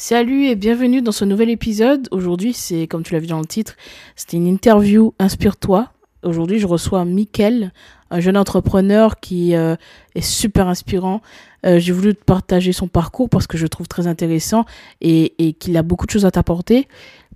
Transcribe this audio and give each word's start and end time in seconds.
Salut 0.00 0.44
et 0.44 0.54
bienvenue 0.54 1.02
dans 1.02 1.10
ce 1.10 1.24
nouvel 1.24 1.50
épisode. 1.50 2.06
Aujourd'hui, 2.12 2.52
c'est 2.52 2.86
comme 2.86 3.02
tu 3.02 3.14
l'as 3.14 3.18
vu 3.18 3.26
dans 3.26 3.40
le 3.40 3.46
titre, 3.46 3.74
c'était 4.14 4.36
une 4.36 4.46
interview 4.46 5.12
Inspire-toi. 5.18 5.90
Aujourd'hui, 6.22 6.60
je 6.60 6.68
reçois 6.68 7.04
Mickaël, 7.04 7.72
un 8.12 8.20
jeune 8.20 8.36
entrepreneur 8.36 9.18
qui 9.18 9.56
euh, 9.56 9.74
est 10.14 10.20
super 10.20 10.68
inspirant. 10.68 11.20
Euh, 11.66 11.80
j'ai 11.80 11.92
voulu 11.92 12.14
te 12.14 12.22
partager 12.22 12.72
son 12.72 12.86
parcours 12.86 13.28
parce 13.28 13.48
que 13.48 13.58
je 13.58 13.64
le 13.64 13.68
trouve 13.68 13.88
très 13.88 14.06
intéressant 14.06 14.66
et 15.00 15.56
qu'il 15.58 15.76
a 15.76 15.82
beaucoup 15.82 16.06
de 16.06 16.12
choses 16.12 16.26
à 16.26 16.30
t'apporter. 16.30 16.86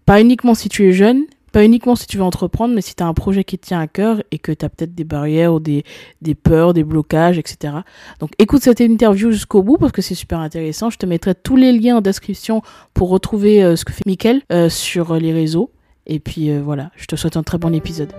Pas 0.06 0.20
uniquement 0.20 0.54
si 0.54 0.68
tu 0.68 0.88
es 0.88 0.92
jeune, 0.92 1.24
pas 1.53 1.64
uniquement 1.64 1.95
si 1.95 2.07
tu 2.07 2.16
veux 2.16 2.23
entreprendre, 2.23 2.75
mais 2.75 2.80
si 2.80 2.95
tu 2.95 3.03
as 3.03 3.07
un 3.07 3.14
projet 3.14 3.45
qui 3.45 3.59
te 3.59 3.66
tient 3.66 3.80
à 3.80 3.87
cœur 3.87 4.23
et 4.30 4.39
que 4.39 4.52
tu 4.52 4.64
as 4.64 4.69
peut-être 4.69 4.95
des 4.95 5.05
barrières 5.05 5.55
ou 5.55 5.61
des, 5.61 5.84
peurs, 6.43 6.75
des 6.75 6.84
blocages, 6.84 7.39
etc. 7.39 7.75
Donc 8.21 8.30
écoute 8.39 8.62
cette 8.62 8.80
interview 8.80 9.30
jusqu'au 9.30 9.62
bout 9.62 9.77
parce 9.77 9.93
que 9.93 10.02
c'est 10.02 10.15
super 10.15 10.41
intéressant. 10.41 10.91
Je 10.91 10.98
te 10.98 11.07
mettrai 11.07 11.34
tous 11.34 11.57
les 11.57 11.73
liens 11.73 11.98
en 11.98 12.01
description 12.01 12.62
pour 12.95 13.11
retrouver 13.11 13.62
euh, 13.62 13.77
ce 13.77 13.84
que 13.84 13.93
fait 13.93 14.07
Mickaël 14.07 14.43
euh, 14.51 14.69
sur 14.69 15.15
les 15.15 15.33
réseaux. 15.33 15.70
Et 16.07 16.19
puis 16.19 16.51
euh, 16.51 16.60
voilà, 16.62 16.91
je 16.96 17.07
te 17.07 17.16
souhaite 17.16 17.37
un 17.37 17.43
très 17.43 17.59
bon 17.59 17.74
épisode. 17.74 18.12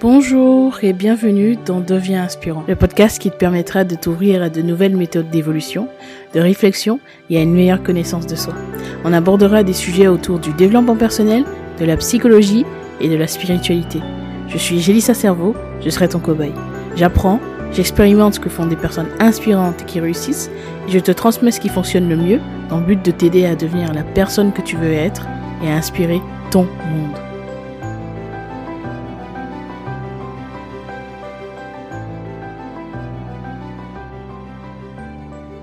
Bonjour 0.00 0.82
et 0.82 0.94
bienvenue 0.94 1.58
dans 1.66 1.80
Deviens 1.80 2.22
inspirant, 2.22 2.64
le 2.66 2.74
podcast 2.74 3.18
qui 3.18 3.30
te 3.30 3.36
permettra 3.36 3.84
de 3.84 3.94
t'ouvrir 3.94 4.42
à 4.42 4.48
de 4.48 4.62
nouvelles 4.62 4.96
méthodes 4.96 5.28
d'évolution, 5.28 5.88
de 6.32 6.40
réflexion 6.40 7.00
et 7.28 7.36
à 7.36 7.42
une 7.42 7.52
meilleure 7.52 7.82
connaissance 7.82 8.26
de 8.26 8.34
soi. 8.34 8.54
On 9.04 9.12
abordera 9.12 9.62
des 9.62 9.74
sujets 9.74 10.06
autour 10.06 10.38
du 10.38 10.54
développement 10.54 10.96
personnel, 10.96 11.44
de 11.78 11.84
la 11.84 11.98
psychologie 11.98 12.64
et 13.02 13.10
de 13.10 13.16
la 13.16 13.26
spiritualité. 13.26 14.00
Je 14.48 14.56
suis 14.56 14.80
Gélissa 14.80 15.12
Cerveau, 15.12 15.54
je 15.84 15.90
serai 15.90 16.08
ton 16.08 16.18
cobaye. 16.18 16.54
J'apprends, 16.96 17.38
j'expérimente 17.70 18.36
ce 18.36 18.40
que 18.40 18.48
font 18.48 18.64
des 18.64 18.76
personnes 18.76 19.10
inspirantes 19.18 19.84
qui 19.84 20.00
réussissent 20.00 20.50
et 20.88 20.92
je 20.92 20.98
te 20.98 21.12
transmets 21.12 21.50
ce 21.50 21.60
qui 21.60 21.68
fonctionne 21.68 22.08
le 22.08 22.16
mieux 22.16 22.40
dans 22.70 22.78
le 22.78 22.86
but 22.86 23.04
de 23.04 23.10
t'aider 23.10 23.44
à 23.44 23.54
devenir 23.54 23.92
la 23.92 24.02
personne 24.02 24.54
que 24.54 24.62
tu 24.62 24.76
veux 24.76 24.94
être 24.94 25.26
et 25.62 25.68
à 25.68 25.74
inspirer 25.74 26.22
ton 26.50 26.62
monde. 26.62 27.29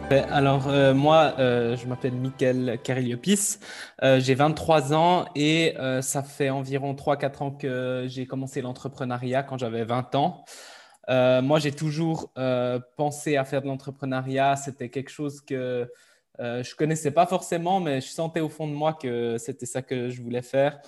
Alors 0.09 0.69
euh, 0.69 0.93
moi, 0.93 1.33
euh, 1.37 1.75
je 1.75 1.85
m'appelle 1.85 2.13
Mickaël 2.13 2.79
Cariliopis, 2.81 3.57
euh, 4.03 4.21
j'ai 4.21 4.35
23 4.35 4.93
ans 4.93 5.25
et 5.35 5.75
ça 6.01 6.23
fait 6.23 6.49
environ 6.49 6.93
3-4 6.93 7.41
ans 7.43 7.51
que 7.51 8.05
j'ai 8.07 8.25
commencé 8.25 8.61
l'entrepreneuriat 8.61 9.43
quand 9.43 9.57
j'avais 9.57 9.83
20 9.83 10.15
ans. 10.15 10.45
moi, 11.09 11.59
j'ai 11.59 11.73
toujours 11.73 12.31
pensé 12.95 13.35
à 13.35 13.43
faire 13.43 13.61
de 13.61 13.67
l'entrepreneuriat, 13.67 14.55
c'était 14.55 14.89
quelque 14.89 15.09
chose 15.09 15.41
que 15.41 15.91
je 16.39 16.75
connaissais 16.75 17.11
pas 17.11 17.25
forcément, 17.25 17.81
mais 17.81 17.99
je 17.99 18.07
sentais 18.07 18.39
au 18.39 18.49
fond 18.49 18.67
de 18.67 18.73
moi 18.73 18.93
que 18.93 19.37
c'était 19.37 19.65
ça 19.65 19.81
que 19.81 20.09
je 20.09 20.21
voulais 20.21 20.41
faire. 20.41 20.79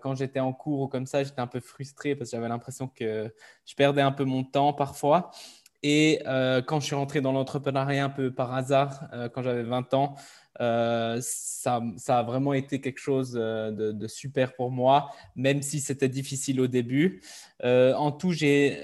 quand 0.00 0.14
j'étais 0.14 0.40
en 0.40 0.54
cours 0.54 0.80
ou 0.80 0.88
comme 0.88 1.06
ça, 1.06 1.22
j'étais 1.22 1.40
un 1.40 1.46
peu 1.46 1.60
frustré 1.60 2.14
parce 2.14 2.30
que 2.30 2.36
j'avais 2.36 2.48
l'impression 2.48 2.88
que 2.88 3.30
je 3.66 3.74
perdais 3.74 4.02
un 4.02 4.12
peu 4.12 4.24
mon 4.24 4.42
temps 4.42 4.72
parfois. 4.72 5.30
Et 5.86 6.22
euh, 6.26 6.62
quand 6.62 6.80
je 6.80 6.86
suis 6.86 6.94
rentré 6.94 7.20
dans 7.20 7.32
l'entrepreneuriat 7.32 8.06
un 8.06 8.08
peu 8.08 8.32
par 8.32 8.54
hasard, 8.54 9.06
euh, 9.12 9.28
quand 9.28 9.42
j'avais 9.42 9.64
20 9.64 9.92
ans, 9.92 10.14
euh, 10.62 11.18
ça, 11.20 11.82
ça, 11.98 12.20
a 12.20 12.22
vraiment 12.22 12.54
été 12.54 12.80
quelque 12.80 13.00
chose 13.00 13.32
de, 13.32 14.06
super 14.08 14.54
pour 14.54 14.70
moi, 14.70 15.10
même 15.36 15.60
si 15.60 15.80
c'était 15.80 16.08
difficile 16.08 16.62
au 16.62 16.68
début. 16.68 17.20
en 17.62 18.12
tout, 18.12 18.32
j'ai 18.32 18.80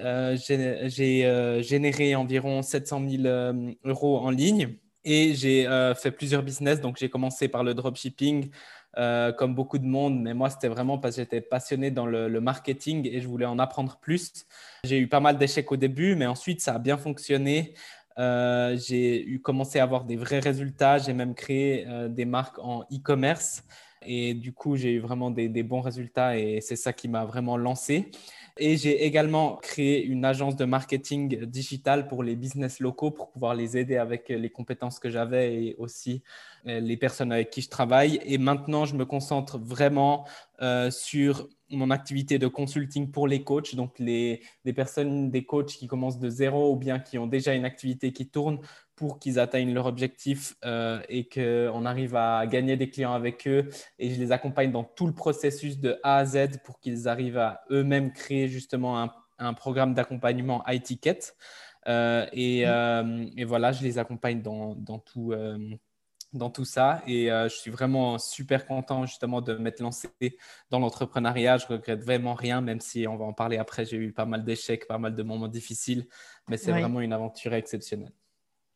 généré 1.62 2.14
environ 2.14 2.60
700 2.60 3.08
000 3.08 3.54
euros 3.84 4.18
en 4.18 4.30
ligne 4.30 4.76
et 5.02 5.32
j'ai 5.34 5.64
fait 5.96 6.10
plusieurs 6.10 6.42
business. 6.42 6.82
Donc, 6.82 6.98
j'ai 6.98 7.08
commencé 7.08 7.48
par 7.48 7.64
le 7.64 7.72
dropshipping. 7.72 8.50
Euh, 8.98 9.32
comme 9.32 9.54
beaucoup 9.54 9.78
de 9.78 9.86
monde, 9.86 10.20
mais 10.20 10.34
moi, 10.34 10.50
c'était 10.50 10.68
vraiment 10.68 10.98
parce 10.98 11.14
que 11.14 11.22
j'étais 11.22 11.40
passionné 11.40 11.92
dans 11.92 12.06
le, 12.06 12.40
marketing 12.40 13.08
et 13.10 13.20
je 13.20 13.28
voulais 13.28 13.46
en 13.46 13.58
apprendre 13.58 13.98
plus. 14.00 14.46
J'ai 14.84 14.98
eu 14.98 15.06
pas 15.06 15.20
mal 15.20 15.38
d'échecs 15.38 15.70
au 15.70 15.76
début, 15.76 16.16
mais 16.16 16.26
ensuite, 16.26 16.60
ça 16.60 16.74
a 16.74 16.78
bien 16.78 16.96
fonctionné. 16.96 17.74
Euh, 18.18 18.76
j'ai 18.76 19.24
eu 19.24 19.40
commencé 19.40 19.78
à 19.78 19.84
avoir 19.84 20.04
des 20.04 20.16
vrais 20.16 20.40
résultats. 20.40 20.98
J'ai 20.98 21.12
même 21.12 21.34
créé 21.34 21.86
euh, 21.86 22.08
des 22.08 22.24
marques 22.24 22.58
en 22.58 22.82
e-commerce. 22.92 23.62
Et 24.02 24.34
du 24.34 24.52
coup, 24.52 24.76
j'ai 24.76 24.92
eu 24.94 24.98
vraiment 24.98 25.30
des, 25.30 25.48
des 25.48 25.62
bons 25.62 25.82
résultats 25.82 26.36
et 26.36 26.60
c'est 26.60 26.76
ça 26.76 26.92
qui 26.92 27.06
m'a 27.06 27.24
vraiment 27.24 27.56
lancé. 27.56 28.10
Et 28.56 28.76
j'ai 28.76 29.04
également 29.04 29.56
créé 29.56 30.04
une 30.04 30.24
agence 30.24 30.56
de 30.56 30.64
marketing 30.64 31.44
digital 31.46 32.08
pour 32.08 32.22
les 32.22 32.36
business 32.36 32.80
locaux 32.80 33.10
pour 33.10 33.30
pouvoir 33.30 33.54
les 33.54 33.76
aider 33.76 33.96
avec 33.96 34.28
les 34.28 34.50
compétences 34.50 34.98
que 34.98 35.10
j'avais 35.10 35.64
et 35.64 35.74
aussi 35.78 36.22
euh, 36.66 36.80
les 36.80 36.96
personnes 36.96 37.32
avec 37.32 37.50
qui 37.50 37.62
je 37.62 37.68
travaille. 37.68 38.20
Et 38.24 38.38
maintenant, 38.38 38.84
je 38.84 38.94
me 38.94 39.04
concentre 39.04 39.58
vraiment 39.58 40.26
euh, 40.62 40.90
sur 40.90 41.48
mon 41.70 41.90
activité 41.90 42.38
de 42.38 42.46
consulting 42.46 43.10
pour 43.10 43.26
les 43.26 43.42
coachs, 43.44 43.74
donc 43.74 43.98
les, 43.98 44.42
des 44.64 44.72
personnes, 44.72 45.30
des 45.30 45.44
coachs 45.44 45.68
qui 45.68 45.86
commencent 45.86 46.18
de 46.18 46.28
zéro 46.28 46.72
ou 46.72 46.76
bien 46.76 46.98
qui 46.98 47.18
ont 47.18 47.26
déjà 47.26 47.54
une 47.54 47.64
activité 47.64 48.12
qui 48.12 48.28
tourne 48.28 48.58
pour 48.96 49.18
qu'ils 49.18 49.38
atteignent 49.38 49.72
leur 49.72 49.86
objectif 49.86 50.56
euh, 50.64 51.00
et 51.08 51.28
qu'on 51.28 51.86
arrive 51.86 52.16
à 52.16 52.46
gagner 52.46 52.76
des 52.76 52.90
clients 52.90 53.14
avec 53.14 53.48
eux. 53.48 53.68
Et 53.98 54.10
je 54.10 54.20
les 54.20 54.30
accompagne 54.30 54.70
dans 54.70 54.84
tout 54.84 55.06
le 55.06 55.14
processus 55.14 55.78
de 55.78 55.98
A 56.02 56.16
à 56.16 56.24
Z 56.26 56.58
pour 56.64 56.80
qu'ils 56.80 57.08
arrivent 57.08 57.38
à 57.38 57.62
eux-mêmes 57.70 58.12
créer 58.12 58.48
justement 58.48 59.00
un, 59.02 59.12
un 59.38 59.54
programme 59.54 59.94
d'accompagnement 59.94 60.62
high 60.66 60.82
ticket. 60.82 61.18
Euh, 61.88 62.26
et, 62.32 62.64
euh, 62.66 63.26
et, 63.36 63.44
voilà, 63.44 63.72
je 63.72 63.82
les 63.82 63.98
accompagne 63.98 64.42
dans, 64.42 64.74
dans 64.74 64.98
tout 64.98 65.32
dans 66.32 66.50
tout 66.50 66.64
ça. 66.64 67.02
Et 67.06 67.30
euh, 67.30 67.48
je 67.48 67.54
suis 67.56 67.70
vraiment 67.70 68.18
super 68.18 68.66
content 68.66 69.06
justement 69.06 69.40
de 69.40 69.54
m'être 69.54 69.80
lancé 69.80 70.08
dans 70.70 70.78
l'entrepreneuriat. 70.78 71.58
Je 71.58 71.66
regrette 71.66 72.02
vraiment 72.02 72.34
rien, 72.34 72.60
même 72.60 72.80
si 72.80 73.06
on 73.06 73.16
va 73.16 73.24
en 73.24 73.32
parler 73.32 73.58
après. 73.58 73.84
J'ai 73.84 73.96
eu 73.96 74.12
pas 74.12 74.26
mal 74.26 74.44
d'échecs, 74.44 74.86
pas 74.86 74.98
mal 74.98 75.14
de 75.14 75.22
moments 75.22 75.48
difficiles, 75.48 76.06
mais 76.48 76.56
c'est 76.56 76.72
vraiment 76.72 77.00
une 77.00 77.12
aventure 77.12 77.54
exceptionnelle. 77.54 78.12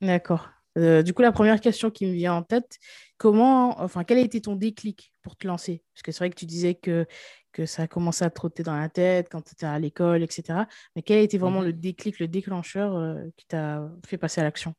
D'accord. 0.00 0.48
Euh, 0.76 1.03
du 1.03 1.14
coup, 1.14 1.22
la 1.22 1.32
première 1.32 1.60
question 1.60 1.91
qui 1.91 2.06
me 2.06 2.12
vient 2.12 2.34
en 2.34 2.43
tête, 2.43 2.78
comment, 3.16 3.81
enfin, 3.81 4.04
quel 4.04 4.19
a 4.19 4.22
été 4.22 4.41
ton 4.41 4.56
déclic 4.56 5.12
pour 5.22 5.37
te 5.37 5.47
lancer? 5.47 5.84
Parce 5.94 6.03
que 6.03 6.12
c'est 6.12 6.19
vrai 6.19 6.31
que 6.31 6.34
tu 6.34 6.47
disais 6.47 6.75
que, 6.75 7.06
que 7.53 7.64
ça 7.64 7.84
a 7.84 7.87
commencé 7.87 8.25
à 8.25 8.31
trotter 8.31 8.64
dans 8.64 8.76
la 8.76 8.88
tête 8.88 9.28
quand 9.31 9.43
tu 9.43 9.53
étais 9.53 9.66
à 9.66 9.78
l'école, 9.78 10.22
etc. 10.22 10.64
Mais 10.97 11.03
quel 11.03 11.19
a 11.19 11.22
été 11.22 11.38
vraiment 11.38 11.60
mhm. 11.60 11.66
le 11.66 11.72
déclic, 11.75 12.19
le 12.19 12.26
déclencheur 12.26 12.97
euh, 12.97 13.22
qui 13.37 13.47
t'a 13.47 13.88
fait 14.04 14.19
passer 14.19 14.41
à 14.41 14.44
l'action? 14.44 14.75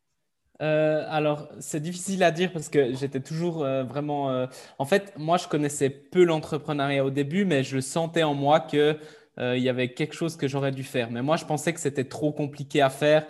Euh, 0.62 1.06
alors, 1.10 1.50
c'est 1.60 1.82
difficile 1.82 2.24
à 2.24 2.32
dire 2.32 2.52
parce 2.54 2.70
que 2.70 2.94
j'étais 2.94 3.20
toujours 3.20 3.64
euh, 3.64 3.84
vraiment. 3.84 4.32
Euh, 4.32 4.48
en 4.80 4.86
fait, 4.86 5.14
moi, 5.18 5.38
je 5.38 5.48
connaissais 5.48 5.90
peu 5.90 6.24
l'entrepreneuriat 6.24 7.04
au 7.04 7.10
début, 7.10 7.46
mais 7.46 7.64
je 7.64 7.80
sentais 7.80 8.24
en 8.24 8.34
moi 8.34 8.60
que 8.60 8.98
il 9.38 9.62
y 9.62 9.68
avait 9.68 9.94
quelque 9.94 10.16
chose 10.16 10.38
que 10.38 10.48
j'aurais 10.48 10.72
dû 10.72 10.84
faire. 10.84 11.12
Mais 11.12 11.22
moi, 11.22 11.36
je 11.36 11.44
pensais 11.44 11.74
que 11.74 11.82
c'était 11.82 12.06
trop 12.06 12.32
compliqué 12.32 12.82
à 12.82 12.90
faire. 12.90 13.28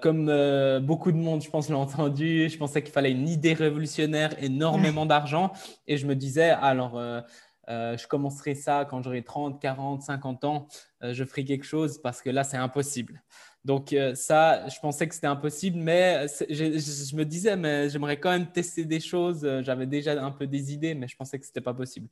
comme 0.00 0.26
beaucoup 0.80 1.10
de 1.10 1.16
monde, 1.16 1.42
je 1.42 1.50
pense, 1.50 1.68
l'a 1.68 1.76
entendu, 1.78 2.48
je 2.48 2.56
pensais 2.56 2.84
qu'il 2.84 2.92
fallait 2.92 3.10
une 3.10 3.28
idée 3.28 3.52
révolutionnaire, 3.52 4.30
énormément 4.40 5.06
d'argent. 5.06 5.50
Et 5.88 5.96
je 5.96 6.06
me 6.06 6.14
disais, 6.14 6.50
alors, 6.50 7.00
je 7.66 8.06
commencerai 8.06 8.54
ça 8.54 8.86
quand 8.88 9.02
j'aurai 9.02 9.24
30, 9.24 9.60
40, 9.60 10.02
50 10.02 10.44
ans, 10.44 10.68
je 11.02 11.24
ferai 11.24 11.44
quelque 11.44 11.66
chose 11.66 12.00
parce 12.00 12.22
que 12.22 12.30
là, 12.30 12.44
c'est 12.44 12.56
impossible. 12.56 13.20
Donc 13.64 13.94
euh, 13.94 14.14
ça, 14.14 14.68
je 14.68 14.78
pensais 14.78 15.08
que 15.08 15.14
c'était 15.14 15.26
impossible, 15.26 15.78
mais 15.78 16.26
je, 16.50 17.16
me 17.16 17.24
disais, 17.24 17.56
mais 17.56 17.88
j'aimerais 17.88 18.20
quand 18.20 18.30
même 18.30 18.46
tester 18.52 18.84
des 18.84 19.00
choses. 19.00 19.42
Euh, 19.44 19.62
j'avais 19.62 19.86
déjà 19.86 20.22
un 20.22 20.30
peu 20.30 20.46
des 20.46 20.74
idées, 20.74 20.94
mais 20.94 21.08
je 21.08 21.16
pensais 21.16 21.38
que 21.38 21.46
ce 21.46 21.50
n'était 21.50 21.62
pas 21.62 21.72
possible. 21.72 22.08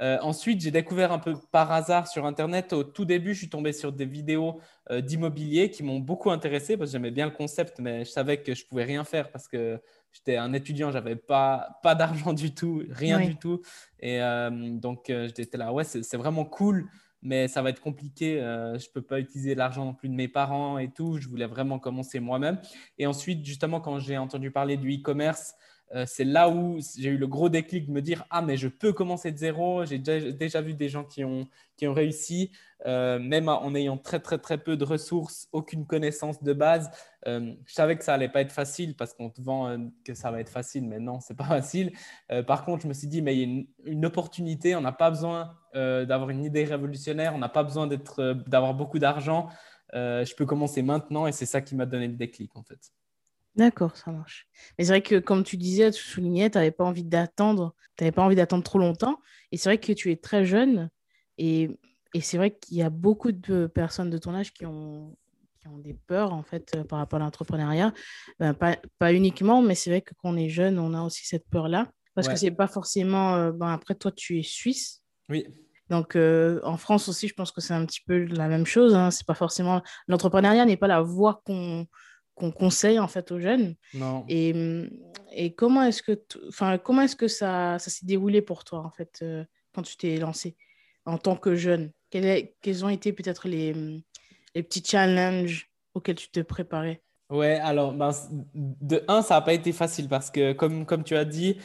Euh, 0.00 0.18
ensuite, 0.22 0.60
j'ai 0.60 0.70
découvert 0.70 1.10
un 1.10 1.18
peu 1.18 1.34
par 1.50 1.72
hasard 1.72 2.06
sur 2.06 2.24
Internet. 2.24 2.72
Au 2.72 2.84
tout 2.84 3.04
début, 3.04 3.34
je 3.34 3.38
suis 3.38 3.48
tombé 3.48 3.72
sur 3.72 3.92
des 3.92 4.06
vidéos 4.06 4.60
d'immobilier 4.90 5.70
qui 5.70 5.82
m'ont 5.82 6.00
beaucoup 6.00 6.30
intéressé 6.30 6.76
parce 6.76 6.90
que 6.90 6.92
j'aimais 6.92 7.10
bien 7.10 7.26
le 7.26 7.32
concept, 7.32 7.78
mais 7.80 8.04
je 8.04 8.10
savais 8.10 8.42
que 8.42 8.54
je 8.54 8.64
pouvais 8.64 8.84
rien 8.84 9.04
faire 9.04 9.30
parce 9.30 9.48
que 9.48 9.80
j'étais 10.12 10.36
un 10.36 10.52
étudiant, 10.52 10.90
j'avais 10.90 11.16
pas 11.16 11.78
pas 11.82 11.94
d'argent 11.94 12.32
du 12.32 12.52
tout, 12.54 12.82
rien 12.90 13.20
du 13.20 13.36
tout. 13.36 13.62
Et 14.00 14.20
donc 14.60 15.04
j'étais 15.08 15.56
là, 15.56 15.72
ouais, 15.72 15.84
c'est 15.84 16.16
vraiment 16.16 16.44
cool 16.44 16.88
mais 17.22 17.48
ça 17.48 17.62
va 17.62 17.70
être 17.70 17.80
compliqué. 17.80 18.40
Euh, 18.40 18.78
je 18.78 18.88
ne 18.88 18.92
peux 18.92 19.02
pas 19.02 19.20
utiliser 19.20 19.54
l'argent 19.54 19.84
non 19.84 19.94
plus 19.94 20.08
de 20.08 20.14
mes 20.14 20.28
parents 20.28 20.78
et 20.78 20.90
tout. 20.90 21.18
Je 21.18 21.28
voulais 21.28 21.46
vraiment 21.46 21.78
commencer 21.78 22.20
moi-même. 22.20 22.60
Et 22.98 23.06
ensuite, 23.06 23.44
justement, 23.44 23.80
quand 23.80 23.98
j'ai 23.98 24.18
entendu 24.18 24.50
parler 24.50 24.76
du 24.76 24.92
e-commerce, 24.92 25.54
euh, 25.94 26.04
c'est 26.06 26.24
là 26.24 26.48
où 26.48 26.78
j'ai 26.98 27.10
eu 27.10 27.18
le 27.18 27.26
gros 27.26 27.48
déclic 27.48 27.86
de 27.86 27.92
me 27.92 28.00
dire 28.00 28.24
Ah, 28.30 28.42
mais 28.42 28.56
je 28.56 28.68
peux 28.68 28.92
commencer 28.92 29.30
de 29.30 29.36
zéro. 29.36 29.84
J'ai 29.84 29.98
déjà, 29.98 30.60
vu 30.62 30.74
des 30.74 30.88
gens 30.88 31.04
qui 31.04 31.24
ont, 31.24 31.48
qui 31.76 31.86
ont 31.86 31.92
réussi, 31.92 32.50
euh, 32.86 33.18
même 33.18 33.48
en 33.48 33.74
ayant 33.74 33.98
très, 33.98 34.20
très, 34.20 34.38
très 34.38 34.58
peu 34.58 34.76
de 34.76 34.84
ressources, 34.84 35.48
aucune 35.52 35.86
connaissance 35.86 36.42
de 36.42 36.52
base. 36.52 36.90
Euh, 37.26 37.54
je 37.66 37.74
savais 37.74 37.96
que 37.96 38.04
ça 38.04 38.14
allait 38.14 38.28
pas 38.28 38.40
être 38.40 38.52
facile 38.52 38.96
parce 38.96 39.12
qu'on 39.12 39.30
te 39.30 39.40
vend 39.42 39.90
que 40.04 40.14
ça 40.14 40.30
va 40.30 40.40
être 40.40 40.48
facile, 40.48 40.88
mais 40.88 40.98
non, 40.98 41.20
c'est 41.20 41.36
pas 41.36 41.44
facile. 41.60 41.92
par 42.46 42.64
contre, 42.64 42.82
je 42.82 42.88
me 42.88 42.94
suis 42.94 43.08
dit 43.08 43.20
Mais 43.20 43.36
il 43.36 43.38
y 43.38 43.42
a 43.42 43.44
une, 43.44 43.66
une 43.84 44.06
opportunité. 44.06 44.74
On 44.76 44.80
n'a 44.80 44.92
pas 44.92 45.10
besoin 45.10 45.56
d'avoir 45.74 46.30
une 46.30 46.44
idée 46.44 46.64
révolutionnaire. 46.64 47.34
On 47.34 47.38
n'a 47.38 47.48
pas 47.48 47.64
besoin 47.64 47.86
d'avoir 47.86 48.74
beaucoup 48.74 48.98
d'argent. 48.98 49.48
je 49.92 50.34
peux 50.34 50.46
commencer 50.46 50.82
maintenant 50.82 51.26
et 51.26 51.32
c'est 51.32 51.46
ça 51.46 51.60
qui 51.60 51.74
m'a 51.76 51.86
donné 51.86 52.08
le 52.08 52.14
déclic 52.16 52.56
en 52.56 52.62
fait. 52.62 52.92
D'accord, 53.54 53.96
ça 53.96 54.10
marche. 54.10 54.48
Mais 54.78 54.84
c'est 54.84 54.92
vrai 54.92 55.02
que, 55.02 55.18
comme 55.18 55.44
tu 55.44 55.56
disais, 55.56 55.90
tu 55.90 56.02
soulignais, 56.02 56.50
tu 56.50 56.56
n'avais 56.56 56.70
pas 56.70 56.84
envie 56.84 57.04
d'attendre, 57.04 57.74
tu 57.96 58.04
n'avais 58.04 58.12
pas 58.12 58.22
envie 58.22 58.36
d'attendre 58.36 58.64
trop 58.64 58.78
longtemps. 58.78 59.18
Et 59.50 59.56
c'est 59.56 59.68
vrai 59.68 59.78
que 59.78 59.92
tu 59.92 60.10
es 60.10 60.16
très 60.16 60.44
jeune. 60.46 60.88
Et, 61.36 61.68
et 62.14 62.20
c'est 62.20 62.38
vrai 62.38 62.56
qu'il 62.56 62.78
y 62.78 62.82
a 62.82 62.90
beaucoup 62.90 63.32
de 63.32 63.66
personnes 63.66 64.10
de 64.10 64.16
ton 64.16 64.34
âge 64.34 64.52
qui 64.52 64.64
ont, 64.64 65.16
qui 65.60 65.68
ont 65.68 65.78
des 65.78 65.92
peurs, 65.92 66.32
en 66.32 66.42
fait, 66.42 66.82
par 66.88 66.98
rapport 66.98 67.20
à 67.20 67.24
l'entrepreneuriat. 67.24 67.92
Ben, 68.38 68.54
pas, 68.54 68.78
pas, 68.98 69.12
uniquement, 69.12 69.60
mais 69.60 69.74
c'est 69.74 69.90
vrai 69.90 70.00
que 70.00 70.14
quand 70.14 70.30
on 70.30 70.36
est 70.36 70.48
jeune, 70.48 70.78
on 70.78 70.94
a 70.94 71.02
aussi 71.02 71.26
cette 71.26 71.48
peur-là. 71.50 71.90
Parce 72.14 72.28
que 72.28 72.36
c'est 72.36 72.50
pas 72.50 72.68
forcément. 72.68 73.36
Euh, 73.36 73.52
ben, 73.52 73.68
après, 73.68 73.94
toi, 73.94 74.12
tu 74.12 74.38
es 74.38 74.42
suisse. 74.42 75.02
Oui. 75.28 75.46
Donc, 75.88 76.16
euh, 76.16 76.60
en 76.64 76.76
France 76.76 77.08
aussi, 77.08 77.28
je 77.28 77.34
pense 77.34 77.52
que 77.52 77.60
c'est 77.60 77.74
un 77.74 77.84
petit 77.84 78.02
peu 78.06 78.24
la 78.24 78.48
même 78.48 78.66
chose. 78.66 78.94
Hein. 78.94 79.10
C'est 79.10 79.26
pas 79.26 79.34
forcément. 79.34 79.82
L'entrepreneuriat 80.08 80.64
n'est 80.64 80.76
pas 80.76 80.86
la 80.86 81.02
voie 81.02 81.42
qu'on 81.44 81.86
qu'on 82.34 82.50
conseille 82.50 82.98
en 82.98 83.08
fait 83.08 83.30
aux 83.30 83.38
jeunes. 83.38 83.74
Non. 83.94 84.24
Et, 84.28 84.54
et 85.32 85.54
comment 85.54 85.82
est-ce 85.82 86.02
que, 86.02 86.20
enfin, 86.48 86.78
comment 86.78 87.02
est-ce 87.02 87.16
que 87.16 87.28
ça, 87.28 87.78
ça 87.78 87.90
s'est 87.90 88.06
déroulé 88.06 88.42
pour 88.42 88.64
toi 88.64 88.80
en 88.80 88.90
fait 88.90 89.20
euh, 89.22 89.44
quand 89.74 89.82
tu 89.82 89.96
t'es 89.96 90.16
lancé 90.16 90.56
en 91.04 91.18
tant 91.18 91.36
que 91.36 91.54
jeune? 91.54 91.92
Quels, 92.10 92.50
quels 92.60 92.84
ont 92.84 92.88
été 92.88 93.12
peut-être 93.12 93.48
les, 93.48 93.72
les 94.54 94.62
petits 94.62 94.84
challenges 94.84 95.70
auxquels 95.94 96.16
tu 96.16 96.28
te 96.28 96.40
préparais? 96.40 97.02
Ouais, 97.30 97.58
alors 97.60 97.94
ben, 97.94 98.10
de 98.54 99.02
un, 99.08 99.22
ça 99.22 99.34
n'a 99.36 99.40
pas 99.40 99.54
été 99.54 99.72
facile 99.72 100.08
parce 100.08 100.30
que 100.30 100.52
comme, 100.52 100.84
comme 100.84 101.02
tu 101.02 101.16
as 101.16 101.24
dit, 101.24 101.56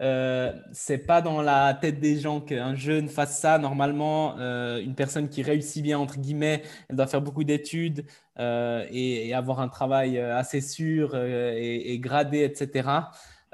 euh, 0.00 0.52
c'est 0.72 0.98
pas 0.98 1.20
dans 1.20 1.42
la 1.42 1.74
tête 1.74 2.00
des 2.00 2.18
gens 2.18 2.40
qu'un 2.40 2.74
jeune 2.74 3.08
fasse 3.08 3.38
ça. 3.38 3.58
Normalement, 3.58 4.36
euh, 4.38 4.80
une 4.82 4.94
personne 4.94 5.28
qui 5.28 5.42
réussit 5.42 5.82
bien, 5.82 5.98
entre 5.98 6.18
guillemets, 6.18 6.62
elle 6.88 6.96
doit 6.96 7.06
faire 7.06 7.20
beaucoup 7.20 7.44
d'études 7.44 8.06
euh, 8.38 8.86
et, 8.90 9.34
avoir 9.34 9.60
un 9.60 9.68
travail 9.68 10.18
euh, 10.18 10.36
assez 10.36 10.60
sûr 10.60 11.14
et, 11.16 11.98
gradé, 11.98 12.44
etc. 12.44 12.88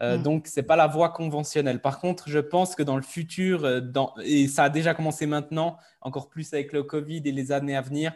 Mm. 0.00 0.22
Donc, 0.22 0.46
ce 0.46 0.60
n'est 0.60 0.66
pas 0.66 0.76
la 0.76 0.86
voie 0.86 1.08
conventionnelle. 1.08 1.80
Par 1.80 1.98
contre, 1.98 2.28
je 2.28 2.38
pense 2.38 2.76
que 2.76 2.82
dans 2.82 2.96
le 2.96 3.02
futur, 3.02 3.82
dans, 3.82 4.14
et 4.22 4.46
ça 4.46 4.64
a 4.64 4.68
déjà 4.68 4.94
commencé 4.94 5.26
maintenant, 5.26 5.78
encore 6.00 6.28
plus 6.28 6.52
avec 6.52 6.72
le 6.72 6.82
Covid 6.84 7.22
et 7.24 7.32
les 7.32 7.50
années 7.50 7.76
à 7.76 7.80
venir, 7.80 8.12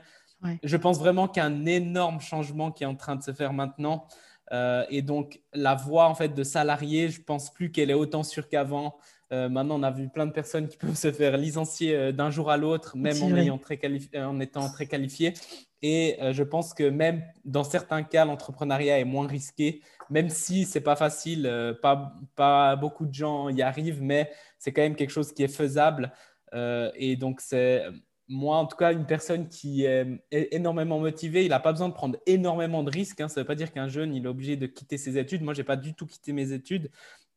je 0.62 0.76
pense 0.76 0.98
vraiment 0.98 1.28
qu'il 1.28 1.42
y 1.42 1.44
a 1.44 1.48
un 1.48 1.66
énorme 1.66 2.20
changement 2.20 2.70
qui 2.70 2.84
est 2.84 2.86
en 2.86 2.94
train 2.94 3.16
de 3.16 3.22
se 3.22 3.32
faire 3.32 3.52
maintenant. 3.52 4.06
Euh, 4.52 4.84
et 4.90 5.02
donc, 5.02 5.40
la 5.52 5.74
voie 5.74 6.08
en 6.08 6.14
fait 6.14 6.30
de 6.34 6.42
salarié, 6.42 7.08
je 7.08 7.22
pense 7.22 7.52
plus 7.52 7.70
qu'elle 7.70 7.90
est 7.90 7.94
autant 7.94 8.22
sûre 8.22 8.48
qu'avant. 8.48 8.96
Euh, 9.32 9.48
maintenant, 9.48 9.78
on 9.78 9.82
a 9.84 9.92
vu 9.92 10.08
plein 10.08 10.26
de 10.26 10.32
personnes 10.32 10.66
qui 10.68 10.76
peuvent 10.76 10.96
se 10.96 11.12
faire 11.12 11.36
licencier 11.36 11.94
euh, 11.94 12.12
d'un 12.12 12.30
jour 12.30 12.50
à 12.50 12.56
l'autre, 12.56 12.96
même 12.96 13.22
en, 13.22 13.36
ayant 13.36 13.58
très 13.58 13.78
en, 14.16 14.40
étant 14.40 14.68
très 14.70 14.86
qualifié. 14.86 15.34
Et 15.82 16.18
je 16.32 16.42
pense 16.42 16.74
que 16.74 16.90
même 16.90 17.24
dans 17.46 17.64
certains 17.64 18.02
cas, 18.02 18.26
l'entrepreneuriat 18.26 18.98
est 18.98 19.04
moins 19.04 19.26
risqué, 19.26 19.80
même 20.10 20.28
si 20.28 20.66
c'est 20.66 20.82
pas 20.82 20.94
facile, 20.94 21.50
pas, 21.80 22.12
pas 22.36 22.76
beaucoup 22.76 23.06
de 23.06 23.14
gens 23.14 23.48
y 23.48 23.62
arrivent, 23.62 24.02
mais 24.02 24.30
c'est 24.58 24.74
quand 24.74 24.82
même 24.82 24.94
quelque 24.94 25.08
chose 25.08 25.32
qui 25.32 25.42
est 25.42 25.48
faisable. 25.48 26.12
et 26.52 27.16
donc, 27.16 27.40
c'est 27.40 27.82
moi, 28.30 28.58
en 28.58 28.66
tout 28.66 28.76
cas, 28.76 28.92
une 28.92 29.06
personne 29.06 29.48
qui 29.48 29.84
est 29.84 30.20
énormément 30.30 31.00
motivée, 31.00 31.44
il 31.44 31.48
n'a 31.48 31.58
pas 31.58 31.72
besoin 31.72 31.88
de 31.88 31.94
prendre 31.94 32.16
énormément 32.26 32.84
de 32.84 32.90
risques. 32.90 33.20
Hein. 33.20 33.26
Ça 33.26 33.40
ne 33.40 33.42
veut 33.42 33.46
pas 33.46 33.56
dire 33.56 33.72
qu'un 33.72 33.88
jeune, 33.88 34.14
il 34.14 34.24
est 34.24 34.28
obligé 34.28 34.56
de 34.56 34.66
quitter 34.66 34.98
ses 34.98 35.18
études. 35.18 35.42
Moi, 35.42 35.52
je 35.52 35.58
n'ai 35.58 35.64
pas 35.64 35.74
du 35.74 35.94
tout 35.94 36.06
quitté 36.06 36.32
mes 36.32 36.52
études, 36.52 36.92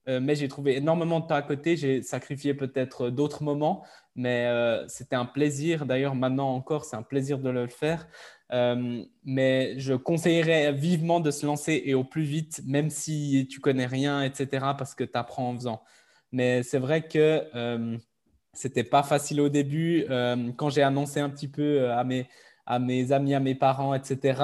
euh, 0.07 0.19
mais 0.21 0.35
j'ai 0.35 0.47
trouvé 0.47 0.77
énormément 0.77 1.19
de 1.19 1.25
temps 1.25 1.33
à 1.33 1.41
côté. 1.41 1.77
J'ai 1.77 2.03
sacrifié 2.03 2.53
peut-être 2.53 3.09
d'autres 3.09 3.41
moments, 3.43 3.83
mais 4.15 4.45
euh, 4.45 4.87
c'était 4.87 5.15
un 5.15 5.25
plaisir. 5.25 5.87
D'ailleurs, 5.87 6.13
maintenant 6.13 6.53
encore, 6.53 6.85
c'est 6.85 6.95
un 6.95 7.01
plaisir 7.01 7.39
de 7.39 7.49
le 7.49 7.65
faire. 7.65 8.07
Euh, 8.51 9.03
mais 9.23 9.73
je 9.79 9.95
conseillerais 9.95 10.73
vivement 10.73 11.19
de 11.19 11.31
se 11.31 11.43
lancer 11.43 11.81
et 11.85 11.95
au 11.95 12.03
plus 12.03 12.21
vite, 12.23 12.61
même 12.67 12.91
si 12.91 13.47
tu 13.49 13.59
connais 13.59 13.87
rien, 13.87 14.21
etc., 14.21 14.47
parce 14.77 14.93
que 14.93 15.03
tu 15.03 15.17
apprends 15.17 15.49
en 15.49 15.55
faisant. 15.55 15.81
Mais 16.31 16.61
c'est 16.61 16.77
vrai 16.77 17.07
que 17.07 17.97
c'était 18.53 18.83
pas 18.83 19.03
facile 19.03 19.41
au 19.41 19.49
début. 19.49 20.05
Euh, 20.09 20.51
quand 20.55 20.69
j'ai 20.69 20.83
annoncé 20.83 21.19
un 21.19 21.29
petit 21.29 21.47
peu 21.47 21.81
euh, 21.81 21.97
à 21.97 22.03
mes, 22.03 22.29
à 22.65 22.79
mes 22.79 23.11
amis, 23.11 23.33
à 23.33 23.39
mes 23.39 23.55
parents, 23.55 23.93
etc., 23.93 24.41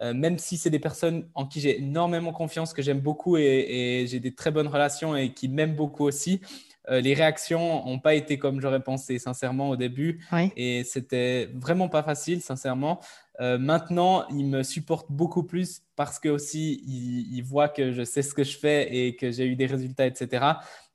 euh, 0.00 0.14
même 0.14 0.38
si 0.38 0.56
c'est 0.56 0.70
des 0.70 0.78
personnes 0.78 1.28
en 1.34 1.44
qui 1.44 1.60
j'ai 1.60 1.78
énormément 1.78 2.32
confiance, 2.32 2.72
que 2.72 2.80
j'aime 2.80 3.00
beaucoup 3.00 3.36
et, 3.36 4.06
j'ai 4.08 4.20
des 4.20 4.34
très 4.34 4.50
bonnes 4.50 4.68
relations 4.68 5.14
et 5.14 5.34
qui 5.34 5.48
m'aiment 5.48 5.74
beaucoup 5.74 6.04
aussi, 6.04 6.40
les 6.88 7.14
réactions 7.14 7.86
n'ont 7.86 8.00
pas 8.00 8.14
été 8.14 8.36
comme 8.36 8.60
j'aurais 8.60 8.82
pensé, 8.82 9.20
sincèrement, 9.20 9.68
au 9.68 9.76
début. 9.76 10.26
Et 10.56 10.82
c'était 10.82 11.48
vraiment 11.54 11.88
pas 11.88 12.02
facile, 12.02 12.40
sincèrement. 12.42 12.98
maintenant, 13.38 14.26
ils 14.30 14.46
me 14.46 14.64
supportent 14.64 15.12
beaucoup 15.12 15.44
plus 15.44 15.82
parce 15.94 16.18
que 16.18 16.28
aussi 16.28 16.82
ils, 16.88 17.42
voient 17.42 17.68
que 17.68 17.92
je 17.92 18.02
sais 18.02 18.22
ce 18.22 18.34
que 18.34 18.42
je 18.42 18.58
fais 18.58 18.92
et 18.92 19.14
que 19.14 19.30
j'ai 19.30 19.46
eu 19.46 19.54
des 19.54 19.66
résultats, 19.66 20.06
etc. 20.06 20.44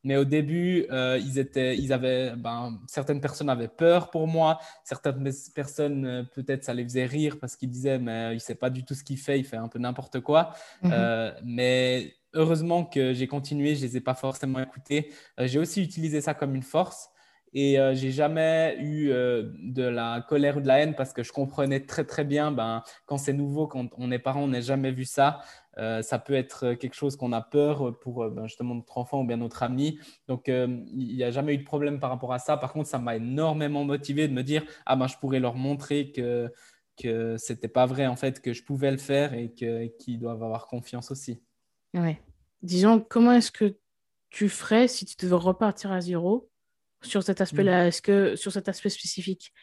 Mais 0.06 0.18
au 0.18 0.24
début, 0.24 0.86
euh, 0.92 1.20
ils 1.20 1.40
étaient, 1.40 1.76
ils 1.76 1.92
avaient, 1.92 2.36
ben, 2.38 2.80
certaines 2.86 3.20
personnes 3.20 3.50
avaient 3.50 3.68
peur 3.68 4.12
pour 4.12 4.28
moi. 4.28 4.60
Certaines 4.84 5.32
personnes, 5.56 6.06
euh, 6.06 6.24
peut-être, 6.24 6.64
ça 6.64 6.76
les 6.76 6.84
faisait 6.84 7.08
rire 7.08 7.38
parce 7.42 7.56
qu'ils 7.56 7.72
disaient, 7.72 7.98
mais 7.98 8.30
il 8.32 8.36
ne 8.36 8.40
sait 8.40 8.54
pas 8.54 8.70
du 8.70 8.86
tout 8.86 8.94
ce 8.94 9.04
qu'il 9.04 9.18
fait, 9.18 9.40
il 9.40 9.44
fait 9.44 9.58
un 9.58 9.68
peu 9.68 9.80
n'importe 9.80 10.20
quoi. 10.20 10.54
Mhm. 10.84 10.92
Euh, 10.94 11.32
mais 11.44 12.14
heureusement 12.36 12.86
que 12.86 13.14
j'ai 13.14 13.26
continué, 13.26 13.74
je 13.74 13.82
ne 13.82 13.88
les 13.88 13.98
ai 13.98 14.02
pas 14.02 14.14
forcément 14.14 14.60
écoutés. 14.60 15.12
j'ai 15.40 15.58
aussi 15.58 15.82
utilisé 15.82 16.22
ça 16.22 16.36
comme 16.36 16.54
une 16.54 16.62
force. 16.62 17.10
Et 17.58 17.78
j'ai 17.94 18.12
jamais 18.12 18.76
eu 18.82 19.08
de 19.08 19.84
la 19.84 20.22
colère 20.28 20.58
ou 20.58 20.62
de 20.62 20.68
la 20.68 20.80
haine 20.80 20.94
parce 20.94 21.14
que 21.14 21.24
je 21.24 21.32
comprenais 21.32 21.80
très 21.80 22.04
très 22.04 22.26
bien 22.26 22.52
ben, 22.52 22.84
quand 23.06 23.18
c'est 23.18 23.32
nouveau, 23.32 23.66
quand 23.66 23.88
on 23.98 24.12
est 24.12 24.20
parent, 24.20 24.44
on 24.44 24.50
n'a 24.50 24.60
jamais 24.60 24.92
vu 24.92 25.06
ça. 25.06 25.40
Euh, 25.78 26.02
ça 26.02 26.20
peut 26.20 26.34
être 26.34 26.74
quelque 26.74 26.94
chose 26.94 27.18
qu'on 27.18 27.34
a 27.34 27.42
peur 27.42 28.00
pour 28.00 28.24
euh, 28.24 28.30
ben, 28.30 28.48
justement 28.48 28.76
notre 28.76 28.98
enfant 28.98 29.22
ou 29.22 29.26
bien 29.26 29.38
notre 29.38 29.64
ami. 29.64 30.00
Donc, 30.28 30.48
euh, 30.48 30.68
il 30.88 31.16
n'y 31.16 31.24
a 31.24 31.32
jamais 31.32 31.54
eu 31.54 31.58
de 31.58 31.64
problème 31.64 32.00
par 32.00 32.10
rapport 32.10 32.32
à 32.32 32.40
ça. 32.40 32.56
Par 32.56 32.72
contre, 32.72 32.88
ça 32.88 32.98
m'a 32.98 33.18
énormément 33.18 33.84
motivé 33.84 34.28
de 34.28 34.34
me 34.34 34.44
dire 34.44 34.64
ah 34.86 34.96
ben, 34.96 35.08
je 35.08 35.18
pourrais 35.18 35.40
leur 35.40 35.56
montrer 35.56 36.12
que 36.12 36.52
que 36.98 37.36
c'était 37.36 37.68
pas 37.68 37.86
vrai 37.86 38.08
en 38.08 38.16
fait, 38.16 38.42
que 38.42 38.54
je 38.54 38.64
pouvais 38.64 38.90
le 38.90 38.98
faire 38.98 39.34
et 39.34 39.52
qu'ils 39.52 40.18
doivent 40.18 40.42
avoir 40.42 40.68
confiance 40.68 41.12
aussi. 41.12 41.44
Ouais. 41.94 42.22
Disons, 42.62 43.02
comment 43.02 43.34
est-ce 43.34 43.52
que 43.52 43.76
tu 44.30 44.48
ferais 44.48 44.88
si 44.88 45.06
tu 45.06 45.18
devais 45.20 45.36
repartir 45.36 45.92
à 45.92 46.00
zéro 46.00 46.50
sur 47.02 47.24
cet 47.24 47.42
aspect-là? 47.42 47.84
Mm. 47.84 47.88
Est-ce 47.88 48.02
que 48.02 48.36
sur 48.36 48.52
cet 48.52 48.70
aspect 48.70 48.90
spécifique, 48.90 49.54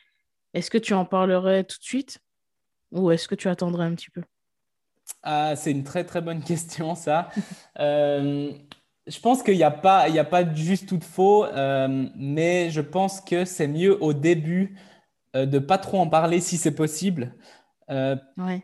est-ce 0.55 0.71
que 0.71 0.79
tu 0.79 0.95
en 0.95 1.05
parlerais 1.05 1.65
tout 1.65 1.79
de 1.79 1.85
suite 1.85 2.21
ou 2.91 3.11
est-ce 3.11 3.29
que 3.29 3.35
tu 3.35 3.49
attendrais 3.49 3.87
un 3.87 3.95
petit 3.95 4.11
peu? 4.11 4.23
Ah, 5.23 5.57
c'est 5.57 5.71
une 5.71 5.85
très 5.85 6.05
très 6.05 6.21
bonne 6.21 6.43
question 6.45 6.95
ça. 6.95 7.31
Euh, 7.79 8.53
je 9.07 9.19
pense 9.19 9.43
qu'il 9.43 9.57
n'y 9.57 9.65
a, 9.65 9.71
pas, 9.71 10.09
il 10.09 10.19
a 10.19 10.25
pas 10.25 10.55
juste 10.55 10.89
tout 10.89 10.97
de 10.97 11.05
faux, 11.05 11.45
euh, 11.45 12.09
mais 12.15 12.71
je 12.71 12.81
pense 12.81 13.21
que 13.21 13.45
c'est 13.45 13.67
mieux 13.67 14.01
au 14.03 14.13
début 14.13 14.79
euh, 15.35 15.47
de 15.47 15.59
pas 15.59 15.79
trop 15.79 15.99
en 15.99 16.09
parler 16.09 16.41
si 16.41 16.57
c'est 16.57 16.75
possible. 16.75 17.35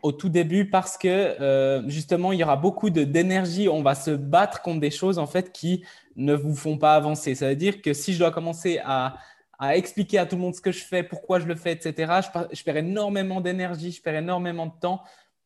Au 0.03 0.11
tout 0.11 0.29
début, 0.29 0.69
parce 0.69 0.97
que 0.97 1.83
justement, 1.87 2.31
il 2.31 2.39
y 2.39 2.43
aura 2.43 2.55
beaucoup 2.55 2.89
d'énergie. 2.89 3.69
On 3.69 3.81
va 3.81 3.95
se 3.95 4.11
battre 4.11 4.61
contre 4.61 4.79
des 4.79 4.91
choses 4.91 5.19
en 5.19 5.27
fait 5.27 5.51
qui 5.51 5.83
ne 6.15 6.33
vous 6.33 6.55
font 6.55 6.77
pas 6.77 6.95
avancer. 6.95 7.35
Ça 7.35 7.49
veut 7.49 7.55
dire 7.55 7.81
que 7.81 7.93
si 7.93 8.13
je 8.13 8.19
dois 8.19 8.31
commencer 8.31 8.79
à, 8.83 9.17
à 9.57 9.75
expliquer 9.77 10.17
à 10.17 10.25
tout 10.25 10.35
le 10.35 10.41
monde 10.41 10.55
ce 10.55 10.61
que 10.61 10.71
je 10.71 10.83
fais, 10.83 11.03
pourquoi 11.03 11.39
je 11.39 11.45
le 11.45 11.55
fais, 11.55 11.73
etc., 11.73 12.21
je, 12.23 12.55
je 12.55 12.63
perds 12.63 12.77
énormément 12.77 13.41
d'énergie, 13.41 13.91
je 13.91 14.01
perds 14.01 14.15
énormément 14.15 14.67
de 14.67 14.73
temps 14.79 15.01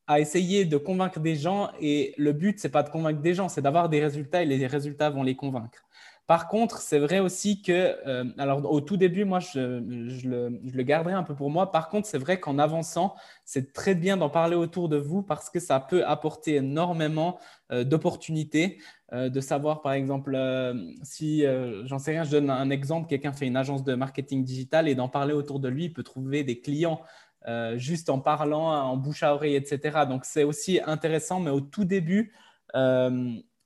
à 0.07 0.19
essayer 0.19 0.65
de 0.65 0.77
convaincre 0.77 1.19
des 1.19 1.35
gens 1.35 1.71
et 1.79 2.13
le 2.17 2.33
but, 2.33 2.59
c'est 2.59 2.69
pas 2.69 2.83
de 2.83 2.89
convaincre 2.89 3.21
des 3.21 3.33
gens, 3.33 3.47
c'est 3.49 3.61
d'avoir 3.61 3.89
des 3.89 4.01
résultats 4.01 4.43
et 4.43 4.45
les 4.45 4.67
résultats 4.67 5.09
vont 5.09 5.23
les 5.23 5.35
convaincre. 5.35 5.85
Par 6.25 6.47
contre, 6.47 6.79
c'est 6.79 6.99
vrai 6.99 7.19
aussi 7.19 7.61
que, 7.61 7.97
euh, 8.07 8.23
alors 8.37 8.71
au 8.71 8.79
tout 8.79 8.95
début, 8.95 9.25
moi, 9.25 9.39
je, 9.39 9.59
le, 9.59 10.83
garderai 10.83 11.11
un 11.13 11.23
peu 11.23 11.35
pour 11.35 11.49
moi. 11.49 11.69
Par 11.71 11.89
contre, 11.89 12.07
c'est 12.07 12.17
vrai 12.17 12.39
qu'en 12.39 12.59
avançant, 12.59 13.15
c'est 13.43 13.73
très 13.73 13.93
bien 13.93 14.15
d'en 14.15 14.29
parler 14.29 14.55
autour 14.55 14.87
de 14.87 14.95
vous 14.95 15.21
parce 15.21 15.49
que 15.49 15.59
ça 15.59 15.81
peut 15.81 16.05
apporter 16.05 16.55
énormément 16.55 17.39
euh, 17.73 17.83
d'opportunités. 17.83 18.79
Euh, 19.11 19.29
de 19.29 19.41
savoir, 19.41 19.81
par 19.81 19.91
exemple, 19.91 20.37
si, 21.03 21.43
j'en 21.83 21.99
sais 21.99 22.11
rien, 22.11 22.23
je 22.23 22.31
donne 22.31 22.49
un 22.49 22.69
exemple, 22.69 23.07
quelqu'un 23.07 23.33
fait 23.33 23.45
une 23.45 23.57
agence 23.57 23.83
de 23.83 23.93
marketing 23.93 24.45
digital 24.45 24.87
et 24.87 24.95
d'en 24.95 25.09
parler 25.09 25.33
autour 25.33 25.59
de 25.59 25.67
lui, 25.67 25.85
il 25.85 25.93
peut 25.93 26.03
trouver 26.03 26.43
des 26.43 26.61
clients 26.61 27.01
juste 27.75 28.09
en 28.09 28.19
parlant, 28.19 28.71
en 28.71 28.95
bouche 28.95 29.21
à 29.21 29.35
oreille, 29.35 29.55
etc. 29.55 30.05
Donc 30.07 30.23
c'est 30.23 30.45
aussi 30.45 30.79
intéressant, 30.85 31.41
mais 31.41 31.51
au 31.51 31.61
tout 31.61 31.83
début, 31.85 32.33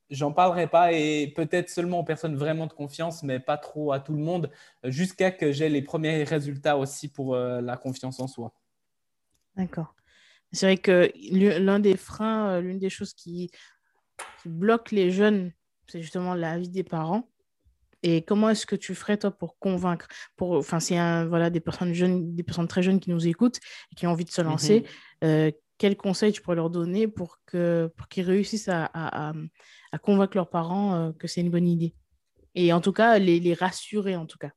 j'en 0.10 0.32
parlerai 0.32 0.68
pas 0.68 0.94
et 0.94 1.34
peut-être 1.36 1.70
seulement 1.70 2.00
aux 2.00 2.04
personnes 2.04 2.36
vraiment 2.36 2.68
de 2.68 2.74
confiance, 2.74 3.24
mais 3.24 3.40
pas 3.40 3.58
trop 3.58 3.92
à 3.92 4.00
tout 4.00 4.14
le 4.14 4.20
monde, 4.20 4.50
jusqu'à 4.84 5.32
que 5.32 5.52
j'ai 5.52 5.70
les 5.70 5.82
premiers 5.82 6.24
résultats 6.24 6.78
aussi 6.78 7.08
pour 7.08 7.36
euh, 7.36 7.62
la 7.62 7.78
confiance 7.78 8.20
en 8.20 8.28
soi. 8.28 8.54
D'accord. 9.56 9.96
C'est 10.52 10.66
vrai 10.66 10.78
que 10.78 11.12
l'un 11.60 11.80
des 11.80 11.98
freins, 11.98 12.62
l'une 12.62 12.80
des 12.80 12.90
choses 12.90 13.14
qui, 13.14 13.52
qui 14.42 14.50
bloque 14.50 14.92
les 14.92 15.12
jeunes, 15.12 15.52
c'est 15.88 16.02
justement 16.02 16.36
la 16.36 16.58
vie 16.58 16.70
des 16.70 16.84
parents. 16.84 17.30
Et 18.04 18.22
comment 18.22 18.50
est-ce 18.50 18.66
que 18.66 18.76
tu 18.76 18.96
ferais, 18.96 19.18
toi, 19.18 19.32
pour 19.32 19.58
convaincre 19.58 20.08
pour, 20.38 20.52
Enfin, 20.52 20.80
c'est 20.80 20.96
voilà, 21.26 21.50
des 21.50 21.60
personnes 21.60 21.94
jeunes, 21.94 22.36
des 22.36 22.44
personnes 22.44 22.68
très 22.68 22.84
jeunes 22.84 23.00
qui 23.00 23.10
nous 23.10 23.28
écoutent 23.28 23.60
et 23.92 23.96
qui 23.96 24.08
ont 24.08 24.12
envie 24.12 24.24
de 24.24 24.32
se 24.32 24.42
lancer. 24.42 24.86
Mm 25.22 25.50
quels 25.78 25.98
conseils 25.98 26.32
tu 26.32 26.42
pourrais 26.42 26.56
leur 26.56 26.70
donner 26.70 27.08
pour 27.08 27.40
qu'ils 27.46 28.24
réussissent 28.24 28.70
à, 28.70 29.34
convaincre 30.02 30.38
leurs 30.38 30.50
parents 30.50 31.14
que 31.14 31.28
c'est 31.28 31.42
une 31.42 31.52
bonne 31.52 31.68
idée? 31.68 31.94
Et 32.56 32.74
en 32.74 32.82
tout 32.82 32.94
cas, 32.94 33.20
les 33.20 33.54
rassurer, 33.54 34.16
en 34.16 34.26
tout 34.26 34.38
cas. 34.38 34.52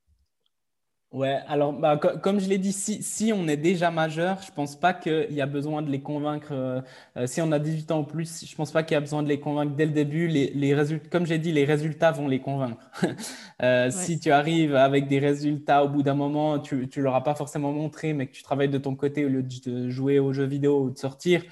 Ouais, 1.12 1.40
alors 1.48 1.72
bah, 1.72 1.96
comme 1.96 2.38
je 2.38 2.48
l'ai 2.48 2.58
dit, 2.58 2.72
si, 2.72 3.02
si, 3.02 3.32
on 3.34 3.48
est 3.48 3.56
déjà 3.56 3.90
majeur, 3.90 4.40
je 4.42 4.52
pense 4.52 4.76
pas 4.78 4.94
qu'il 4.94 5.32
y 5.32 5.40
a 5.40 5.46
besoin 5.46 5.82
de 5.82 5.90
les 5.90 6.00
convaincre. 6.00 6.50
Euh, 6.52 6.80
euh, 7.16 7.26
si 7.26 7.40
on 7.40 7.50
a 7.50 7.58
18 7.58 7.90
ans 7.90 8.00
ou 8.02 8.04
plus, 8.04 8.44
je 8.46 8.54
pense 8.54 8.70
pas 8.70 8.84
qu'il 8.84 8.94
y 8.94 8.96
a 8.96 9.00
besoin 9.00 9.24
de 9.24 9.28
les 9.28 9.40
convaincre 9.40 9.74
dès 9.74 9.86
le 9.86 9.90
début. 9.90 10.28
Les, 10.28 10.52
les 10.54 10.72
résultats, 10.72 11.08
comme 11.10 11.26
j'ai 11.26 11.38
dit, 11.38 11.50
les 11.50 11.64
résultats 11.64 12.12
vont 12.12 12.28
les 12.28 12.38
convaincre. 12.38 12.88
euh, 13.62 13.90
Si 13.90 14.20
tu 14.20 14.30
arrives 14.30 14.76
avec 14.76 15.08
des 15.08 15.18
résultats 15.18 15.84
au 15.84 15.88
bout 15.88 16.04
d'un 16.04 16.14
moment, 16.14 16.60
tu 16.60 16.76
ne 16.96 17.02
leur 17.02 17.16
as 17.16 17.24
pas 17.24 17.34
forcément 17.34 17.72
montré, 17.72 18.12
mais 18.12 18.28
que 18.28 18.32
tu 18.32 18.44
travailles 18.44 18.68
de 18.68 18.78
ton 18.78 18.94
côté 18.94 19.24
au 19.24 19.28
lieu 19.28 19.42
de 19.42 19.90
jouer 19.90 20.20
aux 20.20 20.32
jeux 20.32 20.44
vidéo 20.46 20.80
ou 20.84 20.90
de 20.90 20.98
sortir, 20.98 21.42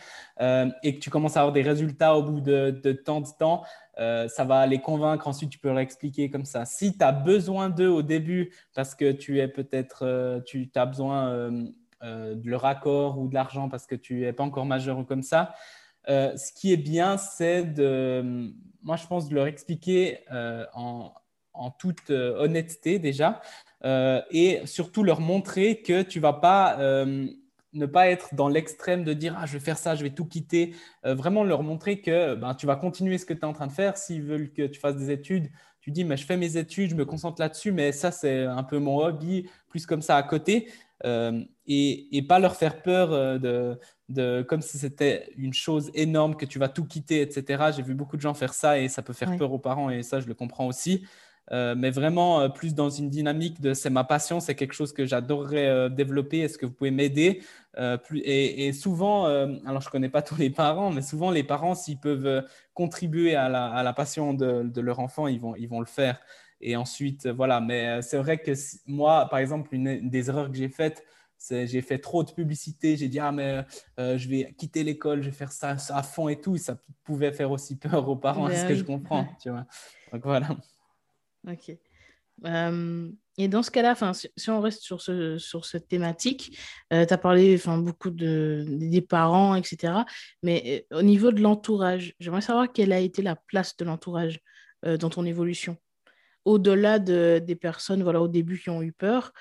euh, 0.40 0.70
et 0.84 0.94
que 0.94 1.00
tu 1.00 1.10
commences 1.10 1.36
à 1.36 1.40
avoir 1.40 1.52
des 1.52 1.62
résultats 1.62 2.16
au 2.16 2.22
bout 2.22 2.40
de, 2.40 2.70
de 2.70 2.92
tant 2.92 3.20
de 3.20 3.28
temps, 3.36 3.64
euh, 3.98 4.28
ça 4.28 4.44
va 4.44 4.66
les 4.66 4.78
convaincre. 4.78 5.26
Ensuite, 5.26 5.50
tu 5.50 5.58
peux 5.58 5.68
leur 5.68 5.80
expliquer 5.80 6.30
comme 6.30 6.44
ça. 6.44 6.64
Si 6.64 6.96
tu 6.96 7.04
as 7.04 7.12
besoin 7.12 7.68
d'eux 7.68 7.88
au 7.88 8.02
début 8.02 8.52
parce 8.74 8.94
que 8.94 9.12
tu 9.12 9.40
es 9.40 9.48
peut-être, 9.48 10.04
euh, 10.04 10.40
tu 10.40 10.70
as 10.74 10.86
besoin 10.86 11.30
euh, 11.30 12.34
de 12.34 12.48
leur 12.48 12.64
accord 12.64 13.18
ou 13.18 13.28
de 13.28 13.34
l'argent 13.34 13.68
parce 13.68 13.86
que 13.86 13.96
tu 13.96 14.20
n'es 14.20 14.32
pas 14.32 14.44
encore 14.44 14.66
majeur 14.66 14.98
ou 14.98 15.04
comme 15.04 15.22
ça, 15.22 15.54
ce 16.06 16.52
qui 16.54 16.72
est 16.72 16.78
bien, 16.78 17.18
c'est 17.18 17.64
de, 17.64 18.50
moi, 18.82 18.96
je 18.96 19.06
pense, 19.06 19.28
de 19.28 19.34
leur 19.34 19.46
expliquer 19.46 20.20
en, 20.72 21.12
en, 21.52 21.70
toute 21.70 22.08
honnêteté 22.08 22.98
déjà 22.98 23.42
et 23.84 24.62
surtout 24.64 25.02
leur 25.02 25.20
montrer 25.20 25.82
que 25.82 26.00
tu 26.00 26.18
vas 26.18 26.32
pas 26.32 26.78
ne 27.78 27.86
pas 27.86 28.08
être 28.08 28.34
dans 28.34 28.48
l'extrême 28.48 29.04
de 29.04 29.12
dire 29.12 29.36
ah, 29.38 29.46
je 29.46 29.54
vais 29.54 29.60
faire 29.60 29.78
ça, 29.78 29.94
je 29.94 30.02
vais 30.02 30.10
tout 30.10 30.26
quitter. 30.26 30.74
Euh, 31.04 31.14
vraiment 31.14 31.44
leur 31.44 31.62
montrer 31.62 32.00
que 32.00 32.34
ben, 32.34 32.54
tu 32.54 32.66
vas 32.66 32.76
continuer 32.76 33.18
ce 33.18 33.26
que 33.26 33.34
tu 33.34 33.40
es 33.40 33.44
en 33.44 33.52
train 33.52 33.66
de 33.66 33.72
faire. 33.72 33.96
S'ils 33.96 34.22
veulent 34.22 34.52
que 34.52 34.66
tu 34.66 34.78
fasses 34.80 34.96
des 34.96 35.10
études, 35.10 35.48
tu 35.80 35.90
dis 35.90 36.04
mais 36.04 36.16
je 36.16 36.26
fais 36.26 36.36
mes 36.36 36.56
études, 36.56 36.90
je 36.90 36.96
me 36.96 37.04
concentre 37.04 37.40
là-dessus, 37.40 37.72
mais 37.72 37.92
ça 37.92 38.10
c'est 38.10 38.44
un 38.44 38.62
peu 38.62 38.78
mon 38.78 38.98
hobby, 38.98 39.48
plus 39.68 39.86
comme 39.86 40.02
ça 40.02 40.16
à 40.16 40.22
côté. 40.22 40.68
Euh, 41.04 41.44
et, 41.66 42.16
et, 42.16 42.22
pas 42.22 42.40
leur 42.40 42.56
faire 42.56 42.82
peur 42.82 43.12
euh, 43.12 43.38
de, 43.38 43.78
de 44.08 44.42
comme 44.42 44.62
si 44.62 44.78
c'était 44.78 45.30
une 45.36 45.52
chose 45.52 45.92
énorme 45.94 46.34
que 46.34 46.44
tu 46.44 46.58
vas 46.58 46.68
tout 46.68 46.84
quitter, 46.84 47.20
etc. 47.20 47.70
J'ai 47.76 47.82
vu 47.82 47.94
beaucoup 47.94 48.16
de 48.16 48.22
gens 48.22 48.34
faire 48.34 48.52
ça 48.52 48.80
et 48.80 48.88
ça 48.88 49.02
peut 49.02 49.12
faire 49.12 49.36
peur 49.36 49.52
aux 49.52 49.60
parents 49.60 49.90
et 49.90 50.02
ça 50.02 50.18
je 50.18 50.26
le 50.26 50.34
comprends 50.34 50.66
aussi. 50.66 51.06
Euh, 51.50 51.74
mais 51.76 51.90
vraiment 51.90 52.40
euh, 52.40 52.48
plus 52.48 52.74
dans 52.74 52.90
une 52.90 53.08
dynamique 53.08 53.60
de 53.60 53.72
c'est 53.72 53.90
ma 53.90 54.04
passion, 54.04 54.38
c'est 54.40 54.54
quelque 54.54 54.74
chose 54.74 54.92
que 54.92 55.06
j'adorerais 55.06 55.66
euh, 55.66 55.88
développer. 55.88 56.40
Est-ce 56.40 56.58
que 56.58 56.66
vous 56.66 56.72
pouvez 56.72 56.90
m'aider? 56.90 57.42
Et, 58.24 58.72
souvent, 58.72 59.26
alors 59.26 59.80
je 59.80 59.86
ne 59.86 59.90
connais 59.92 60.08
pas 60.08 60.22
tous 60.22 60.34
les 60.34 60.50
parents, 60.50 60.90
mais 60.90 61.00
souvent 61.02 61.30
les 61.30 61.44
parents, 61.44 61.76
s'ils 61.76 62.00
peuvent 62.00 62.44
contribuer 62.74 63.36
à 63.36 63.48
la, 63.48 63.92
passion 63.92 64.34
de, 64.34 64.80
leur 64.80 64.98
enfant, 64.98 65.28
ils 65.28 65.40
vont, 65.40 65.54
ils 65.54 65.68
vont 65.68 65.78
le 65.78 65.86
faire. 65.86 66.18
Et 66.60 66.74
ensuite, 66.74 67.28
voilà. 67.28 67.60
Mais 67.60 68.02
c'est 68.02 68.18
vrai 68.18 68.38
que 68.38 68.50
moi, 68.86 69.28
par 69.30 69.38
exemple, 69.38 69.72
une, 69.76 70.10
des 70.10 70.28
erreurs 70.28 70.50
que 70.50 70.56
j'ai 70.56 70.68
faites, 70.68 71.04
c'est 71.36 71.68
j'ai 71.68 71.80
fait 71.80 71.98
trop 71.98 72.24
de 72.24 72.32
publicité. 72.32 72.96
J'ai 72.96 73.06
dit, 73.06 73.20
ah, 73.20 73.30
mais 73.30 73.64
je 73.96 74.28
vais 74.28 74.52
quitter 74.58 74.82
l'école, 74.82 75.22
je 75.22 75.26
vais 75.30 75.36
faire 75.36 75.52
ça, 75.52 75.76
à 75.90 76.02
fond 76.02 76.28
et 76.28 76.40
tout. 76.40 76.56
ça 76.56 76.80
pouvait 77.04 77.30
faire 77.30 77.52
aussi 77.52 77.76
peur 77.78 78.08
aux 78.08 78.16
parents, 78.16 78.48
est-ce 78.48 78.66
que 78.66 78.74
je 78.74 78.82
comprends, 78.82 79.28
tu 79.40 79.50
vois. 79.50 79.66
Donc 80.12 80.24
voilà. 80.24 80.48
Ok. 81.48 81.76
Euh, 82.44 83.10
et 83.36 83.48
dans 83.48 83.62
ce 83.62 83.70
cas-là, 83.70 83.94
si, 84.36 84.50
on 84.50 84.60
reste 84.60 84.82
sur, 84.82 85.00
ce, 85.00 85.38
sur 85.38 85.64
cette 85.64 85.88
thématique, 85.88 86.58
euh, 86.92 87.06
tu 87.06 87.14
as 87.14 87.18
parlé 87.18 87.60
beaucoup 87.78 88.10
de, 88.10 88.64
des 88.66 89.00
parents, 89.00 89.54
etc. 89.54 89.94
Mais 90.42 90.86
euh, 90.92 90.98
au 90.98 91.02
niveau 91.02 91.32
de 91.32 91.40
l'entourage, 91.40 92.14
j'aimerais 92.20 92.40
savoir 92.40 92.72
quelle 92.72 92.92
a 92.92 92.98
été 92.98 93.22
la 93.22 93.36
place 93.36 93.76
de 93.76 93.84
l'entourage 93.84 94.40
dans 94.84 95.10
ton 95.10 95.24
évolution. 95.24 95.76
Au-delà 96.44 97.00
de, 97.00 97.42
des 97.44 97.56
personnes 97.56 98.04
voilà, 98.04 98.22
au 98.22 98.28
début 98.28 98.60
qui 98.60 98.70
ont 98.70 98.80
eu 98.80 98.92
peur, 98.92 99.32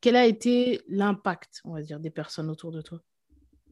quel 0.00 0.14
a 0.14 0.24
été 0.24 0.80
l'impact, 0.88 1.60
on 1.64 1.72
va 1.74 1.82
dire, 1.82 1.98
des 1.98 2.10
personnes 2.10 2.48
autour 2.48 2.70
de 2.70 2.80
toi 2.80 3.00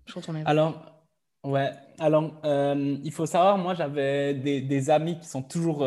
sur 0.08 0.20
ton 0.20 0.34
Alors, 0.44 0.98
Ouais, 1.44 1.72
alors 1.98 2.40
il 2.44 3.10
faut 3.12 3.26
savoir, 3.26 3.58
moi 3.58 3.74
j'avais 3.74 4.34
des, 4.34 4.90
amis 4.90 5.18
qui 5.18 5.26
sont 5.26 5.42
toujours 5.42 5.84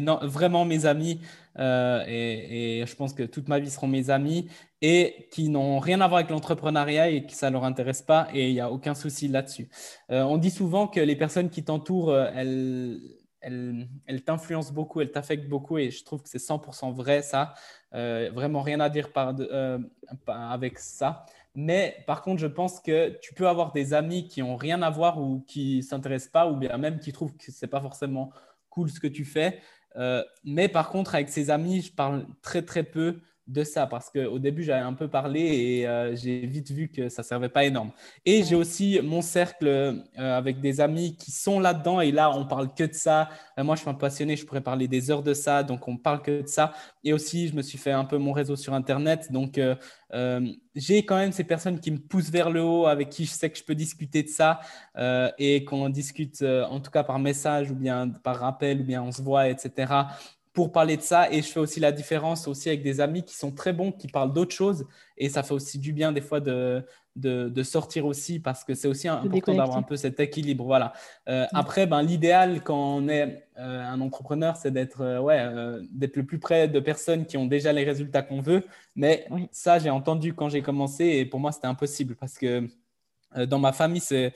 vraiment 0.00 0.64
mes 0.64 0.86
amis 0.86 1.20
euh, 1.58 2.04
et, 2.06 2.84
je 2.86 2.96
pense 2.96 3.12
que 3.12 3.22
toute 3.24 3.48
ma 3.48 3.58
vie 3.58 3.70
seront 3.70 3.86
mes 3.86 4.10
amis 4.10 4.48
et 4.80 5.28
qui 5.30 5.48
n'ont 5.48 5.78
rien 5.78 6.00
à 6.00 6.08
voir 6.08 6.18
avec 6.18 6.30
l'entrepreneuriat 6.30 7.10
et 7.10 7.26
que 7.26 7.32
ça 7.32 7.48
ne 7.48 7.54
leur 7.54 7.64
intéresse 7.64 8.02
pas 8.02 8.28
et 8.32 8.48
il 8.48 8.54
n'y 8.54 8.60
a 8.60 8.70
aucun 8.70 8.94
souci 8.94 9.28
là-dessus. 9.28 9.68
Euh, 10.10 10.22
on 10.22 10.38
dit 10.38 10.50
souvent 10.50 10.86
que 10.88 11.00
les 11.00 11.16
personnes 11.16 11.50
qui 11.50 11.64
t'entourent, 11.64 12.10
euh, 12.10 12.30
elles, 12.34 13.00
elles, 13.40 13.88
elles 14.06 14.22
t'influencent 14.24 14.72
beaucoup, 14.72 15.00
elles 15.00 15.12
t'affectent 15.12 15.48
beaucoup 15.48 15.78
et 15.78 15.90
je 15.90 16.04
trouve 16.04 16.22
que 16.22 16.28
c'est 16.28 16.38
100% 16.38 16.92
vrai 16.92 17.22
ça. 17.22 17.54
vraiment 17.92 18.62
rien 18.62 18.80
à 18.80 18.88
dire 18.88 19.08
avec 20.26 20.78
ça. 20.78 21.26
Mais 21.54 22.02
par 22.06 22.22
contre, 22.22 22.40
je 22.40 22.46
pense 22.46 22.80
que 22.80 23.18
tu 23.20 23.34
peux 23.34 23.46
avoir 23.46 23.72
des 23.72 23.92
amis 23.92 24.26
qui 24.26 24.40
n'ont 24.40 24.56
rien 24.56 24.80
à 24.80 24.88
voir 24.88 25.20
ou 25.20 25.44
qui 25.46 25.78
ne 25.78 25.82
s'intéressent 25.82 26.32
pas 26.32 26.46
ou 26.46 26.56
bien 26.56 26.76
même 26.78 26.98
qui 26.98 27.12
trouvent 27.12 27.36
que 27.36 27.52
ce 27.52 27.64
n'est 27.64 27.70
pas 27.70 27.80
forcément 27.80 28.32
cool 28.70 28.90
ce 28.90 28.98
que 28.98 29.06
tu 29.06 29.24
fais. 29.24 29.60
Euh, 29.96 30.22
mais 30.44 30.68
par 30.68 30.88
contre, 30.90 31.14
avec 31.14 31.28
ses 31.28 31.50
amis, 31.50 31.82
je 31.82 31.92
parle 31.92 32.26
très 32.42 32.62
très 32.62 32.82
peu 32.82 33.20
de 33.48 33.64
ça 33.64 33.86
parce 33.86 34.10
qu'au 34.10 34.38
début, 34.38 34.62
j'avais 34.62 34.82
un 34.82 34.92
peu 34.94 35.08
parlé 35.08 35.40
et 35.40 35.88
euh, 35.88 36.14
j'ai 36.14 36.46
vite 36.46 36.70
vu 36.70 36.88
que 36.88 37.08
ça 37.08 37.22
ne 37.22 37.26
servait 37.26 37.48
pas 37.48 37.64
énorme. 37.64 37.90
Et 38.24 38.44
j'ai 38.44 38.54
aussi 38.54 39.00
mon 39.02 39.20
cercle 39.20 39.66
euh, 39.66 40.02
avec 40.16 40.60
des 40.60 40.80
amis 40.80 41.16
qui 41.16 41.32
sont 41.32 41.58
là-dedans 41.58 42.00
et 42.00 42.12
là, 42.12 42.30
on 42.30 42.46
parle 42.46 42.72
que 42.74 42.84
de 42.84 42.92
ça. 42.92 43.28
moi, 43.58 43.74
je 43.74 43.80
suis 43.80 43.90
un 43.90 43.94
passionné, 43.94 44.36
je 44.36 44.46
pourrais 44.46 44.60
parler 44.60 44.86
des 44.86 45.10
heures 45.10 45.22
de 45.22 45.34
ça, 45.34 45.62
donc 45.62 45.88
on 45.88 45.96
parle 45.96 46.22
que 46.22 46.42
de 46.42 46.46
ça. 46.46 46.72
Et 47.02 47.12
aussi, 47.12 47.48
je 47.48 47.54
me 47.54 47.62
suis 47.62 47.78
fait 47.78 47.90
un 47.90 48.04
peu 48.04 48.18
mon 48.18 48.32
réseau 48.32 48.56
sur 48.56 48.74
Internet, 48.74 49.32
donc 49.32 49.60
j'ai 50.74 51.04
quand 51.04 51.16
même 51.16 51.32
ces 51.32 51.44
personnes 51.44 51.80
qui 51.80 51.90
me 51.90 51.98
poussent 51.98 52.30
vers 52.30 52.50
le 52.50 52.62
haut, 52.62 52.86
avec 52.86 53.10
qui 53.10 53.24
je 53.24 53.30
sais 53.30 53.50
que 53.50 53.58
je 53.58 53.64
peux 53.64 53.74
discuter 53.74 54.22
de 54.22 54.28
ça 54.28 54.60
et 55.38 55.64
qu'on 55.64 55.88
discute 55.88 56.42
en 56.42 56.80
tout 56.80 56.90
cas 56.90 57.02
par 57.02 57.18
message 57.18 57.70
ou 57.70 57.74
bien 57.74 58.08
par 58.08 58.36
rappel 58.36 58.82
ou 58.82 58.84
bien 58.84 59.02
on 59.02 59.10
se 59.10 59.22
voit, 59.22 59.48
etc 59.48 59.86
pour 60.52 60.72
parler 60.72 60.96
de 60.96 61.02
ça. 61.02 61.30
Et 61.30 61.42
je 61.42 61.48
fais 61.48 61.60
aussi 61.60 61.80
la 61.80 61.92
différence 61.92 62.46
aussi 62.48 62.68
avec 62.68 62.82
des 62.82 63.00
amis 63.00 63.24
qui 63.24 63.34
sont 63.34 63.52
très 63.52 63.72
bons, 63.72 63.92
qui 63.92 64.08
parlent 64.08 64.32
d'autres 64.32 64.54
choses. 64.54 64.86
Et 65.16 65.28
ça 65.28 65.42
fait 65.42 65.54
aussi 65.54 65.78
du 65.78 65.92
bien 65.92 66.12
des 66.12 66.20
fois 66.20 66.40
de, 66.40 66.84
de, 67.16 67.62
sortir 67.62 68.06
aussi 68.06 68.38
parce 68.38 68.64
que 68.64 68.74
c'est 68.74 68.88
aussi 68.88 69.08
important 69.08 69.54
d'avoir 69.54 69.76
un 69.76 69.82
peu 69.82 69.96
cet 69.96 70.20
équilibre. 70.20 70.64
Voilà. 70.64 70.92
Euh, 71.28 71.46
après, 71.52 71.86
ben, 71.86 72.02
l'idéal 72.02 72.62
quand 72.62 72.96
on 72.96 73.08
est 73.08 73.46
euh, 73.58 73.84
un 73.84 74.00
entrepreneur, 74.00 74.56
c'est 74.56 74.70
d'être 74.70 75.02
euh, 75.02 75.20
ouais, 75.20 75.46
d'être 75.92 76.16
le 76.16 76.24
plus 76.24 76.38
près 76.38 76.68
de 76.68 76.80
personnes 76.80 77.26
qui 77.26 77.36
ont 77.36 77.46
déjà 77.46 77.72
les 77.72 77.84
résultats 77.84 78.22
qu'on 78.22 78.40
veut. 78.40 78.64
Mais 78.96 79.26
ça, 79.50 79.78
j'ai 79.78 79.90
entendu 79.90 80.34
quand 80.34 80.48
j'ai 80.48 80.62
commencé 80.62 81.04
et 81.04 81.24
pour 81.24 81.40
moi, 81.40 81.52
c'était 81.52 81.66
impossible 81.66 82.16
parce 82.16 82.38
que 82.38 82.68
dans 83.46 83.58
ma 83.58 83.72
famille, 83.72 84.02
c'est 84.02 84.34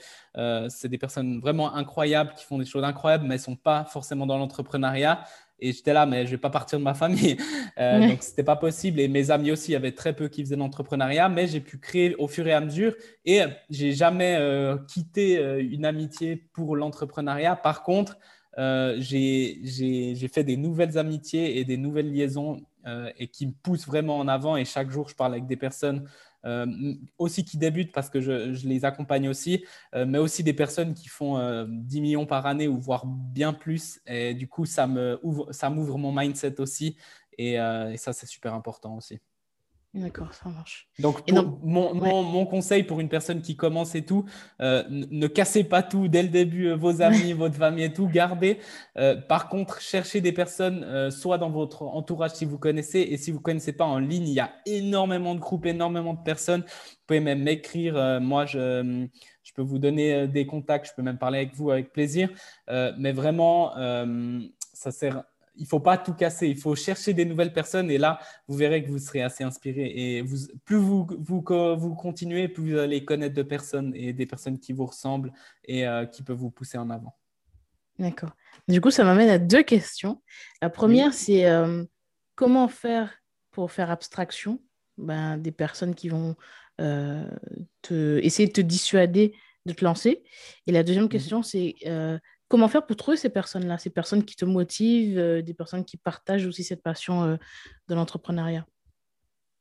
des 0.85 0.97
personnes 0.97 1.39
vraiment 1.39 1.75
incroyables 1.75 2.33
qui 2.35 2.45
font 2.45 2.57
des 2.57 2.65
choses 2.65 2.83
incroyables, 2.83 3.25
mais 3.25 3.35
elles 3.35 3.41
ne 3.41 3.43
sont 3.43 3.55
pas 3.55 3.83
forcément 3.85 4.25
dans 4.25 4.39
l'entrepreneuriat. 4.39 5.23
Et 5.59 5.71
j'étais 5.71 5.93
là, 5.93 6.05
mais 6.05 6.25
je 6.25 6.31
vais 6.31 6.37
pas 6.37 6.49
partir 6.49 6.79
de 6.79 6.83
ma 6.83 6.93
famille. 6.93 7.37
Euh, 7.79 8.07
Donc, 8.07 8.23
c'était 8.23 8.43
pas 8.43 8.55
possible. 8.55 8.99
Et 8.99 9.07
mes 9.07 9.29
amis 9.29 9.51
aussi, 9.51 9.69
il 9.69 9.73
y 9.73 9.75
avait 9.75 9.91
très 9.91 10.15
peu 10.15 10.29
qui 10.29 10.41
faisaient 10.41 10.55
l'entrepreneuriat, 10.55 11.29
mais 11.29 11.45
j'ai 11.45 11.59
pu 11.59 11.77
créer 11.77 12.15
au 12.15 12.27
fur 12.27 12.47
et 12.47 12.53
à 12.53 12.59
mesure. 12.59 12.95
Et 13.23 13.41
j'ai 13.69 13.91
jamais 13.91 14.35
euh, 14.39 14.77
quitté 14.87 15.37
euh, 15.37 15.61
une 15.61 15.85
amitié 15.85 16.37
pour 16.53 16.75
l'entrepreneuriat. 16.75 17.55
Par 17.55 17.83
contre, 17.83 18.17
euh, 18.57 18.95
j'ai 18.97 20.27
fait 20.33 20.43
des 20.43 20.57
nouvelles 20.57 20.97
amitiés 20.97 21.59
et 21.59 21.65
des 21.65 21.77
nouvelles 21.77 22.11
liaisons 22.11 22.61
et 23.19 23.27
qui 23.27 23.45
me 23.45 23.51
poussent 23.51 23.85
vraiment 23.85 24.17
en 24.17 24.27
avant. 24.27 24.57
Et 24.57 24.65
chaque 24.65 24.89
jour, 24.89 25.07
je 25.07 25.13
parle 25.13 25.33
avec 25.33 25.45
des 25.45 25.57
personnes 25.57 26.05
euh, 26.05 26.07
aussi 27.17 27.43
qui 27.45 27.57
débutent 27.57 27.91
parce 27.91 28.09
que 28.09 28.21
je, 28.21 28.67
les 28.67 28.85
accompagne 28.85 29.29
aussi, 29.29 29.65
euh, 29.95 30.05
mais 30.05 30.17
aussi 30.17 30.43
des 30.43 30.53
personnes 30.53 30.93
qui 30.93 31.09
font 31.09 31.35
10 31.67 31.97
euh, 31.97 32.01
millions 32.01 32.25
par 32.25 32.45
année 32.45 32.67
ou 32.67 32.79
voire 32.79 33.05
bien 33.05 33.53
plus. 33.53 33.99
Et 34.07 34.33
du 34.33 34.47
coup, 34.47 34.65
ça 34.65 34.87
m'ouvre 34.87 35.97
mon 35.97 36.11
mindset 36.11 36.59
aussi. 36.59 36.97
et 37.37 37.57
ça, 37.97 38.13
c'est 38.13 38.27
super 38.27 38.53
important 38.53 38.95
aussi. 38.97 39.19
D'accord, 39.93 40.33
ça 40.33 40.49
marche. 40.49 40.89
Donc, 40.99 41.23
mon, 41.31 41.93
mon, 41.93 42.45
conseil 42.45 42.83
pour 42.83 42.99
une 42.99 43.09
personne 43.09 43.41
qui 43.41 43.55
commence 43.55 43.95
et 43.95 44.03
tout, 44.03 44.25
euh, 44.61 44.83
ne 44.89 45.27
cassez 45.27 45.63
pas 45.63 45.81
tout 45.81 46.07
dès 46.07 46.21
le 46.21 46.29
début, 46.29 46.67
euh, 46.67 46.75
vos 46.75 47.01
amis, 47.01 47.33
votre 47.33 47.55
famille 47.55 47.85
et 47.85 47.93
tout, 47.93 48.07
gardez. 48.07 48.59
Euh, 48.97 49.15
par 49.15 49.49
contre, 49.49 49.81
cherchez 49.81 50.21
des 50.21 50.33
personnes, 50.33 51.09
soit 51.09 51.37
dans 51.37 51.49
votre 51.49 51.83
entourage 51.83 52.31
si 52.31 52.45
vous 52.45 52.59
connaissez, 52.59 52.99
et 52.99 53.17
si 53.17 53.31
vous 53.31 53.37
ne 53.37 53.43
connaissez 53.43 53.73
pas 53.73 53.85
en 53.85 53.97
ligne, 53.97 54.27
il 54.27 54.33
y 54.33 54.39
a 54.39 54.51
énormément 54.65 55.33
de 55.33 55.39
groupes, 55.39 55.65
énormément 55.65 56.13
de 56.13 56.23
personnes. 56.23 56.61
Vous 56.61 57.03
pouvez 57.07 57.19
même 57.21 57.41
m'écrire. 57.41 58.19
moi, 58.21 58.45
je, 58.45 59.07
je, 59.43 59.53
peux 59.53 59.61
vous 59.61 59.79
donner 59.79 60.27
des 60.27 60.45
contacts, 60.45 60.89
je 60.89 60.93
peux 60.95 61.01
même 61.01 61.17
parler 61.17 61.39
avec 61.39 61.55
vous 61.55 61.71
avec 61.71 61.91
plaisir. 61.91 62.29
mais 62.67 63.13
vraiment, 63.13 63.73
ça 64.73 64.91
sert 64.91 65.23
il 65.57 65.65
faut 65.65 65.79
pas 65.79 65.97
tout 65.97 66.13
casser. 66.13 66.47
Il 66.47 66.57
faut 66.57 66.75
chercher 66.75 67.13
des 67.13 67.25
nouvelles 67.25 67.53
personnes 67.53 67.91
et 67.91 67.97
là, 67.97 68.19
vous 68.47 68.55
verrez 68.55 68.83
que 68.83 68.89
vous 68.89 68.99
serez 68.99 69.21
assez 69.21 69.43
inspiré. 69.43 69.91
Et 69.95 70.21
vous, 70.21 70.37
plus 70.65 70.77
vous, 70.77 71.07
vous, 71.19 71.43
vous 71.77 71.95
continuez, 71.95 72.47
plus 72.47 72.71
vous 72.71 72.77
allez 72.77 73.03
connaître 73.03 73.35
de 73.35 73.43
personnes 73.43 73.93
et 73.95 74.13
des 74.13 74.25
personnes 74.25 74.59
qui 74.59 74.73
vous 74.73 74.85
ressemblent 74.85 75.31
et 75.65 75.85
qui 76.11 76.23
peuvent 76.23 76.37
vous 76.37 76.51
pousser 76.51 76.77
en 76.77 76.89
avant. 76.89 77.15
D'accord. 77.99 78.31
Du 78.67 78.81
coup, 78.81 78.91
ça 78.91 79.03
m'amène 79.03 79.29
à 79.29 79.39
deux 79.39 79.63
questions. 79.63 80.21
La 80.61 80.69
première, 80.69 81.13
c'est 81.13 81.45
comment 82.35 82.67
faire 82.67 83.13
pour 83.51 83.71
faire 83.71 83.91
abstraction? 83.91 84.61
Ben, 84.97 85.37
des 85.37 85.51
personnes 85.51 85.93
qui 85.93 86.09
vont 86.09 86.35
euh, 86.81 87.29
te, 87.81 88.19
essayer 88.23 88.47
de 88.47 88.53
te 88.53 88.61
dissuader 88.61 89.33
de 89.65 89.73
te 89.73 89.83
lancer. 89.83 90.23
Et 90.65 90.71
la 90.71 90.81
deuxième 90.81 91.05
mmh 91.05 91.09
question, 91.09 91.43
c'est 91.43 91.75
euh, 91.85 92.17
comment 92.47 92.67
faire 92.67 92.85
pour 92.85 92.95
trouver 92.95 93.17
ces 93.17 93.29
personnes-là, 93.29 93.77
ces 93.77 93.89
personnes 93.89 94.23
qui 94.23 94.35
te 94.35 94.45
motivent, 94.45 95.17
euh, 95.17 95.41
des 95.41 95.53
personnes 95.53 95.85
qui 95.85 95.97
partagent 95.97 96.45
aussi 96.45 96.63
cette 96.63 96.83
passion 96.83 97.37
de 97.87 97.95
l'entrepreneuriat? 97.95 98.65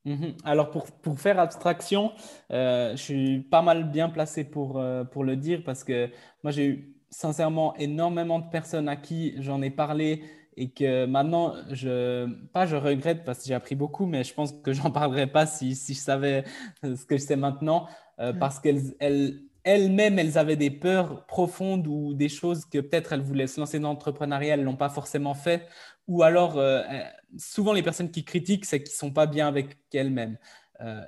Mmh 0.04 0.26
Alors 0.44 0.70
pour, 0.70 0.86
pour, 0.86 1.18
faire 1.18 1.40
abstraction, 1.40 2.12
je 2.50 2.94
suis 2.96 3.40
pas 3.40 3.62
mal 3.62 3.90
bien 3.90 4.08
placé 4.08 4.44
pour, 4.44 4.80
pour 5.10 5.24
le 5.24 5.36
dire 5.36 5.62
parce 5.64 5.82
que 5.82 6.10
moi 6.44 6.52
j'ai 6.52 6.66
eu 6.66 6.96
sincèrement 7.10 7.74
énormément 7.76 8.38
de 8.38 8.48
personnes 8.48 8.88
à 8.88 8.96
qui 8.96 9.34
j'en 9.42 9.62
ai 9.62 9.70
parlé 9.70 10.22
et 10.56 10.70
que 10.70 11.04
maintenant, 11.06 11.54
je, 11.70 12.26
pas 12.52 12.66
je 12.66 12.76
regrette 12.76 13.24
parce 13.24 13.40
que 13.40 13.44
j'ai 13.46 13.54
appris 13.54 13.74
beaucoup, 13.74 14.06
mais 14.06 14.24
je 14.24 14.32
pense 14.32 14.52
que 14.52 14.72
j'en 14.72 14.90
parlerai 14.90 15.26
pas 15.26 15.46
si, 15.46 15.74
si, 15.74 15.94
je 15.94 15.98
savais 15.98 16.44
ce 16.82 17.04
que 17.04 17.16
je 17.16 17.22
sais 17.22 17.36
maintenant, 17.36 17.86
euh, 18.18 18.32
parce 18.32 18.58
qu'elles 18.58 18.94
elles, 18.98 19.42
elles-mêmes, 19.66 20.18
elles 20.18 20.38
avaient 20.38 20.56
des 20.56 20.70
peurs 20.70 21.26
profondes 21.26 21.86
ou 21.86 22.14
des 22.14 22.30
choses 22.30 22.64
que 22.64 22.78
peut-être 22.78 23.12
elles 23.12 23.20
voulaient 23.20 23.46
se 23.46 23.60
lancer 23.60 23.78
dans 23.78 23.88
l'entrepreneuriat, 23.88 24.54
elles 24.54 24.62
l'ont 24.62 24.76
pas 24.76 24.88
forcément 24.88 25.34
fait, 25.34 25.68
ou 26.06 26.22
alors 26.22 26.56
euh, 26.56 26.82
euh, 26.88 27.02
souvent 27.36 27.72
les 27.72 27.82
personnes 27.82 28.10
qui 28.10 28.24
critiquent, 28.24 28.64
c'est 28.64 28.82
qu'ils 28.82 28.94
sont 28.94 29.12
pas 29.12 29.26
bien 29.26 29.48
avec 29.48 29.76
elles-mêmes. 29.92 30.38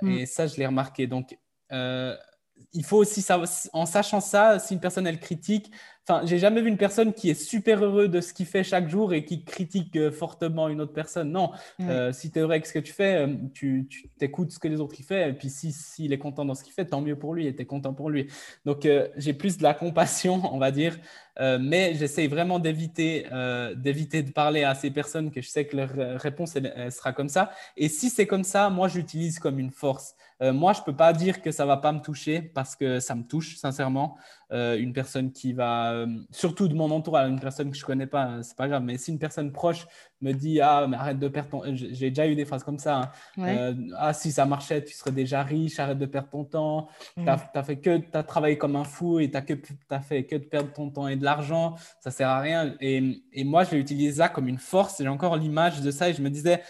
Mm. 0.02 0.10
Et 0.10 0.26
ça, 0.26 0.46
je 0.46 0.56
l'ai 0.56 0.66
remarqué. 0.66 1.06
Donc, 1.06 1.38
il 1.70 2.84
faut 2.84 2.96
aussi 2.96 3.22
savoir, 3.22 3.48
en 3.72 3.86
sachant 3.86 4.20
ça, 4.20 4.58
si 4.58 4.74
une 4.74 4.80
personne 4.80 5.06
elle 5.06 5.20
critique, 5.20 5.70
Enfin, 6.10 6.24
j'ai 6.24 6.38
jamais 6.38 6.62
vu 6.62 6.68
une 6.68 6.78
personne 6.78 7.12
qui 7.12 7.28
est 7.28 7.34
super 7.34 7.84
heureux 7.84 8.08
de 8.08 8.22
ce 8.22 8.32
qu'il 8.32 8.46
fait 8.46 8.64
chaque 8.64 8.88
jour 8.88 9.12
et 9.12 9.26
qui 9.26 9.44
critique 9.44 9.94
euh, 9.94 10.10
fortement 10.10 10.68
une 10.68 10.80
autre 10.80 10.94
personne. 10.94 11.30
Non, 11.30 11.50
euh, 11.82 12.12
si 12.12 12.30
tu 12.30 12.38
es 12.38 12.42
heureux 12.42 12.52
avec 12.52 12.64
ce 12.64 12.72
que 12.72 12.78
tu 12.78 12.94
fais, 12.94 13.26
euh, 13.26 13.34
tu, 13.52 13.86
tu 13.90 14.08
t'écoutes 14.16 14.50
ce 14.50 14.58
que 14.58 14.68
les 14.68 14.80
autres 14.80 14.98
y 14.98 15.02
font. 15.02 15.16
Et 15.16 15.34
puis, 15.34 15.50
s'il 15.50 15.74
si, 15.74 16.10
est 16.10 16.18
content 16.18 16.46
dans 16.46 16.54
ce 16.54 16.64
qu'il 16.64 16.72
fait, 16.72 16.86
tant 16.86 17.02
mieux 17.02 17.16
pour 17.18 17.34
lui 17.34 17.46
et 17.46 17.54
tu 17.54 17.60
es 17.60 17.66
content 17.66 17.92
pour 17.92 18.08
lui. 18.08 18.26
Donc, 18.64 18.88
j'ai 19.16 19.34
plus 19.34 19.58
de 19.58 19.62
la 19.62 19.74
compassion, 19.74 20.40
on 20.54 20.58
va 20.58 20.70
dire. 20.70 20.96
Mais 21.38 21.94
j'essaye 21.94 22.26
vraiment 22.26 22.58
d'éviter, 22.58 23.26
d'éviter 23.76 24.22
de 24.22 24.30
parler 24.30 24.64
à 24.64 24.74
ces 24.74 24.90
personnes 24.90 25.30
que 25.30 25.40
je 25.40 25.48
sais 25.48 25.66
que 25.66 25.76
leur 25.76 26.20
réponse 26.20 26.54
sera 26.54 27.12
comme 27.12 27.28
ça. 27.28 27.50
Et 27.76 27.88
si 27.88 28.10
c'est 28.10 28.26
comme 28.26 28.44
ça, 28.44 28.70
moi, 28.70 28.88
j'utilise 28.88 29.38
comme 29.38 29.58
une 29.58 29.70
force. 29.70 30.14
moi, 30.40 30.72
je 30.72 30.82
peux 30.82 30.96
pas 30.96 31.12
dire 31.12 31.40
que 31.40 31.50
ça 31.50 31.66
va 31.66 31.76
pas 31.76 31.92
me 31.92 32.00
toucher 32.00 32.42
parce 32.42 32.74
que 32.76 33.00
ça 33.00 33.14
me 33.14 33.22
touche, 33.22 33.56
sincèrement. 33.56 34.16
une 34.50 34.92
personne 34.92 35.32
qui 35.32 35.52
va 35.52 35.92
euh, 35.92 36.06
surtout 36.30 36.68
de 36.68 36.74
mon 36.74 36.90
entourage, 36.90 37.28
une 37.30 37.40
personne 37.40 37.70
que 37.70 37.76
je 37.76 37.84
connais 37.84 38.06
pas, 38.06 38.42
c'est 38.42 38.56
pas 38.56 38.68
grave. 38.68 38.82
Mais 38.82 38.98
si 38.98 39.10
une 39.10 39.18
personne 39.18 39.52
proche 39.52 39.86
me 40.20 40.32
dit 40.32 40.60
ah 40.60 40.86
mais 40.88 40.96
arrête 40.96 41.18
de 41.18 41.28
perdre 41.28 41.50
ton, 41.50 41.62
j'ai 41.74 42.10
déjà 42.10 42.26
eu 42.26 42.34
des 42.34 42.44
phrases 42.44 42.64
comme 42.64 42.78
ça. 42.78 43.12
Hein. 43.38 43.42
Euh, 43.46 43.74
ah 43.96 44.12
si 44.12 44.32
ça 44.32 44.46
marchait, 44.46 44.82
tu 44.84 44.94
serais 44.94 45.12
déjà 45.12 45.42
riche, 45.42 45.78
arrête 45.78 45.98
de 45.98 46.06
perdre 46.06 46.28
ton 46.28 46.44
temps. 46.44 46.88
Tu 47.16 47.28
as, 47.28 47.62
fait 47.62 47.78
que, 47.78 48.00
as 48.12 48.22
travaillé 48.22 48.58
comme 48.58 48.76
un 48.76 48.84
fou 48.84 49.20
et 49.20 49.30
tu 49.30 49.40
que, 49.42 49.54
as 49.90 50.00
fait 50.00 50.24
que 50.24 50.36
de 50.36 50.44
perdre 50.44 50.72
ton 50.72 50.90
temps 50.90 51.08
et 51.08 51.16
de 51.16 51.24
l'argent. 51.24 51.76
Ça 52.00 52.10
sert 52.10 52.28
à 52.28 52.40
rien. 52.40 52.74
Et, 52.80 53.22
et 53.32 53.44
moi 53.44 53.64
je 53.64 53.72
l'ai 53.72 53.78
utilisé 53.78 54.16
ça 54.18 54.28
comme 54.28 54.48
une 54.48 54.58
force. 54.58 55.00
J'ai 55.00 55.08
encore 55.08 55.36
l'image 55.36 55.80
de 55.80 55.90
ça 55.90 56.08
et 56.08 56.14
je 56.14 56.22
me 56.22 56.30
disais 56.30 56.62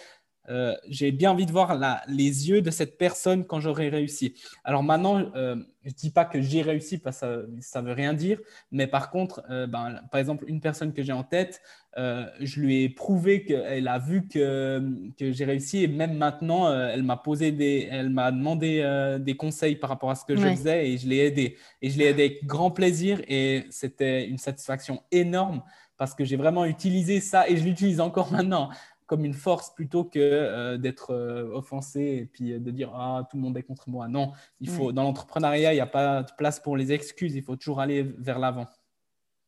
euh, 0.48 0.74
j'ai 0.88 1.12
bien 1.12 1.30
envie 1.30 1.46
de 1.46 1.52
voir 1.52 1.78
les 2.08 2.48
yeux 2.48 2.62
de 2.62 2.70
cette 2.70 2.96
personne 2.96 3.44
quand 3.44 3.60
j'aurai 3.60 3.88
réussi. 3.88 4.34
Alors 4.64 4.82
maintenant, 4.82 5.30
euh, 5.34 5.56
je 5.84 5.90
ne 5.90 5.94
dis 5.94 6.10
pas 6.10 6.24
que 6.24 6.40
j'ai 6.40 6.62
réussi 6.62 6.98
parce 6.98 7.20
que 7.20 7.48
ça 7.60 7.82
ne 7.82 7.88
veut 7.88 7.92
rien 7.92 8.14
dire, 8.14 8.38
mais 8.70 8.86
par 8.86 9.10
contre, 9.10 9.42
euh, 9.50 9.66
ben, 9.66 10.00
par 10.10 10.20
exemple, 10.20 10.44
une 10.48 10.60
personne 10.60 10.92
que 10.92 11.02
j'ai 11.02 11.12
en 11.12 11.24
tête, 11.24 11.60
je 11.96 12.60
lui 12.60 12.84
ai 12.84 12.88
prouvé 12.88 13.42
qu'elle 13.42 13.88
a 13.88 13.98
vu 13.98 14.28
que, 14.28 14.80
que 15.18 15.32
j'ai 15.32 15.44
réussi 15.44 15.82
et 15.82 15.88
même 15.88 16.16
maintenant, 16.16 16.72
elle 16.72 17.02
m'a 17.02 17.16
posé 17.16 17.50
des, 17.50 17.88
elle 17.90 18.10
m'a 18.10 18.30
demandé 18.30 19.18
des 19.20 19.36
conseils 19.36 19.74
par 19.74 19.90
rapport 19.90 20.08
à 20.08 20.14
ce 20.14 20.24
que 20.24 20.36
je 20.36 20.46
faisais 20.46 20.90
et 20.90 20.96
je 20.96 21.08
l'ai 21.08 21.18
aidé. 21.18 21.56
Et 21.82 21.90
je 21.90 21.98
l'ai 21.98 22.04
aidé 22.04 22.22
avec 22.26 22.46
grand 22.46 22.70
plaisir 22.70 23.20
et 23.26 23.64
c'était 23.70 24.28
une 24.28 24.38
satisfaction 24.38 25.02
énorme 25.10 25.60
parce 25.96 26.14
que 26.14 26.24
j'ai 26.24 26.36
vraiment 26.36 26.64
utilisé 26.66 27.18
ça 27.18 27.48
et 27.48 27.56
je 27.56 27.64
l'utilise 27.64 28.00
encore 28.00 28.30
maintenant 28.30 28.70
comme 29.08 29.24
une 29.24 29.34
force 29.34 29.74
plutôt 29.74 30.04
que 30.04 30.18
euh, 30.18 30.76
d'être 30.76 31.12
euh, 31.12 31.50
offensé 31.54 32.00
et 32.00 32.26
puis 32.26 32.52
euh, 32.52 32.58
de 32.60 32.70
dire 32.70 32.92
ah 32.94 33.26
tout 33.28 33.38
le 33.38 33.42
monde 33.42 33.56
est 33.56 33.62
contre 33.62 33.88
moi. 33.88 34.06
Non, 34.06 34.32
il 34.60 34.68
faut 34.68 34.92
dans 34.92 35.02
l'entrepreneuriat 35.02 35.72
il 35.72 35.76
n'y 35.76 35.80
a 35.80 35.86
pas 35.86 36.22
de 36.22 36.30
place 36.36 36.60
pour 36.60 36.76
les 36.76 36.92
excuses. 36.92 37.34
Il 37.34 37.42
faut 37.42 37.56
toujours 37.56 37.80
aller 37.80 38.02
vers 38.02 38.38
l'avant. 38.38 38.68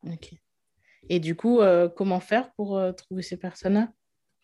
Ok. 0.06 0.32
Et 1.08 1.20
du 1.20 1.36
coup, 1.36 1.60
comment 1.96 2.20
faire 2.20 2.52
pour 2.52 2.80
trouver 2.96 3.22
ces 3.22 3.36
personnes-là? 3.36 3.92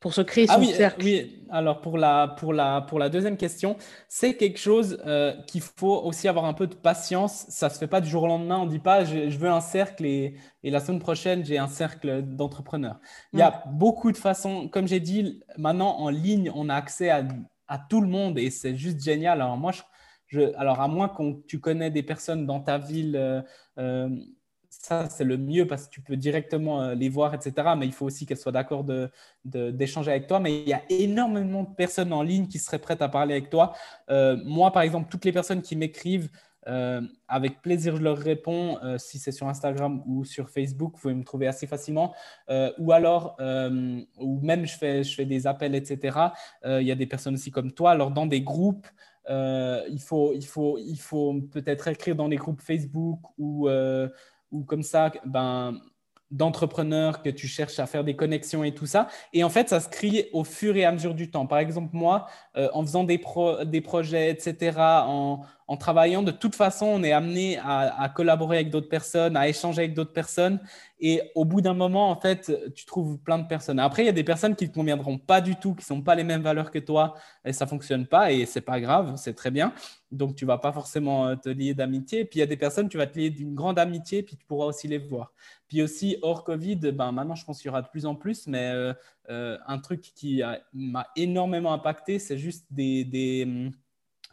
Pour 0.00 0.12
se 0.12 0.20
créer 0.20 0.46
ah 0.48 0.54
son 0.54 0.60
oui, 0.60 0.74
cercle. 0.74 1.04
Oui, 1.04 1.42
alors 1.50 1.80
pour 1.80 1.96
la, 1.96 2.28
pour 2.38 2.52
la, 2.52 2.82
pour 2.82 2.98
la 2.98 3.08
deuxième 3.08 3.36
question, 3.36 3.76
c'est 4.08 4.36
quelque 4.36 4.58
chose 4.58 5.02
euh, 5.06 5.34
qu'il 5.46 5.62
faut 5.62 6.02
aussi 6.02 6.28
avoir 6.28 6.44
un 6.44 6.52
peu 6.52 6.66
de 6.66 6.74
patience. 6.74 7.46
Ça 7.48 7.68
ne 7.68 7.72
se 7.72 7.78
fait 7.78 7.86
pas 7.86 8.00
du 8.00 8.08
jour 8.08 8.24
au 8.24 8.26
lendemain. 8.26 8.58
On 8.58 8.66
ne 8.66 8.70
dit 8.70 8.78
pas 8.78 9.04
je, 9.04 9.36
veux 9.38 9.48
un 9.48 9.60
cercle 9.60 10.04
et, 10.04 10.36
et 10.62 10.70
la 10.70 10.80
semaine 10.80 11.00
prochaine, 11.00 11.44
j'ai 11.44 11.58
un 11.58 11.68
cercle 11.68 12.22
d'entrepreneurs. 12.22 13.00
Il 13.32 13.38
y 13.38 13.42
a 13.42 13.64
beaucoup 13.72 14.12
de 14.12 14.18
façons. 14.18 14.68
Comme 14.68 14.86
j'ai 14.86 15.00
dit, 15.00 15.42
maintenant 15.56 15.96
en 15.98 16.10
ligne, 16.10 16.52
on 16.54 16.68
a 16.68 16.74
accès 16.74 17.08
à, 17.08 17.24
à 17.66 17.78
tout 17.78 18.00
le 18.02 18.08
monde 18.08 18.38
et 18.38 18.50
c'est 18.50 18.76
juste 18.76 19.02
génial. 19.02 19.40
Alors 19.40 19.56
moi, 19.56 19.72
je, 20.26 20.54
alors 20.56 20.80
à 20.80 20.88
moins 20.88 21.08
que 21.08 21.46
tu 21.46 21.58
connais 21.58 21.90
des 21.90 22.02
personnes 22.02 22.46
dans 22.46 22.60
ta 22.60 22.76
ville. 22.76 23.16
Euh, 23.16 23.40
euh, 23.78 24.08
ça, 24.86 25.08
c'est 25.08 25.24
le 25.24 25.36
mieux 25.36 25.66
parce 25.66 25.86
que 25.86 25.90
tu 25.90 26.00
peux 26.00 26.16
directement 26.16 26.80
euh, 26.80 26.94
les 26.94 27.08
voir, 27.08 27.34
etc. 27.34 27.74
Mais 27.76 27.86
il 27.86 27.92
faut 27.92 28.06
aussi 28.06 28.24
qu'elles 28.24 28.36
soient 28.36 28.52
d'accord 28.52 28.84
d'échanger 29.44 30.10
de, 30.10 30.16
avec 30.16 30.28
toi. 30.28 30.38
Mais 30.38 30.60
il 30.60 30.68
y 30.68 30.72
a 30.72 30.82
énormément 30.88 31.64
de 31.64 31.74
personnes 31.74 32.12
en 32.12 32.22
ligne 32.22 32.46
qui 32.46 32.60
seraient 32.60 32.78
prêtes 32.78 33.02
à 33.02 33.08
parler 33.08 33.34
avec 33.34 33.50
toi. 33.50 33.74
Euh, 34.10 34.36
moi, 34.44 34.72
par 34.72 34.82
exemple, 34.82 35.08
toutes 35.10 35.24
les 35.24 35.32
personnes 35.32 35.60
qui 35.60 35.74
m'écrivent, 35.74 36.30
euh, 36.68 37.00
avec 37.26 37.62
plaisir, 37.62 37.96
je 37.96 38.02
leur 38.02 38.16
réponds. 38.16 38.78
si 38.98 39.18
c'est 39.18 39.32
sur 39.32 39.48
Instagram 39.48 40.02
ou 40.06 40.24
sur 40.24 40.50
Facebook, 40.50 40.92
vous 40.94 41.00
pouvez 41.00 41.14
me 41.14 41.24
trouver 41.24 41.48
assez 41.48 41.66
facilement. 41.66 42.14
ou 42.78 42.92
alors, 42.92 43.36
ou 44.18 44.40
même 44.40 44.66
je 44.66 44.76
fais, 44.76 45.24
des 45.24 45.46
appels, 45.48 45.74
etc. 45.74 46.18
Il 46.64 46.86
y 46.86 46.92
a 46.92 46.96
des 46.96 47.06
personnes 47.06 47.34
aussi 47.34 47.50
comme 47.50 47.72
toi. 47.72 47.92
Alors, 47.92 48.10
dans 48.10 48.26
des 48.26 48.42
groupes, 48.42 48.86
il 49.28 50.00
faut, 50.00 50.32
il 50.32 50.46
faut, 50.46 50.78
il 50.78 50.98
faut 50.98 51.40
peut-être 51.52 51.88
écrire 51.88 52.16
dans 52.16 52.28
des 52.28 52.36
groupes 52.36 52.60
Facebook 52.60 53.20
ou 53.38 53.68
ou 54.50 54.64
comme 54.64 54.82
ça, 54.82 55.12
ben, 55.24 55.80
d'entrepreneurs 56.30 57.22
que 57.22 57.30
tu 57.30 57.46
cherches 57.46 57.78
à 57.78 57.86
faire 57.86 58.04
des 58.04 58.16
connexions 58.16 58.64
et 58.64 58.74
tout 58.74 58.86
ça. 58.86 59.08
Et 59.32 59.44
en 59.44 59.48
fait, 59.48 59.68
ça 59.68 59.80
se 59.80 59.88
crée 59.88 60.28
au 60.32 60.44
fur 60.44 60.76
et 60.76 60.84
à 60.84 60.92
mesure 60.92 61.14
du 61.14 61.30
temps. 61.30 61.46
Par 61.46 61.58
exemple, 61.58 61.90
moi, 61.92 62.26
euh, 62.56 62.68
en 62.72 62.82
faisant 62.82 63.04
des, 63.04 63.20
des 63.66 63.80
projets, 63.80 64.30
etc., 64.30 64.76
en, 64.78 65.42
en 65.68 65.76
travaillant, 65.76 66.22
de 66.22 66.30
toute 66.30 66.54
façon, 66.54 66.86
on 66.86 67.02
est 67.02 67.12
amené 67.12 67.58
à, 67.58 68.08
collaborer 68.14 68.58
avec 68.58 68.70
d'autres 68.70 68.88
personnes, 68.88 69.36
à 69.36 69.48
échanger 69.48 69.80
avec 69.80 69.94
d'autres 69.94 70.12
personnes. 70.12 70.60
Et 71.00 71.20
au 71.34 71.44
bout 71.44 71.60
d'un 71.60 71.74
moment, 71.74 72.08
en 72.10 72.20
fait, 72.20 72.52
tu 72.74 72.86
trouves 72.86 73.18
plein 73.18 73.38
de 73.38 73.48
personnes. 73.48 73.80
Après, 73.80 74.04
il 74.04 74.06
y 74.06 74.08
a 74.08 74.12
des 74.12 74.24
personnes 74.24 74.54
qui 74.54 74.64
ne 74.64 74.70
te 74.70 74.74
conviendront 74.74 75.18
pas 75.18 75.40
du 75.40 75.56
tout, 75.56 75.74
qui 75.74 75.82
ne 75.82 75.86
sont 75.96 76.02
pas 76.02 76.14
les 76.14 76.22
mêmes 76.22 76.42
valeurs 76.42 76.70
que 76.70 76.78
toi, 76.78 77.14
et 77.44 77.52
ça 77.52 77.64
ne 77.64 77.70
fonctionne 77.70 78.06
pas, 78.06 78.30
et 78.32 78.46
c'est 78.46 78.60
pas 78.60 78.80
grave, 78.80 79.14
c'est 79.16 79.34
très 79.34 79.50
bien. 79.50 79.72
Donc, 80.12 80.36
tu 80.36 80.44
ne 80.44 80.46
vas 80.46 80.58
pas 80.58 80.72
forcément 80.72 81.26
euh, 81.26 81.34
te 81.34 81.48
lier 81.48 81.74
d'amitié. 81.74 82.24
Puis, 82.24 82.38
il 82.38 82.40
y 82.40 82.44
a 82.44 82.46
des 82.46 82.56
personnes, 82.56 82.88
tu 82.88 82.96
vas 82.96 83.08
te 83.08 83.18
lier 83.18 83.30
d'une 83.30 83.54
grande 83.56 83.78
amitié, 83.80 84.22
puis 84.22 84.36
tu 84.36 84.46
pourras 84.46 84.66
aussi 84.66 84.86
les 84.86 84.98
voir. 84.98 85.32
Puis 85.66 85.82
aussi, 85.82 86.16
hors 86.22 86.44
Covid, 86.44 86.76
ben, 86.92 87.10
maintenant, 87.10 87.34
je 87.34 87.44
pense 87.44 87.60
qu'il 87.60 87.66
y 87.66 87.70
aura 87.70 87.82
de 87.82 87.88
plus 87.88 88.06
en 88.06 88.14
plus, 88.14 88.46
mais 88.46 88.70
euh, 88.70 88.94
euh, 89.30 89.58
un 89.66 89.78
truc 89.78 90.00
qui 90.00 90.42
m'a 90.72 91.08
énormément 91.16 91.72
impacté, 91.72 92.20
c'est 92.20 92.38
juste 92.38 92.66
des 92.70 93.42
hum, 93.44 93.72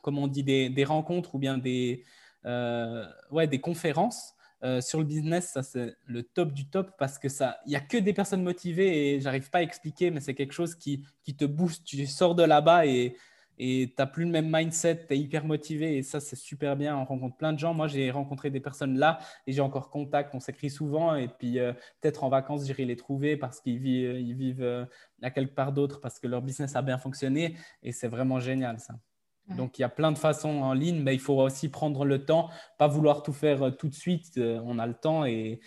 comme 0.03 0.19
on 0.19 0.27
dit, 0.27 0.43
des, 0.43 0.83
rencontres 0.83 1.33
ou 1.33 1.39
bien 1.39 1.57
des, 1.57 2.03
euh, 2.45 3.05
ouais, 3.31 3.47
des 3.47 3.59
conférences. 3.59 4.33
Euh, 4.63 4.79
sur 4.79 4.99
le 4.99 5.03
business, 5.03 5.51
ça 5.51 5.61
c'est 5.61 5.93
le 6.05 6.23
top 6.23 6.53
du 6.53 6.69
top 6.69 6.91
parce 6.97 7.19
que 7.19 7.27
ça, 7.27 7.57
il 7.65 7.73
y 7.73 7.75
a 7.75 7.81
que 7.81 7.97
des 7.97 8.13
personnes 8.13 8.43
motivées 8.43 9.15
et 9.15 9.19
j'arrive 9.19 9.49
pas 9.49 9.57
à 9.57 9.61
expliquer, 9.61 10.09
mais 10.09 10.21
c'est 10.21 10.35
quelque 10.35 10.53
chose 10.53 10.75
qui, 10.75 11.05
qui, 11.23 11.35
te 11.35 11.43
booste. 11.43 11.83
Tu 11.83 12.05
sors 12.05 12.33
de 12.33 12.43
là-bas 12.43 12.85
et 12.85 13.17
et 13.59 13.93
tu 13.95 14.01
n'as 14.01 14.07
plus 14.07 14.25
le 14.25 14.31
même 14.31 14.49
mindset, 14.51 15.05
tu 15.07 15.13
es 15.13 15.19
hyper 15.19 15.45
motivé 15.45 15.97
et 15.97 16.01
ça 16.01 16.19
c'est 16.19 16.35
super 16.35 16.75
bien. 16.75 16.97
On 16.97 17.05
rencontre 17.05 17.37
plein 17.37 17.53
de 17.53 17.59
gens. 17.59 17.73
Moi 17.73 17.87
j'ai 17.87 18.09
rencontré 18.09 18.49
des 18.49 18.59
personnes 18.59 18.97
là 18.97 19.19
et 19.45 19.51
j'ai 19.51 19.61
encore 19.61 19.89
contact, 19.89 20.33
on 20.33 20.39
s'écrit 20.39 20.69
souvent 20.69 21.15
et 21.15 21.27
puis 21.27 21.59
euh, 21.59 21.73
peut-être 22.01 22.23
en 22.23 22.29
vacances 22.29 22.65
j'irai 22.65 22.85
les 22.85 22.95
trouver 22.95 23.37
parce 23.37 23.59
qu'ils 23.59 23.79
vivent, 23.79 24.19
ils 24.19 24.33
vivent 24.33 24.87
à 25.21 25.29
quelque 25.29 25.53
part 25.53 25.71
d'autre 25.71 25.99
parce 26.01 26.19
que 26.19 26.27
leur 26.27 26.41
business 26.41 26.75
a 26.75 26.81
bien 26.81 26.97
fonctionné 26.97 27.57
et 27.83 27.91
c'est 27.91 28.07
vraiment 28.07 28.39
génial 28.39 28.79
ça. 28.79 28.95
Donc, 29.49 29.77
il 29.77 29.81
y 29.81 29.85
a 29.85 29.89
plein 29.89 30.11
de 30.11 30.17
façons 30.17 30.61
en 30.61 30.73
ligne, 30.73 31.01
mais 31.01 31.13
il 31.13 31.19
faut 31.19 31.41
aussi 31.41 31.69
prendre 31.69 32.05
le 32.05 32.25
temps, 32.25 32.49
pas 32.77 32.87
vouloir 32.87 33.23
tout 33.23 33.33
faire 33.33 33.63
euh, 33.63 33.71
tout 33.71 33.89
de 33.89 33.93
suite. 33.93 34.37
Euh, 34.37 34.61
on 34.63 34.79
a 34.79 34.87
le 34.87 34.93
temps 34.93 35.25
et, 35.25 35.59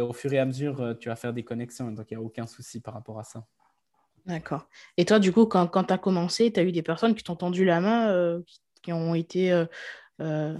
au 0.00 0.12
fur 0.12 0.32
et 0.32 0.38
à 0.38 0.44
mesure, 0.44 0.80
euh, 0.80 0.94
tu 0.94 1.08
vas 1.08 1.16
faire 1.16 1.32
des 1.32 1.42
connexions. 1.42 1.90
Donc, 1.90 2.06
il 2.10 2.16
n'y 2.16 2.22
a 2.22 2.24
aucun 2.24 2.46
souci 2.46 2.80
par 2.80 2.94
rapport 2.94 3.18
à 3.18 3.24
ça. 3.24 3.44
D'accord. 4.26 4.68
Et 4.96 5.04
toi, 5.04 5.18
du 5.18 5.32
coup, 5.32 5.46
quand, 5.46 5.66
quand 5.66 5.84
tu 5.84 5.92
as 5.92 5.98
commencé, 5.98 6.50
tu 6.50 6.58
as 6.58 6.62
eu 6.62 6.72
des 6.72 6.82
personnes 6.82 7.14
qui 7.14 7.22
t'ont 7.22 7.36
tendu 7.36 7.64
la 7.64 7.80
main, 7.80 8.08
euh, 8.08 8.40
qui, 8.82 8.92
ont 8.92 9.14
été, 9.14 9.52
euh, 9.52 9.66
euh, 10.20 10.56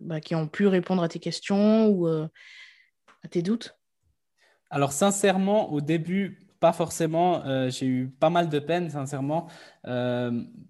bah, 0.00 0.20
qui 0.20 0.34
ont 0.34 0.48
pu 0.48 0.66
répondre 0.66 1.02
à 1.02 1.08
tes 1.08 1.20
questions 1.20 1.88
ou 1.88 2.08
à 2.08 3.28
tes 3.30 3.42
doutes? 3.42 3.78
Alors, 4.70 4.92
sincèrement, 4.92 5.72
au 5.72 5.80
début, 5.80 6.43
pas 6.64 6.72
forcément. 6.72 7.42
j'ai 7.68 7.86
eu 7.86 8.08
pas 8.08 8.30
mal 8.30 8.48
de 8.48 8.58
peine, 8.58 8.88
sincèrement. 8.88 9.48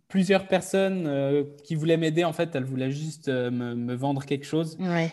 plusieurs 0.09 0.49
personnes 0.49 1.09
qui 1.65 1.75
voulaient 1.77 1.97
m'aider, 1.97 2.25
en 2.25 2.33
fait, 2.33 2.55
elles 2.57 2.65
voulaient 2.65 2.91
juste 2.91 3.29
me, 3.29 3.95
vendre 3.95 4.25
quelque 4.25 4.47
chose. 4.47 4.77
Ouais, 4.81 5.13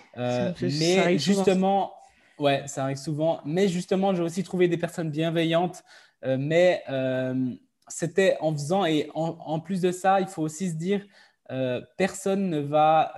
mais 0.62 1.18
justement, 1.20 1.94
ouais, 2.40 2.64
ça 2.66 2.84
arrive 2.84 2.98
souvent. 2.98 3.42
Mais 3.46 3.68
justement, 3.68 4.16
j'ai 4.16 4.24
aussi 4.24 4.44
trouvé 4.44 4.68
des 4.68 4.78
personnes 4.78 5.12
bienveillantes 5.12 5.84
euh, 6.26 6.38
mais 6.40 6.84
euh, 6.90 7.56
c'était 7.88 8.38
en 8.40 8.54
faisant, 8.54 8.86
et 8.86 9.10
en, 9.14 9.60
plus 9.60 9.82
de 9.82 9.92
ça, 9.92 10.22
il 10.22 10.28
faut 10.28 10.44
aussi 10.44 10.70
se 10.70 10.76
dire, 10.76 11.06
euh, 11.52 11.82
personne 11.98 12.50
ne 12.50 12.60
va, 12.60 13.14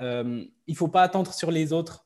il 0.66 0.76
faut 0.76 0.88
pas 0.88 1.04
attendre 1.04 1.34
sur 1.34 1.52
les 1.52 1.74
autres 1.74 2.03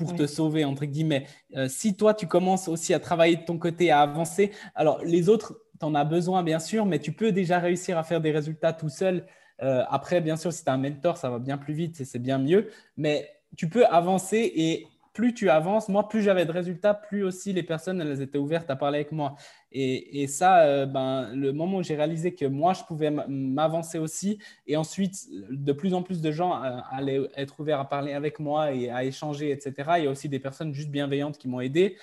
pour 0.00 0.14
te 0.14 0.26
sauver, 0.26 0.64
entre 0.64 0.84
guillemets. 0.86 1.26
si 1.68 1.94
toi, 1.94 2.14
tu 2.14 2.26
commences 2.26 2.68
aussi 2.68 2.94
à 2.94 2.98
travailler 2.98 3.36
de 3.36 3.44
ton 3.44 3.58
côté, 3.58 3.90
à 3.90 4.00
avancer, 4.00 4.50
alors 4.74 5.04
les 5.04 5.28
autres, 5.28 5.60
tu 5.78 5.86
en 5.86 5.94
as 5.94 6.04
besoin, 6.04 6.42
bien 6.42 6.58
sûr, 6.58 6.86
mais 6.86 6.98
tu 6.98 7.12
peux 7.12 7.32
déjà 7.32 7.58
réussir 7.58 7.98
à 7.98 8.02
faire 8.02 8.20
des 8.20 8.30
résultats 8.30 8.72
tout 8.72 8.88
seul. 8.88 9.26
après, 9.58 10.20
bien 10.20 10.36
sûr, 10.36 10.52
si 10.52 10.64
tu 10.64 10.70
as 10.70 10.74
un 10.74 10.78
mentor, 10.78 11.16
ça 11.16 11.30
va 11.30 11.38
bien 11.38 11.58
plus 11.58 11.74
vite 11.74 12.00
et 12.00 12.04
c'est 12.04 12.18
bien 12.18 12.38
mieux, 12.38 12.70
mais 12.96 13.28
tu 13.56 13.68
peux 13.68 13.86
avancer 13.86 14.52
et 14.54 14.86
plus 15.12 15.34
tu 15.34 15.50
avances, 15.50 15.88
moi, 15.88 16.08
plus 16.08 16.22
j'avais 16.22 16.46
de 16.46 16.52
résultats, 16.52 16.94
plus 16.94 17.24
aussi 17.24 17.52
les 17.52 17.64
personnes, 17.64 18.00
elles 18.00 18.22
étaient 18.22 18.38
ouvertes 18.38 18.70
à 18.70 18.76
parler 18.76 18.98
avec 18.98 19.12
moi. 19.12 19.34
Et, 19.72 20.26
ça, 20.26 20.62
euh, 20.62 20.86
ben, 20.86 21.32
le 21.34 21.52
moment 21.52 21.78
où 21.78 21.82
j'ai 21.82 21.96
réalisé 21.96 22.34
que 22.34 22.44
moi, 22.44 22.74
je 22.74 22.82
pouvais 22.84 23.10
m'avancer 23.10 23.98
aussi, 23.98 24.38
et 24.66 24.76
ensuite, 24.76 25.28
de 25.50 25.72
plus 25.72 25.94
en 25.94 26.02
plus 26.02 26.20
de 26.20 26.30
gens 26.30 26.62
euh, 26.62 26.78
allaient 26.90 27.20
être 27.36 27.58
ouverts 27.60 27.80
à 27.80 27.88
parler 27.88 28.12
avec 28.12 28.38
moi 28.38 28.72
et 28.72 28.90
à 28.90 29.04
échanger, 29.04 29.50
etc. 29.50 29.72
Il 29.98 30.04
y 30.04 30.06
a 30.06 30.10
aussi 30.10 30.28
des 30.28 30.38
personnes 30.40 30.72
juste 30.72 30.90
bienveillantes 30.90 31.38
qui 31.38 31.48
m'ont 31.48 31.60
aidé. 31.60 31.96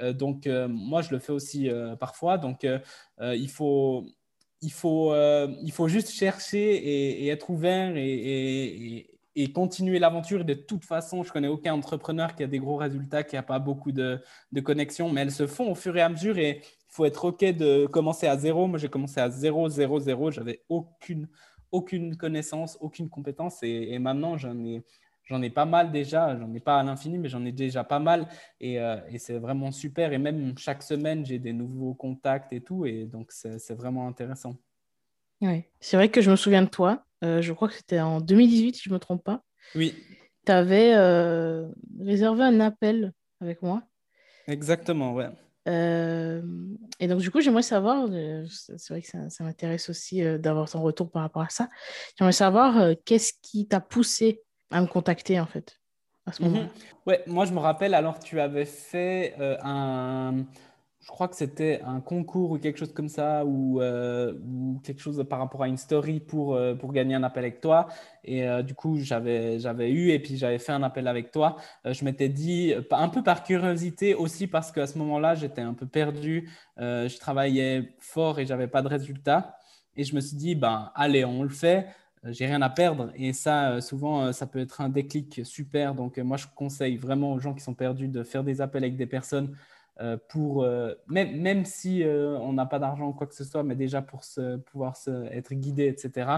Euh, 0.00 0.12
donc, 0.12 0.46
moi, 0.68 1.02
je 1.02 1.10
le 1.10 1.18
fais 1.18 1.32
aussi 1.32 1.70
parfois. 1.98 2.38
Donc, 2.38 2.66
il 3.20 3.50
faut 3.50 4.06
il 4.62 4.72
faut, 4.72 5.14
il 5.14 5.72
faut 5.72 5.88
juste 5.88 6.10
chercher 6.10 7.24
et, 7.24 7.28
être 7.28 7.48
ouvert 7.48 7.96
et, 7.96 8.04
et 8.04 9.19
continuer 9.48 9.98
l'aventure. 9.98 10.44
De 10.44 10.54
toute 10.54 10.84
façon, 10.84 11.22
je 11.22 11.32
connais 11.32 11.48
aucun 11.48 11.74
entrepreneur 11.74 12.34
qui 12.34 12.42
a 12.42 12.46
des 12.46 12.58
gros 12.58 12.76
résultats, 12.76 13.22
qui 13.22 13.36
n'a 13.36 13.42
pas 13.42 13.58
beaucoup 13.58 13.92
de, 13.92 14.20
de, 14.52 14.60
connexions, 14.60 15.10
mais 15.10 15.22
elles 15.22 15.32
se 15.32 15.46
font 15.46 15.70
au 15.70 15.74
fur 15.74 15.96
et 15.96 16.00
à 16.00 16.08
mesure 16.08 16.38
et 16.38 16.60
il 16.62 16.92
faut 16.92 17.04
être 17.04 17.24
OK 17.24 17.44
de 17.44 17.86
commencer 17.86 18.26
à 18.26 18.36
zéro. 18.36 18.66
Moi, 18.66 18.78
j'ai 18.78 18.88
commencé 18.88 19.20
à 19.20 19.30
zéro, 19.30 19.68
zéro, 19.68 20.00
zéro. 20.00 20.30
J'avais 20.30 20.62
aucune, 20.68 21.28
aucune 21.72 22.16
connaissance, 22.16 22.76
aucune 22.80 23.08
compétence 23.08 23.62
et, 23.62 23.98
maintenant, 23.98 24.36
j'en 24.36 24.58
ai, 24.64 24.84
j'en 25.24 25.40
ai 25.42 25.50
pas 25.50 25.64
mal 25.64 25.92
déjà. 25.92 26.36
J'en 26.38 26.52
ai 26.54 26.60
pas 26.60 26.78
à 26.78 26.82
l'infini, 26.82 27.18
mais 27.18 27.28
j'en 27.28 27.44
ai 27.44 27.52
déjà 27.52 27.84
pas 27.84 27.98
mal 27.98 28.28
et, 28.60 28.80
euh, 28.80 28.96
et 29.08 29.18
c'est 29.18 29.38
vraiment 29.38 29.72
super. 29.72 30.12
Et 30.12 30.18
même 30.18 30.56
chaque 30.58 30.82
semaine, 30.82 31.24
j'ai 31.24 31.38
des 31.38 31.52
nouveaux 31.52 31.94
contacts 31.94 32.52
et 32.52 32.60
tout. 32.60 32.84
Et 32.86 33.04
donc, 33.04 33.30
c'est 33.32 33.74
vraiment 33.74 34.06
intéressant. 34.08 34.56
Oui, 35.40 35.64
c'est 35.80 35.96
vrai 35.96 36.10
que 36.10 36.20
je 36.20 36.30
me 36.30 36.36
souviens 36.36 36.62
de 36.62 36.68
toi. 36.68 37.06
Euh, 37.24 37.42
je 37.42 37.52
crois 37.52 37.68
que 37.68 37.74
c'était 37.74 38.00
en 38.00 38.20
2018, 38.20 38.76
si 38.76 38.82
je 38.84 38.90
ne 38.90 38.94
me 38.94 38.98
trompe 38.98 39.24
pas. 39.24 39.42
Oui. 39.74 39.94
Tu 40.46 40.52
avais 40.52 40.94
euh, 40.94 41.68
réservé 42.00 42.42
un 42.42 42.60
appel 42.60 43.12
avec 43.40 43.62
moi. 43.62 43.82
Exactement, 44.46 45.14
ouais. 45.14 45.28
Euh, 45.68 46.42
et 46.98 47.06
donc, 47.06 47.20
du 47.20 47.30
coup, 47.30 47.40
j'aimerais 47.40 47.62
savoir, 47.62 48.08
c'est 48.48 48.88
vrai 48.88 49.02
que 49.02 49.08
ça, 49.08 49.44
m'intéresse 49.44 49.90
aussi 49.90 50.22
d'avoir 50.38 50.68
ton 50.70 50.80
retour 50.80 51.10
par 51.10 51.22
rapport 51.22 51.42
à 51.42 51.50
ça. 51.50 51.68
J'aimerais 52.18 52.32
savoir 52.32 52.94
qu'est-ce 53.04 53.34
qui 53.42 53.68
t'a 53.68 53.80
poussé 53.80 54.42
à 54.70 54.80
me 54.80 54.86
contacter, 54.86 55.38
en 55.38 55.46
fait, 55.46 55.78
à 56.26 56.32
ce 56.32 56.42
moment-là? 56.42 56.64
Mhm. 56.64 56.70
Ouais, 57.06 57.22
moi, 57.26 57.44
je 57.44 57.52
me 57.52 57.58
rappelle, 57.58 57.94
alors, 57.94 58.18
tu 58.18 58.40
avais 58.40 58.64
fait 58.64 59.34
un 59.62 60.46
je 61.02 61.08
crois 61.08 61.28
que 61.28 61.36
c'était 61.36 61.80
un 61.86 62.00
concours 62.00 62.50
ou 62.50 62.58
quelque 62.58 62.78
chose 62.78 62.92
comme 62.92 63.08
ça, 63.08 63.44
ou, 63.46 63.80
euh, 63.80 64.34
quelque 64.84 65.00
chose 65.00 65.24
par 65.28 65.38
rapport 65.38 65.62
à 65.62 65.68
une 65.68 65.78
story 65.78 66.20
pour, 66.20 66.54
euh, 66.54 66.74
pour 66.74 66.92
gagner 66.92 67.14
un 67.14 67.22
appel 67.22 67.44
avec 67.44 67.60
toi. 67.62 67.88
Et 68.22 68.46
euh, 68.46 68.62
du 68.62 68.74
coup, 68.74 68.98
j'avais, 68.98 69.56
eu 69.90 70.10
et 70.10 70.18
puis 70.18 70.36
j'avais 70.36 70.58
fait 70.58 70.72
un 70.72 70.82
appel 70.82 71.08
avec 71.08 71.30
toi. 71.30 71.56
je 71.86 72.04
m'étais 72.04 72.28
dit, 72.28 72.74
un 72.90 73.08
peu 73.08 73.22
par 73.22 73.44
curiosité 73.44 74.14
aussi, 74.14 74.46
parce 74.46 74.70
qu'à 74.72 74.86
ce 74.86 74.98
moment-là, 74.98 75.34
j'étais 75.34 75.62
un 75.62 75.74
peu 75.74 75.86
perdu. 75.86 76.50
je 76.76 77.18
travaillais 77.18 77.94
fort 77.98 78.38
et 78.38 78.46
j'avais 78.46 78.68
pas 78.68 78.82
de 78.82 78.88
résultats. 78.88 79.56
Et 79.96 80.04
je 80.04 80.14
me 80.14 80.20
suis 80.20 80.36
dit, 80.36 80.54
ben, 80.54 80.92
allez, 80.94 81.24
on 81.24 81.42
le 81.42 81.48
fait. 81.48 81.86
J'ai 82.24 82.44
rien 82.44 82.60
à 82.60 82.68
perdre. 82.68 83.10
Et 83.14 83.32
ça, 83.32 83.80
souvent, 83.80 84.32
ça 84.32 84.46
peut 84.46 84.60
être 84.60 84.82
un 84.82 84.90
déclic 84.90 85.40
super. 85.44 85.94
Donc, 85.94 86.18
moi, 86.18 86.36
je 86.36 86.46
conseille 86.54 86.98
vraiment 86.98 87.32
aux 87.32 87.40
gens 87.40 87.54
qui 87.54 87.62
sont 87.62 87.74
perdus 87.74 88.08
de 88.08 88.22
faire 88.22 88.44
des 88.44 88.60
appels 88.60 88.84
avec 88.84 88.96
des 88.96 89.06
personnes 89.06 89.56
pour, 90.28 90.62
euh, 90.62 90.94
même, 91.08 91.36
même 91.40 91.64
si 91.64 92.02
euh, 92.02 92.38
on 92.38 92.52
n'a 92.52 92.66
pas 92.66 92.78
d'argent 92.78 93.08
ou 93.08 93.12
quoi 93.12 93.26
que 93.26 93.34
ce 93.34 93.44
soit, 93.44 93.62
mais 93.62 93.74
déjà 93.74 94.02
pour 94.02 94.24
se, 94.24 94.56
pouvoir 94.56 94.96
se, 94.96 95.26
être 95.32 95.54
guidé, 95.54 95.86
etc. 95.86 96.30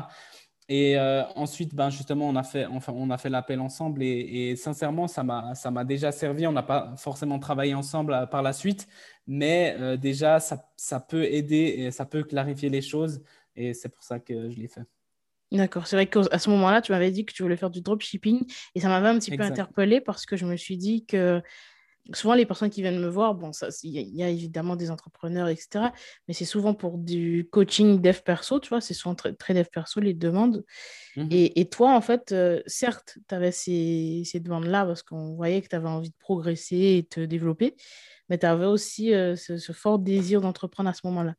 Et 0.68 0.98
ensuite, 1.35 1.75
ben 1.75 1.90
justement, 1.90 2.27
on 2.29 2.37
a 2.37 2.44
fait, 2.44 2.64
enfin, 2.64 2.94
on 2.96 3.11
a 3.11 3.18
fait 3.18 3.29
l'appel 3.29 3.61
ensemble 3.61 4.03
et, 4.03 4.57
sincèrement, 4.57 5.07
ça 5.07 5.22
m'a, 5.22 5.55
ça 5.55 5.70
m'a 5.70 5.85
déjà 5.85 6.12
servi. 6.12 6.46
On 6.46 6.53
n'a 6.53 6.62
pas 6.62 6.94
forcément 6.96 7.38
travaillé 7.38 7.75
ensemble 7.75 8.27
par 8.31 8.42
la 8.42 8.55
suite, 8.55 8.88
mais 9.27 9.98
déjà, 9.98 10.40
ça, 10.40 10.70
ça, 10.77 10.98
peut 10.98 11.25
aider 11.25 11.75
et 11.77 11.90
ça 11.90 12.07
peut 12.07 12.22
clarifier 12.22 12.70
les 12.70 12.81
choses 12.81 13.22
et 13.55 13.75
c'est 13.75 13.90
pour 13.90 14.03
ça 14.03 14.18
que 14.18 14.48
je 14.48 14.61
l'ai 14.61 14.68
fait. 14.68 14.87
D'accord, 15.53 15.87
c'est 15.87 15.96
vrai 15.96 16.07
qu'à 16.07 16.38
ce 16.38 16.48
moment-là, 16.48 16.81
tu 16.81 16.92
m'avais 16.92 17.11
dit 17.11 17.27
que 17.27 17.35
tu 17.35 17.42
voulais 17.42 17.59
faire 17.59 17.68
du 17.68 17.83
dropshipping 17.83 18.51
et 18.75 18.81
ça 18.81 18.88
m'avait 18.88 19.09
un 19.09 19.18
petit 19.18 19.37
peu 19.37 19.42
interpellé 19.42 20.01
parce 20.01 20.25
que 20.25 20.37
je 20.37 20.46
me 20.46 20.57
suis 20.57 20.79
dit 20.79 21.05
que 21.05 21.42
souvent 22.14 22.34
les 22.34 22.46
personnes 22.46 22.70
qui 22.70 22.82
viennent 22.82 23.00
me 23.00 23.08
voir, 23.08 23.34
bon, 23.34 23.52
il 23.84 24.16
y, 24.16 24.22
a 24.22 24.28
évidemment 24.28 24.74
des 24.74 24.90
entrepreneurs, 24.90 25.48
etc. 25.48 25.86
Mais 26.26 26.34
c'est 26.34 26.44
souvent 26.44 26.74
pour 26.74 26.98
du 26.98 27.48
coaching 27.50 28.00
dev 28.00 28.18
perso, 28.24 28.58
tu 28.58 28.68
vois, 28.70 28.80
c'est 28.80 28.94
souvent 28.94 29.14
très, 29.14 29.54
dev 29.54 29.66
perso 29.72 30.00
les 30.00 30.14
demandes. 30.14 30.64
Mhm. 31.16 31.28
Et, 31.30 31.68
toi, 31.68 31.94
en 31.94 32.00
fait, 32.00 32.32
euh, 32.32 32.60
certes, 32.66 33.18
tu 33.28 33.34
avais 33.34 33.52
ces, 33.52 34.24
demandes-là 34.40 34.84
parce 34.84 35.02
qu'on 35.02 35.34
voyait 35.34 35.62
que 35.62 35.68
tu 35.68 35.76
avais 35.76 35.88
envie 35.88 36.10
de 36.10 36.16
progresser 36.18 36.96
et 36.98 37.06
te 37.08 37.20
développer, 37.20 37.76
mais 38.28 38.38
tu 38.38 38.46
avais 38.46 38.66
aussi 38.66 39.14
euh, 39.14 39.36
ce, 39.36 39.72
fort 39.72 39.98
désir 39.98 40.40
d'entreprendre 40.40 40.90
à 40.90 40.94
ce 40.94 41.02
moment-là. 41.04 41.34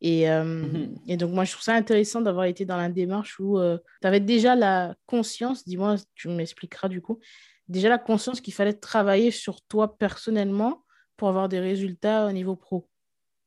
Et, 0.00 0.30
euh, 0.30 0.44
mhm. 0.44 0.96
et, 1.06 1.16
donc, 1.16 1.32
moi, 1.32 1.44
je 1.44 1.52
trouve 1.52 1.64
ça 1.64 1.74
intéressant 1.74 2.20
d'avoir 2.20 2.44
été 2.44 2.66
dans 2.66 2.76
la 2.76 2.90
démarche 2.90 3.40
où 3.40 3.58
tu 4.02 4.06
avais 4.06 4.20
déjà 4.20 4.54
la 4.54 4.96
conscience, 5.06 5.64
dis-moi, 5.64 5.96
tu 6.14 6.28
m'expliqueras 6.28 6.88
du 6.88 7.00
coup, 7.00 7.20
déjà 7.68 7.88
la 7.88 7.98
conscience 7.98 8.40
qu'il 8.40 8.54
fallait 8.54 8.74
travailler 8.74 9.30
sur 9.30 9.60
toi 9.62 9.96
personnellement 9.98 10.82
pour 11.16 11.28
avoir 11.28 11.48
des 11.48 11.60
résultats 11.60 12.26
au 12.26 12.32
niveau 12.32 12.56
pro. 12.56 12.88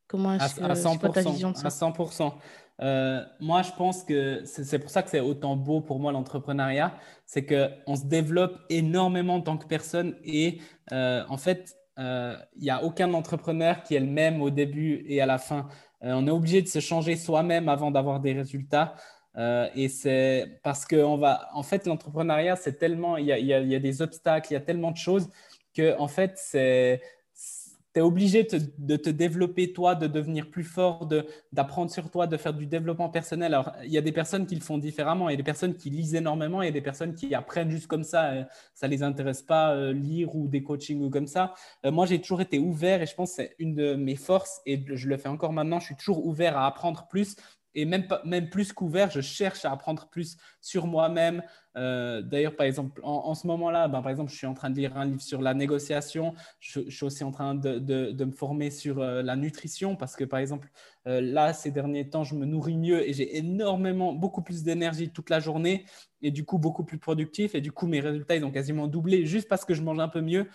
Comment 0.07 0.33
est-ce 0.33 0.55
que 0.55 0.75
c'est 0.75 1.11
ta 1.13 1.21
vision 1.21 1.51
de 1.51 1.57
ça? 1.57 1.67
À 1.67 1.69
100%. 1.69 2.33
Euh, 2.81 3.23
moi, 3.39 3.61
je 3.61 3.71
pense 3.71 4.03
que 4.03 4.41
c'est 4.45 4.79
pour 4.79 4.89
ça 4.89 5.03
que 5.03 5.09
c'est 5.09 5.19
autant 5.19 5.55
beau 5.55 5.81
pour 5.81 5.99
moi 5.99 6.11
l'entrepreneuriat, 6.11 6.93
c'est 7.25 7.45
qu'on 7.45 7.95
se 7.95 8.05
développe 8.05 8.59
énormément 8.69 9.35
en 9.35 9.41
tant 9.41 9.57
que 9.57 9.67
personne 9.67 10.15
et 10.23 10.59
euh, 10.91 11.23
en 11.29 11.37
fait, 11.37 11.75
euh, 11.99 12.35
il 12.55 12.63
n'y 12.63 12.71
a 12.71 12.83
aucun 12.83 13.13
entrepreneur 13.13 13.83
qui 13.83 13.95
est 13.95 13.99
le 13.99 14.07
même 14.07 14.41
au 14.41 14.49
début 14.49 15.03
et 15.07 15.21
à 15.21 15.25
la 15.25 15.37
fin. 15.37 15.67
on 16.01 16.25
est 16.25 16.31
obligé 16.31 16.61
de 16.61 16.67
se 16.67 16.79
changer 16.79 17.15
soi-même 17.15 17.69
avant 17.69 17.91
d'avoir 17.91 18.19
des 18.19 18.33
résultats. 18.33 18.95
Euh, 19.37 19.69
et 19.75 19.87
c'est 19.87 20.59
parce 20.63 20.85
que 20.85 20.95
va, 21.17 21.49
en 21.53 21.63
fait, 21.63 21.87
l'entrepreneuriat, 21.87 22.55
c'est 22.55 22.77
tellement, 22.77 23.17
il 23.17 23.25
y, 23.25 23.31
a, 23.31 23.39
il, 23.39 23.47
y 23.47 23.75
a, 23.75 23.79
des 23.79 24.01
obstacles, 24.01 24.47
il 24.51 24.53
y 24.53 24.57
a 24.57 24.61
tellement 24.61 24.91
de 24.91 24.97
choses 24.97 25.29
que, 25.73 25.97
en 25.97 26.07
fait, 26.07 26.33
c'est, 26.35 27.01
tu 27.93 27.99
es 27.99 28.03
obligé 28.03 28.47
de 28.77 28.95
te 28.95 29.09
développer 29.09 29.73
toi, 29.73 29.95
de 29.95 30.07
devenir 30.07 30.49
plus 30.49 30.63
fort, 30.63 31.09
d'apprendre 31.51 31.91
sur 31.91 32.09
toi, 32.09 32.25
de 32.25 32.37
faire 32.37 32.53
du 32.53 32.65
développement 32.65 33.09
personnel. 33.09 33.53
Alors, 33.53 33.73
il 33.83 33.91
y 33.91 33.97
a 33.97 34.01
des 34.01 34.13
personnes 34.13 34.45
qui 34.45 34.55
le 34.55 34.61
font 34.61 34.77
différemment. 34.77 35.27
Il 35.27 35.33
y 35.33 35.35
a 35.35 35.37
des 35.37 35.43
personnes 35.43 35.75
qui 35.75 35.89
lisent 35.89 36.15
énormément. 36.15 36.61
Il 36.61 36.65
y 36.65 36.69
a 36.69 36.71
des 36.71 36.81
personnes 36.81 37.15
qui 37.15 37.35
apprennent 37.35 37.69
juste 37.69 37.87
comme 37.87 38.03
ça. 38.03 38.47
Ça 38.73 38.87
ne 38.87 38.91
les 38.91 39.03
intéresse 39.03 39.41
pas 39.41 39.73
euh, 39.73 39.91
lire 39.91 40.33
ou 40.35 40.47
des 40.47 40.63
coachings 40.63 41.01
ou 41.01 41.09
comme 41.09 41.27
ça. 41.27 41.53
Euh, 41.85 41.91
moi, 41.91 42.05
j'ai 42.05 42.21
toujours 42.21 42.39
été 42.39 42.59
ouvert 42.59 43.01
et 43.01 43.05
je 43.05 43.13
pense 43.13 43.31
que 43.31 43.35
c'est 43.37 43.55
une 43.59 43.75
de 43.75 43.95
mes 43.95 44.15
forces 44.15 44.61
et 44.65 44.81
je 44.87 45.09
le 45.09 45.17
fais 45.17 45.29
encore 45.29 45.51
maintenant. 45.51 45.79
Je 45.79 45.87
suis 45.87 45.95
toujours 45.95 46.25
ouvert 46.25 46.57
à 46.57 46.67
apprendre 46.67 47.07
plus 47.09 47.35
et 47.73 47.85
même, 47.85 48.05
même 48.25 48.49
plus 48.49 48.73
qu'ouvert, 48.73 49.09
je 49.11 49.21
cherche 49.21 49.65
à 49.65 49.71
apprendre 49.71 50.07
plus 50.09 50.37
sur 50.59 50.87
moi-même. 50.87 51.41
Euh, 51.77 52.21
d'ailleurs, 52.21 52.55
par 52.55 52.65
exemple, 52.65 52.99
en, 53.03 53.33
ce 53.33 53.47
moment-là, 53.47 53.87
ben, 53.87 54.01
par 54.01 54.11
exemple, 54.11 54.29
je 54.29 54.35
suis 54.35 54.47
en 54.47 54.53
train 54.53 54.69
de 54.69 54.75
lire 54.75 54.97
un 54.97 55.05
livre 55.05 55.21
sur 55.21 55.41
la 55.41 55.53
négociation. 55.53 56.33
Je, 56.59 56.81
suis 56.89 57.05
aussi 57.05 57.23
en 57.23 57.31
train 57.31 57.55
de, 57.55 57.79
de, 57.79 58.25
me 58.25 58.31
former 58.31 58.71
sur 58.71 58.99
euh, 58.99 59.21
la 59.21 59.37
nutrition 59.37 59.95
parce 59.95 60.17
que, 60.17 60.25
par 60.25 60.39
exemple, 60.39 60.69
euh, 61.07 61.21
là, 61.21 61.53
ces 61.53 61.71
derniers 61.71 62.09
temps, 62.09 62.23
je 62.23 62.35
me 62.35 62.45
nourris 62.45 62.77
mieux 62.77 63.07
et 63.07 63.13
j'ai 63.13 63.37
énormément, 63.37 64.13
beaucoup 64.13 64.41
plus 64.41 64.63
d'énergie 64.63 65.09
toute 65.09 65.29
la 65.29 65.39
journée 65.39 65.85
et 66.21 66.31
du 66.31 66.43
coup, 66.43 66.57
beaucoup 66.57 66.83
plus 66.83 66.97
productif. 66.97 67.55
Et 67.55 67.61
du 67.61 67.71
coup, 67.71 67.87
mes 67.87 68.01
résultats, 68.01 68.35
ils 68.35 68.43
ont 68.43 68.51
quasiment 68.51 68.87
doublé 68.87 69.25
juste 69.25 69.47
parce 69.47 69.63
que 69.63 69.73
je 69.73 69.81
mange 69.81 69.99
un 69.99 70.09
peu 70.09 70.21
mieux. 70.21 70.49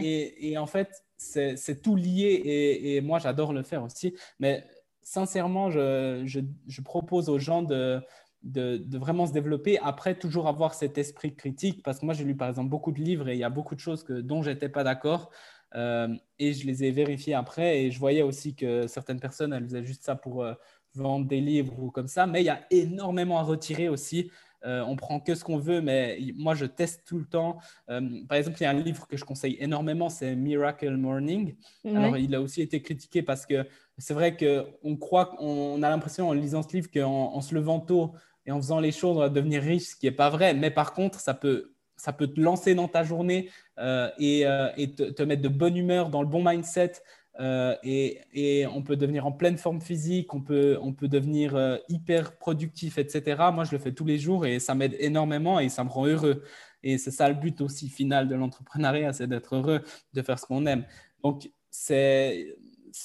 et, 0.00 0.50
et, 0.50 0.56
en 0.56 0.66
fait, 0.66 1.04
c'est 1.18 1.82
tout 1.82 1.94
lié 1.94 2.40
et, 2.44 2.96
et 2.96 3.00
moi, 3.02 3.18
j'adore 3.18 3.52
le 3.52 3.62
faire 3.62 3.82
aussi. 3.82 4.14
Mais 4.40 4.64
sincèrement, 5.08 5.70
je, 5.70 6.22
je, 6.26 6.80
propose 6.82 7.30
aux 7.30 7.38
gens 7.38 7.62
de, 7.62 8.02
de, 8.42 8.98
vraiment 8.98 9.26
se 9.26 9.32
développer. 9.32 9.78
Après, 9.78 10.14
toujours 10.14 10.48
avoir 10.48 10.74
cet 10.74 10.98
esprit 10.98 11.34
critique, 11.34 11.82
parce 11.82 12.00
que 12.00 12.04
moi, 12.04 12.14
j'ai 12.14 12.24
lu 12.24 12.36
par 12.36 12.48
exemple 12.48 12.68
beaucoup 12.68 12.92
de 12.92 13.00
livres 13.00 13.28
et 13.28 13.34
il 13.34 13.38
y 13.38 13.44
a 13.44 13.48
beaucoup 13.48 13.74
de 13.74 13.80
choses 13.80 14.04
que, 14.04 14.12
dont 14.12 14.42
je 14.42 14.50
n'étais 14.50 14.68
pas 14.68 14.84
d'accord. 14.84 15.30
Euh, 15.74 16.14
et 16.38 16.52
je 16.52 16.66
les 16.66 16.84
ai 16.84 16.90
vérifiés 16.90 17.34
après 17.34 17.82
et 17.82 17.90
je 17.90 17.98
voyais 17.98 18.22
aussi 18.22 18.54
que 18.54 18.86
certaines 18.86 19.20
personnes, 19.20 19.52
elles 19.52 19.64
faisaient 19.64 19.84
juste 19.84 20.02
ça 20.02 20.14
pour 20.14 20.42
euh, 20.42 20.54
vendre 20.94 21.26
des 21.26 21.40
livres 21.40 21.78
ou 21.78 21.90
comme 21.90 22.08
ça. 22.08 22.26
Mais 22.26 22.42
il 22.42 22.46
y 22.46 22.50
a 22.50 22.60
énormément 22.70 23.38
à 23.38 23.42
retirer 23.42 23.88
aussi. 23.88 24.30
Euh, 24.64 24.82
on 24.86 24.96
prend 24.96 25.20
que 25.20 25.34
ce 25.34 25.44
qu'on 25.44 25.58
veut, 25.58 25.80
mais 25.80 26.18
moi, 26.36 26.54
je 26.54 26.66
teste 26.66 27.06
tout 27.06 27.18
le 27.18 27.26
temps. 27.26 27.58
par 27.86 28.36
exemple, 28.36 28.58
il 28.60 28.64
y 28.64 28.66
a 28.66 28.70
un 28.70 28.74
livre 28.74 29.06
que 29.06 29.16
je 29.16 29.24
conseille 29.24 29.56
énormément, 29.58 30.10
c'est 30.10 30.36
Miracle 30.36 30.96
Morning. 30.96 31.56
Alors, 31.86 32.18
il 32.18 32.34
a 32.34 32.42
aussi 32.42 32.60
été 32.60 32.82
critiqué 32.82 33.22
parce 33.22 33.46
que 33.46 33.64
c'est 33.98 34.14
vrai 34.14 34.36
qu'on 34.36 34.96
croit, 34.96 35.34
on 35.40 35.82
a 35.82 35.90
l'impression 35.90 36.28
en 36.28 36.32
lisant 36.32 36.62
ce 36.62 36.72
livre 36.72 36.88
qu'en 36.92 37.34
en 37.34 37.40
se 37.40 37.54
levant 37.54 37.80
tôt 37.80 38.12
et 38.46 38.52
en 38.52 38.56
faisant 38.56 38.80
les 38.80 38.92
choses, 38.92 39.16
on 39.16 39.20
va 39.20 39.28
devenir 39.28 39.62
riche, 39.62 39.88
ce 39.88 39.96
qui 39.96 40.06
n'est 40.06 40.12
pas 40.12 40.30
vrai. 40.30 40.54
Mais 40.54 40.70
par 40.70 40.94
contre, 40.94 41.20
ça 41.20 41.34
peut, 41.34 41.72
ça 41.96 42.14
peut 42.14 42.28
te 42.28 42.40
lancer 42.40 42.74
dans 42.74 42.88
ta 42.88 43.02
journée 43.02 43.50
euh, 43.78 44.08
et, 44.18 44.46
euh, 44.46 44.70
te, 44.86 45.22
mettre 45.22 45.42
de 45.42 45.48
bonne 45.48 45.76
humeur, 45.76 46.08
dans 46.08 46.22
le 46.22 46.28
bon 46.28 46.42
mindset. 46.42 46.92
Euh, 47.40 47.76
et, 47.82 48.66
on 48.72 48.82
peut 48.82 48.96
devenir 48.96 49.26
en 49.26 49.32
pleine 49.32 49.58
forme 49.58 49.80
physique, 49.80 50.32
on 50.32 50.40
peut, 50.40 50.78
on 50.80 50.92
peut 50.92 51.08
devenir 51.08 51.78
hyper 51.88 52.38
productif, 52.38 52.96
etc. 52.98 53.50
Moi, 53.52 53.64
je 53.64 53.72
le 53.72 53.78
fais 53.78 53.92
tous 53.92 54.06
les 54.06 54.18
jours 54.18 54.46
et 54.46 54.60
ça 54.60 54.74
m'aide 54.74 54.96
énormément 54.98 55.60
et 55.60 55.68
ça 55.68 55.84
me 55.84 55.90
rend 55.90 56.06
heureux. 56.06 56.42
Et 56.82 56.96
c'est 56.96 57.10
ça 57.10 57.28
le 57.28 57.34
but 57.34 57.60
aussi 57.60 57.88
final 57.88 58.28
de 58.28 58.34
l'entrepreneuriat, 58.34 59.12
c'est 59.12 59.26
d'être 59.26 59.56
heureux, 59.56 59.82
de 60.14 60.22
faire 60.22 60.38
ce 60.38 60.46
qu'on 60.46 60.64
aime. 60.66 60.84
Donc, 61.22 61.50
c'est 61.70 62.56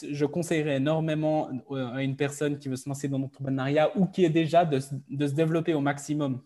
je 0.09 0.25
conseillerais 0.25 0.77
énormément 0.77 1.49
à 1.71 2.03
une 2.03 2.15
personne 2.15 2.57
qui 2.57 2.69
veut 2.69 2.75
se 2.75 2.87
lancer 2.87 3.07
dans 3.07 3.19
l'entrepreneuriat 3.19 3.97
ou 3.97 4.05
qui 4.05 4.25
est 4.25 4.29
déjà 4.29 4.65
de, 4.65 4.79
de, 5.09 5.27
se 5.27 5.33
développer 5.33 5.73
au 5.73 5.81
maximum. 5.81 6.41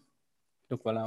Donc 0.70 0.82
voilà. 0.84 1.06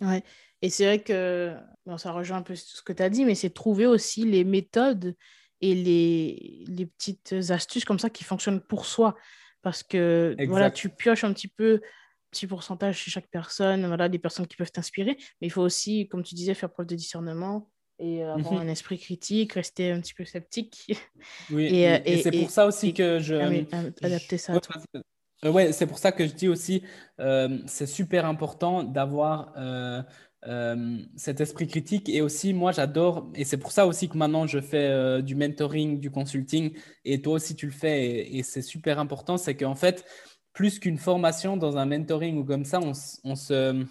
Ouais. 0.00 0.06
ouais. 0.06 0.22
Et 0.62 0.70
c'est 0.70 0.86
vrai 0.86 1.02
que 1.02 1.54
bon, 1.86 1.98
ça 1.98 2.12
rejoint 2.12 2.38
un 2.38 2.42
peu 2.42 2.54
ce 2.54 2.82
que 2.82 2.92
tu 2.92 3.02
as 3.02 3.10
dit, 3.10 3.24
mais 3.24 3.34
c'est 3.34 3.50
trouver 3.50 3.86
aussi 3.86 4.24
les 4.24 4.44
méthodes 4.44 5.14
et 5.60 5.74
les, 5.74 6.64
les, 6.68 6.86
petites 6.86 7.34
astuces 7.50 7.84
comme 7.84 7.98
ça 7.98 8.10
qui 8.10 8.24
fonctionnent 8.24 8.60
pour 8.60 8.86
soi. 8.86 9.16
Parce 9.62 9.82
que 9.82 10.36
voilà, 10.46 10.70
tu 10.70 10.88
pioches 10.88 11.24
un 11.24 11.32
petit 11.32 11.48
peu 11.48 11.80
petit 12.30 12.46
pourcentage 12.46 12.98
chez 12.98 13.10
chaque 13.10 13.28
personne, 13.28 13.86
voilà, 13.86 14.08
des 14.08 14.18
personnes 14.18 14.46
qui 14.46 14.56
peuvent 14.56 14.70
t'inspirer, 14.70 15.16
mais 15.40 15.46
il 15.46 15.50
faut 15.50 15.62
aussi, 15.62 16.08
comme 16.08 16.22
tu 16.22 16.34
disais, 16.34 16.54
faire 16.54 16.70
preuve 16.70 16.86
de 16.86 16.94
discernement 16.94 17.70
et 17.98 18.22
euh, 18.22 18.34
avoir 18.34 18.54
mhm. 18.54 18.60
un 18.60 18.68
esprit 18.68 18.98
critique, 18.98 19.54
rester 19.54 19.90
un 19.90 20.00
petit 20.00 20.14
peu 20.14 20.24
sceptique. 20.24 20.86
Oui, 21.50 21.64
et, 21.64 21.88
euh, 21.88 22.20
c'est 22.22 22.30
pour 22.30 22.50
ça 22.50 22.66
aussi 22.66 22.94
que 22.94 23.18
je... 23.18 23.34
Adapter 24.02 24.38
ça 24.38 24.54
à 24.54 24.60
toi. 24.60 24.76
Euh, 25.44 25.50
ouais, 25.50 25.72
c'est 25.72 25.86
pour 25.86 25.98
ça 25.98 26.12
que 26.12 26.26
je 26.26 26.34
dis 26.34 26.48
aussi, 26.48 26.82
c'est 27.66 27.86
super 27.86 28.26
important 28.26 28.82
d'avoir 28.82 29.54
cet 31.16 31.40
esprit 31.40 31.66
critique. 31.66 32.08
Et 32.08 32.22
aussi, 32.22 32.52
moi, 32.52 32.72
j'adore, 32.72 33.30
et 33.34 33.44
c'est 33.44 33.56
pour 33.56 33.72
ça 33.72 33.86
aussi 33.86 34.08
que 34.08 34.16
maintenant, 34.16 34.46
je 34.46 34.60
fais 34.60 35.22
du 35.22 35.34
mentoring, 35.34 36.00
du 36.00 36.10
consulting, 36.10 36.72
et 37.04 37.20
toi 37.22 37.34
aussi, 37.34 37.56
tu 37.56 37.66
le 37.66 37.72
fais, 37.72 38.04
et, 38.04 38.38
et 38.38 38.42
c'est 38.42 38.62
super 38.62 38.98
important, 38.98 39.36
c'est 39.36 39.56
qu'en 39.56 39.74
fait, 39.74 40.04
plus 40.52 40.78
qu'une 40.78 40.98
formation 40.98 41.56
dans 41.56 41.76
un 41.76 41.86
mentoring 41.86 42.38
ou 42.38 42.44
comme 42.44 42.64
ça, 42.64 42.80
on, 42.80 42.92
on 43.24 43.34
se 43.34 43.84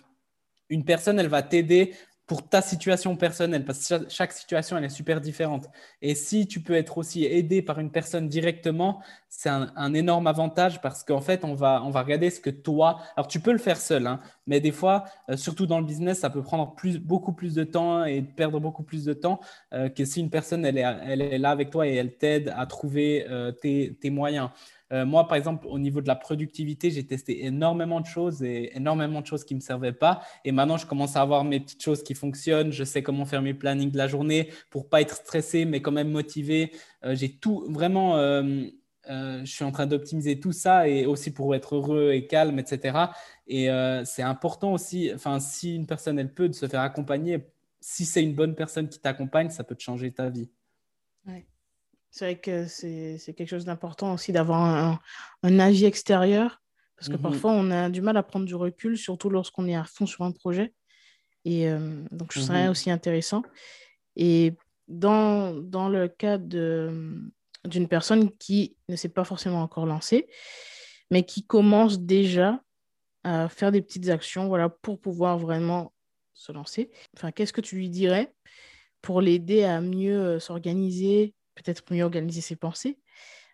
une 0.69 0.85
personne, 0.85 1.19
elle 1.19 1.27
va 1.27 1.43
t'aider 1.43 1.93
pour 2.27 2.47
ta 2.47 2.61
situation 2.61 3.15
personnelle, 3.15 3.63
parce 3.63 3.87
que 3.87 4.05
chaque 4.09 4.33
situation, 4.33 4.77
elle 4.77 4.83
est 4.83 4.89
super 4.89 5.21
différente. 5.21 5.69
Et 6.01 6.13
si 6.13 6.45
tu 6.45 6.59
peux 6.59 6.73
être 6.73 6.97
aussi 6.97 7.23
aidé 7.23 7.61
par 7.61 7.79
une 7.79 7.89
personne 7.89 8.27
directement, 8.27 9.01
c'est 9.29 9.49
un, 9.49 9.93
énorme 9.93 10.27
avantage 10.27 10.81
parce 10.81 11.05
qu'en 11.05 11.21
fait, 11.21 11.45
on 11.45 11.53
va, 11.53 11.81
on 11.85 11.89
va 11.89 12.03
regarder 12.03 12.29
ce 12.29 12.41
que 12.41 12.49
toi, 12.49 12.99
alors 13.15 13.29
tu 13.29 13.39
peux 13.39 13.53
le 13.53 13.57
faire 13.57 13.77
seul, 13.77 14.05
hein, 14.07 14.19
mais 14.45 14.59
des 14.59 14.71
fois, 14.71 15.05
euh, 15.29 15.37
surtout 15.37 15.67
dans 15.67 15.79
le 15.79 15.85
business, 15.85 16.19
ça 16.19 16.29
peut 16.29 16.41
prendre 16.41 16.75
plus, 16.75 16.99
beaucoup 16.99 17.31
plus 17.31 17.53
de 17.53 17.63
temps 17.63 18.03
et 18.03 18.21
perdre 18.21 18.59
beaucoup 18.59 18.83
plus 18.83 19.05
de 19.05 19.13
temps 19.13 19.39
euh, 19.73 19.87
que 19.87 20.03
si 20.03 20.19
une 20.19 20.29
personne, 20.29 20.65
elle 20.65 20.77
est, 20.77 20.97
elle 21.05 21.21
est 21.21 21.37
là 21.37 21.51
avec 21.51 21.69
toi 21.69 21.87
et 21.87 21.95
elle 21.95 22.17
t'aide 22.17 22.53
à 22.57 22.65
trouver 22.65 23.25
euh, 23.29 23.53
tes, 23.53 23.97
tes 24.01 24.09
moyens. 24.09 24.49
Euh, 24.93 25.05
moi, 25.05 25.27
par 25.27 25.37
exemple, 25.37 25.67
au 25.67 25.79
niveau 25.79 26.01
de 26.01 26.07
la 26.07 26.15
productivité, 26.15 26.91
j'ai 26.91 27.05
testé 27.05 27.45
énormément 27.45 27.99
de 27.99 28.05
choses 28.05 28.43
et 28.43 28.75
énormément 28.75 29.21
de 29.21 29.25
choses 29.25 29.43
qui 29.43 29.53
ne 29.53 29.59
me 29.59 29.63
servaient 29.63 29.93
pas. 29.93 30.21
Et 30.45 30.51
maintenant, 30.51 30.77
je 30.77 30.85
commence 30.85 31.15
à 31.15 31.21
avoir 31.21 31.43
mes 31.43 31.59
petites 31.59 31.83
choses 31.83 32.03
qui 32.03 32.13
fonctionnent. 32.13 32.71
Je 32.71 32.83
sais 32.83 33.03
comment 33.03 33.25
faire 33.25 33.41
mes 33.41 33.53
plannings 33.53 33.91
de 33.91 33.97
la 33.97 34.07
journée 34.07 34.49
pour 34.69 34.89
pas 34.89 35.01
être 35.01 35.15
stressé, 35.15 35.65
mais 35.65 35.81
quand 35.81 35.91
même 35.91 36.09
motivé. 36.09 36.71
Euh, 37.03 37.15
j'ai 37.15 37.31
tout 37.33 37.65
vraiment. 37.69 38.17
Euh, 38.17 38.65
je 39.09 39.45
suis 39.45 39.63
en 39.63 39.71
train 39.71 39.87
d'optimiser 39.87 40.39
tout 40.39 40.51
ça 40.51 40.89
et 40.89 41.05
aussi 41.05 41.31
pour 41.31 41.55
être 41.55 41.75
heureux 41.75 42.11
et 42.11 42.27
calme, 42.27 42.59
etc. 42.59 42.97
Et 43.47 43.69
c'est 44.03 44.21
important 44.21 44.73
aussi, 44.73 45.09
enfin, 45.15 45.39
si 45.39 45.75
une 45.75 45.85
personne, 45.85 46.19
elle 46.19 46.33
peut, 46.33 46.49
de 46.49 46.53
se 46.53 46.67
faire 46.67 46.81
accompagner. 46.81 47.47
Si 47.79 48.03
c'est 48.03 48.21
une 48.21 48.33
bonne 48.33 48.53
personne 48.53 48.89
qui 48.89 48.99
t'accompagne, 48.99 49.49
ça 49.49 49.63
peut 49.63 49.75
te 49.75 49.81
changer 49.81 50.11
ta 50.11 50.29
vie. 50.29 50.49
Ouais. 51.25 51.45
C'est 52.11 52.25
vrai 52.25 52.39
que 52.39 52.65
c'est 52.65 53.33
quelque 53.35 53.49
chose 53.49 53.65
d'important 53.65 54.13
aussi 54.13 54.31
d'avoir 54.31 54.61
un, 54.61 54.99
un, 55.43 55.59
avis 55.59 55.85
extérieur, 55.85 56.61
parce 56.95 57.09
que 57.09 57.15
mhm. 57.15 57.21
parfois 57.21 57.51
on 57.51 57.69
a 57.69 57.89
du 57.89 58.01
mal 58.01 58.17
à 58.17 58.23
prendre 58.23 58.45
du 58.45 58.55
recul, 58.55 58.97
surtout 58.97 59.29
lorsqu'on 59.29 59.67
est 59.67 59.75
à 59.75 59.83
fond 59.83 60.05
sur 60.05 60.23
un 60.23 60.31
projet. 60.31 60.73
Et 61.45 61.69
euh, 61.69 62.03
donc, 62.11 62.33
je 62.33 62.39
trouve 62.39 62.55
ça 62.55 62.69
aussi 62.69 62.91
intéressant. 62.91 63.41
Et 64.17 64.53
dans, 64.89 65.53
dans 65.53 65.87
le 65.87 66.09
cas 66.09 66.37
d'une 66.37 67.87
personne 67.89 68.35
qui 68.37 68.75
ne 68.89 68.95
s'est 68.95 69.09
pas 69.09 69.23
forcément 69.23 69.61
encore 69.61 69.85
lancée, 69.85 70.27
mais 71.09 71.23
qui 71.23 71.45
commence 71.45 71.99
déjà 71.99 72.61
à 73.23 73.47
faire 73.47 73.71
des 73.71 73.81
petites 73.81 74.09
actions 74.09 74.47
voilà, 74.47 74.69
pour 74.69 74.99
pouvoir 74.99 75.37
vraiment 75.37 75.93
se 76.33 76.51
lancer, 76.51 76.91
enfin, 77.15 77.31
qu'est-ce 77.31 77.53
que 77.53 77.61
tu 77.61 77.77
lui 77.77 77.89
dirais 77.89 78.33
pour 79.01 79.21
l'aider 79.21 79.63
à 79.63 79.79
mieux 79.79 80.19
euh, 80.19 80.39
s'organiser, 80.39 81.33
peut-être 81.63 81.83
mieux 81.91 82.03
organiser 82.03 82.41
ses 82.41 82.55
pensées, 82.55 82.97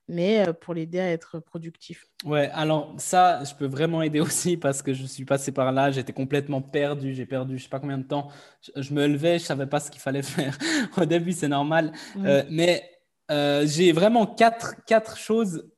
mais 0.07 0.47
euh, 0.47 0.53
pour 0.53 0.73
l'aider 0.73 0.99
à 0.99 1.09
être 1.11 1.39
productif. 1.39 2.07
Ouais, 2.25 2.49
alors 2.53 2.93
ça, 2.97 3.43
je 3.43 3.53
peux 3.55 3.65
vraiment 3.65 4.01
aider 4.01 4.19
aussi 4.21 4.57
parce 4.57 4.81
que 4.81 4.93
je 4.93 5.05
suis 5.05 5.25
passé 5.25 5.51
par 5.51 5.71
là, 5.71 5.91
j'étais 5.91 6.13
complètement 6.13 6.61
perdu, 6.61 7.13
j'ai 7.13 7.25
perdu 7.25 7.57
je 7.57 7.63
sais 7.63 7.69
pas 7.69 7.79
combien 7.79 7.97
de 7.97 8.03
temps, 8.03 8.29
je, 8.75 8.93
me 8.93 9.07
levais, 9.07 9.39
je 9.39 9.45
savais 9.45 9.67
pas 9.67 9.79
ce 9.79 9.89
qu'il 9.89 10.01
fallait 10.01 10.23
faire. 10.23 10.57
Au 10.97 11.05
début, 11.05 11.31
c'est 11.31 11.47
normal, 11.47 11.93
euh, 12.17 12.43
mais 12.49 12.89
euh, 13.31 13.65
j'ai 13.65 13.91
vraiment 13.91 14.25
quatre, 14.25 14.75
quatre 14.85 15.17
choses 15.17 15.69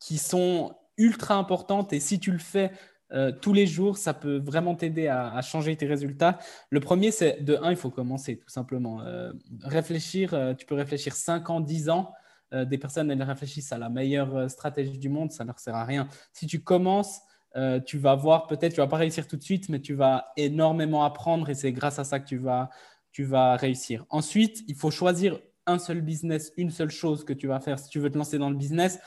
qui 0.00 0.18
sont 0.18 0.76
ultra 0.98 1.36
importantes 1.36 1.94
et 1.94 2.00
si 2.00 2.20
tu 2.20 2.30
le 2.30 2.38
fais 2.38 2.72
euh, 3.12 3.32
tous 3.32 3.52
les 3.52 3.66
jours, 3.66 3.96
ça 3.96 4.14
peut 4.14 4.38
vraiment 4.38 4.74
t'aider 4.74 5.08
à, 5.08 5.40
changer 5.42 5.76
tes 5.76 5.86
résultats. 5.86 6.38
Le 6.70 6.80
premier, 6.80 7.10
c'est 7.10 7.42
de 7.42 7.58
un, 7.62 7.70
il 7.70 7.76
faut 7.76 7.90
commencer 7.90 8.38
tout 8.38 8.48
simplement. 8.48 9.02
Euh, 9.02 9.32
réfléchir, 9.62 10.34
euh, 10.34 10.54
tu 10.54 10.66
peux 10.66 10.74
réfléchir 10.74 11.14
5 11.14 11.50
ans, 11.50 11.60
10 11.60 11.90
ans. 11.90 12.12
des 12.52 12.78
personnes, 12.78 13.10
elles 13.10 13.22
réfléchissent 13.22 13.72
à 13.72 13.78
la 13.78 13.90
meilleure 13.90 14.50
stratégie 14.50 14.96
du 14.98 15.10
monde, 15.10 15.30
ça 15.30 15.44
ne 15.44 15.48
leur 15.48 15.58
sert 15.58 15.74
à 15.74 15.84
rien. 15.84 16.08
Si 16.32 16.46
tu 16.46 16.62
commences, 16.62 17.20
tu 17.84 17.98
vas 17.98 18.14
voir, 18.14 18.46
peut-être 18.46 18.72
tu 18.72 18.80
vas 18.80 18.86
pas 18.86 18.96
réussir 18.96 19.26
tout 19.28 19.36
de 19.36 19.42
suite, 19.42 19.68
mais 19.68 19.80
tu 19.80 19.92
vas 19.92 20.32
énormément 20.38 21.04
apprendre 21.04 21.50
et 21.50 21.54
c'est 21.54 21.72
grâce 21.72 21.98
à 21.98 22.04
ça 22.04 22.20
que 22.20 22.26
tu 22.26 22.38
vas, 22.38 22.70
tu 23.12 23.24
vas 23.24 23.54
réussir. 23.56 24.06
Ensuite, 24.08 24.64
il 24.66 24.76
faut 24.76 24.90
choisir 24.90 25.38
un 25.66 25.78
seul 25.78 26.00
business, 26.00 26.50
une 26.56 26.70
seule 26.70 26.88
chose 26.88 27.22
que 27.22 27.34
tu 27.34 27.46
vas 27.48 27.60
faire. 27.60 27.78
Si 27.78 27.90
tu 27.90 27.98
veux 28.00 28.10
te 28.10 28.16
lancer 28.16 28.38
dans 28.38 28.48
le 28.48 28.56
business, 28.56 28.98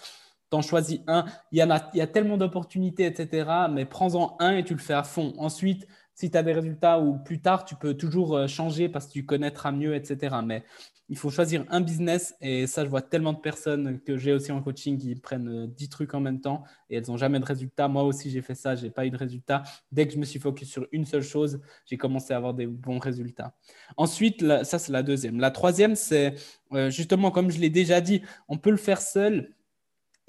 t'en 0.51 0.61
choisis 0.61 0.99
un. 1.07 1.25
Il 1.51 1.57
y, 1.57 1.63
en 1.63 1.71
a, 1.71 1.79
tellement 1.79 2.37
d'opportunités, 2.37 3.05
etc. 3.05 3.49
Mais 3.71 3.85
prends-en 3.85 4.35
un 4.39 4.57
et 4.57 4.63
tu 4.63 4.73
le 4.73 4.79
fais 4.79 4.93
à 4.93 5.03
fond. 5.03 5.33
Ensuite, 5.37 5.87
si 6.13 6.29
tu 6.29 6.37
as 6.37 6.43
des 6.43 6.53
résultats 6.53 6.99
ou 6.99 7.17
plus 7.17 7.41
tard, 7.41 7.65
tu 7.65 7.75
peux 7.75 7.95
toujours 7.95 8.35
euh, 8.35 8.47
changer 8.47 8.89
parce 8.89 9.07
que 9.07 9.13
tu 9.13 9.25
connaîtras 9.25 9.71
mieux, 9.71 9.95
etc. 9.95 10.35
Mais 10.45 10.63
il 11.07 11.17
faut 11.17 11.29
choisir 11.29 11.63
un 11.69 11.79
business. 11.79 12.35
Et 12.41 12.67
ça, 12.67 12.83
je 12.83 12.89
vois 12.89 13.01
tellement 13.01 13.31
de 13.31 13.39
personnes 13.39 14.01
que 14.01 14.17
j'ai 14.17 14.33
aussi 14.33 14.51
en 14.51 14.61
coaching 14.61 14.97
qui 14.97 15.15
prennent 15.15 15.67
10 15.67 15.85
euh, 15.85 15.87
trucs 15.89 16.13
en 16.13 16.19
même 16.19 16.41
temps 16.41 16.63
et 16.89 16.97
elles 16.97 17.07
n'ont 17.07 17.17
jamais 17.17 17.39
de 17.39 17.45
résultats. 17.45 17.87
Moi 17.87 18.03
aussi, 18.03 18.29
j'ai 18.29 18.41
fait 18.41 18.55
ça, 18.55 18.75
je 18.75 18.83
n'ai 18.83 18.91
pas 18.91 19.05
eu 19.05 19.09
de 19.09 19.17
résultats. 19.17 19.63
Dès 19.93 20.05
que 20.05 20.13
je 20.13 20.19
me 20.19 20.25
suis 20.25 20.39
focus 20.39 20.69
sur 20.69 20.85
une 20.91 21.05
seule 21.05 21.23
chose, 21.23 21.61
j'ai 21.85 21.95
commencé 21.95 22.33
à 22.33 22.37
avoir 22.37 22.53
des 22.53 22.67
bons 22.67 22.99
résultats. 22.99 23.53
Ensuite, 23.95 24.45
ça, 24.63 24.79
c'est 24.79 24.91
la 24.91 25.01
deuxième. 25.01 25.39
La 25.39 25.51
troisième, 25.51 25.95
c'est 25.95 26.35
euh, 26.73 26.89
justement, 26.89 27.31
comme 27.31 27.51
je 27.51 27.59
l'ai 27.59 27.69
déjà 27.69 28.01
dit, 28.01 28.21
on 28.49 28.57
peut 28.57 28.71
le 28.71 28.77
faire 28.77 29.01
seul 29.01 29.53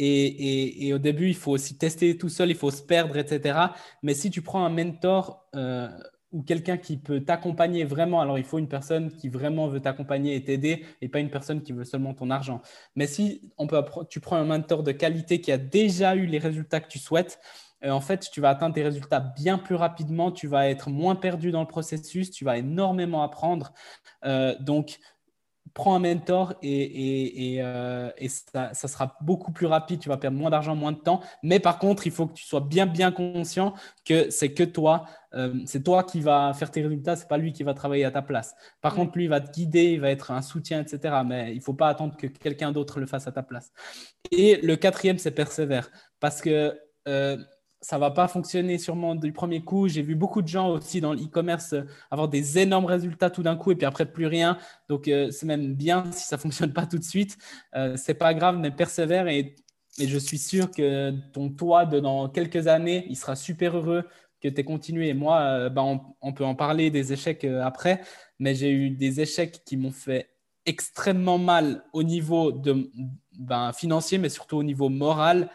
et, 0.04 0.94
au 0.94 0.98
début, 0.98 1.28
il 1.28 1.34
faut 1.34 1.52
aussi 1.52 1.76
tester 1.76 2.16
tout 2.16 2.28
seul, 2.28 2.50
il 2.50 2.56
faut 2.56 2.70
se 2.70 2.82
perdre, 2.82 3.16
etc. 3.16 3.58
Mais 4.02 4.14
si 4.14 4.30
tu 4.30 4.42
prends 4.42 4.64
un 4.64 4.70
mentor 4.70 5.46
euh, 5.54 5.88
ou 6.32 6.42
quelqu'un 6.42 6.76
qui 6.78 6.96
peut 6.96 7.20
t'accompagner 7.20 7.84
vraiment, 7.84 8.20
alors 8.20 8.38
il 8.38 8.44
faut 8.44 8.58
une 8.58 8.68
personne 8.68 9.12
qui 9.12 9.28
vraiment 9.28 9.68
veut 9.68 9.80
t'accompagner 9.80 10.34
et 10.34 10.42
t'aider 10.42 10.84
et 11.00 11.08
pas 11.08 11.20
une 11.20 11.30
personne 11.30 11.62
qui 11.62 11.72
veut 11.72 11.84
seulement 11.84 12.14
ton 12.14 12.30
argent. 12.30 12.62
Mais 12.96 13.06
si 13.06 13.52
on 13.58 13.66
peut, 13.66 13.82
tu 14.08 14.20
prends 14.20 14.36
un 14.36 14.44
mentor 14.44 14.82
de 14.82 14.92
qualité 14.92 15.40
qui 15.40 15.52
a 15.52 15.58
déjà 15.58 16.16
eu 16.16 16.26
les 16.26 16.38
résultats 16.38 16.80
que 16.80 16.88
tu 16.88 16.98
souhaites, 16.98 17.38
euh, 17.84 17.90
en 17.90 18.00
fait, 18.00 18.28
tu 18.30 18.40
vas 18.40 18.50
atteindre 18.50 18.74
tes 18.74 18.82
résultats 18.82 19.20
bien 19.20 19.58
plus 19.58 19.74
rapidement, 19.74 20.30
tu 20.30 20.46
vas 20.46 20.68
être 20.68 20.90
moins 20.90 21.16
perdu 21.16 21.50
dans 21.50 21.60
le 21.60 21.66
processus, 21.66 22.30
tu 22.30 22.44
vas 22.44 22.58
énormément 22.58 23.22
apprendre. 23.22 23.72
Euh, 24.24 24.54
donc, 24.60 24.98
prends 25.74 25.94
un 25.94 25.98
mentor 25.98 26.54
et, 26.62 27.54
et, 27.54 27.62
euh, 27.62 28.10
ça, 28.52 28.74
sera 28.74 29.16
beaucoup 29.20 29.52
plus 29.52 29.66
rapide. 29.66 30.00
Tu 30.00 30.08
vas 30.08 30.16
perdre 30.16 30.36
moins 30.36 30.50
d'argent, 30.50 30.74
moins 30.74 30.92
de 30.92 30.98
temps. 30.98 31.20
Mais 31.42 31.60
par 31.60 31.78
contre, 31.78 32.06
il 32.06 32.12
faut 32.12 32.26
que 32.26 32.34
tu 32.34 32.44
sois 32.44 32.60
bien, 32.60 32.86
bien 32.86 33.10
conscient 33.10 33.74
que 34.04 34.30
c'est 34.30 34.52
que 34.52 34.64
toi. 34.64 35.06
Euh, 35.34 35.54
c'est 35.64 35.82
toi 35.82 36.04
qui 36.04 36.20
va 36.20 36.52
faire 36.54 36.70
tes 36.70 36.82
résultats. 36.82 37.16
C'est 37.16 37.28
pas 37.28 37.38
lui 37.38 37.52
qui 37.52 37.62
va 37.62 37.74
travailler 37.74 38.04
à 38.04 38.10
ta 38.10 38.22
place. 38.22 38.54
Par 38.80 38.94
contre, 38.94 39.16
lui, 39.16 39.24
il 39.24 39.30
va 39.30 39.40
te 39.40 39.50
guider, 39.50 39.92
il 39.92 40.00
va 40.00 40.10
être 40.10 40.30
un 40.30 40.42
soutien, 40.42 40.80
etc. 40.80 41.22
Mais 41.26 41.54
il 41.54 41.60
faut 41.62 41.74
pas 41.74 41.88
attendre 41.88 42.16
que 42.16 42.26
quelqu'un 42.26 42.72
d'autre 42.72 43.00
le 43.00 43.06
fasse 43.06 43.26
à 43.26 43.32
ta 43.32 43.42
place. 43.42 43.72
Et 44.30 44.60
le 44.62 44.76
quatrième, 44.76 45.18
c'est 45.18 45.30
persévère. 45.30 45.90
Parce 46.20 46.40
que 46.40 46.78
euh, 47.08 47.36
ça 47.82 47.98
va 47.98 48.12
pas 48.12 48.28
fonctionner 48.28 48.78
sûrement 48.78 49.16
du 49.16 49.32
premier 49.32 49.60
coup. 49.60 49.88
J'ai 49.88 50.02
vu 50.02 50.14
beaucoup 50.14 50.40
de 50.40 50.48
gens 50.48 50.70
aussi 50.70 51.00
dans 51.00 51.12
l'e-commerce 51.12 51.74
euh, 51.74 51.82
avoir 52.10 52.28
des 52.28 52.58
énormes 52.58 52.86
résultats 52.86 53.28
tout 53.28 53.42
d'un 53.42 53.56
coup 53.56 53.72
et 53.72 53.74
puis 53.74 53.84
après 53.84 54.06
plus 54.06 54.26
rien. 54.26 54.56
Donc 54.88 55.08
euh, 55.08 55.30
c'est 55.30 55.46
même 55.46 55.74
bien 55.74 56.10
si 56.12 56.24
ça 56.24 56.38
fonctionne 56.38 56.72
pas 56.72 56.86
tout 56.86 56.98
de 56.98 57.04
suite. 57.04 57.36
Euh, 57.74 57.96
c'est 57.96 58.14
pas 58.14 58.34
grave, 58.34 58.56
mais 58.58 58.70
persévère 58.70 59.26
et, 59.26 59.56
et, 59.98 60.08
je 60.08 60.16
suis 60.16 60.38
sûr 60.38 60.70
que 60.70 61.10
ton 61.32 61.50
toit 61.50 61.84
de 61.84 61.98
dans 61.98 62.28
quelques 62.28 62.68
années, 62.68 63.04
il 63.10 63.16
sera 63.16 63.34
super 63.34 63.76
heureux 63.76 64.04
que 64.40 64.48
tu 64.48 64.60
aies 64.60 64.64
continué. 64.64 65.08
Et 65.08 65.14
moi, 65.14 65.40
euh, 65.40 65.68
bah, 65.68 65.82
on, 65.82 66.32
peut 66.32 66.44
en 66.44 66.54
parler 66.54 66.90
des 66.90 67.12
échecs 67.12 67.44
après, 67.44 68.00
mais 68.38 68.54
j'ai 68.54 68.70
eu 68.70 68.90
des 68.90 69.20
échecs 69.20 69.64
qui 69.64 69.76
m'ont 69.76 69.90
fait 69.90 70.30
extrêmement 70.66 71.38
mal 71.38 71.84
au 71.92 72.04
niveau 72.04 72.52
de, 72.52 72.90
ben, 73.38 73.72
financier, 73.72 74.18
mais 74.18 74.28
surtout 74.28 74.56
au 74.58 74.62
niveau 74.62 74.88
moral 74.88 75.50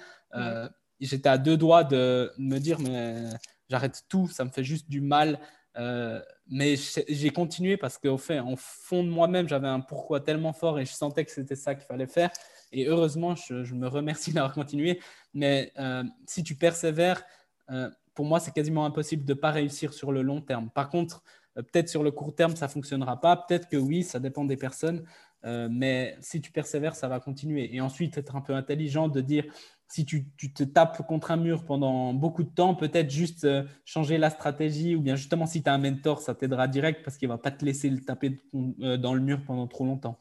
j'étais 1.00 1.30
à 1.30 1.38
deux 1.38 1.58
doigts 1.58 1.84
de 1.84 2.32
me 2.38 2.58
dire, 2.60 2.80
mais 2.80 3.30
j'arrête 3.70 4.04
tout, 4.10 4.28
ça 4.28 4.46
me 4.46 4.50
fait 4.50 4.64
juste 4.64 4.90
du 4.90 5.02
mal. 5.02 5.40
Euh, 5.78 6.20
mais 6.50 6.76
j'ai 7.08 7.30
continué 7.30 7.78
parce 7.78 7.98
qu'au 7.98 8.18
fait, 8.18 8.40
en 8.40 8.56
fond 8.56 9.04
de 9.04 9.10
moi-même, 9.10 9.48
j'avais 9.48 9.68
un 9.68 9.80
pourquoi 9.80 10.20
tellement 10.22 10.54
fort 10.54 10.80
et 10.80 10.86
je 10.86 10.94
sentais 10.94 11.24
que 11.26 11.32
c'était 11.32 11.56
ça 11.56 11.76
qu'il 11.76 11.86
fallait 11.86 12.08
faire. 12.08 12.32
Et 12.72 12.88
heureusement, 12.88 13.36
je, 13.36 13.74
me 13.74 13.88
remercie 13.88 14.32
d'avoir 14.34 14.54
continué. 14.54 15.00
Mais 15.34 15.72
euh, 15.78 16.04
si 16.26 16.44
tu 16.44 16.56
persévères, 16.56 17.24
euh, 17.70 17.90
pour 18.14 18.26
moi, 18.26 18.40
c'est 18.40 18.54
quasiment 18.54 18.86
impossible 18.86 19.26
de 19.26 19.34
ne 19.34 19.40
pas 19.40 19.52
réussir 19.52 19.94
sur 19.94 20.12
le 20.12 20.22
long 20.22 20.42
terme. 20.42 20.70
Par 20.72 20.90
contre, 20.90 21.22
peut-être 21.54 21.90
sur 21.90 22.04
le 22.04 22.12
court 22.12 22.34
terme, 22.34 22.56
ça 22.56 22.66
ne 22.66 22.72
fonctionnera 22.72 23.22
pas. 23.22 23.36
Peut-être 23.36 23.68
que 23.68 23.78
oui, 23.78 24.04
ça 24.04 24.20
dépend 24.20 24.46
des 24.46 24.58
personnes. 24.58 25.06
mais 25.44 26.18
si 26.22 26.42
tu 26.42 26.52
persévères, 26.52 26.96
ça 26.96 27.08
va 27.08 27.20
continuer. 27.20 27.76
Et 27.76 27.82
ensuite, 27.82 28.18
être 28.18 28.36
un 28.36 28.42
peu 28.42 28.54
intelligent 28.54 29.08
de 29.08 29.22
dire 29.22 29.46
si 29.90 30.06
tu, 30.06 30.26
te 30.54 30.64
tapes 30.64 31.06
contre 31.08 31.32
un 31.32 31.38
mur 31.38 31.66
pendant 31.66 32.14
beaucoup 32.14 32.44
de 32.44 32.50
temps, 32.50 32.76
peut-être 32.76 33.10
juste 33.10 33.46
euh, 33.46 33.64
changer 33.86 34.18
la 34.18 34.30
stratégie 34.30 34.96
ou 34.96 35.02
bien 35.02 35.16
justement 35.16 35.46
si 35.46 35.64
tu 35.64 35.70
as 35.70 35.74
un 35.74 35.78
mentor, 35.78 36.20
ça 36.20 36.36
t'aidera 36.36 36.68
direct 36.68 37.04
parce 37.04 37.18
qu'il 37.18 37.30
ne 37.30 37.34
va 37.34 37.38
pas 37.38 37.52
te 37.52 37.64
laisser 37.64 37.90
le 37.90 38.02
taper 38.02 38.38
euh, 38.82 38.98
dans 38.98 39.14
le 39.14 39.22
mur 39.22 39.42
pendant 39.46 39.68
trop 39.68 39.86
longtemps. 39.86 40.20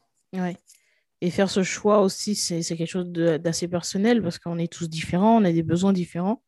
Et 1.19 1.31
faire 1.31 1.49
ce 1.49 1.63
choix 1.63 2.01
aussi, 2.01 2.35
c'est 2.35 2.61
quelque 2.61 2.85
chose 2.85 3.11
d'assez 3.11 3.67
personnel 3.67 4.21
parce 4.21 4.39
qu'on 4.39 4.57
est 4.59 4.71
tous 4.71 4.87
différents, 4.87 5.41
on 5.41 5.45
a 5.45 5.51
des 5.51 5.63
besoins 5.63 5.93
différents. 5.93 6.43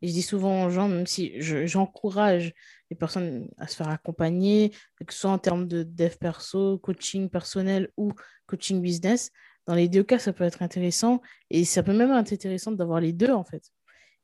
Et 0.00 0.08
je 0.08 0.12
dis 0.12 0.22
souvent 0.22 0.64
aux 0.64 0.70
gens, 0.70 0.88
même 0.88 1.06
si 1.06 1.32
j'encourage 1.40 2.54
les 2.90 2.96
personnes 2.96 3.48
à 3.58 3.68
se 3.68 3.76
faire 3.76 3.88
accompagner, 3.88 4.70
que 5.06 5.12
ce 5.12 5.20
soit 5.20 5.30
en 5.30 5.38
termes 5.38 5.68
de 5.68 5.82
dev 5.82 6.16
perso, 6.18 6.78
coaching 6.78 7.28
personnel 7.28 7.90
ou 7.96 8.12
coaching 8.46 8.80
business, 8.80 9.30
dans 9.66 9.74
les 9.74 9.88
deux 9.88 10.02
cas, 10.02 10.18
ça 10.18 10.32
peut 10.32 10.44
être 10.44 10.62
intéressant. 10.62 11.20
Et 11.50 11.64
ça 11.64 11.82
peut 11.82 11.92
même 11.92 12.10
être 12.10 12.32
intéressant 12.32 12.72
d'avoir 12.72 13.00
les 13.00 13.12
deux, 13.12 13.30
en 13.30 13.44
fait. 13.44 13.70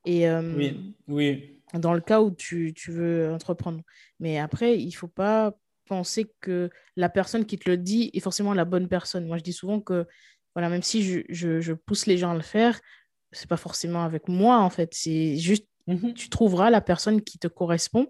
Et, 0.04 0.28
euh, 0.28 0.56
oui, 0.56 0.94
oui. 1.06 1.54
Dans 1.74 1.92
le 1.92 2.00
cas 2.00 2.22
où 2.22 2.30
tu, 2.30 2.72
tu, 2.74 2.90
veux 2.90 3.30
entreprendre. 3.30 3.82
Mais 4.20 4.38
après, 4.38 4.78
il 4.78 4.86
ne 4.86 4.92
faut 4.92 5.08
pas 5.08 5.54
penser 5.86 6.32
que 6.40 6.70
la 6.96 7.08
personne 7.08 7.44
qui 7.44 7.58
te 7.58 7.68
le 7.68 7.76
dit 7.76 8.10
est 8.14 8.20
forcément 8.20 8.54
la 8.54 8.64
bonne 8.64 8.88
personne. 8.88 9.26
Moi, 9.26 9.36
je 9.36 9.42
dis 9.42 9.52
souvent 9.52 9.80
que, 9.80 10.06
voilà, 10.54 10.70
même 10.70 10.82
si 10.82 11.02
je, 11.02 11.20
je, 11.28 11.60
je 11.60 11.72
pousse 11.74 12.06
les 12.06 12.16
gens 12.16 12.30
à 12.30 12.34
le 12.34 12.42
faire, 12.42 12.80
c'est 13.32 13.48
pas 13.48 13.56
forcément 13.56 14.02
avec 14.02 14.28
moi, 14.28 14.58
en 14.58 14.70
fait. 14.70 14.94
C'est 14.94 15.36
juste, 15.36 15.66
mhm. 15.86 16.14
tu 16.14 16.30
trouveras 16.30 16.70
la 16.70 16.80
personne 16.80 17.22
qui 17.22 17.38
te 17.38 17.48
correspond, 17.48 18.08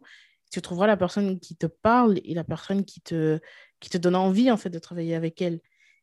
tu 0.52 0.62
trouveras 0.62 0.86
la 0.86 0.96
personne 0.96 1.40
qui 1.40 1.56
te 1.56 1.66
parle 1.66 2.20
et 2.24 2.34
la 2.34 2.44
personne 2.44 2.84
qui 2.84 3.00
te, 3.00 3.40
qui 3.80 3.90
te 3.90 3.98
donne 3.98 4.14
envie, 4.14 4.50
en 4.50 4.56
fait, 4.56 4.70
de 4.70 4.78
travailler 4.78 5.14
avec 5.14 5.42
elle 5.42 5.60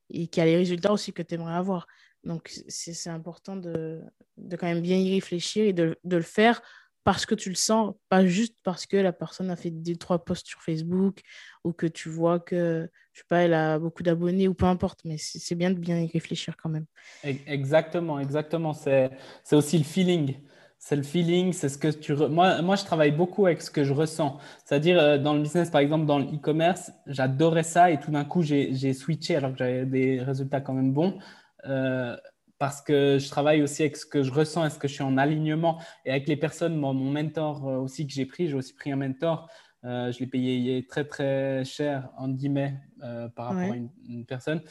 et 0.09 0.27
qui 0.27 0.41
a 0.41 0.45
les 0.45 0.55
résultats 0.55 0.91
aussi 0.93 1.13
que 1.13 1.21
tu 1.21 1.35
aimerais 1.35 1.55
avoir. 1.55 1.87
Donc, 2.23 2.51
c'est 2.67 3.09
important 3.09 3.55
de, 3.55 4.01
de, 4.37 4.55
quand 4.55 4.65
même 4.65 4.81
bien 4.81 4.97
y 4.97 5.13
réfléchir 5.13 5.65
et 5.65 5.73
de, 5.73 5.97
de, 6.03 6.17
le 6.17 6.23
faire 6.23 6.61
parce 7.03 7.27
que 7.27 7.35
tu 7.35 7.49
le 7.49 7.55
sens, 7.55 7.93
pas 8.09 8.25
juste 8.25 8.57
parce 8.63 8.87
que 8.87 8.97
la 8.97 9.13
personne 9.13 9.51
a 9.51 9.55
fait 9.55 9.69
deux, 9.69 9.95
trois 9.95 10.25
posts 10.25 10.47
sur 10.47 10.61
Facebook 10.63 11.21
ou 11.63 11.71
que 11.71 11.85
tu 11.85 12.09
vois 12.09 12.39
que, 12.39 12.89
je 13.13 13.19
sais 13.19 13.27
pas, 13.29 13.43
elle 13.43 13.53
a 13.53 13.77
beaucoup 13.77 14.01
d'abonnés 14.01 14.47
ou 14.47 14.55
peu 14.55 14.65
importe, 14.65 15.01
mais 15.05 15.17
c'est 15.19 15.53
bien 15.53 15.69
de 15.69 15.77
bien 15.77 15.99
y 15.99 16.07
réfléchir 16.07 16.57
quand 16.57 16.69
même. 16.69 16.87
Exactement, 17.23 18.19
exactement. 18.19 18.73
C'est 18.73 19.11
aussi 19.51 19.77
le 19.77 19.83
feeling 19.83 20.35
c'est 20.85 20.95
le 20.95 21.01
feeling, 21.01 21.51
c'est 21.51 21.67
ce 21.67 21.79
que 21.79 21.87
tu. 21.87 22.13
Moi, 22.13 22.61
moi, 22.61 22.75
je 22.75 22.85
travaille 22.85 23.11
beaucoup 23.11 23.47
avec 23.47 23.63
ce 23.63 23.71
que 23.71 23.83
je 23.83 23.91
ressens. 23.91 24.37
C'est-à-dire, 24.63 24.99
euh, 24.99 25.17
dans 25.17 25.33
le 25.33 25.41
business, 25.41 25.71
par 25.71 25.81
exemple, 25.81 26.05
dans 26.05 26.19
l'e-commerce, 26.19 26.91
j'adorais 27.07 27.63
ça 27.63 27.89
et 27.89 27.99
tout 27.99 28.11
d'un 28.11 28.23
coup, 28.23 28.43
j'ai 28.43 28.93
switché 28.93 29.35
alors 29.35 29.53
que 29.53 29.57
j'avais 29.57 29.87
des 29.87 30.21
résultats 30.21 30.61
quand 30.61 30.73
même 30.73 30.93
bons. 30.93 31.17
Euh, 31.65 32.15
parce 32.59 32.83
que 32.83 33.17
je 33.17 33.27
travaille 33.31 33.63
aussi 33.63 33.81
avec 33.81 33.97
ce 33.97 34.05
que 34.05 34.21
je 34.21 34.31
ressens, 34.31 34.63
est-ce 34.63 34.77
que 34.77 34.87
je 34.87 34.93
suis 34.93 35.03
en 35.03 35.17
alignement 35.17 35.81
et 36.05 36.11
avec 36.11 36.27
les 36.27 36.37
personnes. 36.37 36.75
mon 36.75 36.93
mentor 36.93 37.67
euh, 37.67 37.77
aussi 37.77 38.05
que 38.05 38.13
j'ai 38.13 38.27
pris, 38.27 38.47
j'ai 38.47 38.53
aussi 38.53 38.75
pris 38.75 38.91
un 38.91 38.97
mentor. 38.97 39.49
je 39.83 40.19
l'ai 40.19 40.27
payé 40.27 40.85
très 40.85 41.05
très 41.05 41.65
cher 41.65 42.09
en 42.15 42.29
guillemets 42.29 42.75
par 43.35 43.47
rapport 43.47 43.71
à 43.71 43.75
une, 43.75 44.25
personne. 44.27 44.61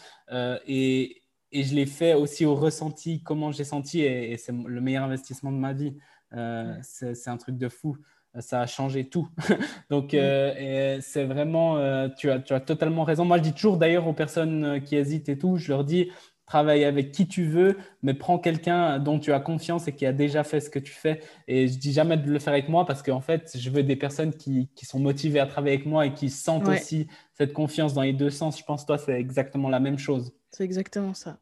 et, 0.68 1.23
et 1.54 1.62
je 1.62 1.74
l'ai 1.74 1.86
fait 1.86 2.14
aussi 2.14 2.44
au 2.44 2.56
ressenti, 2.56 3.22
comment 3.22 3.52
j'ai 3.52 3.62
senti, 3.62 4.02
et, 4.02 4.36
c'est 4.36 4.52
le 4.52 4.80
meilleur 4.80 5.04
investissement 5.04 5.52
de 5.52 5.56
ma 5.56 5.72
vie. 5.72 5.96
Euh, 6.34 6.74
c'est 6.82 7.28
un 7.28 7.36
truc 7.36 7.56
de 7.56 7.68
fou. 7.68 7.96
Ça 8.40 8.60
a 8.60 8.66
changé 8.66 9.08
tout. 9.08 9.28
Donc, 9.90 10.12
euh, 10.14 10.98
c'est 11.00 11.24
vraiment, 11.24 11.78
euh, 11.78 12.08
tu, 12.18 12.28
as, 12.28 12.40
tu 12.40 12.52
as 12.52 12.58
totalement 12.58 13.04
raison. 13.04 13.24
Moi, 13.24 13.38
je 13.38 13.44
dis 13.44 13.52
toujours 13.52 13.76
d'ailleurs 13.76 14.08
aux 14.08 14.12
personnes 14.12 14.82
qui 14.82 14.96
hésitent 14.96 15.28
et 15.28 15.38
tout, 15.38 15.56
je 15.56 15.70
leur 15.70 15.84
dis, 15.84 16.10
travaille 16.44 16.84
avec 16.84 17.12
qui 17.12 17.28
tu 17.28 17.44
veux, 17.44 17.78
mais 18.02 18.14
prends 18.14 18.40
quelqu'un 18.40 18.98
dont 18.98 19.20
tu 19.20 19.32
as 19.32 19.38
confiance 19.38 19.86
et 19.86 19.92
qui 19.94 20.06
a 20.06 20.12
déjà 20.12 20.42
fait 20.42 20.58
ce 20.58 20.70
que 20.70 20.80
tu 20.80 20.92
fais. 20.92 21.20
Et 21.46 21.68
je 21.68 21.78
dis 21.78 21.92
jamais 21.92 22.16
de 22.16 22.28
le 22.28 22.40
faire 22.40 22.52
avec 22.52 22.68
moi 22.68 22.84
parce 22.84 23.04
qu'en 23.04 23.20
fait, 23.20 23.56
je 23.56 23.70
veux 23.70 23.84
des 23.84 23.96
personnes 23.96 24.34
qui, 24.34 24.68
qui, 24.74 24.86
sont 24.86 24.98
motivées 24.98 25.38
à 25.38 25.46
travailler 25.46 25.76
avec 25.76 25.86
moi 25.86 26.04
et 26.04 26.12
qui 26.12 26.30
sentent 26.30 26.66
aussi 26.66 27.06
cette 27.32 27.52
confiance 27.52 27.94
dans 27.94 28.02
les 28.02 28.12
deux 28.12 28.30
sens. 28.30 28.58
Je 28.58 28.64
pense 28.64 28.84
toi, 28.84 28.98
c'est 28.98 29.18
exactement 29.20 29.68
la 29.68 29.78
même 29.78 29.98
chose. 29.98 30.32
C'est 30.50 30.64
exactement 30.64 31.14
ça. 31.14 31.38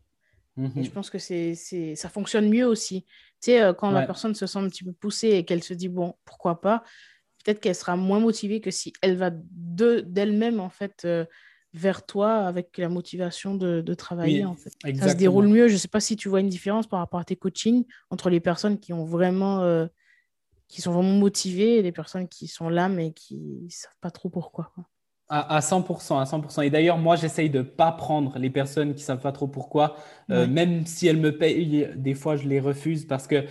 Et 0.76 0.84
je 0.84 0.90
pense 0.90 1.08
que 1.08 1.18
c'est, 1.18 1.54
c'est, 1.54 1.94
ça 1.94 2.08
fonctionne 2.08 2.48
mieux 2.48 2.66
aussi. 2.66 3.04
Tu 3.40 3.52
sais, 3.52 3.62
euh, 3.62 3.72
quand 3.72 3.90
la 3.90 4.06
personne 4.06 4.34
se 4.34 4.46
sent 4.46 4.58
un 4.58 4.68
petit 4.68 4.84
peu 4.84 4.92
poussée 4.92 5.30
et 5.30 5.44
qu'elle 5.44 5.62
se 5.62 5.74
dit, 5.74 5.88
bon, 5.88 6.14
pourquoi 6.24 6.60
pas, 6.60 6.84
peut-être 7.42 7.60
qu'elle 7.60 7.74
sera 7.74 7.96
moins 7.96 8.20
motivée 8.20 8.60
que 8.60 8.70
si 8.70 8.92
elle 9.00 9.16
va 9.16 9.30
de, 9.32 10.00
d'elle-même, 10.06 10.60
en 10.60 10.68
fait, 10.68 11.02
euh, 11.04 11.24
vers 11.72 12.04
toi 12.04 12.46
avec 12.46 12.76
la 12.76 12.90
motivation 12.90 13.54
de, 13.54 13.80
de 13.80 13.94
travailler. 13.94 14.44
en 14.44 14.54
fait. 14.54 14.72
Ça 14.98 15.08
se 15.08 15.16
déroule 15.16 15.48
mieux. 15.48 15.68
Je 15.68 15.72
ne 15.72 15.78
sais 15.78 15.88
pas 15.88 16.00
si 16.00 16.16
tu 16.16 16.28
vois 16.28 16.40
une 16.40 16.50
différence 16.50 16.86
par 16.86 16.98
rapport 16.98 17.20
à 17.20 17.24
tes 17.24 17.36
coachings 17.36 17.86
entre 18.10 18.28
les 18.28 18.40
personnes 18.40 18.78
qui 18.78 18.92
ont 18.92 19.04
vraiment... 19.04 19.62
Euh, 19.62 19.86
qui 20.68 20.80
sont 20.80 20.92
vraiment 20.92 21.12
motivées 21.18 21.76
et 21.76 21.82
les 21.82 21.92
personnes 21.92 22.26
qui 22.28 22.48
sont 22.48 22.70
là 22.70 22.88
mais 22.88 23.12
qui 23.12 23.36
ne 23.36 23.68
savent 23.68 23.96
pas 24.00 24.10
trop 24.10 24.30
pourquoi. 24.30 24.72
Quoi. 24.74 24.86
À, 25.34 25.60
100%, 25.60 26.20
à 26.20 26.24
100%. 26.24 26.62
Et 26.62 26.68
d'ailleurs, 26.68 26.98
moi, 26.98 27.16
j'essaye 27.16 27.48
de 27.48 27.60
ne 27.60 27.62
pas 27.62 27.90
prendre 27.90 28.38
les 28.38 28.50
personnes 28.50 28.94
qui 28.94 29.00
ne 29.00 29.06
savent 29.06 29.22
pas 29.22 29.32
trop 29.32 29.46
pourquoi. 29.46 29.96
Euh, 30.30 30.46
même 30.46 30.84
si 30.84 31.06
elles 31.06 31.16
me 31.16 31.38
payent, 31.38 31.88
des 31.96 32.12
fois, 32.12 32.36
je 32.36 32.46
les 32.46 32.60
refuse 32.60 33.06
parce 33.06 33.26
que 33.26 33.46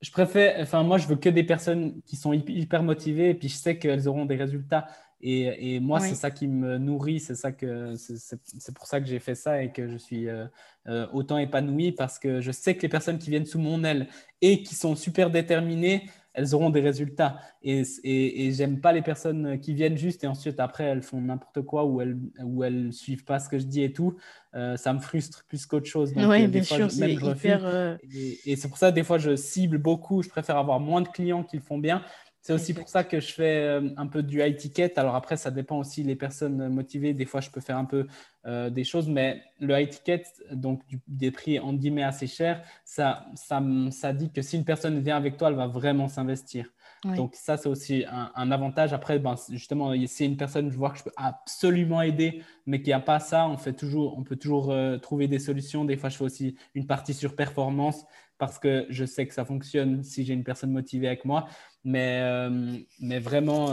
je 0.00 0.10
préfère, 0.10 0.56
enfin, 0.60 0.82
moi, 0.82 0.98
je 0.98 1.06
veux 1.06 1.14
que 1.14 1.28
des 1.28 1.44
personnes 1.44 2.00
qui 2.04 2.16
sont 2.16 2.32
hyper 2.32 2.82
motivées 2.82 3.30
et 3.30 3.34
puis 3.34 3.48
je 3.48 3.54
sais 3.54 3.78
qu'elles 3.78 4.08
auront 4.08 4.24
des 4.24 4.34
résultats. 4.34 4.88
Et, 5.22 5.76
et 5.76 5.80
moi, 5.80 6.00
c'est 6.00 6.14
ça 6.14 6.30
qui 6.30 6.48
me 6.48 6.78
nourrit, 6.78 7.20
c'est 7.20 7.34
ça 7.34 7.52
que 7.52 7.94
c'est 7.96 8.74
pour 8.74 8.86
ça 8.86 9.00
que 9.00 9.06
j'ai 9.06 9.18
fait 9.18 9.34
ça 9.34 9.62
et 9.62 9.70
que 9.70 9.86
je 9.86 9.98
suis 9.98 10.28
euh, 10.28 10.46
euh, 10.88 11.06
autant 11.12 11.36
épanoui 11.36 11.92
parce 11.92 12.18
que 12.18 12.40
je 12.40 12.50
sais 12.50 12.74
que 12.74 12.82
les 12.82 12.88
personnes 12.88 13.18
qui 13.18 13.28
viennent 13.28 13.44
sous 13.44 13.58
mon 13.58 13.84
aile 13.84 14.06
et 14.40 14.62
qui 14.62 14.74
sont 14.74 14.96
super 14.96 15.30
déterminées, 15.30 16.06
elles 16.32 16.54
auront 16.54 16.70
des 16.70 16.80
résultats. 16.80 17.38
Et, 17.62 17.82
et, 18.04 18.52
j'aime 18.52 18.80
pas 18.80 18.92
les 18.92 19.02
personnes 19.02 19.58
qui 19.60 19.74
viennent 19.74 19.96
juste 19.96 20.24
et 20.24 20.26
ensuite 20.26 20.60
après 20.60 20.84
elles 20.84 21.02
font 21.02 21.20
n'importe 21.20 21.62
quoi 21.62 21.84
ou 21.84 22.00
elles 22.00 22.16
ou 22.42 22.62
elles 22.64 22.92
suivent 22.92 23.24
pas 23.24 23.38
ce 23.38 23.48
que 23.48 23.58
je 23.58 23.64
dis 23.64 23.82
et 23.82 23.92
tout. 23.92 24.16
Euh, 24.54 24.76
ça 24.76 24.92
me 24.92 25.00
frustre 25.00 25.44
plus 25.46 25.66
qu'autre 25.66 25.86
chose. 25.86 26.12
Oui, 26.16 26.44
euh, 26.44 26.48
bien 26.48 26.62
sûr, 26.62 26.90
c'est 26.90 27.12
hyper. 27.12 27.64
Euh, 27.64 27.96
et, 28.12 28.52
et 28.52 28.56
c'est 28.56 28.68
pour 28.68 28.78
ça 28.78 28.92
des 28.92 29.02
fois 29.02 29.18
je 29.18 29.36
cible 29.36 29.78
beaucoup. 29.78 30.22
Je 30.22 30.28
préfère 30.28 30.56
avoir 30.56 30.80
moins 30.80 31.02
de 31.02 31.08
clients 31.08 31.42
qui 31.42 31.56
le 31.56 31.62
font 31.62 31.78
bien 31.78 32.02
c'est 32.42 32.52
aussi 32.52 32.72
pour 32.72 32.88
ça 32.88 33.04
que 33.04 33.20
je 33.20 33.32
fais 33.32 33.62
euh, 33.64 33.90
un 33.96 34.06
peu 34.06 34.22
du 34.22 34.42
high 34.42 34.56
ticket. 34.56 34.98
Alors 34.98 35.14
après, 35.14 35.36
ça 35.36 35.50
dépend 35.50 35.78
aussi 35.78 36.04
des 36.04 36.16
personnes 36.16 36.68
motivées. 36.68 37.12
Des 37.12 37.26
fois, 37.26 37.40
je 37.40 37.50
peux 37.50 37.60
faire 37.60 37.76
un 37.76 37.84
peu 37.84 38.06
euh, 38.46 38.70
des 38.70 38.84
choses, 38.84 39.08
mais 39.08 39.42
le 39.60 39.78
high 39.78 39.88
ticket, 39.88 40.24
donc 40.52 40.82
des 41.06 41.30
prix 41.30 41.58
en 41.58 41.74
guillemets 41.74 42.02
assez 42.02 42.26
chers, 42.26 42.62
ça, 42.84 43.26
ça, 43.34 43.62
ça 43.90 44.12
dit 44.12 44.32
que 44.32 44.40
si 44.40 44.56
une 44.56 44.64
personne 44.64 45.00
vient 45.00 45.16
avec 45.16 45.36
toi, 45.36 45.48
elle 45.48 45.56
va 45.56 45.66
vraiment 45.66 46.08
s'investir. 46.08 46.66
Donc 47.04 47.34
ça, 47.34 47.56
c'est 47.56 47.68
aussi 47.68 48.04
un, 48.10 48.50
avantage. 48.50 48.92
Après, 48.92 49.18
ben, 49.18 49.34
justement, 49.50 49.94
si 50.06 50.26
une 50.26 50.36
personne, 50.36 50.70
je 50.70 50.76
vois 50.76 50.90
que 50.90 50.98
je 50.98 51.04
peux 51.04 51.12
absolument 51.16 52.02
aider, 52.02 52.42
mais 52.66 52.82
qui 52.82 52.90
n'a 52.90 53.00
pas 53.00 53.20
ça, 53.20 53.48
on, 53.48 53.56
fait 53.56 53.72
toujours, 53.72 54.18
on 54.18 54.22
peut 54.22 54.36
toujours 54.36 54.70
euh, 54.70 54.98
trouver 54.98 55.26
des 55.26 55.38
solutions. 55.38 55.84
Des 55.86 55.96
fois, 55.96 56.10
je 56.10 56.18
fais 56.18 56.24
aussi 56.24 56.56
une 56.74 56.86
partie 56.86 57.14
sur 57.14 57.34
performance 57.34 58.04
parce 58.40 58.58
que 58.58 58.86
je 58.88 59.04
sais 59.04 59.26
que 59.26 59.34
ça 59.34 59.44
fonctionne 59.44 60.02
si 60.02 60.24
j'ai 60.24 60.32
une 60.32 60.44
personne 60.44 60.72
motivée 60.72 61.06
avec 61.06 61.26
moi. 61.26 61.46
Mais, 61.84 62.20
euh, 62.22 62.78
mais 63.00 63.18
vraiment, 63.18 63.68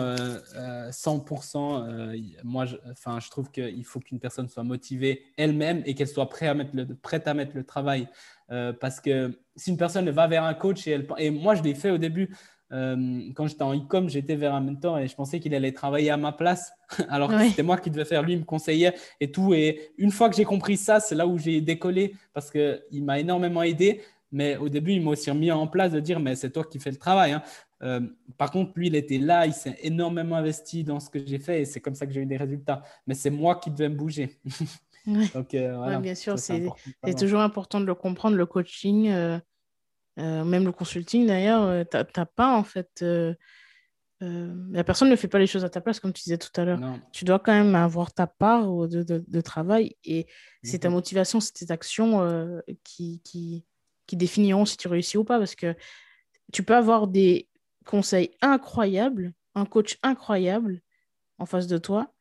100%, 0.92 1.84
euh, 1.88 2.18
moi, 2.44 2.66
je, 2.66 2.76
enfin, 2.92 3.20
je 3.20 3.30
trouve 3.30 3.50
qu'il 3.50 3.84
faut 3.86 4.00
qu'une 4.00 4.20
personne 4.20 4.48
soit 4.50 4.64
motivée 4.64 5.24
elle-même 5.38 5.82
et 5.86 5.96
qu'elle 5.96 6.08
soit 6.08 6.30
prête 6.30 6.50
à, 6.50 6.54
mettre 6.54 6.76
le, 6.76 6.86
prête 6.96 7.28
à 7.28 7.34
mettre 7.34 7.56
le 7.56 7.64
travail. 7.64 8.08
parce 8.50 9.00
que 9.00 9.40
si 9.56 9.72
une 9.72 9.78
personne 9.78 10.10
va 10.10 10.28
vers 10.28 10.44
un 10.44 10.54
coach 10.54 10.86
et, 10.86 10.92
elle, 10.92 11.08
et 11.18 11.32
moi, 11.32 11.56
je 11.56 11.64
l'ai 11.64 11.74
fait 11.74 11.90
au 11.90 11.98
début, 11.98 12.30
euh, 12.74 13.30
quand 13.34 13.48
j'étais 13.48 13.64
en 13.64 13.74
e-com, 13.74 14.10
j'étais 14.10 14.36
vers 14.36 14.54
un 14.54 14.60
mentor 14.60 15.00
et 15.00 15.08
je 15.08 15.16
pensais 15.16 15.40
qu'il 15.40 15.56
allait 15.56 15.72
travailler 15.72 16.10
à 16.10 16.18
ma 16.18 16.34
place, 16.34 16.74
alors 17.10 17.30
que 17.30 17.48
c'était 17.48 17.64
moi 17.64 17.78
qui 17.78 17.90
devais 17.90 18.06
faire. 18.06 18.24
Lui, 18.24 18.34
il 18.34 18.40
me 18.40 18.46
conseillait 18.46 18.94
et 19.20 19.32
tout. 19.32 19.54
Et 19.54 19.92
une 19.98 20.12
fois 20.12 20.30
que 20.30 20.36
j'ai 20.36 20.46
compris 20.46 20.78
ça, 20.78 21.00
c'est 21.00 21.16
là 21.16 21.28
où 21.28 21.38
j'ai 21.38 21.62
décollé 21.62 22.16
parce 22.34 22.52
qu'il 22.52 23.04
m'a 23.04 23.20
énormément 23.20 23.64
aidé. 23.64 24.02
Mais 24.32 24.58
au 24.58 24.70
début, 24.70 24.94
il 24.94 25.02
m'a 25.02 25.12
aussi 25.12 25.32
mis 25.32 25.52
en 25.52 25.68
place 25.68 25.92
de 25.92 26.00
dire, 26.00 26.20
mais 26.20 26.36
c'est 26.36 26.52
toi 26.52 26.64
qui 26.64 26.80
fais 26.80 26.92
le 26.92 26.98
travail. 26.98 27.32
Hein. 27.32 27.44
Euh, 27.84 28.02
par 28.38 28.52
contre, 28.52 28.74
lui, 28.76 28.88
il 28.88 28.96
était 28.96 29.20
là, 29.20 29.46
il 29.46 29.54
s'est 29.54 29.78
énormément 29.82 30.36
investi 30.36 30.84
dans 30.84 31.00
ce 31.00 31.10
que 31.10 31.26
j'ai 31.26 31.40
fait 31.40 31.62
et 31.62 31.66
c'est 31.66 31.80
comme 31.80 31.96
ça 31.96 32.06
que 32.06 32.14
j'ai 32.14 32.22
eu 32.22 32.26
des 32.26 32.38
résultats. 32.38 32.84
Mais 33.06 33.14
c'est 33.14 33.30
moi 33.30 33.56
qui 33.56 33.72
devais 33.72 33.90
me 33.90 33.96
bouger. 33.96 34.40
Donc, 35.34 35.54
euh, 35.54 35.98
bien 36.00 36.16
sûr, 36.16 36.38
c'est 36.38 36.70
toujours 37.18 37.40
important 37.40 37.80
de 37.80 37.86
le 37.86 37.96
comprendre, 37.96 38.36
le 38.36 38.46
coaching. 38.46 39.10
Euh, 39.10 39.40
même 40.18 40.66
le 40.66 40.72
consulting, 40.72 41.28
d'ailleurs, 41.28 41.86
tu 41.90 41.96
n'as 41.96 42.26
pas 42.26 42.58
en 42.58 42.64
fait. 42.64 43.06
La 44.20 44.84
personne 44.84 45.10
ne 45.10 45.16
fait 45.16 45.28
pas 45.30 45.40
les 45.40 45.48
choses 45.48 45.64
à 45.64 45.70
ta 45.70 45.80
place, 45.80 46.02
comme 46.02 46.12
tu 46.12 46.24
disais 46.24 46.40
tout 46.40 46.50
à 46.60 46.66
l'heure. 46.66 46.82
Tu 47.14 47.24
dois 47.24 47.40
quand 47.40 47.54
même 47.54 47.76
avoir 47.76 48.12
ta 48.12 48.28
part 48.28 48.88
de, 48.90 49.04
de, 49.04 49.42
travail 49.42 49.96
et 50.04 50.26
c'est 50.64 50.80
ta 50.80 50.90
mhm. 50.90 50.96
motivation, 50.96 51.40
c'est 51.40 51.54
tes 51.54 51.72
actions 51.72 52.60
qui, 52.84 53.22
qui, 53.24 53.64
qui 54.08 54.18
définiront 54.18 54.66
si 54.66 54.78
tu 54.78 54.88
réussis 54.88 55.18
ou 55.18 55.24
pas. 55.24 55.38
Parce 55.38 55.56
que 55.56 55.76
tu 56.52 56.64
peux 56.64 56.76
avoir 56.76 57.08
des 57.08 57.48
conseils 57.86 58.32
incroyables, 58.42 59.34
un 59.56 59.66
coach 59.66 59.98
incroyable 60.02 60.82
en 61.38 61.46
face 61.46 61.68
de 61.68 61.78
toi. 61.78 62.14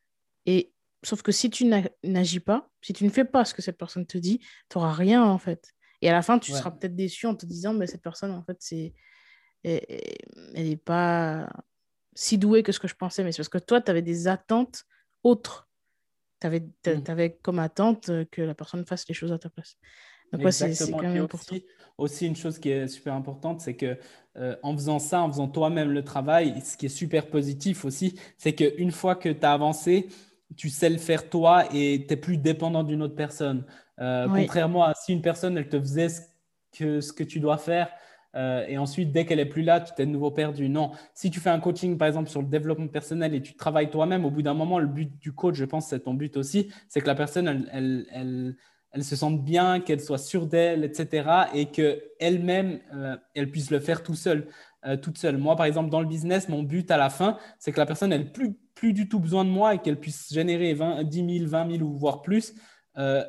Et 0.44 0.72
sauf 1.02 1.22
que 1.22 1.32
si 1.32 1.50
tu 1.50 1.64
n'agis 2.04 2.40
pas, 2.40 2.68
si 2.82 2.92
tu 2.92 3.04
ne 3.04 3.10
fais 3.10 3.24
pas 3.24 3.44
ce 3.44 3.54
que 3.54 3.62
cette 3.62 3.78
personne 3.78 4.06
te 4.06 4.18
dit, 4.18 4.38
tu 4.68 4.76
n'auras 4.78 4.92
rien 4.92 5.24
en 5.24 5.38
fait. 5.38 5.72
Et 6.02 6.10
à 6.10 6.12
la 6.12 6.22
fin, 6.22 6.38
tu 6.38 6.52
seras 6.52 6.70
peut-être 6.70 6.94
déçu 6.94 7.26
en 7.26 7.34
te 7.34 7.46
disant, 7.46 7.72
mais 7.72 7.86
cette 7.86 8.02
personne, 8.02 8.30
en 8.30 8.42
fait, 8.42 8.58
c'est... 8.60 8.92
elle 9.64 9.80
n'est 10.54 10.76
pas 10.76 11.48
si 12.14 12.38
douée 12.38 12.62
que 12.62 12.72
ce 12.72 12.78
que 12.78 12.88
je 12.88 12.94
pensais. 12.94 13.24
Mais 13.24 13.32
c'est 13.32 13.38
parce 13.38 13.48
que 13.48 13.58
toi, 13.58 13.80
tu 13.80 13.90
avais 13.90 14.02
des 14.02 14.28
attentes 14.28 14.84
autres. 15.22 15.68
Tu 16.40 16.46
avais, 16.46 16.60
mmh. 16.60 17.30
comme 17.42 17.58
attente 17.58 18.10
que 18.30 18.42
la 18.42 18.54
personne 18.54 18.84
fasse 18.84 19.08
les 19.08 19.14
choses 19.14 19.32
à 19.32 19.38
ta 19.38 19.48
place. 19.48 19.76
Donc, 20.32 20.44
ouais, 20.44 20.52
c'est 20.52 20.90
quand 20.90 21.02
même 21.02 21.26
aussi, 21.32 21.64
aussi, 21.98 22.26
une 22.26 22.36
chose 22.36 22.58
qui 22.58 22.70
est 22.70 22.88
super 22.88 23.14
importante, 23.14 23.60
c'est 23.60 23.74
que 23.74 23.96
euh, 24.36 24.56
en 24.62 24.74
faisant 24.74 24.98
ça, 24.98 25.22
en 25.22 25.30
faisant 25.30 25.48
toi-même 25.48 25.90
le 25.90 26.04
travail, 26.04 26.60
ce 26.62 26.76
qui 26.76 26.86
est 26.86 26.90
super 26.90 27.28
positif 27.28 27.84
aussi, 27.84 28.18
c'est 28.36 28.54
qu'une 28.54 28.90
fois 28.90 29.14
que 29.14 29.28
tu 29.28 29.44
as 29.46 29.52
avancé, 29.52 30.08
tu 30.56 30.68
sais 30.68 30.90
le 30.90 30.98
faire 30.98 31.28
toi 31.28 31.64
et 31.72 32.04
tu 32.06 32.14
n'es 32.14 32.20
plus 32.20 32.36
dépendant 32.36 32.84
d'une 32.84 33.02
autre 33.02 33.16
personne. 33.16 33.64
Euh, 34.00 34.28
contrairement 34.28 34.84
à 34.84 34.94
si 34.94 35.12
une 35.12 35.22
personne, 35.22 35.56
elle 35.56 35.68
te 35.68 35.80
faisait 35.80 36.08
ce 36.08 36.20
que, 36.76 37.00
ce 37.00 37.12
que 37.12 37.24
tu 37.24 37.40
dois 37.40 37.56
faire 37.56 37.88
euh, 38.36 38.66
et 38.68 38.76
ensuite, 38.76 39.12
dès 39.12 39.24
qu'elle 39.24 39.40
est 39.40 39.46
plus 39.46 39.62
là, 39.62 39.80
tu 39.80 39.94
t'es 39.94 40.04
de 40.04 40.10
nouveau 40.10 40.30
perdu. 40.30 40.68
Non. 40.68 40.92
Si 41.14 41.30
tu 41.30 41.40
fais 41.40 41.50
un 41.50 41.58
coaching, 41.58 41.96
par 41.96 42.06
exemple, 42.06 42.28
sur 42.28 42.42
le 42.42 42.48
développement 42.48 42.88
personnel 42.88 43.34
et 43.34 43.40
tu 43.40 43.54
travailles 43.54 43.90
toi-même, 43.90 44.24
au 44.24 44.30
bout 44.30 44.42
d'un 44.42 44.54
moment, 44.54 44.78
le 44.78 44.86
but 44.86 45.18
du 45.18 45.32
coach, 45.32 45.54
je 45.54 45.64
pense, 45.64 45.88
c'est 45.88 46.00
ton 46.00 46.14
but 46.14 46.36
aussi, 46.36 46.70
c'est 46.88 47.00
que 47.00 47.06
la 47.06 47.14
personne, 47.14 47.48
elle, 47.48 47.70
elle, 47.72 48.06
elle, 48.12 48.56
se 49.04 49.16
sente 49.16 49.42
bien, 49.44 49.80
qu'elle 49.80 50.00
soit 50.00 50.18
sûre 50.18 50.46
d'elle, 50.46 50.84
etc. 50.84 51.28
et 51.54 51.66
qu'elle-même, 51.66 52.80
euh, 52.94 53.16
elle 53.34 53.50
puisse 53.50 53.70
le 53.70 53.80
faire 53.80 54.02
tout 54.02 54.14
seul, 54.14 54.48
toute 55.02 55.18
seule. 55.18 55.36
Moi, 55.36 55.56
par 55.56 55.66
exemple, 55.66 55.90
dans 55.90 56.00
le 56.00 56.06
business, 56.06 56.48
mon 56.48 56.62
but 56.62 56.92
à 56.92 56.96
la 56.96 57.10
fin, 57.10 57.38
c'est 57.58 57.72
que 57.72 57.80
la 57.80 57.86
personne, 57.86 58.12
elle 58.12 58.30
plus 58.30 58.56
plus 58.76 58.92
du 58.92 59.08
tout 59.08 59.18
besoin 59.18 59.44
de 59.44 59.50
moi 59.50 59.74
et 59.74 59.78
qu'elle 59.78 59.98
puisse 59.98 60.32
générer 60.32 60.74
20, 60.74 61.02
10 61.02 61.38
000, 61.38 61.50
20 61.50 61.78
000 61.78 61.82
ou 61.82 61.96
voire 61.96 62.22
plus 62.22 62.54
euh, 62.98 63.24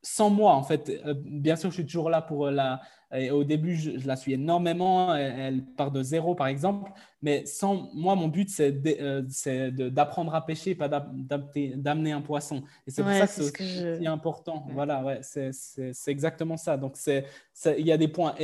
sans 0.00 0.30
moi. 0.30 0.54
En 0.54 0.62
fait, 0.62 0.88
euh, 1.04 1.14
bien 1.18 1.56
sûr, 1.56 1.70
je 1.70 1.74
suis 1.74 1.84
toujours 1.84 2.08
là 2.08 2.22
pour 2.22 2.50
la. 2.50 2.80
Au 3.12 3.44
début, 3.44 3.76
je, 3.76 4.06
la 4.06 4.16
suis 4.16 4.32
énormément. 4.32 5.14
Elle, 5.14 5.64
part 5.64 5.90
de 5.90 6.02
zéro, 6.02 6.34
par 6.34 6.46
exemple. 6.46 6.90
Mais 7.22 7.46
sans 7.46 7.90
moi, 7.94 8.14
mon 8.14 8.28
but, 8.28 8.48
c'est 8.50 8.74
euh, 9.00 9.70
d'apprendre 9.90 10.34
à 10.34 10.44
pêcher, 10.44 10.74
pas 10.74 10.88
d'amener 10.88 12.12
un 12.12 12.20
poisson. 12.20 12.62
Et 12.86 12.90
c'est 12.90 13.02
pour 13.02 13.12
ça 13.12 13.26
que 13.26 13.32
c'est 13.32 13.96
aussi 13.96 14.06
important. 14.06 14.66
Voilà, 14.72 15.02
ouais, 15.02 15.20
c'est 15.22 16.10
exactement 16.10 16.56
ça. 16.56 16.76
Donc, 16.76 16.96
il 17.06 17.86
y 17.86 17.92
a 17.92 17.96
des 17.96 18.08
points 18.08 18.34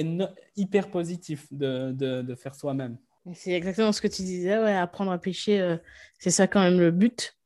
hyper 0.56 0.90
positifs 0.90 1.52
de, 1.52 1.92
de, 1.92 2.22
de 2.22 2.34
faire 2.34 2.54
soi-même. 2.54 2.96
C'est 3.34 3.52
exactement 3.52 3.92
ce 3.92 4.00
que 4.00 4.08
tu 4.08 4.22
disais, 4.22 4.58
ouais, 4.58 4.74
apprendre 4.74 5.12
à 5.12 5.18
pêcher, 5.18 5.60
euh, 5.60 5.76
c'est 6.18 6.30
ça 6.30 6.48
quand 6.48 6.60
même 6.60 6.80
le 6.80 6.90
but. 6.90 7.36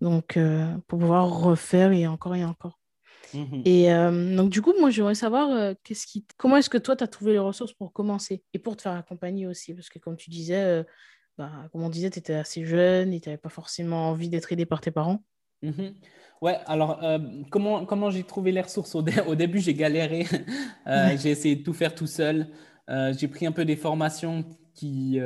Donc, 0.00 0.38
euh, 0.38 0.74
pour 0.86 0.98
pouvoir 0.98 1.28
refaire 1.28 1.92
et 1.92 2.06
encore 2.06 2.34
et 2.34 2.44
encore. 2.44 2.79
Mhm. 3.34 3.62
Et 3.64 3.92
euh, 3.92 4.36
donc, 4.36 4.50
du 4.50 4.62
coup, 4.62 4.72
moi, 4.78 4.90
j'aimerais 4.90 5.14
savoir 5.14 5.74
qu'est-ce 5.84 6.06
qui... 6.06 6.26
comment 6.36 6.56
est-ce 6.56 6.70
que 6.70 6.78
toi, 6.78 6.96
tu 6.96 7.04
as 7.04 7.08
trouvé 7.08 7.32
les 7.32 7.38
ressources 7.38 7.72
pour 7.72 7.92
commencer? 7.92 8.42
Et 8.54 8.58
pour 8.58 8.76
te 8.76 8.82
faire 8.82 8.92
accompagner 8.92 9.46
aussi. 9.46 9.74
Parce 9.74 9.88
que, 9.88 9.98
comme 9.98 10.16
tu 10.16 10.30
disais, 10.30 10.84
bah, 11.38 11.68
comme 11.72 11.82
on 11.82 11.88
disait, 11.88 12.10
tu 12.10 12.18
étais 12.18 12.34
assez 12.34 12.64
jeune 12.64 13.12
et 13.12 13.20
tu 13.20 13.28
n'avais 13.28 13.38
pas 13.38 13.48
forcément 13.48 14.10
envie 14.10 14.28
d'être 14.28 14.52
aidé 14.52 14.66
par 14.66 14.80
tes 14.80 14.90
parents. 14.90 15.22
Mhm. 15.62 15.94
Ouais, 16.40 16.58
alors 16.66 17.00
comment, 17.50 17.84
comment 17.84 18.10
j'ai 18.10 18.24
trouvé 18.24 18.50
les 18.50 18.62
ressources? 18.62 18.94
Au, 18.94 19.04
au 19.26 19.34
début, 19.34 19.60
j'ai 19.60 19.74
galéré. 19.74 20.26
j'ai 20.86 21.30
essayé 21.30 21.56
de 21.56 21.62
tout 21.62 21.74
faire 21.74 21.94
tout 21.94 22.06
seul. 22.06 22.48
j'ai 22.88 23.28
pris 23.28 23.46
un 23.46 23.52
peu 23.52 23.64
des 23.64 23.76
formations 23.76 24.44
qui 24.74 25.20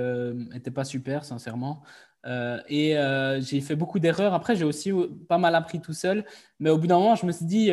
n'était 0.53 0.71
euh, 0.71 0.75
pas 0.75 0.85
super, 0.85 1.25
sincèrement. 1.25 1.83
Euh, 2.27 2.61
et 2.69 2.97
euh, 2.97 3.41
j'ai 3.41 3.61
fait 3.61 3.77
beaucoup 3.77 3.99
d'erreurs. 3.99 4.35
Après, 4.35 4.57
j'ai 4.57 4.65
aussi 4.65 4.93
pas 5.29 5.39
mal 5.39 5.55
appris 5.55 5.81
tout 5.81 5.93
seul. 5.93 6.25
Mais 6.59 6.71
au 6.71 6.79
bout 6.79 6.87
d'un 6.87 6.99
moment, 6.99 7.15
je 7.15 7.27
me 7.27 7.33
suis 7.33 7.47
dit, 7.47 7.71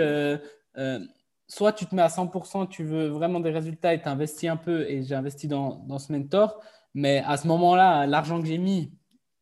soit 1.48 1.74
tu 1.74 1.86
te 1.86 1.96
mets 1.96 2.02
à 2.02 2.08
100%, 2.08 2.68
tu 2.68 2.84
veux 2.84 3.08
vraiment 3.08 3.40
des 3.40 3.52
résultats 3.52 3.94
et 3.94 4.02
tu 4.02 4.08
investis 4.08 4.50
un 4.50 4.58
peu. 4.58 4.90
Et 4.90 5.04
j'ai 5.04 5.16
investi 5.16 5.48
dans, 5.48 5.84
dans, 5.88 6.00
ce 6.00 6.12
mentor. 6.12 6.60
Mais 6.94 7.24
à 7.26 7.38
ce 7.38 7.48
moment-là, 7.48 8.06
l'argent 8.06 8.42
que 8.42 8.48
j'ai 8.48 8.58
mis, 8.58 8.92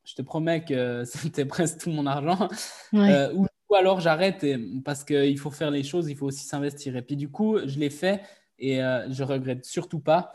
je 0.04 0.16
te 0.16 0.22
promets 0.22 0.64
que 0.64 1.04
c'était 1.06 1.46
presque 1.46 1.80
tout 1.80 1.92
mon 1.92 2.06
argent. 2.06 2.48
ou, 2.94 3.46
ou, 3.70 3.76
alors 3.76 4.00
j'arrête 4.00 4.46
parce 4.84 5.04
qu'il 5.04 5.38
faut 5.38 5.52
faire 5.52 5.72
les 5.72 5.84
choses, 5.84 6.10
il 6.10 6.16
faut 6.16 6.28
aussi 6.28 6.46
s'investir. 6.46 6.96
Et 6.96 7.02
puis 7.02 7.16
du 7.16 7.30
coup, 7.30 7.60
je 7.66 7.80
l'ai 7.80 7.90
fait 7.90 8.22
et 8.58 8.78
je 8.78 9.24
regrette 9.24 9.66
surtout 9.66 10.00
pas 10.00 10.34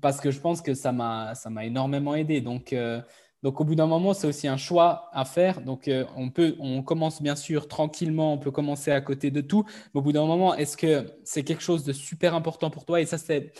parce 0.00 0.20
que 0.20 0.30
je 0.30 0.40
pense 0.40 0.62
que 0.62 0.74
ça 0.74 0.92
m'a 0.92 1.34
énormément 1.62 2.14
aidé. 2.14 2.40
Donc, 2.40 2.72
euh, 2.72 3.00
donc 3.42 3.60
au 3.60 3.64
bout 3.64 3.74
d'un 3.76 3.86
moment, 3.86 4.14
c'est 4.14 4.26
aussi 4.26 4.48
un 4.48 4.56
choix 4.56 5.10
à 5.12 5.24
faire. 5.24 5.60
Donc, 5.60 5.86
euh, 5.86 6.04
on, 6.16 6.30
peut, 6.30 6.56
on 6.58 6.82
commence 6.82 7.22
bien 7.22 7.36
sûr 7.36 7.68
tranquillement, 7.68 8.32
on 8.32 8.38
peut 8.38 8.50
commencer 8.50 8.90
à 8.90 9.00
côté 9.00 9.30
de 9.30 9.40
tout. 9.40 9.64
Mais 9.94 10.00
au 10.00 10.02
bout 10.02 10.12
d'un 10.12 10.26
moment, 10.26 10.54
est-ce 10.54 10.76
que 10.76 11.06
c'est 11.24 11.44
quelque 11.44 11.62
chose 11.62 11.84
de 11.84 11.92
super 11.92 12.34
important 12.34 12.70
pour 12.70 12.84
toi? 12.84 13.00
Et 13.00 13.06
ça, 13.06 13.16
c'est 13.16 13.52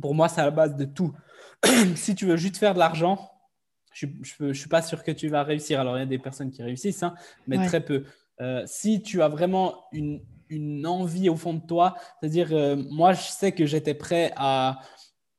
pour 0.00 0.14
moi, 0.14 0.28
c'est 0.28 0.40
à 0.40 0.44
la 0.44 0.50
base 0.50 0.76
de 0.76 0.84
tout. 0.84 1.12
si 1.96 2.14
tu 2.14 2.26
veux 2.26 2.36
juste 2.36 2.58
faire 2.58 2.74
de 2.74 2.78
l'argent, 2.78 3.32
je 3.92 4.06
ne 4.40 4.52
suis 4.52 4.68
pas 4.68 4.82
sûr 4.82 5.02
que 5.02 5.10
tu 5.10 5.28
vas 5.28 5.42
réussir. 5.42 5.80
Alors, 5.80 5.96
il 5.96 6.00
y 6.00 6.02
a 6.02 6.06
des 6.06 6.18
personnes 6.18 6.50
qui 6.50 6.62
réussissent, 6.62 7.02
hein, 7.02 7.14
mais 7.46 7.64
très 7.66 7.82
peu. 7.82 8.04
Euh, 8.42 8.62
si 8.66 9.02
tu 9.02 9.22
as 9.22 9.28
vraiment 9.28 9.86
une, 9.90 10.20
une, 10.50 10.86
envie 10.86 11.30
au 11.30 11.36
fond 11.36 11.54
de 11.54 11.66
toi, 11.66 11.96
c'est-à-dire, 12.20 12.76
moi, 12.90 13.14
je 13.14 13.22
sais 13.22 13.52
que 13.52 13.64
j'étais 13.64 13.94
prêt 13.94 14.32
à 14.36 14.80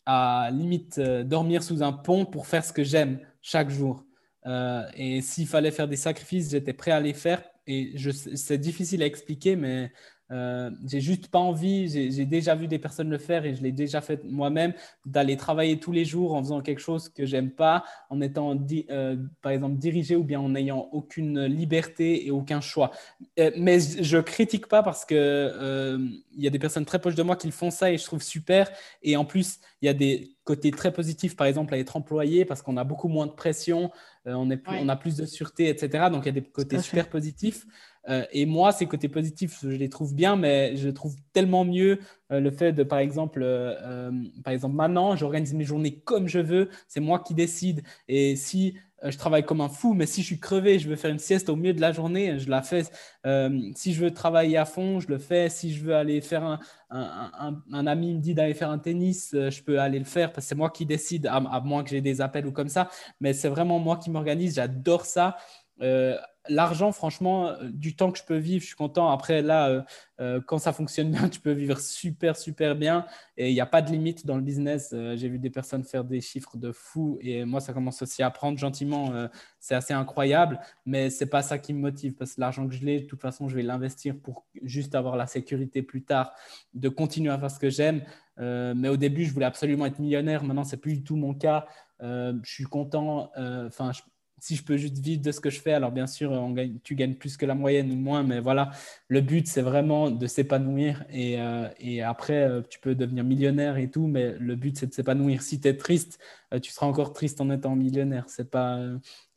à 0.08 0.50
limite 0.52 1.00
euh, 1.00 1.26
dormir 1.26 1.62
sous 1.62 1.84
un 1.84 1.92
pont 1.92 2.26
pour 2.26 2.48
faire 2.48 2.64
ce 2.64 2.72
que 2.72 2.84
j'aime 2.84 3.20
chaque 3.48 3.70
jour. 3.70 4.04
Euh, 4.46 4.84
et 4.96 5.22
s'il 5.22 5.48
fallait 5.48 5.72
faire 5.72 5.88
des 5.88 5.96
sacrifices, 5.96 6.52
j'étais 6.52 6.74
prêt 6.74 6.92
à 6.92 7.00
les 7.00 7.14
faire. 7.14 7.42
Et 7.66 7.96
c'est 8.36 8.58
difficile 8.58 9.02
à 9.04 9.06
expliquer, 9.06 9.56
mais 9.56 9.92
euh, 10.32 10.70
j'ai 10.86 11.00
juste 11.00 11.30
pas 11.30 11.40
envie, 11.40 11.88
j'ai 11.90 12.26
déjà 12.26 12.54
vu 12.56 12.68
des 12.68 12.80
personnes 12.80 13.10
le 13.10 13.18
faire 13.18 13.46
et 13.46 13.56
je 13.56 13.64
l'ai 13.64 13.72
déjà 13.72 14.02
fait 14.02 14.24
moi-même, 14.26 14.74
d'aller 15.06 15.38
travailler 15.38 15.80
tous 15.80 15.94
les 15.94 16.04
jours 16.04 16.34
en 16.34 16.44
faisant 16.44 16.62
quelque 16.62 16.82
chose 16.82 17.08
que 17.08 17.26
j'aime 17.26 17.52
pas, 17.52 17.86
en 18.10 18.20
étant 18.20 18.58
euh, 18.90 19.16
par 19.42 19.54
exemple 19.54 19.78
dirigé 19.78 20.18
ou 20.18 20.24
bien 20.24 20.40
en 20.42 20.50
n'ayant 20.50 20.90
aucune 20.92 21.46
liberté 21.46 22.28
et 22.28 22.32
aucun 22.32 22.60
choix. 22.60 22.92
Euh, 23.40 23.52
mais 23.58 23.80
je 23.80 24.18
critique 24.18 24.68
pas 24.68 24.84
parce 24.84 25.06
que 25.06 25.98
il 26.34 26.44
y 26.44 26.48
a 26.48 26.52
des 26.52 26.60
personnes 26.60 26.86
très 26.86 27.00
proches 27.00 27.16
de 27.16 27.24
moi 27.24 27.36
qui 27.36 27.52
font 27.52 27.72
ça 27.72 27.92
et 27.92 27.98
je 27.98 28.04
trouve 28.04 28.22
super. 28.22 28.70
Et 29.02 29.16
en 29.16 29.26
plus, 29.26 29.60
il 29.82 29.86
y 29.86 29.90
a 29.90 29.94
des 29.94 30.37
côtés 30.48 30.72
très 30.72 30.94
positifs, 30.94 31.36
par 31.36 31.46
exemple, 31.46 31.74
à 31.74 31.78
être 31.78 31.98
employé 31.98 32.46
parce 32.46 32.62
qu'on 32.62 32.78
a 32.78 32.86
beaucoup 32.86 33.10
moins 33.10 33.28
de 33.28 33.34
pression, 33.34 33.92
on, 34.26 34.50
est 34.50 34.62
on 34.68 34.88
a 34.88 34.96
plus 34.96 35.18
de 35.18 35.26
sûreté, 35.26 35.68
etc. 35.68 36.06
Donc 36.10 36.24
il 36.24 36.28
y 36.28 36.30
a 36.30 36.40
des 36.40 36.44
côtés 36.44 36.80
super 36.80 37.10
positifs. 37.10 37.66
Euh, 38.10 38.26
et 38.32 38.46
moi, 38.46 38.72
ces 38.72 38.86
côtés 38.88 39.10
positifs, 39.10 39.60
je 39.62 39.70
les 39.70 39.90
trouve 39.90 40.14
bien, 40.14 40.36
mais 40.36 40.76
je 40.76 40.90
trouve 40.90 41.16
tellement 41.34 41.66
mieux 41.66 42.00
euh, 42.32 42.40
le 42.40 42.52
fait 42.52 42.72
de, 42.74 42.84
par 42.84 43.00
exemple, 43.00 43.42
euh, 43.44 44.12
par 44.44 44.54
exemple, 44.54 44.76
maintenant, 44.76 45.16
j'organise 45.16 45.54
mes 45.54 45.66
journées 45.66 46.00
comme 46.00 46.28
je 46.28 46.40
veux, 46.40 46.70
c'est 46.88 47.00
moi 47.00 47.20
qui 47.20 47.34
décide. 47.34 47.84
Et 48.08 48.36
si 48.36 48.76
je 49.04 49.16
travaille 49.16 49.46
comme 49.46 49.62
un 49.62 49.70
fou, 49.70 49.94
mais 49.94 50.08
si 50.08 50.22
je 50.22 50.28
suis 50.28 50.40
crevé, 50.40 50.80
je 50.80 50.90
veux 50.90 50.96
faire 50.96 51.12
une 51.12 51.20
sieste 51.20 51.50
au 51.50 51.56
milieu 51.56 51.74
de 51.74 51.82
la 51.82 51.92
journée, 51.92 52.40
je 52.40 52.50
la 52.50 52.64
fais. 52.64 52.84
si 53.76 53.94
je 53.94 54.04
veux 54.04 54.12
travailler 54.12 54.58
à 54.58 54.66
fond, 54.66 55.00
je 55.00 55.08
le 55.08 55.20
fais. 55.20 55.50
Si 55.50 55.72
je 55.72 55.84
veux 55.84 55.96
aller 55.96 56.20
faire 56.20 56.44
un, 56.44 56.60
un, 56.90 57.62
un, 57.72 57.88
ami 57.88 58.16
me 58.16 58.20
dit 58.20 58.34
d'aller 58.34 58.56
faire 58.56 58.72
un 58.72 58.80
tennis, 58.80 59.30
je 59.34 59.62
peux 59.62 59.80
aller 59.80 60.00
le 60.00 60.06
faire 60.06 60.34
parce 60.34 60.48
que 60.48 60.50
c'est 60.50 60.56
moi 60.56 60.72
qui 60.72 60.88
décide, 60.88 61.28
à, 61.28 61.40
moins 61.62 61.84
que 61.84 61.92
j'ai 61.92 62.02
des 62.02 62.22
appels 62.22 62.48
ou 62.48 62.52
comme 62.52 62.70
ça. 62.70 62.90
Mais 63.22 63.34
c'est 63.34 63.50
vraiment 63.50 63.78
moi 63.78 63.98
qui 63.98 64.10
m'organise. 64.10 64.56
J'adore 64.56 65.06
ça 65.06 65.38
l'argent, 66.50 66.92
franchement, 66.92 67.50
euh, 67.50 67.70
du 67.70 67.96
temps 67.96 68.12
que 68.12 68.20
je 68.20 68.24
peux 68.24 68.38
vivre, 68.38 68.62
je 68.62 68.68
suis 68.68 68.76
content. 68.76 69.10
Après, 69.10 69.42
là, 69.42 69.70
euh, 69.70 69.82
euh, 70.20 70.42
quand 70.46 70.58
ça 70.58 70.74
fonctionne 70.74 71.12
bien, 71.12 71.30
tu 71.30 71.40
peux 71.40 71.52
vivre 71.52 71.80
super, 71.80 72.36
super 72.36 72.76
bien. 72.76 73.06
Et 73.38 73.50
il 73.50 73.54
n'y 73.54 73.62
a 73.62 73.66
pas 73.66 73.82
de 73.82 73.92
limite 73.92 74.26
dans 74.26 74.36
le 74.36 74.42
business. 74.42 74.94
J'ai 75.16 75.30
vu 75.30 75.40
des 75.40 75.50
personnes 75.50 75.84
faire 75.84 76.04
des 76.04 76.22
chiffres 76.22 76.58
de 76.58 76.72
fou. 76.72 77.18
Et 77.22 77.46
moi, 77.46 77.60
ça 77.60 77.74
commence 77.74 78.02
aussi 78.02 78.24
à 78.24 78.30
prendre 78.30 78.58
gentiment. 78.58 79.14
c'est 79.60 79.76
assez 79.76 79.94
incroyable. 79.94 80.60
Mais 80.86 81.10
ce 81.10 81.24
n'est 81.24 81.30
pas 81.30 81.42
ça 81.42 81.58
qui 81.58 81.74
me 81.74 81.80
motive. 81.80 82.16
Parce 82.16 82.34
que 82.34 82.42
l'argent 82.42 82.68
que 82.68 82.74
je 82.74 82.84
l'ai, 82.84 83.02
de 83.02 83.06
toute 83.06 83.22
façon, 83.22 83.48
je 83.48 83.56
vais 83.56 83.64
l'investir 83.64 84.16
pour 84.18 84.46
juste 84.64 84.96
avoir 84.96 85.18
la 85.18 85.28
sécurité 85.28 85.84
plus 85.84 86.04
tard, 86.04 86.34
de 86.74 86.90
continuer 86.90 87.32
à 87.32 87.38
faire 87.38 87.52
ce 87.52 87.60
que 87.60 87.70
j'aime. 87.70 88.04
mais 88.38 88.90
au 88.90 88.98
début, 88.98 89.26
je 89.26 89.34
voulais 89.34 89.46
absolument 89.46 89.86
être 89.86 90.00
millionnaire. 90.00 90.44
Maintenant, 90.44 90.64
ce 90.64 90.76
n'est 90.76 90.82
plus 90.82 90.96
du 90.96 91.04
tout 91.04 91.16
mon 91.16 91.36
cas. 91.36 91.68
je 92.02 92.40
suis 92.44 92.66
content. 92.66 93.32
Enfin, 93.36 93.92
si 94.40 94.56
je 94.56 94.64
peux 94.64 94.78
juste 94.78 95.00
vivre 95.00 95.22
de 95.22 95.32
ce 95.32 95.40
que 95.40 95.50
je 95.50 95.60
fais, 95.60 95.74
alors 95.74 95.92
bien 95.92 96.06
sûr, 96.06 96.32
on 96.32 96.52
gagne, 96.52 96.78
tu 96.84 96.96
gagnes 96.96 97.16
plus 97.16 97.38
que 97.38 97.46
la 97.46 97.56
moyenne 97.56 97.92
ou 97.92 97.96
moins, 97.96 98.22
mais 98.22 98.40
voilà, 98.40 98.72
le 99.08 99.22
but, 99.22 99.48
c'est 99.48 99.62
vraiment 99.62 100.12
de 100.12 100.28
s'épanouir. 100.28 101.06
Et, 101.10 101.42
euh, 101.42 101.68
et 101.80 102.04
après, 102.04 102.44
euh, 102.44 102.62
tu 102.70 102.80
peux 102.80 102.94
devenir 102.94 103.24
millionnaire 103.24 103.78
et 103.78 103.90
tout, 103.90 104.06
mais 104.06 104.34
le 104.40 104.56
but, 104.56 104.78
c'est 104.78 104.88
de 104.88 104.94
s'épanouir. 104.94 105.42
Si 105.42 105.60
tu 105.60 105.68
es 105.68 105.76
triste, 105.76 106.20
euh, 106.54 106.60
tu 106.60 106.72
seras 106.72 106.86
encore 106.86 107.14
triste 107.14 107.42
en 107.42 107.50
étant 107.50 107.76
millionnaire. 107.76 108.26
C'est 108.28 108.50
pas, 108.52 108.80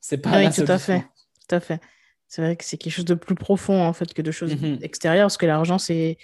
c'est 0.00 0.18
pas 0.18 0.38
oui, 0.38 0.50
tout 0.52 0.70
à 0.70 0.78
fait. 0.78 1.00
Tout 1.48 1.54
à 1.54 1.60
fait. 1.60 1.80
C'est 2.28 2.42
vrai 2.42 2.56
que 2.56 2.64
c'est 2.64 2.76
quelque 2.76 2.92
chose 2.92 3.06
de 3.06 3.14
plus 3.14 3.34
profond, 3.34 3.82
en 3.82 3.94
fait, 3.94 4.12
que 4.12 4.22
de 4.22 4.30
choses 4.30 4.54
mhm. 4.54 4.78
extérieures, 4.82 5.26
parce 5.26 5.38
que 5.38 5.46
l'argent, 5.46 5.78
c'est, 5.78 6.18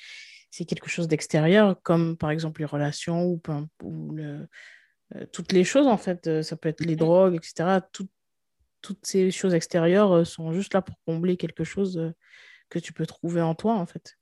c'est 0.50 0.66
quelque 0.66 0.90
chose 0.90 1.08
d'extérieur, 1.08 1.80
comme 1.82 2.16
par 2.16 2.30
exemple 2.30 2.60
les 2.60 2.66
relations 2.66 3.24
ou, 3.24 3.40
ou 3.82 4.12
le, 4.12 4.46
toutes 5.32 5.52
les 5.52 5.64
choses, 5.64 5.86
en 5.86 5.96
fait. 5.96 6.42
Ça 6.42 6.56
peut 6.56 6.68
être 6.68 6.84
les 6.84 6.92
mhm. 6.92 6.98
drogues, 6.98 7.34
etc. 7.36 7.80
Tout, 7.90 8.06
toutes 8.82 9.04
ces 9.06 9.30
choses 9.30 9.54
extérieures 9.54 10.12
euh, 10.12 10.24
sont 10.24 10.52
juste 10.52 10.74
là 10.74 10.82
pour 10.82 10.96
combler 11.04 11.36
quelque 11.36 11.64
chose 11.64 11.98
euh, 11.98 12.12
que 12.68 12.78
tu 12.78 12.92
peux 12.92 13.06
trouver 13.06 13.40
en 13.42 13.54
toi, 13.54 13.74
en 13.74 13.86
fait. 13.86 14.16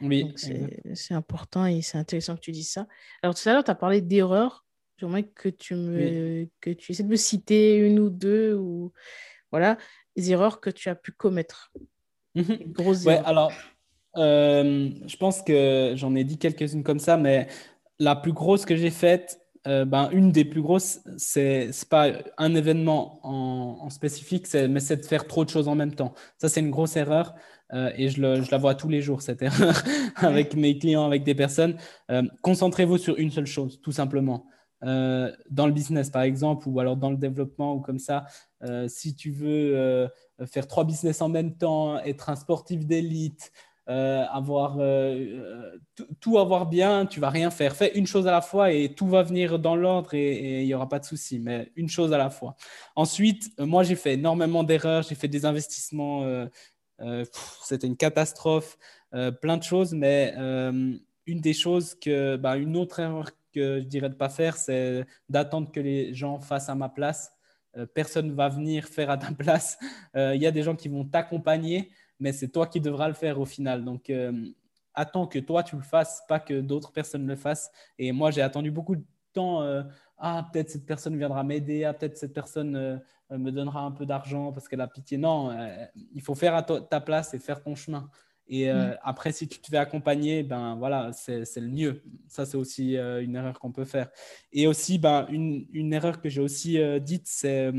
Oui. 0.00 0.32
C'est 0.94 1.14
important 1.14 1.64
et 1.66 1.80
c'est 1.80 1.98
intéressant 1.98 2.34
que 2.34 2.40
tu 2.40 2.52
dises 2.52 2.70
ça. 2.70 2.86
Alors, 3.22 3.34
tout 3.34 3.48
à 3.48 3.52
l'heure, 3.52 3.64
tu 3.64 3.70
as 3.70 3.74
parlé 3.74 4.00
d'erreurs. 4.00 4.64
J'aimerais 4.98 5.24
que 5.24 5.48
tu 5.48 5.74
me 5.74 6.48
que 6.60 6.70
tu 6.70 6.92
essaies 6.92 7.02
de 7.02 7.08
me 7.08 7.16
citer 7.16 7.76
une 7.76 7.98
ou 7.98 8.08
deux 8.08 8.54
ou 8.54 8.92
voilà 9.50 9.76
les 10.16 10.30
erreurs 10.30 10.60
que 10.60 10.70
tu 10.70 10.88
as 10.88 10.94
pu 10.94 11.12
commettre. 11.12 11.70
Mhm. 12.34 12.72
grosses 12.72 13.04
ouais, 13.04 13.20
alors 13.24 13.52
euh, 14.16 14.90
je 15.06 15.16
pense 15.16 15.42
que 15.42 15.92
j'en 15.96 16.14
ai 16.14 16.24
dit 16.24 16.38
quelques-unes 16.38 16.82
comme 16.82 16.98
ça, 16.98 17.16
mais 17.16 17.48
la 17.98 18.16
plus 18.16 18.32
grosse 18.32 18.64
que 18.64 18.76
j'ai 18.76 18.90
faite, 18.90 19.40
euh, 19.66 19.84
ben, 19.84 20.08
une 20.12 20.30
des 20.30 20.44
plus 20.44 20.62
grosses, 20.62 21.00
c'est 21.16 21.66
n'est 21.66 21.88
pas 21.90 22.08
un 22.38 22.54
événement 22.54 23.20
en, 23.22 23.90
spécifique, 23.90 24.46
mais 24.54 24.80
c'est 24.80 24.98
de 24.98 25.04
faire 25.04 25.26
trop 25.26 25.44
de 25.44 25.50
choses 25.50 25.68
en 25.68 25.74
même 25.74 25.94
temps. 25.94 26.14
Ça, 26.38 26.48
c'est 26.48 26.60
une 26.60 26.70
grosse 26.70 26.96
erreur 26.96 27.34
euh, 27.72 27.90
et 27.96 28.08
je, 28.08 28.20
le, 28.20 28.42
je, 28.42 28.50
la 28.50 28.58
vois 28.58 28.74
tous 28.76 28.88
les 28.88 29.02
jours, 29.02 29.22
cette 29.22 29.42
erreur, 29.42 29.74
avec 30.16 30.54
mes 30.54 30.78
clients, 30.78 31.04
avec 31.04 31.24
des 31.24 31.34
personnes. 31.34 31.76
Euh, 32.10 32.22
concentrez-vous 32.42 32.98
sur 32.98 33.18
une 33.18 33.30
seule 33.30 33.46
chose, 33.46 33.80
tout 33.80 33.92
simplement. 33.92 34.46
dans 34.82 35.66
le 35.66 35.72
business, 35.72 36.10
par 36.10 36.22
exemple, 36.22 36.68
ou 36.68 36.78
alors 36.78 36.96
dans 36.96 37.10
le 37.10 37.16
développement, 37.16 37.74
ou 37.74 37.80
comme 37.80 37.98
ça, 37.98 38.26
si 38.86 39.16
tu 39.16 39.32
veux 39.32 40.08
faire 40.44 40.68
trois 40.68 40.84
business 40.84 41.22
en 41.22 41.28
même 41.28 41.56
temps, 41.56 41.98
être 42.00 42.30
un 42.30 42.36
sportif 42.36 42.86
d'élite, 42.86 43.50
euh, 43.88 44.24
avoir 44.32 44.78
euh, 44.80 45.78
tout 46.18 46.38
avoir 46.38 46.66
bien, 46.66 47.06
tu 47.06 47.20
vas 47.20 47.30
rien 47.30 47.50
faire. 47.50 47.76
Fais 47.76 47.96
une 47.96 48.06
chose 48.06 48.26
à 48.26 48.32
la 48.32 48.40
fois 48.40 48.72
et 48.72 48.92
tout 48.92 49.06
va 49.06 49.22
venir 49.22 49.60
dans 49.60 49.76
l'ordre 49.76 50.12
et 50.14 50.62
il 50.62 50.66
n'y 50.66 50.74
aura 50.74 50.88
pas 50.88 50.98
de 50.98 51.04
souci, 51.04 51.38
mais 51.38 51.70
une 51.76 51.88
chose 51.88 52.12
à 52.12 52.18
la 52.18 52.28
fois. 52.28 52.56
Ensuite, 52.96 53.52
euh, 53.60 53.66
moi, 53.66 53.84
j'ai 53.84 53.94
fait 53.94 54.14
énormément 54.14 54.64
d'erreurs, 54.64 55.04
j'ai 55.04 55.14
fait 55.14 55.28
des 55.28 55.44
investissements, 55.44 56.24
c'était 57.62 57.86
une 57.86 57.96
catastrophe, 57.96 58.76
plein 59.40 59.56
de 59.56 59.62
choses, 59.62 59.92
mais 59.94 60.34
une 60.36 61.40
des 61.40 61.52
choses 61.52 61.94
que, 61.94 62.36
bah, 62.36 62.56
une 62.56 62.76
autre 62.76 62.98
erreur 62.98 63.30
que 63.52 63.80
je 63.80 63.84
dirais 63.84 64.08
de 64.08 64.14
pas 64.14 64.28
faire, 64.28 64.56
c'est 64.56 65.06
d'attendre 65.28 65.70
que 65.70 65.80
les 65.80 66.12
gens 66.12 66.40
fassent 66.40 66.68
à 66.68 66.74
ma 66.74 66.88
place. 66.88 67.32
personne 67.94 68.28
ne 68.28 68.32
va 68.32 68.48
venir 68.48 68.86
faire 68.86 69.10
à 69.10 69.18
ta 69.18 69.30
place. 69.38 69.78
Il 70.16 70.42
y 70.42 70.46
a 70.46 70.50
des 70.50 70.62
gens 70.64 70.74
qui 70.74 70.88
vont 70.88 71.04
t'accompagner 71.04 71.90
mais 72.18 72.32
c'est 72.32 72.48
toi 72.48 72.66
qui 72.66 72.80
devras 72.80 73.08
le 73.08 73.14
faire 73.14 73.40
au 73.40 73.44
final. 73.44 73.84
Donc, 73.84 74.10
euh, 74.10 74.32
attends 74.94 75.26
que 75.26 75.38
toi 75.38 75.62
tu 75.62 75.76
le 75.76 75.82
fasses, 75.82 76.22
pas 76.28 76.40
que 76.40 76.60
d'autres 76.60 76.92
personnes 76.92 77.26
le 77.26 77.36
fassent. 77.36 77.70
Et 77.98 78.12
moi, 78.12 78.30
j'ai 78.30 78.42
attendu 78.42 78.70
beaucoup 78.70 78.96
de 78.96 79.04
temps. 79.32 79.62
Euh, 79.62 79.82
ah, 80.18 80.48
peut-être 80.52 80.70
cette 80.70 80.86
personne 80.86 81.16
viendra 81.16 81.44
m'aider. 81.44 81.84
Ah, 81.84 81.92
peut-être 81.92 82.16
cette 82.16 82.32
personne 82.32 82.76
euh, 82.76 82.98
me 83.30 83.50
donnera 83.50 83.80
un 83.80 83.92
peu 83.92 84.06
d'argent 84.06 84.52
parce 84.52 84.68
qu'elle 84.68 84.80
a 84.80 84.88
pitié. 84.88 85.18
Non, 85.18 85.56
il 86.14 86.22
faut 86.22 86.34
faire 86.34 86.54
à 86.54 86.62
ta 86.62 87.00
place 87.00 87.34
et 87.34 87.38
faire 87.38 87.62
ton 87.62 87.74
chemin. 87.74 88.08
Et 88.48 88.72
mm. 88.72 88.96
après, 89.02 89.32
si 89.32 89.48
tu 89.48 89.58
te 89.58 89.66
fais 89.66 89.76
accompagner, 89.76 90.44
ben 90.44 90.76
voilà, 90.76 91.10
c'est 91.12 91.42
le 91.56 91.68
mieux. 91.68 92.04
Ça, 92.28 92.46
c'est 92.46 92.56
aussi 92.56 92.94
une 92.94 93.34
erreur 93.34 93.58
qu'on 93.58 93.72
peut 93.72 93.84
faire. 93.84 94.08
Et 94.52 94.68
aussi, 94.68 94.98
ben, 94.98 95.26
une, 95.28 95.66
une 95.72 95.92
erreur 95.92 96.20
que 96.20 96.28
j'ai 96.28 96.40
aussi 96.40 96.78
dite, 97.00 97.26
c'est 97.26 97.72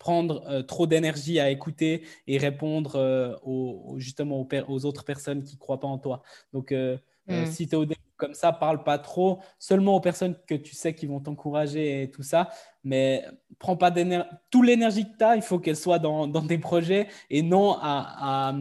prendre 0.00 0.42
euh, 0.48 0.62
trop 0.62 0.86
d'énergie 0.86 1.38
à 1.38 1.50
écouter 1.50 2.02
et 2.26 2.38
répondre 2.38 2.96
euh, 2.96 3.36
aux, 3.44 3.94
justement 3.98 4.48
aux, 4.66 4.84
autres 4.86 5.04
personnes 5.04 5.44
qui 5.44 5.54
ne 5.54 5.60
croient 5.60 5.78
pas 5.78 5.86
en 5.86 5.98
toi. 5.98 6.22
Donc, 6.54 6.72
euh, 6.72 6.96
mm. 7.28 7.46
si 7.46 7.68
tu 7.68 7.74
es 7.74 7.76
au 7.76 7.84
début 7.84 8.00
comme 8.16 8.32
ça, 8.32 8.50
parle 8.50 8.82
pas 8.82 8.98
trop, 8.98 9.40
seulement 9.58 9.96
aux 9.96 10.00
personnes 10.00 10.36
que 10.46 10.54
tu 10.54 10.74
sais 10.74 10.94
qui 10.94 11.06
vont 11.06 11.20
t'encourager 11.20 12.02
et 12.02 12.10
tout 12.10 12.22
ça, 12.22 12.48
mais 12.82 13.24
prends 13.58 13.76
pas 13.76 13.90
d'énergie. 13.90 14.28
Toute 14.50 14.66
l'énergie 14.66 15.04
que 15.04 15.18
tu 15.18 15.24
as, 15.24 15.36
il 15.36 15.42
faut 15.42 15.58
qu'elle 15.58 15.76
soit 15.76 15.98
dans, 15.98 16.26
dans, 16.26 16.46
tes 16.46 16.58
projets 16.58 17.06
et 17.28 17.42
non 17.42 17.74
à, 17.74 18.50
à, 18.50 18.54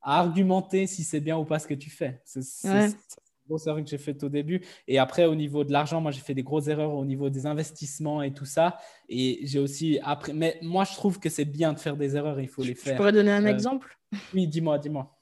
argumenter 0.00 0.86
si 0.86 1.02
c'est 1.02 1.20
bien 1.20 1.36
ou 1.36 1.44
pas 1.44 1.58
ce 1.58 1.66
que 1.66 1.74
tu 1.74 1.90
fais. 1.90 2.22
C'est 2.24 2.40
grosse 3.48 3.66
erreur 3.66 3.82
que 3.82 3.88
j'ai 3.88 3.98
faite 3.98 4.22
au 4.22 4.28
début. 4.28 4.64
Et 4.86 4.98
après, 4.98 5.24
au 5.24 5.34
niveau 5.34 5.64
de 5.64 5.72
l'argent, 5.72 6.00
moi, 6.00 6.10
j'ai 6.10 6.20
fait 6.20 6.34
des 6.34 6.42
grosses 6.42 6.68
erreurs 6.68 6.92
au 6.94 7.04
niveau 7.04 7.30
des 7.30 7.46
investissements 7.46 8.22
et 8.22 8.32
tout 8.32 8.44
ça. 8.44 8.78
Et 9.08 9.40
j'ai 9.42 9.58
aussi 9.58 9.98
appris. 10.02 10.32
Mais 10.32 10.58
moi, 10.62 10.84
je 10.84 10.92
trouve 10.94 11.18
que 11.18 11.28
c'est 11.28 11.44
bien 11.44 11.72
de 11.72 11.78
faire 11.78 11.96
des 11.96 12.16
erreurs, 12.16 12.40
il 12.40 12.48
faut 12.48 12.62
les 12.62 12.74
faire. 12.74 12.94
Tu 12.94 12.96
pourrais 12.96 13.12
donner 13.12 13.32
un 13.32 13.44
euh, 13.44 13.48
exemple? 13.48 13.98
Oui, 14.34 14.46
dis-moi, 14.46 14.78
dis-moi. 14.78 15.18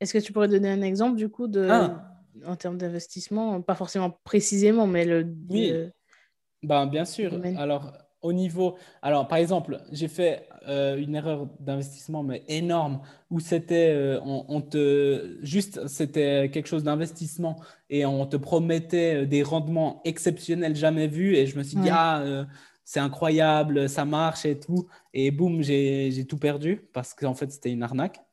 Est-ce 0.00 0.12
que 0.12 0.18
tu 0.18 0.32
pourrais 0.32 0.48
donner 0.48 0.70
un 0.70 0.82
exemple, 0.82 1.16
du 1.16 1.28
coup, 1.28 1.48
de... 1.48 1.68
Ah. 1.70 2.14
en 2.46 2.56
termes 2.56 2.78
d'investissement? 2.78 3.60
Pas 3.62 3.74
forcément 3.74 4.10
précisément, 4.24 4.86
mais 4.86 5.04
le. 5.04 5.26
Oui. 5.48 5.72
Ben, 6.62 6.86
bien 6.86 7.04
sûr. 7.04 7.40
Alors, 7.56 7.92
au 8.24 8.32
niveau. 8.32 8.76
Alors, 9.02 9.28
par 9.28 9.38
exemple, 9.38 9.82
j'ai 9.92 10.08
fait 10.08 10.48
euh, 10.66 10.96
une 10.96 11.14
erreur 11.14 11.46
d'investissement, 11.60 12.22
mais 12.22 12.42
énorme, 12.48 13.00
où 13.30 13.38
c'était, 13.38 13.90
euh, 13.90 14.18
on, 14.24 14.60
te, 14.62 15.36
juste, 15.42 15.86
c'était 15.86 16.50
quelque 16.50 16.66
chose 16.66 16.82
d'investissement 16.82 17.60
et 17.90 18.06
on 18.06 18.26
te 18.26 18.36
promettait 18.36 19.22
euh, 19.22 19.26
des 19.26 19.42
rendements 19.42 20.00
exceptionnels 20.04 20.74
jamais 20.74 21.06
vus. 21.06 21.36
Et 21.36 21.46
je 21.46 21.56
me 21.58 21.62
suis 21.62 21.76
dit, 21.76 21.90
ah, 21.92 22.46
c'est 22.82 23.00
incroyable, 23.00 23.88
ça 23.88 24.06
marche 24.06 24.46
et 24.46 24.58
tout. 24.58 24.88
Et 25.12 25.30
boum, 25.30 25.62
j'ai 25.62 26.26
tout 26.26 26.38
perdu 26.38 26.88
parce 26.94 27.12
qu'en 27.12 27.34
fait, 27.34 27.52
c'était 27.52 27.70
une 27.70 27.82
arnaque. 27.82 28.23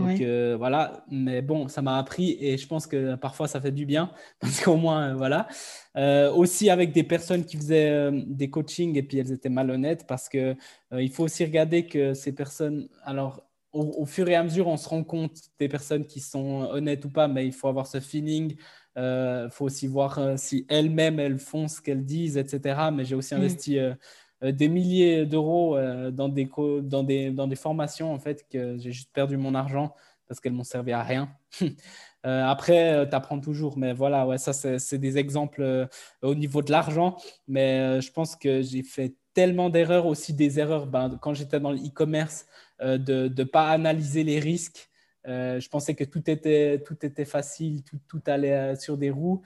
Donc 0.00 0.20
euh, 0.20 0.56
voilà, 0.56 1.04
mais 1.10 1.42
bon, 1.42 1.68
ça 1.68 1.82
m'a 1.82 1.98
appris 1.98 2.36
et 2.40 2.56
je 2.56 2.66
pense 2.66 2.86
que 2.86 3.14
parfois 3.16 3.48
ça 3.48 3.60
fait 3.60 3.72
du 3.72 3.86
bien 3.86 4.12
parce 4.40 4.60
qu'au 4.60 4.76
moins, 4.76 5.10
euh, 5.10 5.14
voilà. 5.14 5.48
Euh, 5.96 6.30
aussi 6.32 6.70
avec 6.70 6.92
des 6.92 7.02
personnes 7.02 7.44
qui 7.44 7.56
faisaient 7.56 8.10
des 8.26 8.48
coachings 8.48 8.96
et 8.96 9.02
puis 9.02 9.18
elles 9.18 9.32
étaient 9.32 9.48
malhonnêtes 9.48 10.06
parce 10.06 10.28
que 10.28 10.54
il 10.92 11.10
faut 11.10 11.24
aussi 11.24 11.44
regarder 11.44 11.86
que 11.86 12.14
ces 12.14 12.32
personnes, 12.32 12.88
alors 13.04 13.42
au, 13.72 14.04
fur 14.04 14.28
et 14.28 14.34
à 14.34 14.42
mesure, 14.42 14.66
on 14.66 14.76
se 14.76 14.88
rend 14.88 15.04
compte 15.04 15.36
des 15.58 15.68
personnes 15.68 16.04
qui 16.04 16.20
sont 16.20 16.68
honnêtes 16.72 17.04
ou 17.04 17.10
pas, 17.10 17.28
mais 17.28 17.46
il 17.46 17.52
faut 17.52 17.68
avoir 17.68 17.86
ce 17.86 18.00
feeling. 18.00 18.56
Il 18.96 19.48
faut 19.52 19.66
aussi 19.66 19.86
voir 19.86 20.38
si 20.38 20.66
elles-mêmes 20.68 21.20
elles 21.20 21.38
font 21.38 21.68
ce 21.68 21.80
qu'elles 21.80 22.04
disent, 22.04 22.36
etc. 22.36 22.90
Mais 22.92 23.04
j'ai 23.04 23.14
aussi 23.14 23.34
mmh. 23.34 23.38
investi 23.38 23.78
des 24.42 24.68
milliers 24.68 25.26
d'euros 25.26 25.76
euh, 25.76 26.10
dans, 26.10 26.28
des 26.28 26.48
dans, 26.82 27.02
des, 27.02 27.30
dans 27.30 27.46
des 27.46 27.56
formations 27.56 28.12
en 28.12 28.18
fait 28.18 28.46
que 28.48 28.78
j'ai 28.78 28.92
juste 28.92 29.12
perdu 29.12 29.36
mon 29.36 29.54
argent 29.54 29.94
parce 30.28 30.40
qu'elles 30.40 30.52
m'ont 30.52 30.64
servi 30.64 30.92
à 30.92 31.02
rien. 31.02 31.30
Euh, 32.26 32.44
après, 32.44 33.08
tu 33.08 33.16
apprends 33.16 33.40
toujours, 33.40 33.78
mais 33.78 33.94
voilà, 33.94 34.26
ouais, 34.26 34.36
ça 34.36 34.52
c'est 34.52 34.98
des 34.98 35.16
exemples 35.16 35.88
au 36.20 36.34
niveau 36.34 36.60
de 36.60 36.70
l'argent. 36.70 37.16
Mais 37.48 37.98
je 38.02 38.12
pense 38.12 38.36
que 38.36 38.60
j'ai 38.60 38.82
fait 38.82 39.14
tellement 39.32 39.70
d'erreurs, 39.70 40.04
aussi 40.04 40.34
des 40.34 40.60
erreurs 40.60 40.86
ben, 40.86 41.16
quand 41.22 41.32
j'étais 41.32 41.60
dans 41.60 41.70
le 41.72 41.78
e-commerce, 41.78 42.44
de 42.82 43.32
ne 43.34 43.44
pas 43.44 43.70
analyser 43.70 44.22
les 44.22 44.38
risques. 44.38 44.90
je 45.24 45.66
pensais 45.70 45.94
que 45.94 46.04
tout 46.04 46.30
était, 46.30 46.82
tout 46.84 47.06
était 47.06 47.24
facile, 47.24 47.82
tout, 47.84 47.98
tout 48.06 48.22
allait 48.26 48.76
sur 48.76 48.98
des 48.98 49.08
roues. 49.08 49.40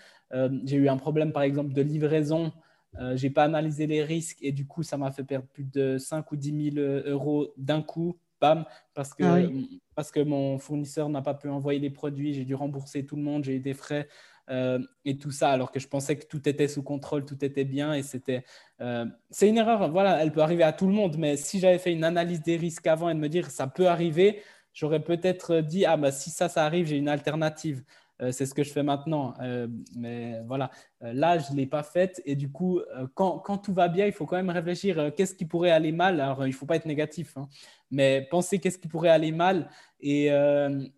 j'ai 0.64 0.76
eu 0.76 0.88
un 0.88 0.96
problème, 0.96 1.30
par 1.30 1.44
exemple, 1.44 1.72
de 1.72 1.80
livraison. 1.80 2.52
Euh, 3.00 3.16
j'ai 3.16 3.30
pas 3.30 3.44
analysé 3.44 3.86
les 3.86 4.02
risques 4.02 4.38
et 4.40 4.52
du 4.52 4.66
coup, 4.66 4.82
ça 4.82 4.96
m'a 4.96 5.10
fait 5.10 5.24
perdre 5.24 5.46
plus 5.46 5.64
de 5.64 5.98
5 5.98 6.30
ou 6.32 6.36
10 6.36 6.72
000 6.74 6.86
euros 7.06 7.52
d'un 7.56 7.82
coup, 7.82 8.16
bam, 8.40 8.64
parce 8.94 9.14
que, 9.14 9.24
ah 9.24 9.48
parce 9.94 10.10
que 10.10 10.20
mon 10.20 10.58
fournisseur 10.58 11.08
n'a 11.08 11.22
pas 11.22 11.34
pu 11.34 11.48
envoyer 11.48 11.80
les 11.80 11.90
produits. 11.90 12.34
J'ai 12.34 12.44
dû 12.44 12.54
rembourser 12.54 13.04
tout 13.06 13.16
le 13.16 13.22
monde, 13.22 13.44
j'ai 13.44 13.56
eu 13.56 13.60
des 13.60 13.74
frais 13.74 14.08
euh, 14.50 14.78
et 15.04 15.18
tout 15.18 15.30
ça, 15.30 15.50
alors 15.50 15.72
que 15.72 15.80
je 15.80 15.88
pensais 15.88 16.16
que 16.16 16.26
tout 16.26 16.48
était 16.48 16.68
sous 16.68 16.82
contrôle, 16.82 17.24
tout 17.24 17.42
était 17.44 17.64
bien 17.64 17.94
et 17.94 18.02
c'était. 18.02 18.44
Euh, 18.80 19.06
c'est 19.30 19.48
une 19.48 19.58
erreur, 19.58 19.90
voilà, 19.90 20.22
elle 20.22 20.32
peut 20.32 20.42
arriver 20.42 20.64
à 20.64 20.72
tout 20.72 20.86
le 20.86 20.92
monde, 20.92 21.16
mais 21.18 21.36
si 21.36 21.60
j'avais 21.60 21.78
fait 21.78 21.92
une 21.92 22.04
analyse 22.04 22.42
des 22.42 22.56
risques 22.56 22.86
avant 22.86 23.08
et 23.08 23.14
de 23.14 23.20
me 23.20 23.28
dire 23.28 23.50
ça 23.50 23.66
peut 23.66 23.88
arriver, 23.88 24.42
j'aurais 24.72 25.02
peut-être 25.02 25.60
dit 25.60 25.84
ah 25.86 25.96
bah 25.96 26.12
si 26.12 26.30
ça, 26.30 26.48
ça 26.48 26.64
arrive, 26.64 26.86
j'ai 26.86 26.98
une 26.98 27.08
alternative. 27.08 27.84
Euh, 28.22 28.30
c'est 28.30 28.46
ce 28.46 28.54
que 28.54 28.62
je 28.62 28.70
fais 28.70 28.82
maintenant. 28.82 29.34
Euh, 29.40 29.66
mais 29.96 30.40
voilà, 30.46 30.66
euh, 30.66 30.93
là, 31.12 31.38
je 31.38 31.52
ne 31.52 31.56
l'ai 31.56 31.66
pas 31.66 31.82
faite. 31.82 32.22
Et 32.24 32.36
du 32.36 32.50
coup, 32.50 32.80
quand, 33.14 33.38
quand, 33.38 33.58
tout 33.58 33.72
va 33.72 33.88
bien, 33.88 34.06
il 34.06 34.12
faut 34.12 34.26
quand 34.26 34.36
même 34.36 34.50
réfléchir 34.50 35.12
qu'est-ce 35.16 35.34
qui 35.34 35.44
pourrait 35.44 35.70
aller 35.70 35.92
mal. 35.92 36.20
Alors, 36.20 36.46
il 36.46 36.50
ne 36.50 36.54
faut 36.54 36.66
pas 36.66 36.76
être 36.76 36.86
négatif, 36.86 37.36
hein, 37.36 37.48
mais 37.90 38.26
penser 38.30 38.58
qu'est-ce 38.58 38.78
qui 38.78 38.88
pourrait 38.88 39.10
aller 39.10 39.32
mal 39.32 39.68
et, 40.00 40.30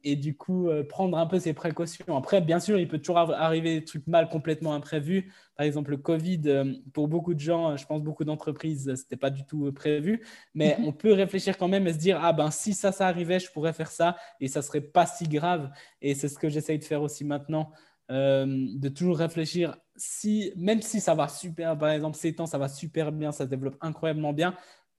et 0.04 0.16
du 0.16 0.36
coup, 0.36 0.68
prendre 0.88 1.18
un 1.18 1.26
peu 1.26 1.38
ses 1.38 1.54
précautions. 1.54 2.16
Après, 2.16 2.40
bien 2.40 2.60
sûr, 2.60 2.78
il 2.78 2.88
peut 2.88 2.98
toujours 2.98 3.18
arriver 3.18 3.80
des 3.80 3.84
trucs 3.84 4.06
mal 4.06 4.28
complètement 4.28 4.74
imprévus. 4.74 5.32
Par 5.56 5.64
exemple, 5.64 5.92
le 5.92 5.96
Covid, 5.96 6.42
euh, 6.46 6.74
pour 6.92 7.08
beaucoup 7.08 7.32
de 7.32 7.40
gens, 7.40 7.76
je 7.76 7.86
pense 7.86 8.02
beaucoup 8.02 8.24
d'entreprises, 8.24 8.84
ce 8.84 8.90
n'était 8.90 9.16
pas 9.16 9.30
du 9.30 9.44
tout 9.46 9.66
euh, 9.66 9.72
prévu. 9.72 10.22
Mais 10.54 10.76
mhm. 10.78 10.88
on 10.88 10.92
peut 10.92 11.12
réfléchir 11.14 11.56
quand 11.56 11.68
même 11.68 11.86
et 11.86 11.94
se 11.94 11.98
dire, 11.98 12.20
ah 12.22 12.32
ben 12.34 12.50
si 12.50 12.74
ça, 12.74 12.92
ça 12.92 13.08
arrivait, 13.08 13.38
je 13.38 13.50
pourrais 13.50 13.72
faire 13.72 13.90
ça 13.90 14.16
et 14.38 14.48
ça 14.48 14.60
ne 14.60 14.64
serait 14.64 14.82
pas 14.82 15.06
si 15.06 15.26
grave. 15.26 15.70
Et 16.02 16.14
c'est 16.14 16.28
ce 16.28 16.38
que 16.38 16.50
j'essaye 16.50 16.78
de 16.78 16.84
faire 16.84 17.00
aussi 17.00 17.24
maintenant. 17.24 17.70
Euh, 18.10 18.46
de 18.46 18.88
toujours 18.88 19.18
réfléchir 19.18 19.76
si, 19.96 20.52
même 20.56 20.80
si 20.80 21.00
ça 21.00 21.14
va 21.14 21.26
super, 21.26 21.76
par 21.76 21.90
exemple, 21.90 22.16
ces 22.16 22.34
temps, 22.34 22.46
ça 22.46 22.58
va 22.58 22.68
super 22.68 23.10
bien, 23.10 23.32
ça 23.32 23.44
se 23.44 23.50
développe 23.50 23.76
incroyablement 23.80 24.32
bien, 24.32 24.54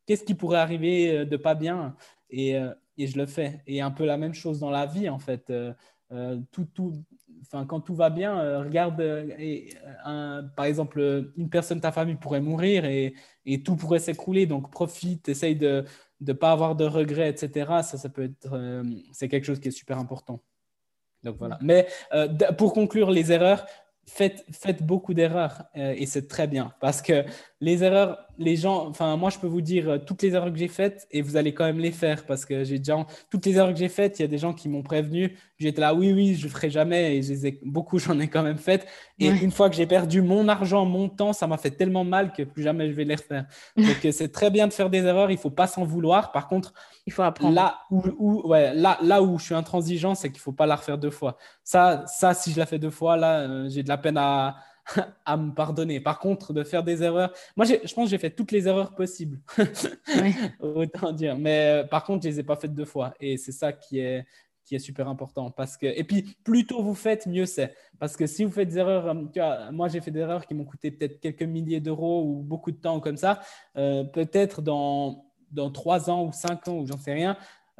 qu'est-ce 0.06 0.24
qui 0.24 0.34
pourrait 0.36 0.60
arriver 0.60 1.26
de 1.26 1.38
pas 1.38 1.56
bien? 1.56 1.96
Et, 2.30 2.58
et, 2.98 3.08
je 3.08 3.18
le 3.18 3.26
fais. 3.26 3.62
Et 3.68 3.80
un 3.82 3.92
peu 3.92 4.06
la 4.06 4.18
même 4.18 4.34
chose 4.34 4.60
dans 4.60 4.72
la 4.72 4.86
vie, 4.86 5.08
en 5.08 5.20
fait. 5.20 5.52
tout, 6.52 6.68
quand 7.68 7.80
tout 7.82 7.96
va 7.96 8.10
bien, 8.10 8.38
euh, 8.40 8.60
regarde, 8.64 9.00
euh, 9.02 9.30
et, 9.38 9.74
euh, 10.08 10.42
par 10.56 10.66
exemple, 10.66 11.32
une 11.38 11.50
personne 11.50 11.78
de 11.78 11.82
ta 11.84 11.92
famille 11.92 12.16
pourrait 12.16 12.42
mourir 12.42 12.86
et, 12.86 13.14
et 13.46 13.64
tout 13.64 13.76
pourrait 13.76 14.00
s'écrouler. 14.00 14.46
Donc, 14.46 14.72
profite, 14.72 15.30
essaye 15.30 15.56
de 15.56 15.86
ne 16.22 16.34
pas 16.34 16.52
avoir 16.52 16.76
de 16.76 16.86
regrets, 16.86 17.30
etc. 17.30 17.84
Ça, 17.84 17.98
ça 17.98 18.10
peut 18.10 18.24
être, 18.24 18.84
c'est 19.12 19.28
quelque 19.30 19.46
chose 19.46 19.60
qui 19.60 19.68
est 19.70 19.72
super 19.72 20.00
important. 20.00 20.42
Donc 21.24 21.38
voilà. 21.38 21.58
Mais 21.62 21.88
pour 22.58 22.74
conclure 22.74 23.12
les 23.12 23.32
erreurs, 23.32 23.66
faites, 24.06 24.46
faites 24.52 24.84
beaucoup 24.84 25.14
d'erreurs 25.14 25.64
et 25.76 26.06
c'est 26.06 26.28
très 26.28 26.48
bien 26.48 26.74
parce 26.80 27.02
que 27.02 27.26
les 27.60 27.84
erreurs, 27.84 28.20
les 28.38 28.56
gens, 28.56 28.88
enfin, 28.88 29.18
moi, 29.18 29.32
je 29.32 29.40
peux 29.40 29.48
vous 29.48 29.62
dire 29.62 29.90
euh, 29.90 29.98
toutes 29.98 30.22
les 30.22 30.36
erreurs 30.36 30.52
que 30.52 30.60
j'ai 30.60 30.68
faites 30.68 31.08
et 31.10 31.24
vous 31.24 31.38
allez 31.38 31.56
quand 31.56 31.66
même 31.66 31.80
les 31.80 31.92
faire 31.92 32.24
parce 32.28 32.46
que 32.46 32.64
j'ai 32.64 32.78
déjà, 32.78 33.04
toutes 33.32 33.48
les 33.48 33.58
erreurs 33.58 33.74
que 33.74 33.80
j'ai 33.80 33.90
faites, 33.90 34.20
il 34.20 34.22
y 34.22 34.26
a 34.26 34.28
des 34.28 34.38
gens 34.38 34.54
qui 34.54 34.70
m'ont 34.70 34.84
prévenu. 34.84 35.36
J'étais 35.58 35.82
là, 35.82 35.96
oui, 35.96 36.14
oui, 36.14 36.36
je 36.36 36.46
ne 36.46 36.52
ferai 36.52 36.70
jamais 36.70 37.18
et 37.18 37.60
beaucoup, 37.66 37.98
j'en 38.00 38.20
ai 38.20 38.28
quand 38.28 38.44
même 38.44 38.60
faites. 38.60 38.86
Et 39.18 39.28
une 39.28 39.50
fois 39.50 39.72
que 39.72 39.76
j'ai 39.76 39.88
perdu 39.88 40.22
mon 40.22 40.48
argent, 40.48 40.86
mon 40.86 41.10
temps, 41.10 41.34
ça 41.34 41.48
m'a 41.48 41.58
fait 41.58 41.72
tellement 41.72 42.04
mal 42.04 42.32
que 42.32 42.44
plus 42.44 42.62
jamais 42.62 42.90
je 42.90 42.94
vais 42.94 43.06
les 43.06 43.16
refaire. 43.16 43.48
Donc, 43.76 44.06
euh, 44.06 44.12
c'est 44.12 44.32
très 44.32 44.52
bien 44.52 44.68
de 44.68 44.74
faire 44.74 44.92
des 44.92 45.04
erreurs, 45.04 45.32
il 45.32 45.36
ne 45.36 45.40
faut 45.40 45.50
pas 45.50 45.66
s'en 45.66 45.84
vouloir. 45.84 46.32
Par 46.32 46.48
contre, 46.48 46.74
il 47.08 47.14
faut 47.14 47.24
apprendre. 47.24 47.56
Là 47.56 47.80
où, 47.90 48.48
ouais, 48.48 48.76
là, 48.76 49.00
là 49.02 49.24
où 49.24 49.40
je 49.40 49.46
suis 49.46 49.56
intransigeant, 49.56 50.14
c'est 50.14 50.30
qu'il 50.30 50.38
ne 50.38 50.42
faut 50.42 50.52
pas 50.52 50.68
la 50.68 50.76
refaire 50.76 51.00
deux 51.00 51.10
fois. 51.10 51.38
Ça, 51.64 52.04
ça, 52.06 52.36
si 52.36 52.52
je 52.52 52.60
la 52.60 52.68
fais 52.68 52.78
deux 52.78 52.92
fois, 52.92 53.18
là, 53.18 53.40
euh, 53.40 53.68
j'ai 53.68 53.82
de 53.82 53.90
la 53.90 53.98
peine 53.98 54.18
à 54.18 54.58
à 55.26 55.38
me 55.38 55.54
pardonner. 55.54 56.00
Par 56.00 56.20
contre, 56.20 56.54
de 56.54 56.64
faire 56.64 56.84
des 56.84 57.04
erreurs, 57.04 57.34
moi, 57.56 57.66
je 57.66 57.94
pense 57.94 58.06
que 58.06 58.10
j'ai 58.10 58.18
fait 58.18 58.32
toutes 58.32 58.52
les 58.52 58.68
erreurs 58.68 58.96
possibles. 58.96 59.40
Autant 60.60 61.12
dire. 61.12 61.38
Mais 61.38 61.84
euh, 61.84 61.84
par 61.84 62.04
contre, 62.04 62.24
je 62.24 62.30
les 62.30 62.40
ai 62.40 62.44
pas 62.44 62.56
faites 62.56 62.74
deux 62.74 62.86
fois. 62.86 63.14
Et 63.20 63.38
c'est 63.38 63.52
ça 63.52 63.74
qui 63.74 64.00
est, 64.00 64.26
qui 64.66 64.76
est 64.76 64.80
super 64.80 65.08
important. 65.08 65.52
Parce 65.52 65.78
que, 65.78 65.86
et 65.86 66.04
puis, 66.04 66.36
plus 66.44 66.66
tôt 66.66 66.82
vous 66.82 66.96
faites, 66.96 67.26
mieux 67.28 67.46
c'est. 67.46 67.74
Parce 68.00 68.16
que 68.16 68.28
si 68.28 68.44
vous 68.44 68.52
faites 68.52 68.70
des 68.70 68.78
erreurs, 68.78 69.08
euh, 69.08 69.72
moi 69.72 69.88
j'ai 69.88 70.02
fait 70.02 70.12
des 70.12 70.20
erreurs 70.20 70.46
qui 70.46 70.54
m'ont 70.54 70.66
coûté 70.66 70.92
peut-être 70.92 71.20
quelques 71.20 71.44
milliers 71.44 71.80
d'euros 71.80 72.24
ou 72.24 72.44
beaucoup 72.44 72.72
de 72.72 72.78
temps 72.78 73.00
comme 73.00 73.18
ça, 73.18 73.40
euh, 73.78 74.04
peut-être 74.04 74.62
dans, 74.62 75.26
dans 75.52 75.72
trois 75.72 76.10
ans 76.10 76.26
ou 76.26 76.32
cinq 76.32 76.68
ans 76.68 76.78
ou 76.78 76.86
j'en 76.86 76.98
sais 76.98 77.14
rien, 77.14 77.38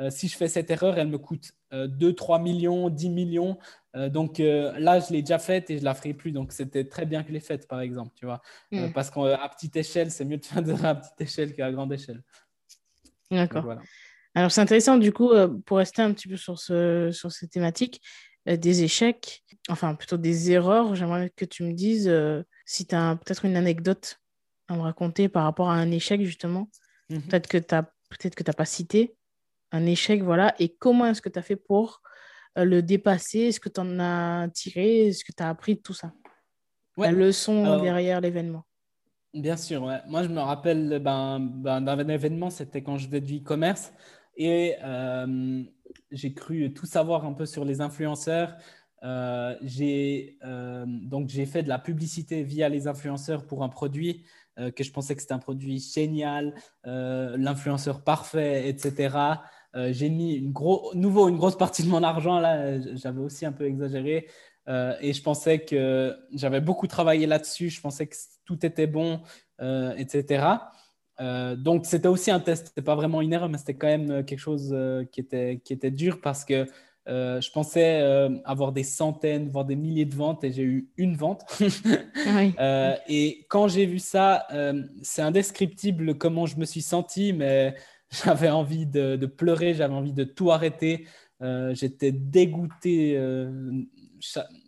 si 0.10 0.28
je 0.28 0.38
fais 0.38 0.48
cette 0.48 0.70
erreur, 0.70 0.98
elle 0.98 1.08
me 1.08 1.18
coûte 1.18 1.54
2, 1.72 2.14
3 2.14 2.40
millions, 2.40 2.90
10 2.90 3.10
millions. 3.10 3.58
Euh, 3.98 4.10
donc 4.10 4.40
euh, 4.40 4.78
là, 4.80 5.00
je 5.00 5.12
l'ai 5.12 5.22
déjà 5.22 5.40
faite 5.40 5.70
et 5.70 5.80
je 5.80 5.84
la 5.84 5.94
ferai 5.94 6.14
plus. 6.14 6.32
Donc 6.32 6.52
c'était 6.52 6.86
très 6.86 7.06
bien 7.06 7.24
que 7.24 7.30
je 7.30 7.34
l'ai 7.34 7.40
faite, 7.40 7.68
par 7.68 7.82
exemple, 7.82 8.12
tu 8.16 8.26
vois. 8.26 8.42
Euh, 8.74 8.88
mm. 8.88 8.94
parce 8.94 9.10
qu'à 9.10 9.50
petite 9.50 9.76
échelle, 9.76 10.12
c'est 10.12 10.26
mieux 10.26 10.38
de 10.38 10.46
faire 10.46 10.62
de 10.62 10.74
à 10.86 10.96
petite 10.96 11.22
échelle 11.22 11.54
qu'à 11.54 11.72
grande 11.72 11.92
échelle. 11.94 12.22
D'accord. 13.32 13.66
Alors 14.36 14.52
c'est 14.52 14.62
intéressant, 14.62 14.98
du 14.98 15.12
coup, 15.12 15.32
pour 15.66 15.78
rester 15.78 16.04
un 16.04 16.14
petit 16.14 16.28
peu 16.28 16.38
sur, 16.38 16.60
ce, 16.60 17.10
sur 17.12 17.32
ces 17.32 17.48
thématiques, 17.48 18.02
des 18.46 18.84
échecs, 18.84 19.44
enfin 19.68 19.96
plutôt 19.96 20.18
des 20.18 20.52
erreurs, 20.52 20.94
j'aimerais 20.94 21.32
que 21.36 21.44
tu 21.44 21.64
me 21.64 21.74
dises 21.74 22.14
si 22.64 22.86
tu 22.86 22.94
as 22.94 23.16
peut-être 23.16 23.46
une 23.46 23.56
anecdote 23.56 24.20
à 24.68 24.76
me 24.76 24.82
raconter 24.82 25.28
par 25.28 25.44
rapport 25.44 25.72
à 25.72 25.74
un 25.74 25.90
échec, 25.90 26.22
justement. 26.22 26.70
Mm-hmm. 27.10 27.22
Peut-être 27.28 27.48
que 27.48 27.58
tu 27.58 27.74
n'as 27.74 28.54
pas 28.54 28.66
cité 28.66 29.16
un 29.72 29.86
échec, 29.86 30.24
voilà, 30.24 30.54
et 30.60 30.70
comment 30.70 31.06
est-ce 31.06 31.22
que 31.22 31.30
tu 31.30 31.40
as 31.40 31.42
fait 31.42 31.56
pour 31.56 32.02
euh, 32.58 32.66
le 32.66 32.82
dépasser? 32.82 33.40
Est-ce 33.40 33.60
que 33.60 33.70
tu 33.70 33.80
en 33.80 34.00
as 34.00 34.48
tiré? 34.50 35.08
Est-ce 35.08 35.24
que 35.24 35.32
tu 35.32 35.44
as 35.44 35.50
appris 35.50 35.76
de 35.76 35.82
tout 35.82 35.94
ça? 35.94 36.14
La 36.98 37.12
leçon 37.12 37.80
derrière 37.80 38.22
l'événement. 38.22 38.66
Bien 39.34 39.56
sûr, 39.56 39.82
moi 40.08 40.24
je 40.24 40.30
me 40.30 40.40
rappelle 40.40 41.00
ben, 41.00 41.40
ben, 41.40 41.80
d'un 41.80 42.08
événement, 42.08 42.50
c'était 42.50 42.82
quand 42.82 42.98
je 42.98 43.06
faisais 43.06 43.22
du 43.22 43.38
e-commerce. 43.38 43.94
Et 44.36 44.76
euh, 44.84 45.64
j'ai 46.10 46.34
cru 46.34 46.74
tout 46.74 46.88
savoir 46.88 47.24
un 47.26 47.34
peu 47.34 47.46
sur 47.46 47.66
les 47.66 47.82
influenceurs. 47.82 48.56
Euh, 49.04 49.56
j'ai 49.62 50.40
donc 50.44 51.30
j'ai 51.30 51.46
fait 51.46 51.62
de 51.62 51.70
la 51.70 51.78
publicité 51.78 52.42
via 52.42 52.68
les 52.68 52.88
influenceurs 52.88 53.46
pour 53.46 53.64
un 53.64 53.70
produit 53.70 54.26
que 54.76 54.84
je 54.84 54.92
pensais 54.92 55.14
que 55.16 55.22
c'était 55.22 55.36
un 55.36 55.40
produit 55.40 55.78
génial, 55.78 56.56
l'influenceur 56.84 58.04
parfait, 58.04 58.68
etc. 58.70 59.38
Euh, 59.78 59.94
j'ai 59.94 60.10
mis 60.10 60.34
une 60.36 60.52
gros, 60.52 60.92
nouveau 60.96 61.30
une 61.30 61.38
grosse 61.38 61.58
partie 61.58 61.84
de 61.84 61.90
mon 61.90 62.04
argent 62.04 62.40
là. 62.40 62.80
J'avais 62.96 63.22
aussi 63.22 63.46
un 63.46 63.52
peu 63.52 63.66
exagéré 63.66 64.28
euh, 64.68 64.96
et 65.00 65.14
je 65.14 65.22
pensais 65.22 65.60
que 65.60 66.16
j'avais 66.34 66.62
beaucoup 66.62 66.88
travaillé 66.88 67.28
là-dessus. 67.28 67.70
Je 67.70 67.80
pensais 67.80 68.08
que 68.08 68.16
tout 68.46 68.66
était 68.66 68.88
bon, 68.88 69.22
euh, 69.62 69.94
etc. 69.96 70.46
donc 71.58 71.86
c'était 71.86 72.08
aussi 72.08 72.32
un 72.32 72.40
test. 72.40 72.68
C'était 72.68 72.82
pas 72.82 72.96
vraiment 72.96 73.22
une 73.22 73.34
erreur, 73.34 73.50
mais 73.50 73.58
c'était 73.58 73.76
quand 73.76 73.88
même 73.88 74.26
quelque 74.26 74.40
chose 74.40 74.76
qui 75.12 75.20
était 75.20 75.62
qui 75.64 75.74
était 75.74 75.92
dur 75.92 76.22
parce 76.22 76.44
que 76.44 76.66
je 77.08 77.52
pensais 77.52 78.02
avoir 78.46 78.72
des 78.72 78.84
centaines, 78.84 79.50
voire 79.50 79.66
des 79.66 79.76
milliers 79.76 80.06
de 80.06 80.16
ventes 80.16 80.44
et 80.44 80.52
j'ai 80.52 80.64
eu 80.64 80.90
une 80.98 81.16
vente. 81.16 81.44
et 83.08 83.46
quand 83.50 83.68
j'ai 83.68 83.86
vu 83.86 84.00
ça, 84.00 84.48
c'est 85.02 85.22
indescriptible 85.22 86.18
comment 86.18 86.46
je 86.46 86.58
me 86.58 86.66
suis 86.66 86.82
senti, 86.82 87.32
mais 87.32 87.76
j'avais 88.24 88.50
envie 88.50 88.86
de, 88.86 89.26
pleurer, 89.26 89.74
j'avais 89.74 89.94
envie 89.94 90.14
de 90.14 90.24
tout 90.24 90.52
arrêter. 90.52 91.08
Euh, 91.42 91.74
j'étais 91.74 92.12
dégoûté. 92.12 93.18
Euh, 93.18 93.84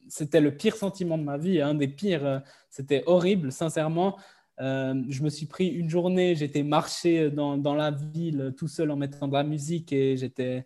c'était 0.07 0.41
le 0.41 0.55
pire 0.55 0.75
sentiment 0.75 1.17
de 1.17 1.23
ma 1.23 1.37
vie, 1.37 1.61
un 1.61 1.73
des 1.73 1.87
pires. 1.87 2.25
Euh, 2.25 2.39
c'était 2.69 3.03
horrible, 3.05 3.51
sincèrement. 3.51 4.17
je 4.59 5.23
me 5.23 5.29
suis 5.29 5.45
pris 5.45 5.67
une 5.67 5.89
journée, 5.89 6.35
j'étais 6.35 6.63
marché 6.63 7.31
dans, 7.31 7.57
dans, 7.57 7.75
la 7.75 7.91
ville 7.91 8.53
tout 8.57 8.67
seul 8.67 8.91
en 8.91 8.97
mettant 8.97 9.27
de 9.27 9.33
la 9.33 9.43
musique 9.43 9.93
et 9.93 10.17
j'étais, 10.17 10.65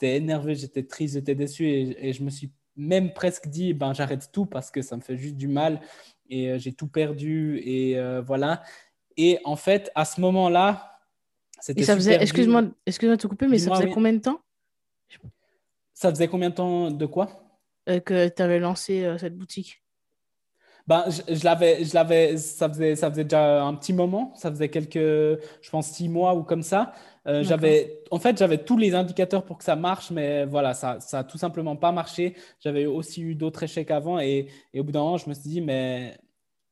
énervé, 0.00 0.54
j'étais 0.54 0.84
triste, 0.84 1.14
j'étais 1.14 1.34
déçu 1.34 1.68
et, 1.68 2.12
je 2.14 2.22
me 2.22 2.30
suis 2.30 2.50
même 2.76 3.12
presque 3.12 3.48
dit 3.48 3.74
ben, 3.74 3.92
j'arrête 3.92 4.30
tout 4.32 4.46
parce 4.46 4.70
que 4.70 4.80
ça 4.82 4.96
me 4.96 5.02
fait 5.02 5.16
juste 5.16 5.36
du 5.36 5.48
mal 5.48 5.80
et 6.30 6.58
j'ai 6.58 6.72
tout 6.72 6.88
perdu 6.88 7.58
et 7.58 8.00
voilà. 8.26 8.62
Et 9.18 9.38
en 9.44 9.56
fait, 9.56 9.90
à 9.94 10.04
ce 10.04 10.20
moment-là, 10.22 10.95
et 11.74 11.82
ça 11.82 11.94
faisait, 11.94 12.20
excuse-moi, 12.20 12.64
excuse-moi 12.84 13.16
de 13.16 13.22
te 13.22 13.26
couper, 13.26 13.46
mais 13.46 13.58
ça 13.58 13.74
faisait 13.74 13.90
combien 13.90 14.12
de 14.12 14.20
temps? 14.20 14.40
Ça 15.94 16.10
faisait 16.10 16.28
combien 16.28 16.50
de 16.50 16.54
temps 16.54 16.90
de 16.90 17.06
quoi? 17.06 17.28
Euh, 17.88 18.00
Que 18.00 18.28
tu 18.28 18.42
avais 18.42 18.58
lancé 18.58 19.04
euh, 19.04 19.16
cette 19.16 19.36
boutique? 19.36 19.82
Ben, 20.86 21.04
je, 21.08 21.44
l'avais, 21.44 21.84
je 21.84 21.94
l'avais, 21.94 22.36
ça 22.36 22.68
faisait, 22.68 22.94
ça 22.94 23.10
faisait 23.10 23.24
déjà 23.24 23.64
un 23.64 23.74
petit 23.74 23.92
moment, 23.92 24.32
ça 24.36 24.50
faisait 24.50 24.68
quelques, 24.68 24.94
je 24.94 25.70
pense 25.70 25.88
six 25.88 26.08
mois 26.08 26.34
ou 26.36 26.44
comme 26.44 26.62
ça. 26.62 26.92
Euh, 27.26 27.42
j'avais, 27.42 28.02
en 28.12 28.20
fait, 28.20 28.38
j'avais 28.38 28.58
tous 28.58 28.76
les 28.76 28.94
indicateurs 28.94 29.44
pour 29.44 29.58
que 29.58 29.64
ça 29.64 29.74
marche, 29.74 30.12
mais 30.12 30.44
voilà, 30.44 30.74
ça, 30.74 31.00
ça 31.00 31.20
a 31.20 31.24
tout 31.24 31.38
simplement 31.38 31.74
pas 31.74 31.90
marché. 31.90 32.36
J'avais 32.60 32.86
aussi 32.86 33.22
eu 33.22 33.34
d'autres 33.34 33.64
échecs 33.64 33.90
avant 33.90 34.20
et, 34.20 34.46
et, 34.72 34.78
au 34.78 34.84
bout 34.84 34.92
d'un 34.92 35.00
moment, 35.00 35.16
je 35.16 35.28
me 35.28 35.34
suis 35.34 35.50
dit, 35.50 35.60
mais 35.60 36.16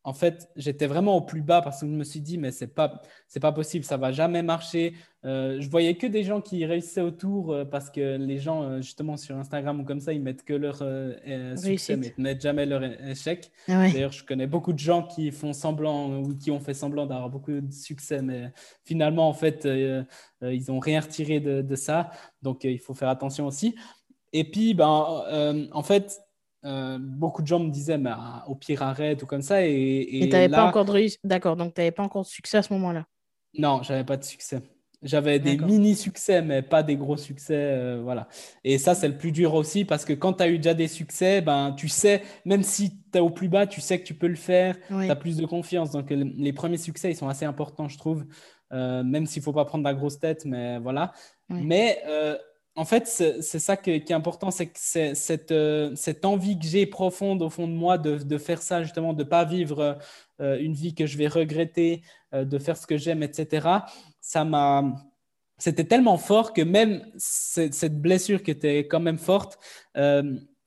en 0.07 0.12
fait, 0.12 0.50
j'étais 0.55 0.86
vraiment 0.86 1.16
au 1.16 1.22
plus 1.22 1.40
bas 1.40 1.62
parce 1.62 1.80
que 1.80 1.86
je 1.86 1.90
me 1.92 2.05
suis 2.05 2.20
dit, 2.20 2.36
mais 2.36 2.52
c'est 2.52 2.68
pas, 2.68 3.00
c'est 3.26 3.40
pas 3.40 3.52
possible, 3.52 3.86
ça 3.86 3.96
va 3.96 4.12
jamais 4.12 4.42
marcher. 4.42 4.92
Euh, 5.24 5.57
je 5.59 5.70
voyais 5.70 5.94
que 5.94 6.07
des 6.07 6.22
gens 6.24 6.42
qui 6.42 6.66
réussissaient 6.66 7.00
autour 7.00 7.52
euh, 7.52 7.64
parce 7.64 7.88
que 7.88 8.18
les 8.18 8.38
gens, 8.38 8.62
euh, 8.64 8.76
justement, 8.82 9.16
sur 9.16 9.34
Instagram 9.36 9.80
ou 9.80 9.84
comme 9.84 10.00
ça, 10.00 10.12
ils 10.12 10.20
mettent 10.20 10.44
que 10.44 10.52
leur 10.52 10.76
succès, 11.57 11.96
mais 11.96 12.12
ils 12.18 12.22
mettent 12.22 12.42
jamais 12.42 12.66
leur 12.66 12.84
échec. 12.84 13.50
Ah 13.66 13.88
D'ailleurs, 13.90 14.12
je 14.12 14.24
connais 14.24 14.46
beaucoup 14.46 14.74
de 14.74 14.78
gens 14.78 15.05
qui 15.05 15.30
font 15.30 15.55
semblant 15.55 16.18
ou 16.18 16.36
qui 16.36 16.50
ont 16.50 16.61
fait 16.61 16.74
semblant 16.74 17.07
d'avoir 17.07 17.30
beaucoup 17.30 17.52
de 17.52 17.72
succès, 17.72 18.20
mais 18.20 18.52
finalement, 18.84 19.26
en 19.26 19.34
fait, 19.34 19.64
ils 19.64 20.64
n'ont 20.68 20.80
rien 20.80 21.00
retiré 21.00 21.40
de, 21.40 21.62
de 21.62 21.76
ça. 21.76 22.11
Donc, 22.42 22.64
il 22.64 22.78
faut 22.78 22.92
faire 22.92 23.09
attention 23.09 23.46
aussi. 23.46 23.74
Et 24.34 24.44
puis, 24.44 24.74
ben, 24.74 25.66
en 25.72 25.82
fait, 25.82 26.20
euh, 26.64 26.98
beaucoup 26.98 27.42
de 27.42 27.46
gens 27.46 27.60
me 27.60 27.70
disaient, 27.70 27.98
mais 27.98 28.10
ah, 28.12 28.44
au 28.48 28.54
pire, 28.54 28.82
arrête 28.82 29.22
ou 29.22 29.26
comme 29.26 29.42
ça. 29.42 29.66
Et, 29.66 30.18
et, 30.18 30.20
tu 30.20 30.28
n'avais 30.28 30.48
pas 30.48 30.64
encore 30.64 30.84
de. 30.84 31.06
D'accord, 31.22 31.56
donc 31.56 31.74
tu 31.74 31.80
n'avais 31.80 31.90
pas 31.90 32.02
encore 32.02 32.22
de 32.22 32.28
succès 32.28 32.58
à 32.58 32.62
ce 32.62 32.72
moment-là. 32.72 33.04
Non, 33.58 33.82
j'avais 33.82 34.04
pas 34.04 34.16
de 34.16 34.24
succès. 34.24 34.62
J'avais 35.02 35.38
des 35.38 35.58
mini-succès, 35.58 36.40
mais 36.40 36.62
pas 36.62 36.82
des 36.82 36.96
gros 36.96 37.18
succès. 37.18 37.54
Euh, 37.54 38.00
voilà. 38.02 38.26
Et 38.64 38.78
ça, 38.78 38.94
c'est 38.94 39.06
le 39.06 39.18
plus 39.18 39.32
dur 39.32 39.52
aussi 39.52 39.84
parce 39.84 40.06
que 40.06 40.14
quand 40.14 40.32
tu 40.34 40.42
as 40.42 40.48
eu 40.48 40.56
déjà 40.56 40.72
des 40.72 40.88
succès, 40.88 41.42
ben, 41.42 41.72
tu 41.76 41.88
sais, 41.88 42.22
même 42.46 42.62
si 42.62 43.02
tu 43.12 43.18
es 43.18 43.20
au 43.20 43.28
plus 43.28 43.50
bas, 43.50 43.66
tu 43.66 43.82
sais 43.82 44.00
que 44.00 44.04
tu 44.04 44.14
peux 44.14 44.28
le 44.28 44.34
faire. 44.34 44.78
Tu 44.88 45.10
as 45.10 45.16
plus 45.16 45.36
de 45.36 45.44
confiance. 45.44 45.90
Donc, 45.90 46.06
les 46.08 46.52
premiers 46.54 46.78
succès, 46.78 47.10
ils 47.10 47.16
sont 47.16 47.28
assez 47.28 47.44
importants, 47.44 47.88
je 47.88 47.98
trouve. 47.98 48.24
Euh, 48.72 49.04
même 49.04 49.26
s'il 49.26 49.40
ne 49.40 49.44
faut 49.44 49.52
pas 49.52 49.66
prendre 49.66 49.84
la 49.84 49.92
grosse 49.92 50.18
tête, 50.18 50.46
mais 50.46 50.78
voilà. 50.78 51.12
Mais 51.50 52.02
en 52.77 52.85
fait, 52.85 53.07
c'est 53.07 53.59
ça 53.61 53.77
qui 53.77 53.91
est 53.91 54.11
important, 54.11 54.51
c'est 54.51 54.66
que 54.66 54.79
cette, 54.81 55.53
euh, 55.53 55.95
cette, 55.95 56.25
envie 56.25 56.59
que 56.59 56.66
j'ai 56.66 56.87
profonde 56.87 57.41
au 57.43 57.49
fond 57.49 57.68
de 57.68 57.72
moi 57.72 57.99
de, 57.99 58.39
faire 58.39 58.61
ça, 58.62 58.83
justement, 58.83 59.12
de 59.12 59.22
ne 59.22 59.29
pas 59.29 59.45
vivre 59.45 59.99
euh, 60.41 60.59
une 60.59 60.75
vie 60.75 60.93
que 60.95 61.07
je 61.07 61.16
vais 61.16 61.29
regretter, 61.29 62.03
euh, 62.35 62.45
de 62.45 62.59
faire 62.59 62.77
ce 62.77 62.87
que 62.87 62.97
j'aime, 62.97 63.22
etc. 63.22 63.68
Ça 64.20 64.45
m'a. 64.45 64.93
C'était 65.57 65.85
tellement 65.85 66.18
fort 66.18 66.53
que 66.53 66.62
même 66.62 67.07
cette, 67.16 68.01
blessure 68.01 68.43
qui 68.43 68.51
était 68.51 68.89
quand 68.89 68.99
même 68.99 69.18
forte, 69.18 69.57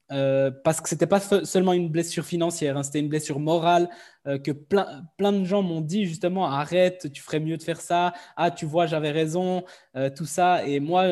euh, 0.09 0.51
parce 0.63 0.79
que 0.79 0.87
c'était 0.87 1.07
pas 1.07 1.19
seulement 1.19 1.73
une 1.73 1.89
blessure 1.89 2.25
financière, 2.25 2.77
hein, 2.77 2.83
c'était 2.83 3.01
une 3.01 3.09
blessure 3.09 3.41
morale 3.41 3.89
euh, 4.25 4.37
que 4.37 4.51
plein, 4.51 5.33
de 5.33 5.43
gens 5.43 5.61
m'ont 5.61 5.81
dit 5.81 6.05
justement 6.05 6.45
arrête, 6.45 7.11
tu 7.11 7.21
ferais 7.21 7.41
mieux 7.41 7.57
de 7.57 7.63
faire 7.63 7.81
ça, 7.81 8.13
ah 8.37 8.49
tu 8.49 8.65
vois 8.65 8.85
j'avais 8.85 9.11
raison, 9.11 9.65
euh, 9.97 10.09
tout 10.09 10.25
ça. 10.25 10.65
Et 10.65 10.79
moi 10.79 11.07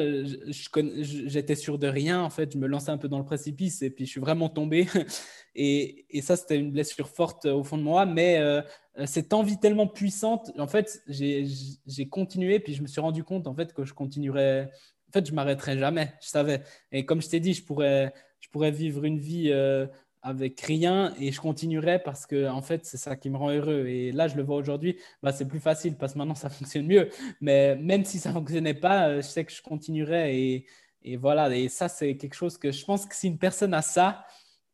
j'étais 1.02 1.56
sûr 1.56 1.78
de 1.78 1.88
rien 1.88 2.22
en 2.22 2.30
fait, 2.30 2.54
je 2.54 2.58
me 2.58 2.68
lançais 2.68 2.92
un 2.92 2.98
peu 2.98 3.10
dans 3.10 3.20
le 3.20 3.26
précipice 3.26 3.82
et 3.82 3.90
puis 3.90 4.06
je 4.06 4.12
suis 4.12 4.22
vraiment 4.22 4.48
tombé. 4.48 4.88
et, 5.56 6.06
ça 6.22 6.38
c'était 6.38 6.58
une 6.58 6.72
blessure 6.72 7.10
forte 7.10 7.46
au 7.46 7.64
fond 7.66 7.78
de 7.78 7.84
moi, 7.84 8.06
mais 8.06 8.42
cette 9.04 9.34
envie 9.34 9.60
tellement 9.60 9.88
puissante, 9.88 10.52
en 10.58 10.68
fait 10.68 11.02
j'ai 11.08 12.08
continué 12.10 12.62
puis 12.62 12.74
je 12.74 12.82
me 12.82 12.88
suis 12.88 13.02
rendu 13.02 13.26
compte 13.26 13.48
en 13.48 13.56
fait 13.56 13.74
que 13.74 13.84
je 13.84 13.94
continuerais. 13.94 14.72
En 15.10 15.20
fait, 15.20 15.28
je 15.28 15.34
m'arrêterai 15.34 15.78
jamais, 15.78 16.14
je 16.22 16.28
savais. 16.28 16.62
Et 16.92 17.06
comme 17.06 17.22
je 17.22 17.30
t'ai 17.30 17.40
dit, 17.40 17.54
je 17.54 17.64
pourrais, 17.64 18.12
je 18.46 18.50
pourrais 18.52 18.72
vivre 18.72 19.04
une 19.06 19.18
vie 19.18 19.50
euh, 19.52 19.88
avec 20.22 20.62
rien 20.62 21.16
et 21.20 21.32
je 21.32 21.42
continuerai 21.42 21.98
parce 21.98 22.28
que 22.28 22.48
en 22.48 22.62
fait 22.62 22.86
c'est 22.86 22.98
ça 22.98 23.16
qui 23.16 23.32
me 23.32 23.38
rend 23.38 23.50
heureux. 23.50 23.88
Et 23.88 24.12
là 24.12 24.28
je 24.28 24.36
le 24.36 24.44
vois 24.44 24.58
aujourd'hui 24.58 25.00
bah, 25.24 25.32
c'est 25.32 25.48
plus 25.48 25.60
facile 25.60 25.98
parce 25.98 26.14
que 26.14 26.20
maintenant 26.20 26.36
ça 26.36 26.50
fonctionne 26.52 26.86
mieux. 26.86 27.10
Mais 27.42 27.76
même 27.78 28.06
si 28.06 28.20
ça 28.20 28.32
fonctionnait 28.32 28.76
pas 28.76 29.10
euh, 29.10 29.16
je 29.18 29.28
sais 29.28 29.44
que 29.46 29.52
je 29.52 29.64
continuerai 29.64 30.40
et, 30.40 30.66
et 31.02 31.18
voilà. 31.18 31.56
Et 31.56 31.70
ça 31.70 31.90
c'est 31.90 32.18
quelque 32.18 32.36
chose 32.36 32.58
que 32.60 32.72
je 32.72 32.86
pense 32.86 33.08
que 33.08 33.16
si 33.16 33.28
une 33.28 33.40
personne 33.40 33.74
a 33.74 33.82
ça 33.82 34.26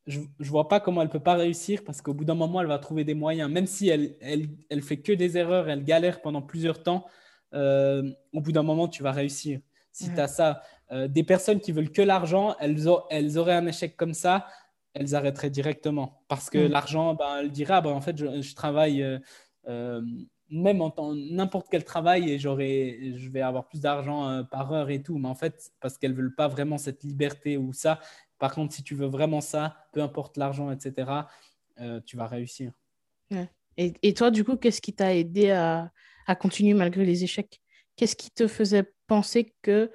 je 0.06 0.20
ne 0.20 0.46
vois 0.46 0.68
pas 0.68 0.82
comment 0.82 1.02
elle 1.02 1.10
peut 1.10 1.20
pas 1.22 1.36
réussir 1.36 1.84
parce 1.86 2.02
qu'au 2.02 2.14
bout 2.14 2.26
d'un 2.26 2.36
moment 2.36 2.60
elle 2.60 2.68
va 2.68 2.80
trouver 2.80 3.06
des 3.06 3.14
moyens. 3.14 3.50
Même 3.50 3.68
si 3.68 3.88
elle, 3.88 4.18
elle, 4.20 4.50
elle 4.70 4.82
fait 4.82 4.98
que 4.98 5.14
des 5.14 5.38
erreurs 5.38 5.70
elle 5.70 5.86
galère 5.86 6.22
pendant 6.22 6.42
plusieurs 6.42 6.84
temps 6.84 7.06
euh, 7.54 8.12
au 8.34 8.42
bout 8.42 8.52
d'un 8.52 8.64
moment 8.64 8.90
tu 8.90 9.02
vas 9.02 9.14
réussir. 9.14 9.62
Si 9.94 10.14
tu 10.14 10.20
as 10.20 10.28
ça 10.28 10.62
euh, 10.92 11.08
des 11.08 11.24
personnes 11.24 11.62
qui 11.62 11.72
veulent 11.72 11.92
que 11.92 12.02
l'argent, 12.02 12.56
elles, 12.60 12.86
elles, 13.10 13.38
auraient 13.38 13.56
un 13.56 13.66
échec 13.66 13.96
comme 13.96 14.14
ça, 14.14 14.48
elles 14.94 15.16
arrêteraient 15.16 15.50
directement. 15.50 16.22
Parce 16.28 16.50
que 16.50 16.58
mm. 16.58 16.72
l'argent, 16.72 17.14
ben, 17.14 17.38
elles 17.40 17.52
diraient, 17.52 17.76
ah, 17.76 17.82
ben, 17.82 17.92
en 17.92 18.02
fait, 18.02 18.18
je, 18.18 18.56
travaille 18.56 19.02
euh, 19.02 19.18
euh, 19.68 20.02
même 20.50 20.82
en 20.82 20.94
n'importe 21.16 21.68
quel 21.72 21.86
travail 21.86 22.30
et 22.30 22.40
je 22.40 22.50
vais 23.30 23.42
avoir 23.42 23.70
plus 23.70 23.80
d'argent 23.80 24.44
par 24.52 24.74
heure 24.74 24.90
et 24.90 25.02
tout. 25.02 25.18
Mais 25.18 25.30
en 25.30 25.36
fait, 25.36 25.72
parce 25.80 25.98
qu'elles 25.98 26.12
ne 26.12 26.18
veulent 26.18 26.36
pas 26.36 26.50
vraiment 26.50 26.78
cette 26.78 27.04
liberté 27.04 27.56
ou 27.56 27.72
ça. 27.72 28.02
Par 28.38 28.54
contre, 28.54 28.74
si 28.74 28.84
tu 28.84 28.94
veux 28.94 29.08
vraiment 29.08 29.40
ça, 29.40 29.78
peu 29.94 30.02
importe 30.02 30.36
l'argent, 30.36 30.70
etc., 30.70 31.10
tu 32.06 32.18
vas 32.18 32.28
réussir. 32.28 32.74
Et, 33.78 33.94
et, 34.02 34.14
toi, 34.14 34.30
du 34.30 34.44
coup, 34.44 34.58
qu'est-ce 34.58 34.82
qui 34.82 34.92
t'a 34.92 35.16
aidé 35.16 35.52
à, 35.52 35.90
à 36.28 36.36
continuer 36.36 36.74
malgré 36.74 37.06
les 37.06 37.24
échecs? 37.24 37.62
Qu'est-ce 37.96 38.18
qui 38.18 38.30
te 38.30 38.46
faisait 38.48 38.92
penser 39.08 39.54
que 39.62 39.90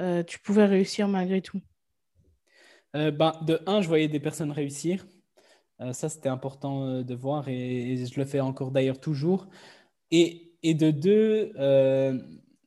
euh, 0.00 0.22
tu 0.22 0.38
pouvais 0.38 0.64
réussir 0.64 1.08
malgré 1.08 1.42
tout 1.42 1.60
euh, 2.96 3.10
ben, 3.10 3.32
De 3.42 3.60
un, 3.66 3.82
je 3.82 3.88
voyais 3.88 4.08
des 4.08 4.20
personnes 4.20 4.50
réussir. 4.50 5.06
Euh, 5.80 5.92
ça, 5.92 6.08
c'était 6.08 6.28
important 6.28 7.02
de 7.02 7.14
voir 7.14 7.48
et, 7.48 8.04
je 8.06 8.18
le 8.18 8.26
fais 8.26 8.40
encore 8.40 8.70
d'ailleurs 8.70 9.00
toujours. 9.00 9.48
Et, 10.10 10.52
et, 10.62 10.74
de 10.74 10.90
deux, 10.90 11.52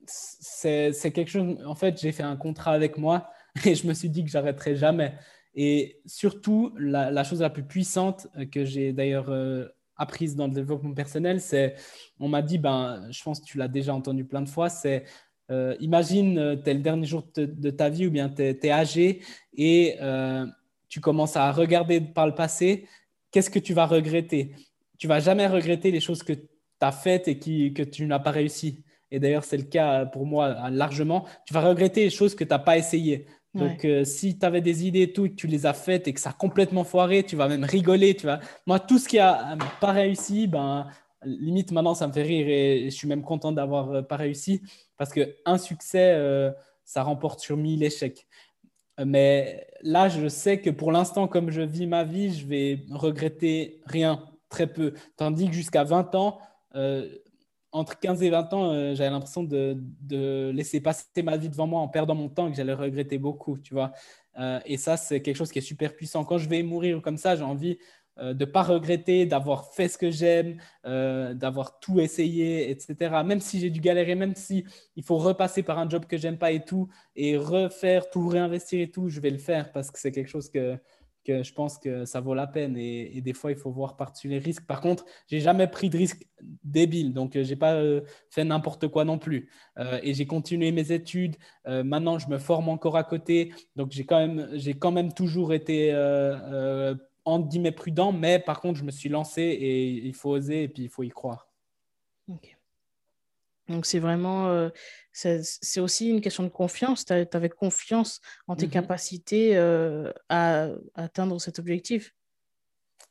c'est 0.06 1.12
quelque 1.12 1.30
chose. 1.30 1.58
En 1.66 1.76
fait, 1.76 2.00
j'ai 2.00 2.12
fait 2.12 2.24
un 2.24 2.38
contrat 2.38 2.74
avec 2.74 2.98
moi 2.98 3.30
et 3.66 3.76
je 3.76 3.88
me 3.88 3.94
suis 3.94 4.10
dit 4.10 4.24
que 4.24 4.30
j'arrêterais 4.30 4.76
jamais. 4.76 5.16
Et 5.56 6.02
surtout, 6.06 6.74
la, 6.78 7.12
la, 7.12 7.24
chose 7.24 7.42
la 7.42 7.50
plus 7.50 7.64
puissante 7.64 8.28
que 8.52 8.66
j'ai 8.66 8.92
d'ailleurs 8.92 9.32
apprise 9.96 10.36
dans 10.36 10.48
le 10.48 10.54
développement 10.54 10.94
personnel, 10.94 11.40
c'est, 11.42 11.76
on 12.20 12.28
m'a 12.28 12.42
dit, 12.42 12.58
ben, 12.58 13.08
je 13.12 13.22
pense 13.24 13.40
que 13.40 13.46
tu 13.46 13.58
l'as 13.58 13.68
déjà 13.68 13.94
entendu 13.94 14.26
plein 14.26 14.42
de 14.42 14.50
fois, 14.50 14.70
c'est 14.70 15.06
euh, 15.52 15.76
imagine, 15.80 16.38
euh, 16.38 16.56
tu 16.56 16.70
es 16.70 16.74
le 16.74 16.80
dernier 16.80 17.06
jour 17.06 17.24
de, 17.36 17.70
ta 17.70 17.90
vie 17.90 18.08
ou 18.08 18.12
bien 18.12 18.30
tu 18.30 18.42
es, 18.42 18.72
âgé 18.72 19.22
et 19.56 19.98
euh, 20.02 20.46
tu 20.88 21.02
commences 21.02 21.36
à 21.36 21.52
regarder 21.52 22.00
par 22.00 22.28
le 22.28 22.34
passé, 22.34 22.88
qu'est-ce 23.32 23.50
que 23.50 23.60
tu 23.60 23.74
vas 23.74 23.86
regretter? 23.86 24.56
Tu 24.98 25.08
vas 25.08 25.20
jamais 25.20 25.48
regretter 25.48 25.92
les 25.92 26.00
choses 26.00 26.24
que 26.24 26.34
tu 26.34 26.48
as 26.80 26.92
faites 26.92 27.28
et 27.28 27.40
qui, 27.40 27.74
que 27.74 27.84
tu 27.84 28.06
n'as 28.06 28.20
pas 28.20 28.32
réussi. 28.32 28.84
Et 29.12 29.20
d'ailleurs, 29.20 29.44
c'est 29.44 29.58
le 29.58 29.64
cas 29.64 30.06
pour 30.06 30.26
moi 30.26 30.70
largement. 30.70 31.26
Tu 31.46 31.54
vas 31.54 31.62
regretter 31.62 32.06
les 32.06 32.10
choses 32.10 32.36
que 32.36 32.44
tu 32.44 32.50
n'as 32.50 32.60
pas 32.60 32.78
essayées. 32.78 33.28
Donc, 33.54 33.86
si 34.06 34.40
tu 34.40 34.46
avais 34.48 34.62
des 34.62 34.88
idées 34.88 35.04
et 35.04 35.14
tout, 35.14 35.28
et 35.28 35.30
que 35.30 35.36
tu 35.36 35.46
les 35.46 35.68
as 35.68 35.74
faites 35.74 36.08
et 36.08 36.14
que 36.14 36.20
ça 36.20 36.32
a 36.32 36.34
complètement 36.34 36.84
foiré, 36.84 37.22
tu 37.22 37.36
vas 37.36 37.48
même 37.48 37.64
rigoler. 37.64 38.16
Tu 38.16 38.26
vas... 38.26 38.40
Moi, 38.66 38.80
tout 38.80 38.98
ce 38.98 39.08
qui 39.08 39.20
a 39.20 39.56
pas 39.80 39.92
réussi, 39.92 40.48
ben, 40.48 40.88
limite 41.26 41.72
maintenant 41.72 41.96
ça 41.96 42.08
me 42.08 42.14
fait 42.14 42.24
rire 42.24 42.48
et 42.48 42.86
je 42.86 42.96
suis 42.96 43.08
même 43.08 43.24
content 43.24 43.52
d'avoir 43.52 43.92
euh, 43.92 44.02
pas 44.02 44.16
réussi 44.16 44.62
parce 44.98 45.12
que 45.12 45.36
un 45.46 45.58
succès 45.58 46.14
euh, 46.14 46.52
ça 46.86 47.04
remporte 47.04 47.40
sur 47.40 47.58
mille 47.58 47.84
échecs. 47.84 48.28
Mais 49.04 49.66
là, 49.82 50.08
je 50.08 50.28
sais 50.28 50.62
que 50.62 50.70
pour 50.70 50.92
l'instant, 50.92 51.28
comme 51.28 51.50
je 51.50 51.62
vis 51.62 51.88
ma 51.88 52.04
vie, 52.04 52.32
je 52.32 52.46
vais 52.46 52.86
regretter 52.92 53.82
rien, 53.88 54.24
très 54.50 54.68
peu. 54.68 54.94
Tandis 55.18 55.48
que 55.48 55.54
jusqu'à 55.54 55.84
20 55.84 56.14
ans, 56.14 56.40
euh, 56.76 57.10
entre 57.72 58.00
15 58.00 58.22
et 58.22 58.30
20 58.30 58.54
ans, 58.54 58.94
j'avais 58.94 59.10
l'impression 59.10 59.44
de, 59.44 60.52
laisser 60.52 60.80
passer 60.80 61.24
ma 61.24 61.38
vie 61.38 61.50
devant 61.50 61.66
moi 61.66 61.82
en 61.82 61.88
perdant 61.88 62.14
mon 62.14 62.30
temps 62.30 62.48
et 62.48 62.52
que 62.52 62.58
j'allais 62.58 62.74
regretter 62.74 63.18
beaucoup, 63.18 63.58
tu 63.58 63.74
vois. 63.74 63.94
et 64.66 64.78
ça, 64.78 64.96
c'est 64.96 65.24
quelque 65.24 65.38
chose 65.38 65.52
qui 65.52 65.58
est 65.58 65.64
super 65.64 65.96
puissant. 65.96 66.24
Quand 66.24 66.38
je 66.38 66.48
vais 66.48 66.62
mourir 66.62 67.02
comme 67.02 67.18
ça, 67.18 67.36
j'ai 67.36 67.42
envie 67.44 67.80
euh, 68.20 68.34
de 68.34 68.46
ne 68.46 68.52
pas 68.52 68.62
regretter, 68.62 69.26
d'avoir 69.26 69.74
fait 69.74 69.88
ce 69.88 69.98
que 69.98 70.12
j'aime, 70.12 70.58
euh, 70.86 71.34
d'avoir 71.34 71.80
tout 71.80 72.00
essayé, 72.00 72.70
etc. 72.70 73.24
Même 73.26 73.40
si 73.40 73.60
j'ai 73.60 73.72
dû 73.72 73.80
galérer, 73.82 74.14
même 74.14 74.36
si 74.36 74.66
il 74.96 75.04
faut 75.04 75.18
repasser 75.18 75.64
par 75.64 75.80
un 75.80 75.90
job 75.90 76.06
que 76.06 76.18
j'aime 76.18 76.38
pas 76.38 76.52
et 76.52 76.64
tout, 76.64 76.88
et 77.16 77.38
refaire 77.38 78.10
tout, 78.12 78.28
réinvestir 78.28 78.82
et 78.82 78.92
tout, 78.92 79.10
je 79.10 79.20
vais 79.20 79.32
le 79.32 79.40
faire 79.40 79.72
parce 79.72 79.90
que 79.90 80.00
c'est 80.00 80.12
quelque 80.12 80.30
chose 80.30 80.50
que, 80.52 80.78
que 81.26 81.42
je 81.42 81.54
pense 81.54 81.80
que 81.80 82.06
ça 82.06 82.22
vaut 82.22 82.36
la 82.36 82.46
peine. 82.46 82.78
Et, 82.78 83.20
des 83.22 83.34
fois, 83.34 83.50
il 83.50 83.58
faut 83.58 83.72
voir 83.72 83.98
par-dessus 83.98 84.28
les 84.28 84.38
risques. 84.38 84.68
Par 84.68 84.82
contre, 84.82 85.06
j'ai 85.28 85.40
jamais 85.40 85.68
pris 85.68 85.90
de 85.90 85.98
risques 85.98 86.28
débiles, 86.64 87.14
donc 87.14 87.36
euh, 87.36 87.44
j'ai 87.44 87.56
pas 87.56 87.82
fait 88.30 88.44
n'importe 88.44 88.90
quoi 88.90 89.06
non 89.06 89.18
plus. 89.18 89.50
et 90.04 90.14
j'ai 90.14 90.28
continué 90.28 90.72
mes 90.72 90.92
études. 90.92 91.36
maintenant, 91.66 92.20
je 92.20 92.28
me 92.30 92.38
forme 92.38 92.70
encore 92.70 92.96
à 92.96 93.04
côté, 93.04 93.54
donc 93.76 93.92
j'ai 93.92 94.06
quand 94.06 94.20
même, 94.20 94.50
j'ai 94.54 94.76
quand 94.76 94.92
même 94.92 95.14
toujours 95.14 95.52
été 95.54 95.92
entre 97.26 97.48
guillemets 97.48 97.72
prudent, 97.72 98.12
mais 98.12 98.40
par 98.40 98.60
contre, 98.62 98.80
je 98.80 98.84
me 98.84 98.92
suis 98.92 99.10
lancé 99.10 99.42
et 99.42 99.90
il 99.90 100.14
faut 100.14 100.32
oser 100.32 100.64
et 100.64 100.68
puis 100.68 100.84
il 100.84 100.90
faut 100.90 101.04
y 101.04 101.10
croire. 101.10 101.48
Donc, 103.70 103.86
c'est 103.86 104.00
vraiment, 104.00 104.50
euh, 104.50 104.70
c'est 105.12 105.80
aussi 105.80 106.10
une 106.10 106.22
question 106.22 106.44
de 106.44 106.50
confiance. 106.50 107.06
Tu 107.06 107.14
avais 107.14 107.50
confiance 107.50 108.20
en 108.48 108.56
tes 108.56 108.66
mhm. 108.66 108.72
capacités 108.72 109.56
euh, 109.56 110.12
à, 110.30 110.68
atteindre 110.96 111.40
cet 111.40 111.60
objectif. 111.60 112.14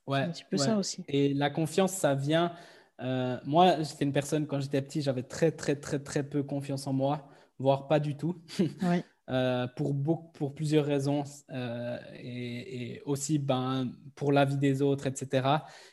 Ouais. 0.06 0.20
Un 0.20 0.30
petit 0.30 0.44
peu 0.50 0.56
ça 0.56 0.76
aussi. 0.76 1.04
Et 1.08 1.32
la 1.32 1.48
confiance, 1.48 1.92
ça 1.92 2.14
vient. 2.14 2.52
Euh, 3.00 3.38
moi, 3.44 3.82
j'étais 3.82 4.04
une 4.04 4.12
personne, 4.12 4.46
quand 4.46 4.60
j'étais 4.60 4.82
petit, 4.82 5.00
j'avais 5.00 5.22
très, 5.22 5.52
très, 5.52 5.76
très, 5.76 5.98
très 5.98 6.22
peu 6.22 6.42
confiance 6.42 6.86
en 6.86 6.92
moi, 6.92 7.28
voire 7.58 7.88
pas 7.88 7.98
du 7.98 8.16
tout. 8.16 8.36
Oui. 8.58 9.02
Euh, 9.32 9.66
pour, 9.76 9.94
pour 10.34 10.54
plusieurs 10.54 10.84
raisons 10.84 11.24
euh, 11.50 11.98
et, 12.22 13.00
aussi 13.06 13.38
ben, 13.38 13.90
pour 14.14 14.30
la 14.30 14.44
vie 14.44 14.58
des 14.58 14.82
autres, 14.82 15.06
etc. 15.06 15.48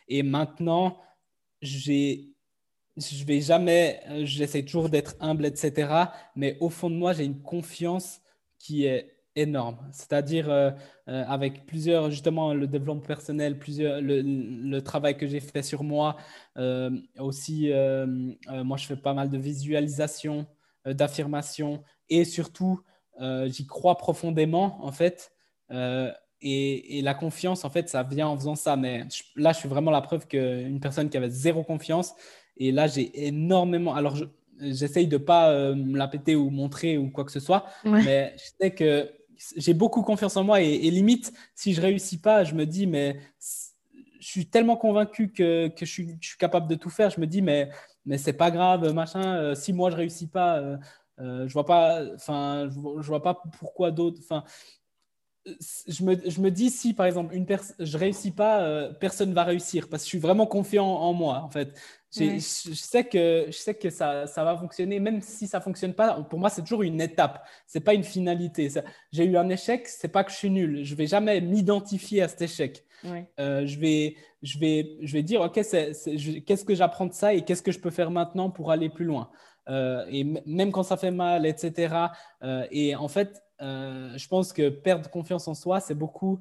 Et 0.08 0.24
maintenant, 0.24 0.98
j'ai 1.62 2.36
je 2.98 3.24
vais 3.24 3.40
jamais, 3.40 4.02
j'essaie 4.24 4.64
toujours 4.64 4.90
d'être 4.90 5.16
humble, 5.22 5.46
etc. 5.46 6.12
Mais 6.36 6.58
au 6.60 6.70
fond 6.70 6.90
de 6.90 6.96
moi, 6.96 7.14
j'ai 7.14 7.24
une 7.24 7.42
confiance 7.42 8.20
qui 8.58 8.86
est 8.86 9.20
énorme. 9.36 9.78
C'est-à-dire 9.92 10.50
euh, 10.50 10.72
euh, 11.08 11.24
avec 11.28 11.66
plusieurs, 11.66 12.10
justement, 12.12 12.54
le 12.54 12.68
développement 12.68 13.06
personnel, 13.06 13.58
plusieurs, 13.58 14.02
le, 14.02 14.80
travail 14.82 15.18
que 15.18 15.28
j'ai 15.28 15.40
fait 15.40 15.64
sur 15.64 15.84
moi. 15.84 16.18
Euh, 16.58 16.92
aussi, 17.18 17.72
moi, 18.48 18.78
je 18.78 18.86
fais 18.86 18.98
pas 18.98 19.14
mal 19.14 19.30
de 19.30 19.38
visualisation, 19.38 20.46
d'affirmation 20.86 21.84
et 22.10 22.26
surtout, 22.26 22.82
j'y 23.47 23.65
crois 23.67 23.97
profondément, 23.97 24.84
en 24.84 24.91
fait. 24.91 25.32
Et, 26.41 27.01
la 27.03 27.13
confiance, 27.13 27.65
en 27.65 27.70
fait, 27.70 27.89
ça 27.89 28.03
vient 28.03 28.28
en 28.28 28.38
faisant 28.38 28.55
ça. 28.55 28.76
Mais 28.76 29.03
là, 29.36 29.51
je 29.51 29.59
suis 29.59 29.70
vraiment 29.70 29.91
la 29.91 30.01
preuve 30.01 30.28
qu'une 30.28 30.80
personne 30.80 31.09
qui 31.09 31.17
avait 31.17 31.30
zéro 31.30 31.63
confiance, 31.63 32.15
et 32.57 32.72
là, 32.72 32.88
j'ai 32.88 33.28
énormément. 33.28 33.95
Alors, 33.95 34.17
j'essaye 34.59 35.07
de 35.07 35.17
ne 35.17 35.24
pas 35.24 35.74
me 35.74 35.97
la 35.97 36.07
péter 36.07 36.36
ou 36.36 36.49
montrer 36.49 36.97
ou 36.97 37.09
quoi 37.09 37.24
que 37.26 37.32
ce 37.32 37.39
soit, 37.39 37.65
mais 37.84 38.36
je 38.38 38.51
sais 38.59 38.72
que 38.72 39.09
j'ai 39.55 39.74
beaucoup 39.74 40.01
confiance 40.01 40.36
en 40.38 40.43
moi 40.43 40.61
et, 40.61 40.89
limite, 40.91 41.34
si 41.55 41.74
je 41.74 41.82
réussis 41.82 42.20
pas, 42.20 42.43
je 42.43 42.53
me 42.53 42.65
dis, 42.65 42.88
mais 42.88 43.20
je 44.20 44.28
suis 44.28 44.45
tellement 44.45 44.76
convaincu 44.76 45.32
que, 45.32 45.70
que 45.70 45.86
je, 45.86 45.91
suis, 45.91 46.17
je, 46.20 46.30
suis, 46.30 46.38
capable 46.38 46.67
de 46.67 46.76
tout 46.76 46.89
faire. 46.89 47.09
Je 47.09 47.22
me 47.22 47.28
dis, 47.28 47.41
mais, 47.41 47.70
mais 48.05 48.17
c'est 48.17 48.34
pas 48.34 48.51
grave, 48.51 48.91
machin. 48.93 49.36
Euh, 49.36 49.55
si 49.55 49.72
moi 49.72 49.91
je 49.91 49.95
réussis 49.95 50.28
pas, 50.28 50.59
euh, 50.59 50.78
euh, 51.20 51.47
je 51.47 51.53
vois 51.53 51.65
pas, 51.65 52.03
enfin, 52.15 52.70
je, 52.70 53.01
je, 53.01 53.07
vois 53.07 53.22
pas 53.22 53.41
pourquoi 53.59 53.91
d'autres. 53.91 54.20
Enfin, 54.20 54.43
je 55.45 56.03
me, 56.03 56.30
je 56.30 56.41
me, 56.41 56.51
dis 56.51 56.70
si 56.70 56.93
par 56.93 57.05
exemple 57.05 57.34
une 57.34 57.47
je 57.80 57.97
réussis 57.97 58.32
pas, 58.32 58.89
personne 58.99 59.34
va 59.34 59.43
réussir 59.43 59.88
parce 59.89 60.03
que 60.03 60.05
je 60.05 60.09
suis 60.09 60.20
vraiment 60.20 60.45
confiant 60.45 60.86
en 60.86 61.13
moi 61.13 61.41
en 61.43 61.49
fait. 61.49 61.74
Je, 62.15 62.39
sais 62.39 63.03
que, 63.03 63.45
je 63.47 63.57
sais 63.57 63.76
que 63.76 63.89
ça, 63.89 64.26
ça, 64.26 64.43
va 64.43 64.57
fonctionner, 64.57 64.99
même 64.99 65.22
si 65.22 65.47
ça 65.47 65.61
fonctionne 65.61 65.93
pas. 65.93 66.22
Pour 66.24 66.39
moi, 66.39 66.49
c'est 66.49 66.63
toujours 66.63 66.82
une 66.82 67.01
étape. 67.01 67.45
C'est 67.67 67.82
pas 67.82 67.93
une 67.93 68.03
finalité. 68.03 68.70
J'ai 69.11 69.26
eu 69.26 69.38
un 69.38 69.47
échec, 69.49 69.88
c'est 69.88 70.07
pas 70.07 70.24
que 70.24 70.32
je 70.32 70.38
suis 70.38 70.49
nul. 70.49 70.84
Je 70.84 70.95
vais 70.95 71.05
jamais 71.05 71.39
m'identifier 71.39 72.24
à 72.24 72.28
cet 72.28 72.41
échec. 72.41 72.84
Euh, 73.39 73.65
je 73.65 73.80
vais, 73.80 74.15
je 74.41 74.57
vais, 74.57 74.97
je 75.01 75.13
vais 75.13 75.24
dire, 75.24 75.41
ok, 75.41 75.53
qu'est-ce 75.53 76.65
que 76.65 76.76
j'apprends 76.76 77.05
de 77.05 77.13
ça 77.13 77.34
et 77.34 77.43
qu'est-ce 77.43 77.61
que 77.61 77.72
je 77.72 77.80
peux 77.80 77.91
faire 77.91 78.11
maintenant 78.11 78.49
pour 78.49 78.72
aller 78.72 78.89
plus 78.89 79.05
loin? 79.05 79.30
Euh, 79.70 80.05
et 80.09 80.24
même 80.45 80.72
quand 80.72 80.84
ça 80.84 80.97
fait 80.97 81.11
mal, 81.11 81.45
etc. 81.45 82.11
Euh, 82.43 82.65
et 82.72 82.95
en 82.95 83.07
fait, 83.07 83.43
je 83.61 84.28
pense 84.28 84.53
que 84.53 84.70
perdre 84.70 85.09
confiance 85.09 85.47
en 85.47 85.53
soi, 85.53 85.80
c'est 85.80 85.95
beaucoup 85.95 86.39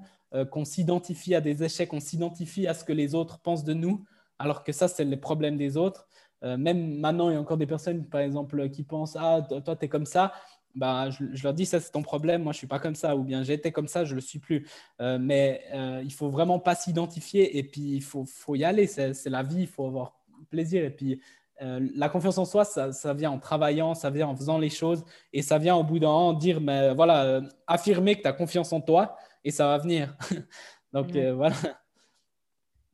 qu'on 0.51 0.65
s'identifie 0.65 1.35
à 1.35 1.41
des 1.41 1.65
échecs, 1.65 1.93
on 1.93 2.01
s'identifie 2.01 2.67
à 2.69 2.75
ce 2.75 2.85
que 2.85 2.93
les 2.93 3.15
autres 3.15 3.41
pensent 3.41 3.65
de 3.65 3.75
nous 3.75 4.05
alors 4.39 4.65
que 4.65 4.73
ça, 4.73 4.89
c'est 4.89 5.05
les 5.05 5.17
problèmes 5.17 5.57
des 5.57 5.77
autres. 5.77 6.07
Euh, 6.45 6.57
même 6.57 6.99
maintenant, 6.99 7.31
il 7.31 7.35
y 7.35 7.37
a 7.37 7.41
encore 7.41 7.57
des 7.57 7.67
personnes, 7.67 8.05
par 8.07 8.21
exemple, 8.21 8.71
qui 8.71 8.85
pensent 8.85 9.17
Ah, 9.19 9.43
toi, 9.43 9.77
tu 9.77 9.85
es 9.85 9.89
comme 9.89 10.07
ça. 10.07 10.33
Bah, 10.75 11.11
je, 11.11 11.43
leur 11.43 11.55
dis 11.55 11.67
Ça, 11.67 11.81
c'est 11.81 11.91
ton 11.91 12.03
problème. 12.03 12.43
Moi, 12.45 12.53
je 12.53 12.59
suis 12.59 12.67
pas 12.67 12.79
comme 12.79 12.95
ça. 12.95 13.17
Ou 13.17 13.25
bien, 13.25 13.43
j'étais 13.43 13.73
comme 13.73 13.89
ça, 13.89 14.05
je 14.05 14.15
le 14.15 14.21
suis 14.21 14.39
plus. 14.39 14.69
Euh, 15.01 15.19
mais 15.21 15.63
euh, 15.75 16.01
il 16.05 16.13
faut 16.13 16.31
vraiment 16.31 16.61
pas 16.61 16.77
s'identifier. 16.77 17.59
Et 17.59 17.65
puis, 17.65 17.97
il 17.97 18.03
faut, 18.03 18.25
faut 18.25 18.55
y 18.55 18.65
aller. 18.65 18.87
C'est 18.87 19.27
la 19.27 19.43
vie. 19.43 19.63
Il 19.63 19.69
faut 19.69 19.87
avoir 19.87 20.15
plaisir. 20.51 20.85
Et 20.85 20.91
puis, 20.91 21.21
la 21.61 22.09
confiance 22.09 22.39
en 22.39 22.45
soi, 22.45 22.65
ça, 22.65 22.93
ça, 22.93 23.15
vient 23.15 23.31
en 23.31 23.39
travaillant, 23.39 23.95
ça 23.95 24.11
vient 24.11 24.29
en 24.29 24.37
faisant 24.37 24.59
les 24.59 24.71
choses. 24.71 25.05
Et 25.33 25.43
ça 25.43 25.59
vient 25.59 25.77
au 25.77 25.85
bout 25.85 25.99
d'un 25.99 26.09
an 26.09 26.33
dire 26.33 26.61
Mais 26.61 26.95
voilà, 26.95 27.41
affirmer 27.67 28.17
que 28.17 28.23
tu 28.23 28.29
as 28.29 28.33
confiance 28.33 28.73
en 28.73 28.81
toi. 28.81 29.17
Et 29.45 29.51
ça 29.51 29.67
va 29.67 29.79
venir. 29.79 30.17
Donc, 30.93 31.11
voilà. 31.11 31.57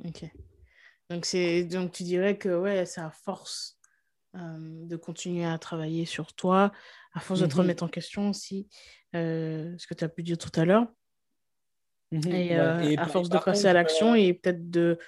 Ok. 0.05 0.25
Donc, 1.11 1.27
donc 1.71 1.93
tu 1.93 2.03
dirais 2.03 2.39
que 2.39 2.49
ouais, 2.49 2.87
c'est 2.87 3.01
à 3.01 3.11
force 3.11 3.79
euh, 4.37 4.87
de 4.87 4.97
continuer 4.97 5.45
à 5.45 5.57
travailler 5.59 6.07
sur 6.07 6.33
toi, 6.33 6.73
à 7.13 7.21
force 7.21 7.39
de 7.39 7.47
te 7.47 7.53
mhm. 7.53 7.61
remettre 7.61 7.85
en 7.85 7.89
question 7.89 8.31
aussi, 8.31 8.69
euh, 9.15 9.73
ce 9.79 9.87
que 9.87 9.95
tu 9.95 10.03
as 10.03 10.09
pu 10.09 10.25
dire 10.25 10.39
tout 10.39 10.51
à 10.57 10.65
l'heure. 10.65 10.89
Mhm. 12.11 12.33
et, 12.33 12.59
euh, 12.59 12.97
à 12.97 13.07
force 13.07 13.29
de 13.29 13.39
passer 13.39 13.67
à 13.67 13.73
l'action 13.73 14.17
et 14.17 14.35
peut-être 14.35 14.71
de, 14.71 14.99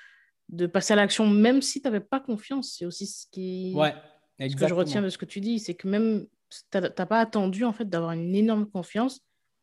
de 0.48 0.66
passer 0.66 0.92
à 0.92 0.96
l'action 0.96 1.26
même 1.26 1.62
si 1.62 1.80
tu 1.80 1.86
n'avais 1.86 2.00
pas 2.00 2.20
confiance. 2.20 2.76
C'est 2.78 2.86
aussi 2.86 3.06
ce, 3.06 3.26
qui... 3.30 3.72
ouais, 3.74 3.94
ce 4.38 4.54
que 4.54 4.68
je 4.68 4.74
retiens 4.74 5.02
de 5.02 5.08
ce 5.08 5.18
que 5.18 5.24
tu 5.24 5.40
dis, 5.40 5.58
c'est 5.58 5.74
que 5.74 5.88
même 5.88 6.26
tu 6.50 6.78
n'as 6.78 6.90
pas 6.90 7.20
attendu 7.20 7.64
en 7.64 7.72
fait 7.72 7.88
d'avoir 7.88 8.12
une 8.12 8.34
énorme 8.34 8.66
confiance 8.66 9.20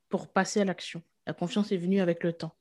pour 0.09 0.27
passer 0.27 0.61
à 0.61 0.65
l'action. 0.65 1.01
La 1.25 1.33
confiance 1.33 1.71
est 1.71 1.77
venue 1.77 2.01
avec 2.01 2.23
le 2.23 2.33
temps. 2.33 2.53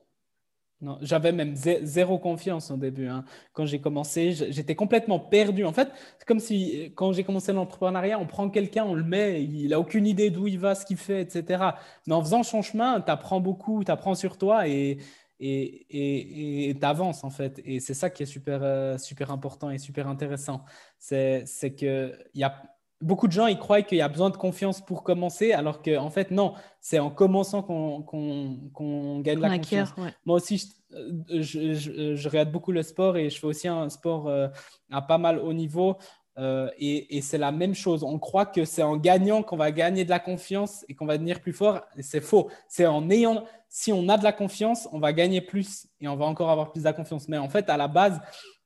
Non, 0.83 0.99
j'avais 1.01 1.31
même 1.31 1.55
zéro 1.55 2.18
confiance 2.18 2.73
au 2.73 2.77
début. 2.77 3.07
Hein. 3.07 3.25
Quand 3.53 3.64
j'ai 3.66 3.81
commencé, 3.81 4.33
j'étais 4.33 4.75
complètement 4.75 5.20
perdu. 5.20 5.64
En 5.64 5.73
fait, 5.73 5.89
c'est 6.18 6.27
comme 6.27 6.41
si 6.41 6.93
quand 6.97 7.12
j'ai 7.12 7.23
commencé 7.23 7.53
l'entrepreneuriat, 7.53 8.18
on 8.18 8.27
prend 8.27 8.51
quelqu'un, 8.51 8.85
on 8.85 8.95
le 8.95 9.05
met, 9.05 9.45
il 9.45 9.68
n'a 9.68 9.79
aucune 9.79 10.09
idée 10.09 10.31
d'où 10.31 10.49
il 10.49 10.59
va, 10.59 10.75
ce 10.75 10.85
qu'il 10.85 10.97
fait, 10.97 11.20
etc. 11.20 11.62
Mais 12.09 12.14
en 12.14 12.20
faisant 12.20 12.43
son 12.43 12.62
chemin, 12.62 13.01
tu 13.01 13.12
apprends 13.12 13.41
beaucoup, 13.41 13.85
tu 13.85 13.93
apprends 13.93 14.16
sur 14.16 14.39
toi 14.39 14.66
et 14.66 14.99
et 15.43 16.76
tu 16.78 16.86
avances 16.86 17.24
en 17.24 17.30
fait. 17.30 17.61
Et 17.64 17.80
c'est 17.80 17.95
ça 17.95 18.11
qui 18.11 18.22
est 18.22 18.26
super, 18.26 18.61
euh, 18.62 18.99
super 18.99 19.30
important 19.30 19.70
et 19.70 19.78
super 19.78 20.07
intéressant. 20.09 20.64
C'est 20.99 21.74
qu'il 21.76 22.16
y 22.34 22.45
a 22.45 22.62
beaucoup 23.03 23.26
de 23.26 23.32
gens 23.32 23.47
ils 23.49 23.59
croient 23.59 23.82
qu'il 23.82 23.99
y 23.99 24.03
a 24.03 24.09
besoin 24.09 24.30
de 24.30 24.36
confiance 24.36 24.80
pour 24.80 25.03
commencer, 25.03 25.53
alors 25.53 25.82
qu'en 25.82 26.05
en 26.05 26.11
fait, 26.11 26.30
non, 26.30 26.55
c'est 26.80 26.99
en 26.99 27.11
commençant 27.11 27.62
qu'on 27.62 29.20
gagne 29.20 29.40
la 29.40 29.59
confiance. 29.59 29.93
Moi 30.24 30.36
aussi, 30.36 30.74
je, 30.90 31.74
je, 31.74 32.14
je, 32.16 32.28
regarde 32.28 32.53
beaucoup 32.53 32.72
le 32.72 32.82
sport 32.82 33.16
et 33.16 33.30
je 33.30 33.38
fais 33.38 33.47
aussi 33.47 33.68
un 33.68 33.88
sport 33.88 34.28
euh, 34.28 34.49
à 34.90 35.03
pas 35.03 35.18
mal 35.18 35.38
haut 35.38 35.53
niveau. 35.53 35.97
Euh, 36.39 36.70
et, 36.78 37.20
c'est 37.20 37.39
la 37.39 37.53
même 37.53 37.74
chose. 37.74 38.03
On 38.03 38.18
croit 38.18 38.47
que 38.47 38.64
c'est 38.64 38.83
en 38.83 38.97
gagnant 38.97 39.43
qu'on 39.43 39.57
va 39.57 39.70
gagner 39.70 40.05
de 40.05 40.11
la 40.11 40.18
confiance 40.18 40.85
et 40.89 40.95
qu'on 40.95 41.07
va 41.07 41.16
devenir 41.16 41.41
plus 41.41 41.53
fort. 41.53 41.83
C'est 42.01 42.20
faux. 42.20 42.51
C'est 42.68 42.87
en 42.87 43.11
ayant, 43.11 43.45
si 43.68 43.93
on 43.93 44.09
a 44.09 44.16
de 44.16 44.24
la 44.24 44.33
confiance, 44.33 44.89
on 44.93 44.99
va 44.99 45.12
gagner 45.12 45.41
plus 45.41 45.87
et 46.01 46.09
on 46.09 46.16
va 46.16 46.24
encore 46.24 46.51
avoir 46.51 46.72
plus 46.72 46.85
de 46.85 46.91
confiance. 46.93 47.28
Mais 47.28 47.39
en 47.39 47.49
fait, 47.49 47.68
à 47.68 47.76
la 47.76 47.89
base, 47.89 48.20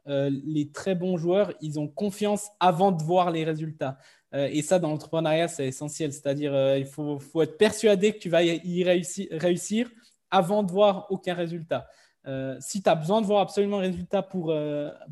euh, 0.07 0.31
les 0.45 0.71
très 0.71 0.95
bons 0.95 1.17
joueurs, 1.17 1.53
ils 1.61 1.81
ont 1.81 1.89
confiance 1.89 2.49
avant 2.61 2.93
de 2.93 3.03
voir 3.03 3.31
les 3.31 3.45
résultats. 3.45 3.99
Euh, 4.35 4.49
et 4.53 4.63
ça, 4.63 4.79
dans 4.79 4.91
l'entrepreneuriat, 4.91 5.49
c'est 5.49 5.67
essentiel. 5.67 6.13
C'est-à-dire, 6.13 6.77
il 6.77 6.87
faut, 6.87 7.19
être 7.43 7.59
persuadé 7.59 8.13
que 8.13 8.19
tu 8.19 8.29
vas 8.29 8.45
y 8.45 8.85
réussir 8.85 9.91
avant 10.31 10.63
de 10.63 10.71
voir 10.71 11.07
aucun 11.11 11.35
résultat. 11.35 11.89
Euh, 12.27 12.57
si 12.61 12.83
tu 12.83 12.89
as 12.89 12.95
besoin 12.95 13.21
de 13.21 13.27
voir 13.27 13.41
absolument 13.41 13.79
un 13.79 13.83
résultat 13.83 14.23
pour, 14.23 14.55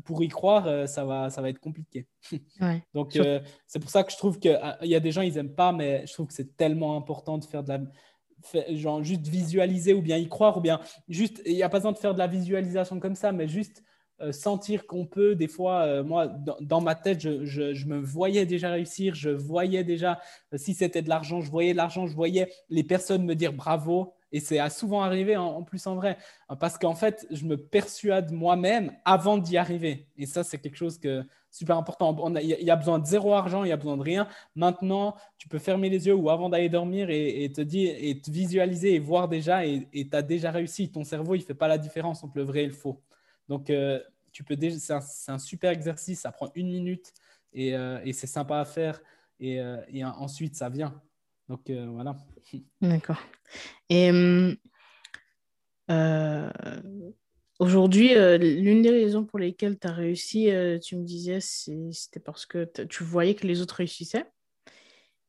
pour 0.03 0.23
y 0.23 0.27
croire, 0.27 0.87
ça, 0.87 1.05
va, 1.05 1.29
ça 1.29 1.41
va 1.41 1.49
être 1.49 1.59
compliqué. 1.59 2.07
Donc, 2.93 3.17
c'est 3.67 3.79
pour 3.79 3.89
ça 3.89 4.03
que 4.03 4.11
je 4.11 4.17
trouve 4.17 4.39
qu'il 4.39 4.59
y 4.81 4.95
a 4.95 4.99
des 4.99 5.11
gens, 5.11 5.21
ils 5.21 5.33
n'aiment 5.33 5.55
pas, 5.55 5.71
mais 5.71 6.05
je 6.07 6.13
trouve 6.13 6.27
que 6.27 6.33
c'est 6.33 6.55
tellement 6.57 6.97
important 6.97 7.37
de 7.37 7.45
faire 7.45 7.63
de 7.63 7.69
la. 7.69 7.79
Genre, 8.75 9.03
juste 9.03 9.27
visualiser 9.27 9.93
ou 9.93 10.01
bien 10.01 10.17
y 10.17 10.27
croire, 10.27 10.57
ou 10.57 10.61
bien 10.61 10.79
juste. 11.07 11.41
Il 11.45 11.55
n'y 11.55 11.63
a 11.63 11.69
pas 11.69 11.79
besoin 11.79 11.93
de 11.93 11.97
faire 11.97 12.13
de 12.13 12.19
la 12.19 12.27
visualisation 12.27 12.99
comme 12.99 13.15
ça, 13.15 13.31
mais 13.31 13.47
juste 13.47 13.81
euh, 14.21 14.31
sentir 14.31 14.87
qu'on 14.87 15.05
peut, 15.05 15.35
des 15.35 15.49
fois, 15.49 15.81
euh, 15.81 16.01
moi, 16.01 16.27
dans, 16.61 16.79
ma 16.79 16.95
tête, 16.95 17.19
je, 17.19 17.85
me 17.85 17.99
voyais 17.99 18.45
déjà 18.45 18.71
réussir, 18.71 19.13
je 19.13 19.29
voyais 19.29 19.83
déjà, 19.83 20.21
euh, 20.53 20.57
si 20.57 20.73
c'était 20.73 21.01
de 21.01 21.09
l'argent, 21.09 21.41
je 21.41 21.51
voyais 21.51 21.73
l'argent, 21.73 22.07
je 22.07 22.15
voyais 22.15 22.49
les 22.69 22.85
personnes 22.85 23.25
me 23.25 23.35
dire 23.35 23.51
bravo. 23.51 24.13
Et 24.35 24.41
c'est 24.41 24.69
souvent 24.69 25.01
arrivé 25.01 25.37
en, 25.37 25.63
plus 25.63 25.87
en 25.87 25.95
vrai, 25.95 26.17
parce 26.59 26.77
qu'en 26.77 26.93
fait, 26.93 27.25
je 27.31 27.45
me 27.45 27.55
persuade 27.55 28.33
moi-même 28.33 28.91
avant 29.05 29.37
d'y 29.37 29.55
arriver. 29.55 30.09
Et 30.17 30.25
ça, 30.25 30.43
c'est 30.43 30.57
quelque 30.57 30.75
chose 30.75 30.97
que 30.97 31.23
super 31.49 31.77
important. 31.77 32.35
Il 32.41 32.49
y, 32.49 32.69
a 32.69 32.75
besoin 32.75 32.99
de 32.99 33.05
zéro 33.05 33.33
argent, 33.33 33.63
il 33.63 33.69
y 33.69 33.71
a 33.71 33.77
besoin 33.77 33.95
de 33.95 34.01
rien. 34.01 34.27
Maintenant, 34.53 35.15
tu 35.37 35.47
peux 35.47 35.57
fermer 35.57 35.87
les 35.87 36.07
yeux 36.07 36.15
ou 36.15 36.29
avant 36.29 36.49
d'aller 36.49 36.67
dormir 36.67 37.09
et, 37.09 37.49
te 37.55 37.61
dire 37.61 37.95
et 37.97 38.21
visualiser 38.27 38.95
et 38.95 38.99
voir 38.99 39.29
déjà 39.29 39.65
et 39.65 39.87
tu 39.93 40.09
as 40.11 40.21
déjà 40.21 40.51
réussi. 40.51 40.91
Ton 40.91 41.05
cerveau, 41.05 41.35
il 41.35 41.41
fait 41.41 41.53
pas 41.53 41.69
la 41.69 41.77
différence 41.77 42.21
entre 42.21 42.35
le 42.35 42.43
vrai 42.43 42.63
et 42.63 42.67
le 42.67 42.73
faux. 42.73 43.01
Donc, 43.47 43.69
euh, 43.69 44.01
tu 44.33 44.43
peux 44.43 44.57
déjà, 44.57 44.99
c'est 44.99 45.31
un, 45.31 45.39
super 45.39 45.71
exercice, 45.71 46.19
ça 46.19 46.33
prend 46.33 46.51
une 46.55 46.67
minute 46.67 47.13
et, 47.53 47.73
euh, 47.73 48.01
c'est 48.11 48.27
sympa 48.27 48.59
à 48.59 48.65
faire. 48.65 48.99
Et, 49.39 49.61
euh, 49.61 49.79
ensuite, 50.17 50.57
ça 50.57 50.67
vient. 50.67 51.01
Donc, 51.49 51.69
voilà. 51.69 52.15
D'accord. 52.81 53.21
Et 53.89 54.09
aujourd'hui, 57.59 58.13
l'une 58.15 58.81
des 58.81 58.89
raisons 58.89 59.25
pour 59.25 59.39
lesquelles 59.39 59.79
tu 59.79 59.87
as 59.87 59.91
réussi, 59.91 60.49
tu 60.83 60.95
me 60.97 61.03
disais, 61.03 61.39
c'était 61.39 62.19
parce 62.19 62.45
que 62.45 62.65
tu 62.85 63.03
voyais 63.03 63.35
que 63.35 63.47
les 63.47 63.61
autres 63.61 63.75
réussissaient. 63.75 64.25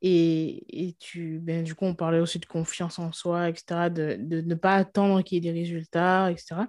Et, 0.03 0.89
et, 0.89 0.93
tu, 0.99 1.39
ben, 1.41 1.65
du 1.65 1.75
coup, 1.75 1.87
on 1.87 1.95
parlait 1.95 2.21
aussi 2.21 2.39
de 2.39 2.45
confiance 2.45 2.99
en 2.99 3.13
soi, 3.13 3.49
etc., 3.49 3.91
de, 3.91 4.17
de 4.21 4.41
ne 4.43 4.55
pas 4.55 4.75
attendre 4.75 5.23
qu'il 5.23 5.37
y 5.37 5.49
ait 5.49 5.53
des 5.53 5.59
résultats, 5.59 6.31
etc. 6.31 6.67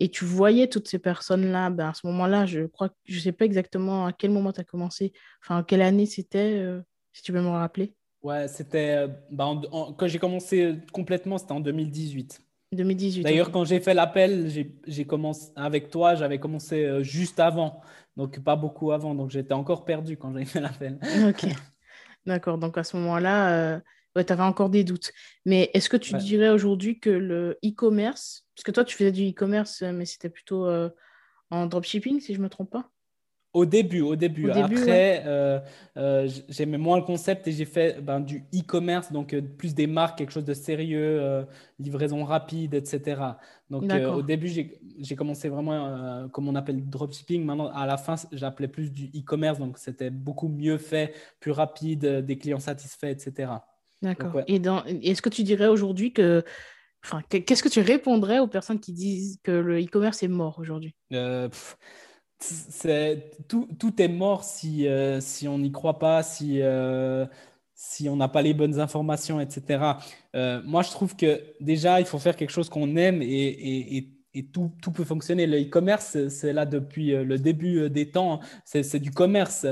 Et 0.00 0.08
tu 0.08 0.24
voyais 0.24 0.66
toutes 0.66 0.88
ces 0.88 0.98
personnes-là, 0.98 1.68
ben, 1.70 1.90
à 1.90 1.94
ce 1.94 2.06
moment-là, 2.06 2.46
je 2.46 2.66
crois 2.66 2.88
je 3.04 3.16
ne 3.16 3.20
sais 3.20 3.32
pas 3.32 3.44
exactement 3.44 4.06
à 4.06 4.12
quel 4.12 4.30
moment 4.30 4.52
tu 4.52 4.60
as 4.60 4.64
commencé, 4.64 5.12
enfin, 5.42 5.62
quelle 5.62 5.82
année 5.82 6.06
c'était, 6.06 6.58
euh, 6.58 6.80
si 7.12 7.22
tu 7.22 7.32
peux 7.32 7.42
me 7.42 7.48
rappeler. 7.48 7.94
Ouais, 8.22 8.48
c'était, 8.48 9.06
ben, 9.30 9.62
quand 9.96 10.06
j'ai 10.06 10.18
commencé 10.18 10.74
complètement, 10.92 11.38
c'était 11.38 11.52
en 11.52 11.60
2018. 11.60 12.40
2018. 12.72 13.22
D'ailleurs, 13.22 13.50
quand 13.50 13.64
j'ai 13.64 13.80
fait 13.80 13.94
l'appel, 13.94 14.48
j'ai 14.86 15.04
commencé 15.04 15.50
avec 15.56 15.90
toi, 15.90 16.14
j'avais 16.14 16.38
commencé 16.38 16.84
euh, 16.84 17.02
juste 17.02 17.40
avant, 17.40 17.80
donc 18.16 18.38
pas 18.40 18.56
beaucoup 18.56 18.92
avant, 18.92 19.14
donc 19.14 19.30
j'étais 19.30 19.54
encore 19.54 19.84
perdu 19.84 20.16
quand 20.16 20.32
j'ai 20.36 20.44
fait 20.44 20.60
l'appel. 20.60 20.98
Ok, 21.28 21.46
d'accord. 22.26 22.58
Donc 22.58 22.78
à 22.78 22.84
ce 22.84 22.96
moment-là, 22.98 23.74
euh, 23.74 23.80
tu 24.14 24.32
avais 24.32 24.42
encore 24.42 24.70
des 24.70 24.84
doutes. 24.84 25.12
Mais 25.44 25.70
est-ce 25.74 25.88
que 25.88 25.96
tu 25.96 26.14
dirais 26.14 26.50
aujourd'hui 26.50 27.00
que 27.00 27.10
le 27.10 27.58
e-commerce, 27.64 28.46
parce 28.54 28.64
que 28.64 28.70
toi 28.70 28.84
tu 28.84 28.96
faisais 28.96 29.12
du 29.12 29.28
e-commerce, 29.30 29.82
mais 29.82 30.04
c'était 30.04 30.30
plutôt 30.30 30.66
euh, 30.66 30.90
en 31.50 31.66
dropshipping, 31.66 32.20
si 32.20 32.34
je 32.34 32.38
ne 32.38 32.44
me 32.44 32.48
trompe 32.48 32.70
pas? 32.70 32.90
Au 33.52 33.66
début, 33.66 34.00
au 34.00 34.14
début. 34.16 34.50
Après, 34.50 35.22
euh, 35.26 35.58
euh, 35.96 36.28
j'aimais 36.48 36.78
moins 36.78 36.96
le 36.96 37.02
concept 37.02 37.48
et 37.48 37.52
j'ai 37.52 37.64
fait 37.64 38.00
ben, 38.00 38.20
du 38.20 38.44
e-commerce, 38.54 39.10
donc 39.12 39.34
euh, 39.34 39.42
plus 39.42 39.74
des 39.74 39.86
marques, 39.86 40.18
quelque 40.18 40.32
chose 40.32 40.44
de 40.44 40.54
sérieux, 40.54 41.46
livraison 41.78 42.24
rapide, 42.24 42.74
etc. 42.74 43.20
Donc 43.68 43.90
au 43.92 44.22
début, 44.22 44.48
j'ai 44.48 45.16
commencé 45.16 45.48
vraiment 45.48 46.28
comme 46.28 46.48
on 46.48 46.54
appelle 46.54 46.88
dropshipping. 46.88 47.44
Maintenant, 47.44 47.70
à 47.72 47.86
la 47.86 47.96
fin, 47.96 48.14
j'appelais 48.32 48.68
plus 48.68 48.92
du 48.92 49.06
e-commerce, 49.06 49.58
donc 49.58 49.78
c'était 49.78 50.10
beaucoup 50.10 50.48
mieux 50.48 50.78
fait, 50.78 51.14
plus 51.40 51.52
rapide, 51.52 52.24
des 52.24 52.38
clients 52.38 52.60
satisfaits, 52.60 53.08
etc. 53.08 53.52
D'accord. 54.02 54.40
Et 54.46 54.60
est-ce 55.02 55.22
que 55.22 55.28
tu 55.28 55.42
dirais 55.42 55.68
aujourd'hui 55.68 56.12
que 56.12 56.44
Enfin, 57.02 57.22
qu'est-ce 57.30 57.62
que 57.62 57.70
tu 57.70 57.80
répondrais 57.80 58.40
aux 58.40 58.46
personnes 58.46 58.78
qui 58.78 58.92
disent 58.92 59.38
que 59.42 59.52
le 59.52 59.82
e-commerce 59.82 60.22
est 60.22 60.28
mort 60.28 60.58
aujourd'hui? 60.58 60.94
Tout, 63.48 63.68
tout, 63.78 64.02
est 64.02 64.08
mort 64.08 64.44
si, 64.44 64.86
euh, 64.86 65.20
si 65.20 65.48
on 65.48 65.58
n'y 65.58 65.72
croit 65.72 65.98
pas, 65.98 66.22
si, 66.22 66.62
euh, 66.62 67.26
si 67.74 68.08
on 68.08 68.16
n'a 68.16 68.28
pas 68.28 68.42
les 68.42 68.54
bonnes 68.54 68.80
informations, 68.80 69.40
etc. 69.40 69.84
Euh, 70.34 70.62
moi, 70.64 70.82
je 70.82 70.90
trouve 70.90 71.16
que 71.16 71.42
déjà, 71.60 72.00
il 72.00 72.06
faut 72.06 72.18
faire 72.18 72.36
quelque 72.36 72.50
chose 72.50 72.68
qu'on 72.68 72.96
aime 72.96 73.22
et, 73.22 73.26
et, 73.28 74.08
et, 74.34 74.46
tout, 74.46 74.72
tout, 74.82 74.92
peut 74.92 75.04
fonctionner. 75.04 75.46
Le 75.46 75.60
e-commerce, 75.60 76.28
c'est 76.28 76.52
là 76.52 76.66
depuis 76.66 77.10
le 77.12 77.38
début 77.38 77.90
des 77.90 78.10
temps. 78.10 78.40
C'est 78.64 79.00
du 79.00 79.10
commerce. 79.10 79.66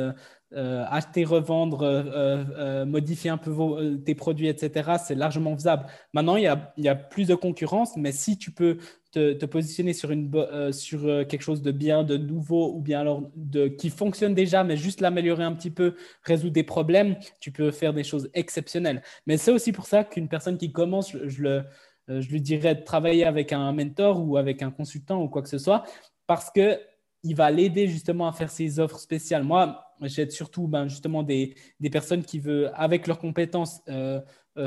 Acheter, 0.54 1.24
revendre, 1.24 2.84
modifier 2.86 3.30
un 3.30 3.36
peu 3.36 3.98
tes 4.04 4.14
produits, 4.14 4.48
etc., 4.48 4.92
c'est 5.04 5.14
largement 5.14 5.54
faisable. 5.54 5.86
Maintenant, 6.14 6.36
il 6.36 6.44
y, 6.44 6.46
a, 6.46 6.72
il 6.76 6.84
y, 6.84 6.88
a, 6.88 6.94
plus 6.94 7.28
de 7.28 7.34
concurrence, 7.34 7.96
mais 7.96 8.12
si 8.12 8.38
tu 8.38 8.50
peux 8.50 8.78
te, 9.12 9.46
positionner 9.46 9.92
sur, 9.92 10.10
une, 10.10 10.30
euh, 10.34 10.72
sur 10.72 11.06
euh, 11.06 11.24
quelque 11.24 11.42
chose 11.42 11.62
de 11.62 11.72
bien, 11.72 12.04
de 12.04 12.16
nouveau, 12.16 12.74
ou 12.74 12.80
bien 12.80 13.00
alors 13.00 13.22
de, 13.36 13.68
qui 13.68 13.90
fonctionne 13.90 14.34
déjà, 14.34 14.64
mais 14.64 14.76
juste 14.76 15.00
l'améliorer 15.00 15.44
un 15.44 15.54
petit 15.54 15.70
peu, 15.70 15.94
résoudre 16.22 16.52
des 16.52 16.62
problèmes, 16.62 17.16
tu 17.40 17.50
peux 17.50 17.70
faire 17.70 17.94
des 17.94 18.04
choses 18.04 18.30
exceptionnelles. 18.34 19.02
Mais 19.26 19.36
c'est 19.36 19.50
aussi 19.50 19.72
pour 19.72 19.86
ça 19.86 20.04
qu'une 20.04 20.28
personne 20.28 20.58
qui 20.58 20.72
commence, 20.72 21.16
je, 21.24 21.42
le, 21.42 21.64
euh, 22.10 22.20
je 22.20 22.28
lui 22.28 22.40
dirais 22.40 22.74
de 22.74 22.82
travailler 22.82 23.24
avec 23.24 23.52
un 23.52 23.72
mentor 23.72 24.22
ou 24.26 24.36
avec 24.36 24.62
un 24.62 24.70
consultant 24.70 25.22
ou 25.22 25.28
quoi 25.28 25.42
que 25.42 25.48
ce 25.48 25.58
soit, 25.58 25.84
parce 26.26 26.50
que 26.50 26.78
il 27.24 27.34
va 27.34 27.50
l'aider 27.50 27.88
justement 27.88 28.28
à 28.28 28.32
faire 28.32 28.50
ses 28.50 28.78
offres 28.78 29.00
spéciales. 29.00 29.42
Moi, 29.42 29.84
j'aide 30.02 30.32
surtout 30.32 30.68
ben, 30.68 30.88
justement 30.88 31.22
des, 31.22 31.54
des, 31.80 31.90
personnes 31.90 32.24
qui 32.24 32.38
veulent, 32.38 32.70
avec 32.74 33.06
leurs 33.06 33.18
compétences, 33.18 33.82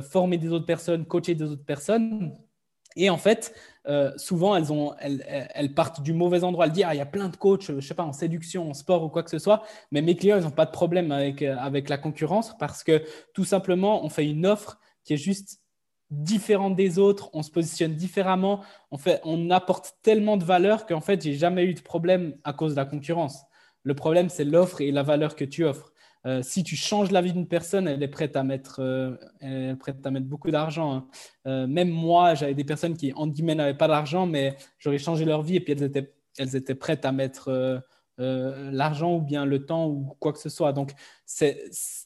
former 0.09 0.37
des 0.37 0.49
autres 0.49 0.65
personnes, 0.65 1.05
coacher 1.05 1.35
des 1.35 1.45
autres 1.45 1.65
personnes. 1.65 2.33
Et 2.95 3.09
en 3.09 3.17
fait, 3.17 3.53
euh, 3.87 4.11
souvent, 4.17 4.55
elles, 4.55 4.71
ont, 4.71 4.93
elles, 4.99 5.23
elles, 5.27 5.73
partent 5.73 6.01
du 6.01 6.13
mauvais 6.13 6.43
endroit. 6.43 6.65
Elles 6.65 6.71
disent, 6.71 6.85
ah, 6.87 6.93
il 6.93 6.97
y 6.97 7.01
a 7.01 7.05
plein 7.05 7.29
de 7.29 7.35
coachs, 7.35 7.71
je 7.71 7.79
sais 7.79 7.93
pas, 7.93 8.03
en 8.03 8.13
séduction, 8.13 8.69
en 8.69 8.73
sport 8.73 9.03
ou 9.03 9.09
quoi 9.09 9.23
que 9.23 9.29
ce 9.29 9.39
soit. 9.39 9.63
Mais 9.91 10.01
mes 10.01 10.15
clients, 10.15 10.37
ils 10.37 10.43
n'ont 10.43 10.51
pas 10.51 10.65
de 10.65 10.71
problème 10.71 11.11
avec, 11.11 11.41
euh, 11.41 11.55
avec 11.57 11.89
la 11.89 11.97
concurrence 11.97 12.55
parce 12.57 12.83
que 12.83 13.03
tout 13.33 13.45
simplement, 13.45 14.03
on 14.05 14.09
fait 14.09 14.29
une 14.29 14.45
offre 14.45 14.79
qui 15.03 15.13
est 15.13 15.17
juste 15.17 15.61
différente 16.09 16.75
des 16.75 16.99
autres. 16.99 17.29
On 17.33 17.43
se 17.43 17.51
positionne 17.51 17.95
différemment. 17.95 18.61
On, 18.91 18.97
fait, 18.97 19.21
on 19.23 19.49
apporte 19.49 19.95
tellement 20.01 20.37
de 20.37 20.43
valeur 20.43 20.85
qu'en 20.85 21.01
fait, 21.01 21.21
j'ai 21.21 21.33
jamais 21.33 21.63
eu 21.65 21.73
de 21.73 21.81
problème 21.81 22.35
à 22.43 22.53
cause 22.53 22.71
de 22.73 22.77
la 22.77 22.85
concurrence. 22.85 23.45
Le 23.83 23.93
problème, 23.95 24.29
c'est 24.29 24.43
l'offre 24.43 24.81
et 24.81 24.91
la 24.91 25.03
valeur 25.03 25.35
que 25.35 25.45
tu 25.45 25.65
offres. 25.65 25.91
Euh, 26.27 26.41
si 26.43 26.63
tu 26.63 26.75
changes 26.75 27.11
la 27.11 27.21
vie 27.21 27.33
d'une 27.33 27.47
personne, 27.47 27.87
elle 27.87 28.03
est 28.03 28.07
prête 28.07 28.35
à 28.35 28.43
mettre, 28.43 28.79
euh, 28.79 29.75
prête 29.75 30.05
à 30.05 30.11
mettre 30.11 30.27
beaucoup 30.27 30.51
d'argent. 30.51 30.93
Hein. 30.93 31.07
Euh, 31.47 31.67
même 31.67 31.89
moi, 31.89 32.35
j'avais 32.35 32.53
des 32.53 32.63
personnes 32.63 32.95
qui, 32.95 33.11
en 33.13 33.27
guillemets, 33.27 33.55
n'avaient 33.55 33.77
pas 33.77 33.87
d'argent, 33.87 34.27
mais 34.27 34.55
j'aurais 34.77 34.99
changé 34.99 35.25
leur 35.25 35.41
vie 35.41 35.55
et 35.55 35.59
puis 35.61 35.73
elles 35.73 35.83
étaient, 35.83 36.13
elles 36.37 36.55
étaient 36.55 36.75
prêtes 36.75 37.05
à 37.05 37.11
mettre 37.11 37.81
l'argent 38.17 39.15
ou 39.15 39.21
bien 39.21 39.45
le 39.45 39.65
temps 39.65 39.87
ou 39.87 40.15
quoi 40.19 40.31
que 40.31 40.37
ce 40.37 40.49
soit. 40.49 40.73
Donc, 40.73 40.93
il 41.41 41.55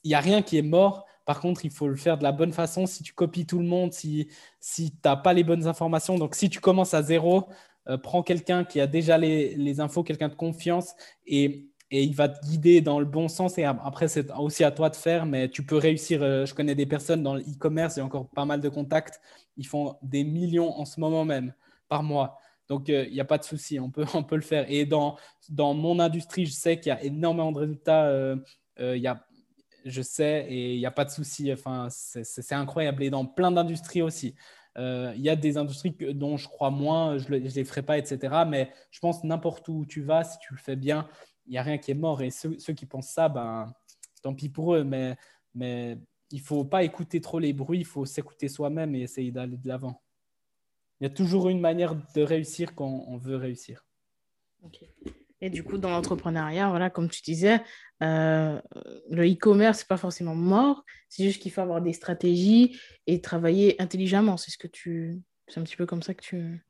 n'y 0.05 0.13
a 0.13 0.21
rien 0.21 0.41
qui 0.41 0.57
est 0.57 0.61
mort. 0.61 1.05
Par 1.26 1.41
contre, 1.41 1.65
il 1.65 1.71
faut 1.71 1.89
le 1.89 1.95
faire 1.95 2.17
de 2.17 2.23
la 2.23 2.32
bonne 2.32 2.53
façon. 2.53 2.86
Si 2.86 3.03
tu 3.03 3.11
copies 3.11 3.45
tout 3.45 3.59
le 3.59 3.65
monde, 3.65 3.91
si, 3.91 4.30
si 4.61 4.91
tu 4.91 4.97
n'as 5.03 5.17
pas 5.17 5.34
les 5.34 5.43
bonnes 5.43 5.67
informations, 5.67 6.17
donc 6.17 6.36
si 6.36 6.49
tu 6.49 6.61
commences 6.61 6.93
à 6.93 7.01
zéro, 7.01 7.49
prends 8.01 8.23
quelqu'un 8.23 8.63
qui 8.63 8.81
a 8.81 8.88
déjà 8.88 9.17
les, 9.17 9.55
les 9.55 9.79
infos, 9.79 10.03
quelqu'un 10.03 10.29
de 10.29 10.36
confiance 10.36 10.95
et 11.27 11.69
et 11.91 12.03
il 12.03 12.15
va 12.15 12.29
te 12.29 12.45
guider 12.45 12.81
dans 12.81 12.99
le 12.99 13.05
bon 13.05 13.27
sens. 13.27 13.57
Et 13.57 13.63
après, 13.63 14.07
c'est 14.07 14.31
aussi 14.33 14.63
à 14.63 14.71
toi 14.71 14.89
de 14.89 14.95
faire, 14.95 15.25
mais 15.25 15.49
tu 15.49 15.63
peux 15.63 15.77
réussir. 15.77 16.21
Euh, 16.23 16.45
je 16.45 16.53
connais 16.53 16.75
des 16.75 16.86
personnes 16.86 17.21
dans 17.23 17.36
le 17.36 17.41
e-commerce, 17.41 17.97
a 17.97 18.03
encore 18.03 18.27
pas 18.29 18.45
mal 18.45 18.59
de 18.61 18.69
contacts. 18.69 19.21
Ils 19.57 19.67
font 19.67 19.95
des 20.01 20.23
millions 20.23 20.77
en 20.77 20.86
ce 20.86 20.99
moment 20.99 21.25
même 21.25 21.53
par 21.88 22.03
mois. 22.03 22.38
Donc, 22.67 22.89
euh, 22.89 23.05
il 23.07 23.13
n'y 23.13 23.19
a 23.19 23.25
pas 23.25 23.38
de 23.38 23.43
souci, 23.43 23.79
on 23.79 23.91
peut, 23.91 24.05
on 24.15 24.23
peut 24.23 24.36
le 24.36 24.41
faire. 24.41 24.65
Et 24.69 24.86
dans, 24.86 25.17
dans 25.49 25.73
mon 25.73 25.99
industrie, 25.99 26.45
je 26.45 26.53
sais 26.53 26.79
qu'il 26.79 26.89
y 26.89 26.93
a 26.93 27.03
énormément 27.03 27.51
de 27.51 27.59
résultats. 27.59 28.05
Euh, 28.05 28.38
y 28.79 29.07
a, 29.07 29.25
je 29.86 30.01
sais, 30.01 30.47
et 30.49 30.73
il 30.73 30.79
n'y 30.79 30.86
a 30.88 30.91
pas 30.91 31.05
de 31.05 31.11
souci. 31.11 31.53
Enfin, 31.53 31.88
c'est 31.89 32.55
incroyable. 32.55 33.03
Et 33.03 33.11
dans 33.11 33.25
plein 33.25 33.51
d'industries 33.51 34.01
aussi. 34.01 34.36
Il 34.78 35.21
y 35.21 35.30
a 35.30 35.36
des 35.36 35.57
industries 35.57 35.95
dont 36.13 36.38
je 36.38 36.47
crois 36.47 36.69
moins, 36.69 37.17
je 37.17 37.30
ne 37.30 37.38
les 37.38 37.63
ferai 37.63 37.82
pas, 37.82 37.97
etc. 37.97 38.43
Mais 38.47 38.71
je 38.91 38.99
pense 38.99 39.23
n'importe 39.23 39.67
où 39.69 39.86
tu 39.86 40.01
vas, 40.01 40.23
si 40.23 40.38
tu 40.39 40.53
le 40.53 40.59
fais 40.59 40.76
bien, 40.76 41.07
il 41.45 41.51
n'y 41.51 41.57
a 41.57 41.63
rien 41.63 41.78
qui 41.78 41.91
est 41.91 41.95
mort. 41.95 42.21
Et 42.21 42.30
ceux, 42.30 42.55
qui 42.55 42.86
pensent 42.86 43.09
ça, 43.09 43.30
ben, 43.30 43.73
tant 44.21 44.34
pis 44.34 44.49
pour 44.49 44.76
eux. 44.76 44.84
Mais, 44.84 45.15
mais 45.53 45.97
il 46.32 46.39
ne 46.39 46.43
faut 46.43 46.65
pas 46.65 46.84
écouter 46.84 47.21
trop 47.21 47.39
les 47.39 47.53
bruits, 47.53 47.80
il 47.80 47.86
faut 47.86 48.05
s'écouter 48.05 48.49
soi-même 48.49 48.95
et 48.95 49.01
essayer 49.01 49.32
d'aller 49.32 49.57
de 49.57 49.67
l'avant. 49.67 50.01
Il 50.99 51.03
y 51.03 51.07
a 51.07 51.09
toujours 51.09 51.49
une 51.49 51.59
manière 51.59 51.95
de 51.95 52.21
réussir 52.21 52.73
quand 52.73 53.05
on 53.07 53.17
veut 53.17 53.36
réussir. 53.36 53.86
Et 55.41 55.49
du 55.49 55.63
coup, 55.63 55.77
dans 55.77 55.89
l'entrepreneuriat, 55.89 56.69
voilà, 56.69 56.89
comme 56.89 57.09
tu 57.09 57.21
disais, 57.21 57.61
euh, 58.01 58.59
le 59.09 59.29
e-commerce, 59.29 59.79
n'est 59.79 59.88
pas 59.88 59.97
forcément 59.97 60.36
mort. 60.36 60.83
C'est 61.09 61.23
juste 61.23 61.41
qu'il 61.41 61.51
faut 61.51 61.61
avoir 61.61 61.81
des 61.81 61.93
stratégies 61.93 62.79
et 63.05 63.21
travailler 63.21 63.81
intelligemment. 63.81 64.38
C'est 64.38 64.51
ce 64.51 64.57
que 64.57 64.67
tu, 64.67 65.21
c'est 65.47 65.59
un 65.59 65.63
petit 65.63 65.75
peu 65.75 65.86
comme 65.86 66.01
ça 66.01 66.13
que 66.13 66.21
tu. 66.21 66.65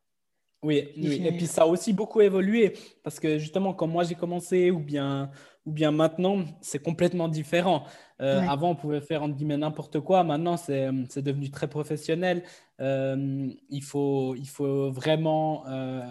Oui, 0.64 0.90
et 0.96 1.32
puis 1.32 1.46
ça 1.46 1.64
a 1.64 1.66
aussi 1.68 1.94
beaucoup 1.94 2.22
évolué 2.22 2.74
parce 3.04 3.20
que 3.20 3.38
justement, 3.38 3.74
quand 3.76 3.86
moi 3.86 4.04
j'ai 4.04 4.16
commencé 4.16 4.72
ou 4.72 4.80
bien, 4.80 5.30
ou 5.66 5.72
bien 5.72 5.92
maintenant, 5.92 6.44
c'est 6.62 6.82
complètement 6.82 7.28
différent. 7.28 7.84
Euh, 8.22 8.40
avant, 8.48 8.70
on 8.70 8.76
pouvait 8.76 9.02
faire 9.02 9.24
entre 9.24 9.36
guillemets 9.36 9.58
n'importe 9.58 10.00
quoi. 10.00 10.24
Maintenant, 10.24 10.58
c'est 10.58 11.22
devenu 11.22 11.50
très 11.50 11.68
professionnel. 11.68 12.44
Euh, 12.80 13.48
il, 13.70 13.84
faut, 13.84 14.36
il 14.36 14.48
faut 14.48 14.92
vraiment. 14.92 15.66
Euh, 15.68 16.02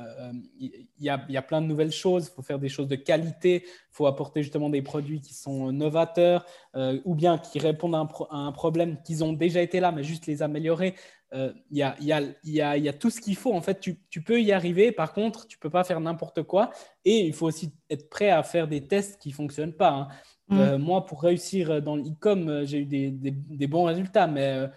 il 0.58 0.86
y, 0.98 1.08
a, 1.08 1.24
y, 1.28 1.36
a, 1.36 1.42
plein 1.42 1.62
de 1.62 1.66
nouvelles 1.66 1.92
choses. 1.92 2.28
Il 2.30 2.34
faut 2.34 2.42
faire 2.42 2.58
des 2.58 2.68
choses 2.68 2.88
de 2.88 2.96
qualité. 2.96 3.62
Il 3.64 3.92
faut 3.92 4.06
apporter 4.06 4.42
justement 4.42 4.70
des 4.70 4.82
produits 4.82 5.20
qui 5.20 5.34
sont 5.34 5.72
novateurs 5.72 6.44
ou 7.04 7.14
bien 7.14 7.38
qui 7.38 7.58
répondent 7.58 7.94
à 7.94 7.98
un, 7.98 8.08
à 8.30 8.36
un 8.36 8.52
problème 8.52 8.98
qu'ils 9.04 9.24
ont 9.24 9.32
déjà 9.32 9.62
été 9.62 9.80
là, 9.80 9.92
mais 9.92 10.02
juste 10.02 10.26
les 10.26 10.42
améliorer. 10.42 10.94
Euh, 11.34 11.52
il 11.70 11.78
y, 11.78 11.82
a, 11.82 11.96
y, 12.00 12.12
a, 12.12 12.20
y, 12.44 12.60
a, 12.60 12.76
y, 12.76 12.88
a, 12.88 12.92
tout 12.92 13.10
ce 13.10 13.20
qu'il 13.20 13.34
faut. 13.34 13.52
En 13.52 13.60
fait, 13.60 13.80
tu, 13.80 13.98
tu, 14.08 14.22
peux 14.22 14.40
y 14.40 14.52
arriver. 14.52 14.92
Par 14.92 15.12
contre, 15.12 15.48
tu 15.48 15.58
peux 15.58 15.70
pas 15.70 15.82
faire 15.82 15.98
n'importe 15.98 16.44
quoi. 16.44 16.70
Et 17.04 17.26
il 17.26 17.32
faut 17.32 17.46
aussi 17.46 17.72
être 17.90 18.08
prêt 18.08 18.30
à 18.30 18.42
faire 18.42 18.68
des 18.68 18.86
tests 18.86 19.20
qui 19.20 19.32
fonctionnent 19.32 19.74
pas. 19.74 19.90
Hein. 19.90 20.08
Mm. 20.48 20.58
Euh, 20.58 20.78
moi, 20.78 21.06
pour 21.06 21.22
réussir 21.22 21.82
dans 21.82 21.96
l'e-com, 21.96 22.48
euh, 22.48 22.66
j'ai 22.66 22.80
eu 22.80 22.86
des, 22.86 23.10
des, 23.10 23.66
bons 23.66 23.84
résultats, 23.84 24.26
mais 24.26 24.68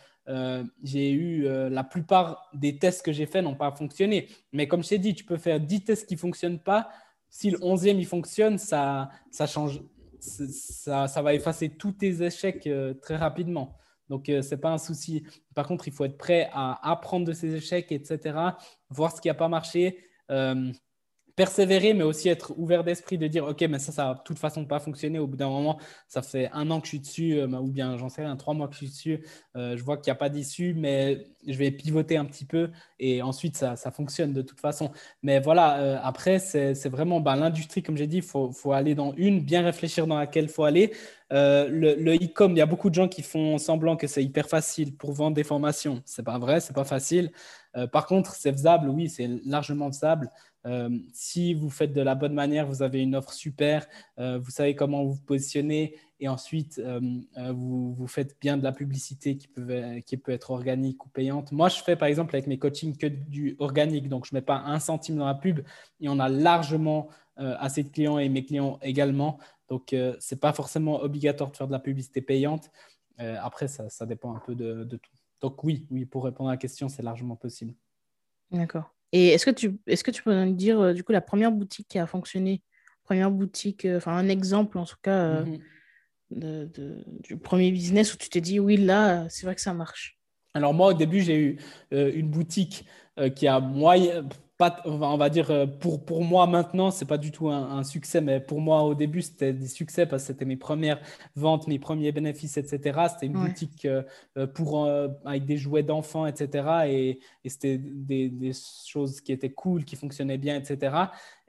j'ai 0.83 1.11
eu 1.11 1.47
la 1.69 1.85
plupart 1.85 2.49
des 2.53 2.77
tests 2.77 3.01
que 3.05 3.13
j'ai 3.13 3.25
faits 3.25 3.43
n'ont 3.43 3.55
pas 3.55 3.71
fonctionné. 3.71 4.27
Mais 4.51 4.67
comme 4.67 4.83
je 4.83 4.89
t'ai 4.89 4.97
dit, 4.97 5.15
tu 5.15 5.23
peux 5.23 5.37
faire 5.37 5.59
10 5.59 5.85
tests 5.85 6.05
qui 6.05 6.17
fonctionnent 6.17 6.59
pas. 6.59 6.89
Si 7.29 7.49
le 7.49 7.57
11e 7.59 7.97
il 7.97 8.05
fonctionne, 8.05 8.57
ça, 8.57 9.09
ça 9.31 9.47
change. 9.47 9.81
Ça, 10.19 11.07
ça 11.07 11.21
va 11.21 11.33
effacer 11.33 11.69
tous 11.69 11.93
tes 11.93 12.23
échecs 12.23 12.67
très 13.01 13.15
rapidement. 13.15 13.77
Donc, 14.09 14.29
euh, 14.29 14.41
ce 14.41 14.51
n'est 14.51 14.61
pas 14.61 14.71
un 14.71 14.77
souci. 14.77 15.23
Par 15.53 15.67
contre, 15.67 15.87
il 15.87 15.93
faut 15.93 16.05
être 16.05 16.17
prêt 16.17 16.49
à 16.53 16.91
apprendre 16.91 17.25
de 17.25 17.33
ses 17.33 17.55
échecs, 17.55 17.91
etc., 17.91 18.37
voir 18.89 19.15
ce 19.15 19.21
qui 19.21 19.27
n'a 19.27 19.33
pas 19.33 19.49
marché. 19.49 19.97
Euh, 20.31 20.71
persévérer, 21.37 21.93
mais 21.93 22.03
aussi 22.03 22.29
être 22.29 22.51
ouvert 22.57 22.83
d'esprit 22.83 23.19
de 23.19 23.27
dire, 23.27 23.45
OK, 23.45 23.61
mais 23.69 23.77
ça, 23.77 23.91
ça 23.91 24.09
a 24.09 24.13
de 24.15 24.21
toute 24.25 24.39
façon 24.39 24.65
pas 24.65 24.79
fonctionné. 24.79 25.19
Au 25.19 25.27
bout 25.27 25.37
d'un 25.37 25.49
moment, 25.49 25.77
ça 26.07 26.23
fait 26.23 26.49
un 26.51 26.71
an 26.71 26.81
que 26.81 26.87
je 26.87 26.89
suis 26.89 26.99
dessus, 26.99 27.33
euh, 27.37 27.47
ou 27.47 27.67
bien 27.69 27.95
j'en 27.95 28.09
sais 28.09 28.23
rien, 28.23 28.35
trois 28.35 28.55
mois 28.55 28.67
que 28.67 28.73
je 28.73 28.79
suis 28.79 28.87
dessus, 28.87 29.23
euh, 29.55 29.77
je 29.77 29.83
vois 29.83 29.97
qu'il 29.97 30.09
n'y 30.09 30.13
a 30.13 30.15
pas 30.15 30.29
d'issue, 30.29 30.73
mais 30.75 31.27
je 31.47 31.55
vais 31.55 31.69
pivoter 31.69 32.17
un 32.17 32.25
petit 32.25 32.43
peu 32.43 32.71
et 32.97 33.21
ensuite, 33.21 33.55
ça, 33.55 33.75
ça 33.75 33.91
fonctionne 33.91 34.33
de 34.33 34.41
toute 34.41 34.59
façon. 34.59 34.89
Mais 35.21 35.39
voilà, 35.39 35.77
euh, 35.79 35.99
après, 36.01 36.39
c'est 36.39 36.89
vraiment 36.89 37.19
ben, 37.21 37.35
l'industrie, 37.35 37.83
comme 37.83 37.97
j'ai 37.97 38.07
dit, 38.07 38.17
il 38.17 38.23
faut, 38.23 38.51
faut, 38.51 38.71
aller 38.71 38.95
dans 38.95 39.13
une, 39.15 39.39
bien 39.39 39.61
réfléchir 39.61 40.07
dans 40.07 40.17
laquelle 40.17 40.45
il 40.45 40.49
faut 40.49 40.63
aller. 40.63 40.91
le 41.29 42.15
e-com, 42.15 42.51
il 42.53 42.57
y 42.57 42.61
a 42.61 42.65
beaucoup 42.65 42.89
de 42.89 42.95
gens 42.95 43.07
qui 43.07 43.21
font 43.21 43.59
semblant 43.59 43.95
que 43.95 44.07
c'est 44.07 44.23
hyper 44.23 44.49
facile 44.49 44.95
pour 44.97 45.11
vendre 45.11 45.35
des 45.35 45.43
formations. 45.43 46.01
C'est 46.05 46.23
pas 46.23 46.39
vrai, 46.39 46.61
c'est 46.61 46.73
pas 46.73 46.83
facile. 46.83 47.31
par 47.91 48.07
contre, 48.07 48.33
c'est 48.33 48.51
faisable, 48.51 48.89
oui, 48.89 49.07
c'est 49.09 49.29
largement 49.45 49.91
faisable. 49.91 50.31
Si 51.13 51.53
vous 51.53 51.69
faites 51.69 51.93
de 51.93 52.01
la 52.01 52.15
bonne 52.15 52.33
manière, 52.33 52.67
vous 52.67 52.81
avez 52.81 53.01
une 53.01 53.15
offre 53.15 53.31
super, 53.31 53.87
vous 54.17 54.49
savez 54.49 54.75
comment 54.75 55.05
vous 55.05 55.21
positionner 55.21 55.95
et 56.19 56.27
ensuite 56.27 56.81
vous, 57.35 57.93
vous, 57.93 58.07
faites 58.07 58.37
bien 58.41 58.57
de 58.57 58.63
la 58.63 58.73
publicité 58.73 59.37
qui 59.37 59.47
peut, 59.47 60.31
être 60.31 60.51
organique 60.51 61.05
ou 61.05 61.09
payante. 61.09 61.51
Moi, 61.53 61.69
je 61.69 61.81
fais 61.81 61.95
par 61.95 62.09
exemple 62.09 62.35
avec 62.35 62.47
mes 62.47 62.59
coachings 62.59 62.97
que 62.97 63.07
du 63.07 63.55
organique, 63.59 64.09
donc 64.09 64.25
je 64.25 64.35
ne 64.35 64.39
mets 64.39 64.45
pas 64.45 64.57
un 64.57 64.79
centime 64.79 65.15
dans 65.15 65.27
la 65.27 65.35
pub 65.35 65.61
et 66.01 66.09
on 66.09 66.19
a 66.19 66.27
largement 66.27 67.07
assez 67.37 67.83
de 67.83 67.89
clients 67.89 68.17
et 68.17 68.27
mes 68.27 68.43
clients 68.43 68.77
également. 68.81 69.39
Donc, 69.69 69.87
ce 69.91 70.15
n'est 70.35 70.39
pas 70.39 70.53
forcément 70.53 71.01
obligatoire 71.01 71.51
de 71.51 71.55
faire 71.55 71.67
de 71.67 71.71
la 71.71 71.79
publicité 71.79 72.21
payante. 72.21 72.71
après, 73.17 73.67
ça, 73.67 73.89
ça, 73.89 74.05
dépend 74.05 74.35
un 74.35 74.39
peu 74.39 74.55
de, 74.55 74.83
de 74.83 74.97
tout. 74.97 75.11
Donc 75.41 75.63
oui, 75.63 75.85
oui, 75.91 76.05
pour 76.05 76.23
répondre 76.23 76.49
à 76.49 76.53
la 76.53 76.57
question, 76.57 76.89
c'est 76.89 77.03
largement 77.03 77.35
possible. 77.35 77.73
D'accord. 78.51 78.93
Et 79.11 79.29
est-ce 79.29 79.45
que 79.45 79.51
tu 79.51 79.77
est-ce 79.87 80.03
que 80.03 80.11
tu 80.11 80.23
peux 80.23 80.33
nous 80.33 80.53
dire 80.53 80.79
euh, 80.79 80.93
du 80.93 81.03
coup 81.03 81.11
la 81.11 81.21
première 81.21 81.51
boutique 81.51 81.87
qui 81.89 81.99
a 81.99 82.07
fonctionné, 82.07 82.61
première 83.03 83.31
boutique, 83.31 83.85
euh, 83.85 83.97
enfin 83.97 84.13
un 84.13 84.27
exemple 84.27 84.77
en 84.77 84.85
tout 84.85 84.97
cas 85.01 85.17
euh, 85.17 85.45
mhm. 85.45 85.59
de, 86.31 87.05
du 87.21 87.37
premier 87.37 87.71
business 87.71 88.13
où 88.13 88.17
tu 88.17 88.29
t'es 88.29 88.41
dit 88.41 88.59
oui 88.59 88.77
là 88.77 89.27
c'est 89.29 89.45
vrai 89.45 89.55
que 89.55 89.61
ça 89.61 89.73
marche? 89.73 90.17
Alors 90.53 90.73
moi 90.73 90.87
au 90.87 90.93
début 90.93 91.21
j'ai 91.21 91.39
eu 91.39 91.59
une 91.91 92.29
boutique 92.29 92.85
qui 93.35 93.47
a 93.47 93.59
moyen 93.59 94.27
on 94.59 95.17
va 95.17 95.29
dire, 95.29 95.51
euh, 95.51 95.67
pour, 95.67 96.03
pour 96.03 96.23
moi 96.23 96.47
maintenant, 96.47 96.89
c'est 96.89 97.05
pas 97.05 97.17
du 97.17 97.31
tout 97.31 97.49
un, 97.49 97.83
succès, 97.83 98.21
mais 98.21 98.39
pour 98.39 98.59
moi 98.59 98.81
au 98.83 98.95
début, 98.95 99.21
c'était 99.21 99.53
des 99.53 99.67
succès 99.67 100.05
parce 100.07 100.23
que 100.23 100.27
c'était 100.27 100.45
mes 100.45 100.57
premières 100.57 100.99
ventes, 101.35 101.67
mes 101.67 101.77
premiers 101.77 102.11
bénéfices, 102.11 102.57
etc. 102.57 102.99
C'était 103.09 103.27
une 103.27 103.33
boutique 103.33 103.85
euh, 103.85 104.01
euh, 104.37 104.47
pour, 104.47 104.89
avec 105.25 105.45
des 105.45 105.57
jouets 105.57 105.83
d'enfants, 105.83 106.25
etc. 106.25 106.67
Et, 106.87 107.19
et 107.43 107.49
c'était 107.49 107.77
des, 107.77 108.29
des, 108.29 108.51
choses 108.87 109.21
qui 109.21 109.31
étaient 109.31 109.51
cool, 109.51 109.85
qui 109.85 109.95
fonctionnaient 109.95 110.37
bien, 110.39 110.55
etc. 110.57 110.95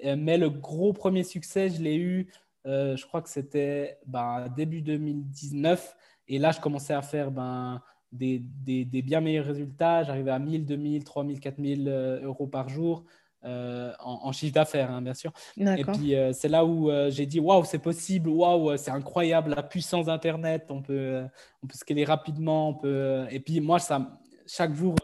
Mais 0.02 0.36
le 0.36 0.50
gros 0.50 0.92
premier 0.92 1.24
succès, 1.24 1.70
je 1.70 1.82
l'ai 1.82 1.96
eu, 1.96 2.28
je 2.64 3.06
crois 3.06 3.22
que 3.22 3.30
c'était 3.30 3.98
ben, 4.06 4.48
début 4.54 4.82
2019. 4.82 5.96
Et 6.28 6.38
là, 6.38 6.52
je 6.52 6.60
commençais 6.60 6.94
à 6.94 7.02
faire 7.02 7.30
ben, 7.30 7.80
des, 8.12 8.38
des, 8.40 9.02
bien 9.02 9.20
meilleurs 9.20 9.46
résultats. 9.46 10.02
J'arrivais 10.02 10.30
à 10.30 10.38
1000, 10.38 10.64
2000, 10.64 11.04
3000, 11.04 11.40
4000 11.40 11.88
euros 12.22 12.46
par 12.46 12.68
jour. 12.68 13.04
Euh, 13.44 13.92
en, 14.00 14.32
chiffre 14.32 14.52
d'affaires, 14.52 14.90
hein, 14.90 15.00
bien 15.00 15.14
sûr. 15.14 15.32
Et 15.56 15.84
puis, 15.84 16.16
euh, 16.16 16.32
c'est 16.32 16.48
là 16.48 16.64
où 16.64 16.90
euh, 16.90 17.08
j'ai 17.08 17.24
dit 17.24 17.38
waouh, 17.38 17.64
c'est 17.64 17.78
possible, 17.78 18.28
waouh, 18.28 18.76
c'est 18.76 18.90
incroyable, 18.90 19.54
la 19.54 19.62
puissance 19.62 20.06
d'Internet, 20.06 20.66
on 20.70 20.82
peut, 20.82 21.22
on 21.62 21.68
peut 21.68 21.76
scaler 21.76 22.04
rapidement. 22.04 22.70
On 22.70 22.74
peut... 22.74 23.26
Et 23.30 23.38
puis, 23.38 23.60
moi, 23.60 23.78
ça, 23.78 24.18
chaque 24.44 24.74
jour, 24.74 24.96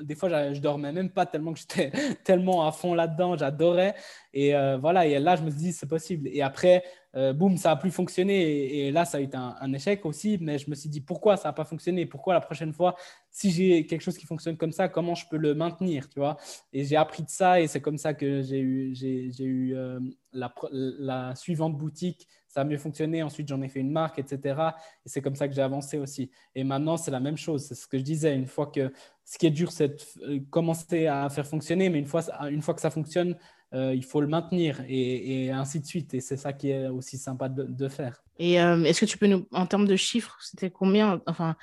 des 0.00 0.14
fois, 0.14 0.30
je, 0.30 0.54
je 0.54 0.60
dormais 0.60 0.92
même 0.92 1.10
pas 1.10 1.26
tellement 1.26 1.52
que 1.52 1.58
j'étais 1.58 1.92
tellement 2.24 2.66
à 2.66 2.72
fond 2.72 2.94
là-dedans, 2.94 3.36
j'adorais. 3.36 3.94
Et 4.32 4.54
voilà, 4.80 5.06
et 5.06 5.18
là, 5.18 5.36
je 5.36 5.42
me 5.42 5.50
suis 5.50 5.60
dit, 5.60 5.72
c'est 5.72 5.88
possible. 5.88 6.28
Et 6.32 6.40
après, 6.40 6.82
euh, 7.16 7.32
boum, 7.32 7.56
ça 7.56 7.70
a 7.70 7.76
plus 7.76 7.90
fonctionné. 7.90 8.86
Et, 8.86 8.90
là, 8.90 9.04
ça 9.04 9.18
a 9.18 9.20
été 9.20 9.36
un, 9.36 9.72
échec 9.72 10.04
aussi. 10.04 10.38
Mais 10.40 10.58
je 10.58 10.68
me 10.68 10.74
suis 10.74 10.88
dit, 10.88 11.00
pourquoi 11.00 11.36
ça 11.36 11.48
n'a 11.48 11.52
pas 11.52 11.64
fonctionné? 11.64 12.06
Pourquoi 12.06 12.34
la 12.34 12.40
prochaine 12.40 12.72
fois, 12.72 12.96
si 13.30 13.50
j'ai 13.50 13.86
quelque 13.86 14.00
chose 14.00 14.18
qui 14.18 14.26
fonctionne 14.26 14.56
comme 14.56 14.72
ça, 14.72 14.88
comment 14.88 15.14
je 15.14 15.26
peux 15.28 15.36
le 15.36 15.54
maintenir 15.54 16.08
tu 16.08 16.18
vois? 16.18 16.36
Et 16.72 16.84
j'ai 16.84 16.96
appris 16.96 17.22
de 17.22 17.30
ça. 17.30 17.60
Et 17.60 17.66
c'est 17.68 17.80
comme 17.80 17.98
ça 17.98 18.14
que 18.14 18.42
j'ai 18.42 18.58
eu, 18.58 19.74
euh, 19.76 20.00
la, 20.32 21.34
suivante 21.36 21.76
boutique. 21.76 22.26
Ça 22.48 22.62
a 22.62 22.64
mieux 22.64 22.78
fonctionné. 22.78 23.22
Ensuite, 23.22 23.48
j'en 23.48 23.62
ai 23.62 23.68
fait 23.68 23.80
une 23.80 23.90
marque, 23.90 24.18
etc. 24.18 24.60
Et 25.04 25.08
c'est 25.08 25.22
comme 25.22 25.36
ça 25.36 25.48
que 25.48 25.54
j'ai 25.54 25.62
avancé 25.62 25.98
aussi. 25.98 26.30
Et 26.54 26.64
maintenant, 26.64 26.96
c'est 26.96 27.10
la 27.10 27.20
même 27.20 27.36
chose. 27.36 27.64
C'est 27.64 27.74
ce 27.74 27.86
que 27.86 27.98
je 27.98 28.02
disais. 28.04 28.34
Une 28.34 28.46
fois 28.46 28.66
que 28.66 28.92
ce 29.24 29.38
qui 29.38 29.46
est 29.46 29.50
dur, 29.50 29.70
c'est 29.72 29.88
de 29.88 30.24
euh, 30.24 30.40
commencer 30.50 31.06
à 31.06 31.28
faire 31.30 31.46
fonctionner. 31.46 31.90
Mais 31.90 31.98
une 31.98 32.06
fois, 32.06 32.22
une 32.50 32.62
fois 32.62 32.74
que 32.74 32.80
ça 32.80 32.90
fonctionne, 32.90 33.36
euh, 33.74 33.92
il 33.92 34.04
faut 34.04 34.20
le 34.20 34.28
maintenir 34.28 34.82
et, 34.88 35.50
ainsi 35.50 35.80
de 35.80 35.86
suite. 35.86 36.14
Et 36.14 36.20
c'est 36.20 36.36
ça 36.36 36.52
qui 36.52 36.70
est 36.70 36.86
aussi 36.86 37.18
sympa 37.18 37.48
de, 37.48 37.88
faire. 37.88 38.22
Et 38.38 38.60
euh, 38.60 38.84
est-ce 38.84 39.00
que 39.00 39.06
tu 39.06 39.18
peux 39.18 39.26
nous, 39.26 39.48
en 39.52 39.66
termes 39.66 39.86
de 39.86 39.96
chiffres, 39.96 40.38
c'était 40.40 40.70
combien 40.70 41.20
Enfin, 41.26 41.56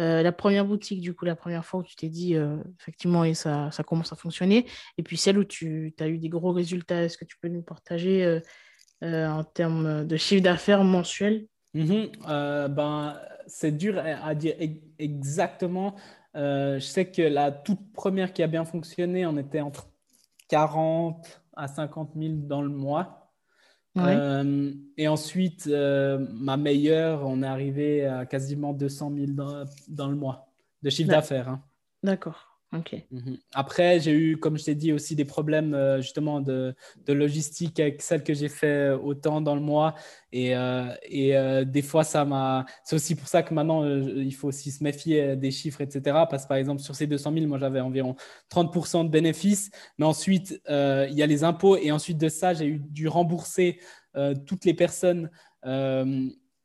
euh, 0.00 0.22
la 0.22 0.32
première 0.32 0.64
boutique, 0.64 1.00
du 1.00 1.14
coup, 1.14 1.26
la 1.26 1.36
première 1.36 1.64
fois 1.64 1.80
où 1.80 1.82
tu 1.82 1.94
t'es 1.94 2.08
dit, 2.08 2.36
effectivement, 2.80 3.24
et 3.24 3.34
ça, 3.34 3.70
ça 3.70 3.82
commence 3.82 4.12
à 4.12 4.16
fonctionner. 4.16 4.66
Et 4.96 5.02
puis 5.02 5.16
celle 5.16 5.38
où 5.38 5.44
tu 5.44 5.94
as 6.00 6.08
eu 6.08 6.18
des 6.18 6.28
gros 6.28 6.52
résultats, 6.52 7.02
est-ce 7.02 7.18
que 7.18 7.26
tu 7.26 7.36
peux 7.38 7.48
nous 7.48 7.62
partager 7.62 8.40
en 9.02 9.44
termes 9.44 10.06
de 10.06 10.16
chiffre 10.16 10.42
d'affaires 10.42 10.84
mensuel? 10.84 11.46
Mm-hmm. 11.74 12.68
ben, 12.68 13.20
C'est 13.46 13.76
dur 13.76 13.98
à 13.98 14.34
dire 14.34 14.54
exactement. 14.98 15.96
je 16.34 16.78
sais 16.80 17.10
que 17.10 17.22
la 17.22 17.50
toute 17.50 17.92
première 17.92 18.32
qui 18.32 18.42
a 18.42 18.46
bien 18.46 18.64
fonctionné, 18.64 19.26
on 19.26 19.36
était 19.36 19.60
entre 19.60 19.88
40 20.48 21.42
à 21.58 21.68
50 21.68 22.12
000 22.16 22.34
dans 22.46 22.62
le 22.62 22.70
mois. 22.70 23.32
Euh, 23.96 24.72
et 24.96 25.08
ensuite, 25.08 25.66
euh, 25.66 26.24
ma 26.32 26.56
meilleure, 26.56 27.26
on 27.26 27.42
est 27.42 27.46
arrivé 27.46 28.06
à 28.06 28.26
quasiment 28.26 28.72
200 28.72 29.12
000 29.14 29.26
dans, 29.88 30.08
le 30.08 30.16
mois 30.16 30.48
de 30.82 30.90
chiffre 30.90 31.10
d'affaires. 31.10 31.48
Hein. 31.48 31.62
D'accord. 32.02 32.47
Mhm. 33.10 33.38
Après, 33.54 33.98
j'ai 33.98 34.12
eu, 34.12 34.36
comme 34.36 34.58
je 34.58 34.64
t'ai 34.64 34.74
dit, 34.74 34.92
aussi 34.92 35.16
des 35.16 35.24
problèmes 35.24 35.72
euh, 35.74 36.00
justement 36.02 36.40
de, 36.40 36.74
logistique 37.06 37.80
avec 37.80 38.02
celle 38.02 38.22
que 38.22 38.34
j'ai 38.34 38.48
fait 38.48 38.90
autant 38.90 39.40
dans 39.40 39.54
le 39.54 39.60
mois. 39.60 39.94
Et, 40.32 40.54
euh, 40.54 40.94
et 41.04 41.36
euh, 41.36 41.64
des 41.64 41.80
fois, 41.80 42.04
ça 42.04 42.24
m'a. 42.24 42.66
C'est 42.84 42.96
aussi 42.96 43.14
pour 43.14 43.26
ça 43.28 43.42
que 43.42 43.54
maintenant, 43.54 43.84
il 43.86 44.34
faut 44.34 44.48
aussi 44.48 44.70
se 44.70 44.84
méfier 44.84 45.36
des 45.36 45.50
chiffres, 45.50 45.80
etc. 45.80 46.26
Parce 46.28 46.44
que 46.44 46.48
par 46.48 46.58
exemple, 46.58 46.82
sur 46.82 46.94
ces 46.94 47.06
200 47.06 47.32
000, 47.32 47.46
moi, 47.46 47.58
j'avais 47.58 47.80
environ 47.80 48.16
30% 48.50 49.04
de 49.04 49.10
bénéfices. 49.10 49.70
Mais 49.96 50.04
ensuite, 50.04 50.60
il 50.68 51.14
y 51.14 51.22
a 51.22 51.26
les 51.26 51.44
impôts. 51.44 51.76
Et 51.76 51.90
ensuite 51.90 52.18
de 52.18 52.28
ça, 52.28 52.52
j'ai 52.52 52.66
eu 52.66 52.78
dû 52.78 53.08
rembourser 53.08 53.80
toutes 54.46 54.64
les 54.66 54.74
personnes. 54.74 55.30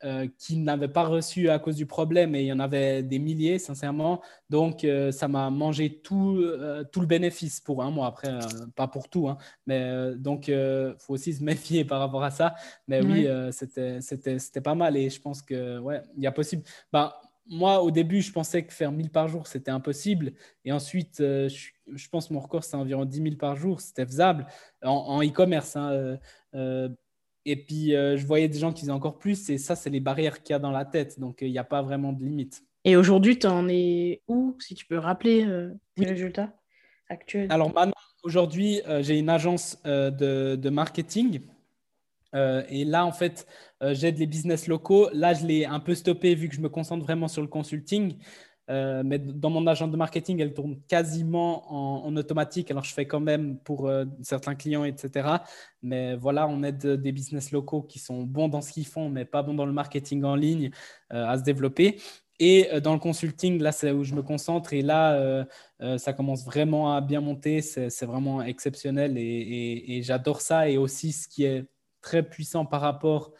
Euh, 0.05 0.27
qui 0.37 0.57
n'avaient 0.57 0.89
pas 0.89 1.03
reçu 1.03 1.49
à 1.49 1.59
cause 1.59 1.77
du 1.77 1.85
problème, 1.85 2.35
et 2.35 2.41
il 2.41 2.47
y 2.47 2.51
en 2.51 2.59
avait 2.59 3.03
des 3.03 3.19
milliers, 3.19 3.57
sincèrement. 3.57 4.21
Donc, 4.49 4.83
euh, 4.83 5.13
ça 5.13 5.29
m'a 5.29 5.49
mangé 5.49 6.01
tout, 6.03 6.41
euh, 6.41 6.83
tout 6.83 6.99
le 6.99 7.05
bénéfice 7.05 7.61
pour 7.61 7.81
un 7.83 7.89
mois. 7.89 8.07
Après, 8.07 8.37
pas 8.75 8.89
pour 8.89 9.07
tout, 9.07 9.29
hein, 9.29 9.37
mais 9.65 10.13
donc, 10.17 10.49
il 10.49 10.93
faut 10.99 11.13
aussi 11.13 11.31
se 11.33 11.41
méfier 11.43 11.85
par 11.85 12.01
rapport 12.01 12.21
à 12.21 12.31
ça. 12.31 12.53
Mais 12.89 13.01
oui, 13.01 13.27
c'était 13.51 14.01
c'était 14.01 14.61
pas 14.61 14.75
mal, 14.75 14.97
et 14.97 15.09
je 15.09 15.21
pense 15.21 15.41
que, 15.41 15.79
ouais, 15.79 16.01
il 16.17 16.23
y 16.23 16.27
a 16.27 16.33
possible. 16.33 16.63
Ben, 16.91 17.13
moi, 17.47 17.81
au 17.81 17.89
début, 17.89 18.21
je 18.21 18.31
pensais 18.33 18.65
que 18.65 18.73
faire 18.73 18.91
1000 18.91 19.09
par 19.09 19.29
jour, 19.29 19.47
c'était 19.47 19.71
impossible. 19.71 20.33
Et 20.65 20.73
ensuite, 20.73 21.19
je, 21.19 22.09
pense 22.11 22.27
que 22.27 22.33
mon 22.33 22.41
record, 22.41 22.65
c'est 22.65 22.75
environ 22.75 23.05
10 23.05 23.21
000 23.21 23.35
par 23.37 23.55
jour. 23.55 23.79
C'était 23.79 24.05
faisable 24.05 24.47
en 24.81 25.21
e-commerce. 25.23 25.77
Hein, 25.77 26.17
et 27.45 27.57
puis, 27.57 27.95
euh, 27.95 28.17
je 28.17 28.25
voyais 28.25 28.47
des 28.47 28.59
gens 28.59 28.71
qui 28.71 28.81
faisaient 28.81 28.91
encore 28.91 29.17
plus. 29.17 29.49
Et 29.49 29.57
ça, 29.57 29.75
c'est 29.75 29.89
les 29.89 29.99
barrières 29.99 30.41
qu'il 30.43 30.53
y 30.53 30.55
a 30.55 30.59
dans 30.59 30.71
la 30.71 30.85
tête. 30.85 31.19
Donc, 31.19 31.39
il 31.41 31.51
n'y 31.51 31.57
a 31.57 31.63
pas 31.63 31.81
vraiment 31.81 32.13
de 32.13 32.23
limite. 32.23 32.63
Et 32.85 32.95
aujourd'hui, 32.95 33.39
tu 33.39 33.47
en 33.47 33.67
es 33.69 34.21
où, 34.27 34.55
si 34.59 34.75
tu 34.75 34.85
peux 34.85 34.97
rappeler 34.97 35.45
euh, 35.45 35.73
tes 35.95 36.05
résultats 36.05 36.53
actuels? 37.09 37.47
Alors, 37.51 37.73
maintenant, 37.73 37.93
aujourd'hui, 38.23 38.81
euh, 38.87 39.01
j'ai 39.03 39.19
une 39.19 39.29
agence 39.29 39.81
de, 39.83 40.55
de, 40.55 40.69
marketing. 40.69 41.41
et 42.33 42.85
là, 42.85 43.05
en 43.05 43.11
fait, 43.11 43.45
j'aide 43.81 44.17
les 44.17 44.25
business 44.25 44.67
locaux. 44.67 45.09
Là, 45.13 45.33
je 45.33 45.45
l'ai 45.45 45.65
un 45.65 45.79
peu 45.79 45.95
stoppé 45.95 46.35
vu 46.35 46.49
que 46.49 46.55
je 46.55 46.61
me 46.61 46.69
concentre 46.69 47.03
vraiment 47.03 47.27
sur 47.27 47.41
le 47.41 47.47
consulting. 47.47 48.17
Euh, 48.69 49.03
mais 49.05 49.19
dans 49.19 49.49
mon 49.49 49.67
agent 49.67 49.87
de 49.87 49.97
marketing, 49.97 50.39
elle 50.39 50.53
tourne 50.53 50.79
quasiment 50.87 52.05
en, 52.05 52.15
automatique. 52.15 52.71
Alors, 52.71 52.83
je 52.83 52.93
fais 52.93 53.05
quand 53.05 53.19
même 53.19 53.57
pour 53.59 53.87
euh, 53.87 54.05
certains 54.21 54.55
clients, 54.55 54.85
etc. 54.85 55.27
Mais 55.81 56.15
voilà, 56.15 56.47
on 56.47 56.63
aide 56.63 56.85
des 56.85 57.11
business 57.11 57.51
locaux 57.51 57.81
qui 57.81 57.99
sont 57.99 58.23
bons 58.23 58.47
dans 58.47 58.61
ce 58.61 58.71
qu'ils 58.71 58.87
font, 58.87 59.09
mais 59.09 59.25
pas 59.25 59.43
bons 59.43 59.53
dans 59.53 59.65
le 59.65 59.73
marketing 59.73 60.23
en 60.23 60.35
ligne 60.35 60.71
euh, 61.11 61.27
à 61.27 61.37
se 61.37 61.43
développer. 61.43 61.99
Et 62.39 62.67
dans 62.81 62.93
le 62.93 62.99
consulting, 62.99 63.61
là, 63.61 63.71
c'est 63.71 63.91
où 63.91 64.03
je 64.03 64.15
me 64.15 64.23
concentre. 64.23 64.73
Et 64.73 64.81
là, 64.81 65.45
ça 65.97 66.13
commence 66.13 66.43
vraiment 66.43 66.93
à 66.93 66.99
bien 66.99 67.21
monter. 67.21 67.61
C'est 67.61 68.05
vraiment 68.05 68.41
exceptionnel 68.41 69.17
et, 69.17 70.01
j'adore 70.03 70.41
ça. 70.41 70.67
Et 70.67 70.77
aussi, 70.77 71.13
ce 71.13 71.27
qui 71.27 71.45
est 71.45 71.65
très 72.01 72.23
puissant 72.23 72.65
par 72.65 72.81
rapport 72.81 73.33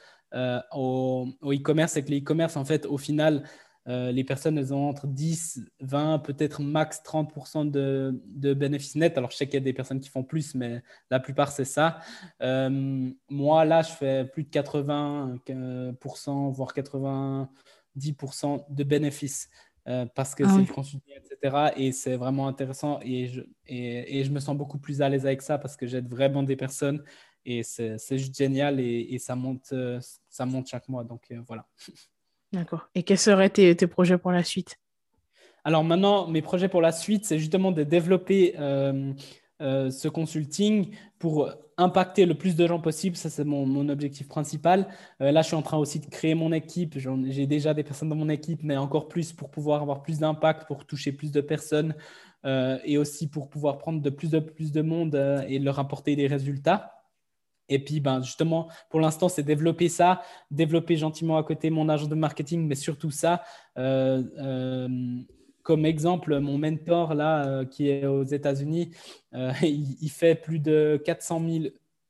au 0.72 1.28
e-commerce, 1.44 1.94
c'est 1.94 2.04
que 2.04 2.12
le 2.12 2.22
commerce 2.22 2.56
en 2.56 2.66
fait, 2.66 2.86
au 2.86 3.00
final, 3.00 3.44
euh, 3.88 4.12
les 4.12 4.24
personnes, 4.24 4.58
elles 4.58 4.74
ont 4.74 4.88
entre 4.88 5.08
10, 5.08 5.66
20, 5.82 6.20
peut-être 6.20 6.62
max 6.62 7.02
30% 7.04 7.70
de, 7.70 8.22
de, 8.28 8.54
bénéfices 8.54 8.96
nets. 8.96 9.18
Alors, 9.18 9.32
je 9.32 9.38
sais 9.38 9.46
qu'il 9.46 9.56
y 9.56 9.58
a 9.58 9.62
des 9.62 9.74
personnes 9.74 10.00
qui 10.00 10.10
font 10.10 10.24
plus, 10.24 10.56
mais 10.56 10.82
la 11.12 11.20
plupart, 11.20 11.52
c'est 11.52 11.66
ça. 11.66 12.00
Euh, 12.42 13.10
moi, 13.30 13.66
là, 13.66 13.82
je 13.82 13.92
fais 13.92 14.26
plus 14.26 14.44
de 14.44 14.50
80%, 14.50 16.52
voire 16.52 16.74
90% 16.74 18.66
de 18.70 18.84
bénéfices. 18.84 19.50
Euh, 19.90 20.06
parce 20.16 20.34
que 20.34 20.46
ah 20.46 20.50
c'est 20.50 20.62
le 20.62 20.74
consulting, 20.74 21.14
etc. 21.18 21.74
Et 21.76 21.92
c'est 21.92 22.16
vraiment 22.16 22.48
intéressant 22.48 23.02
et 23.02 23.28
je, 23.28 23.42
et, 23.68 24.18
et 24.18 24.24
je, 24.24 24.32
me 24.32 24.40
sens 24.40 24.56
beaucoup 24.56 24.78
plus 24.78 25.02
à 25.02 25.10
l'aise 25.10 25.26
avec 25.26 25.42
ça 25.42 25.58
parce 25.58 25.76
que 25.76 25.86
j'aide 25.86 26.08
vraiment 26.08 26.42
des 26.42 26.56
personnes 26.56 27.04
et 27.44 27.64
c'est 27.64 27.98
juste 28.12 28.34
génial 28.34 28.80
et, 28.80 29.08
et, 29.10 29.20
ça, 29.20 29.36
monte, 29.36 29.74
ça 30.30 30.46
monte 30.46 30.68
chaque 30.68 30.88
mois. 30.88 31.04
Donc 31.04 31.34
voilà. 31.46 31.68
D'accord. 32.54 32.88
Et 32.94 33.02
quels 33.02 33.18
seraient 33.18 33.50
tes, 33.50 33.76
projets 33.88 34.20
pour 34.20 34.32
la 34.32 34.44
suite? 34.44 34.80
Alors 35.66 35.84
maintenant, 35.84 36.28
mes 36.28 36.44
projets 36.44 36.70
pour 36.70 36.82
la 36.82 36.92
suite, 36.92 37.26
c'est 37.26 37.40
justement 37.40 37.72
de 37.72 37.84
développer 37.84 38.54
euh, 38.60 39.12
euh, 39.62 39.90
ce 39.90 40.08
consulting 40.08 40.92
pour 41.18 41.50
impacter 41.78 42.28
le 42.28 42.36
plus 42.36 42.56
de 42.56 42.68
gens 42.68 42.80
possible. 42.80 43.16
Ça, 43.16 43.32
c'est 43.32 43.44
mon, 43.44 43.90
objectif 43.90 44.28
principal. 44.28 44.88
Euh, 45.20 45.32
là, 45.32 45.42
je 45.42 45.48
suis 45.48 45.56
en 45.56 45.64
train 45.64 45.78
aussi 45.78 46.00
de 46.00 46.06
créer 46.06 46.36
mon 46.36 46.52
équipe. 46.54 46.96
J'ai 47.00 47.48
déjà 47.48 47.74
des 47.74 47.84
personnes 47.84 48.10
dans 48.10 48.16
mon 48.16 48.30
équipe, 48.30 48.60
mais 48.62 48.78
encore 48.78 49.08
plus 49.08 49.34
pour 49.34 49.50
pouvoir 49.50 49.82
avoir 49.82 50.04
plus 50.04 50.20
d'impact, 50.20 50.68
pour 50.68 50.86
toucher 50.86 51.12
plus 51.12 51.32
de 51.32 51.42
personnes 51.42 51.96
et 52.46 52.98
aussi 52.98 53.30
pour 53.30 53.50
pouvoir 53.50 53.78
prendre 53.78 54.02
de 54.02 54.10
plus 54.10 54.30
de 54.30 54.40
plus 54.40 54.74
de 54.74 54.82
monde 54.82 55.16
et 55.48 55.60
leur 55.60 55.80
apporter 55.80 56.18
des 56.18 56.28
résultats. 56.28 57.03
Et 57.70 57.80
puis, 57.80 58.00
ben, 58.00 58.22
justement, 58.22 58.68
pour 58.90 59.00
l'instant, 59.00 59.30
c'est 59.30 59.44
développer 59.44 59.90
ça, 59.90 60.22
développer 60.52 60.98
gentiment 60.98 61.38
à 61.38 61.44
côté 61.44 61.70
mon 61.70 61.90
agent 61.90 62.08
de 62.08 62.16
marketing, 62.16 62.68
mais 62.68 62.76
surtout 62.76 63.12
ça. 63.12 63.44
Euh, 63.78 64.22
comme 65.64 65.86
exemple, 65.86 66.40
mon 66.40 66.58
mentor 66.58 67.16
là, 67.16 67.46
euh, 67.46 67.66
qui 67.66 67.90
est 67.90 68.06
aux 68.06 68.24
États-Unis, 68.24 68.92
euh, 69.34 69.52
il, 69.64 70.10
fait 70.10 70.36
plus 70.36 70.60
de 70.60 71.02
400 71.04 71.42
000 71.50 71.66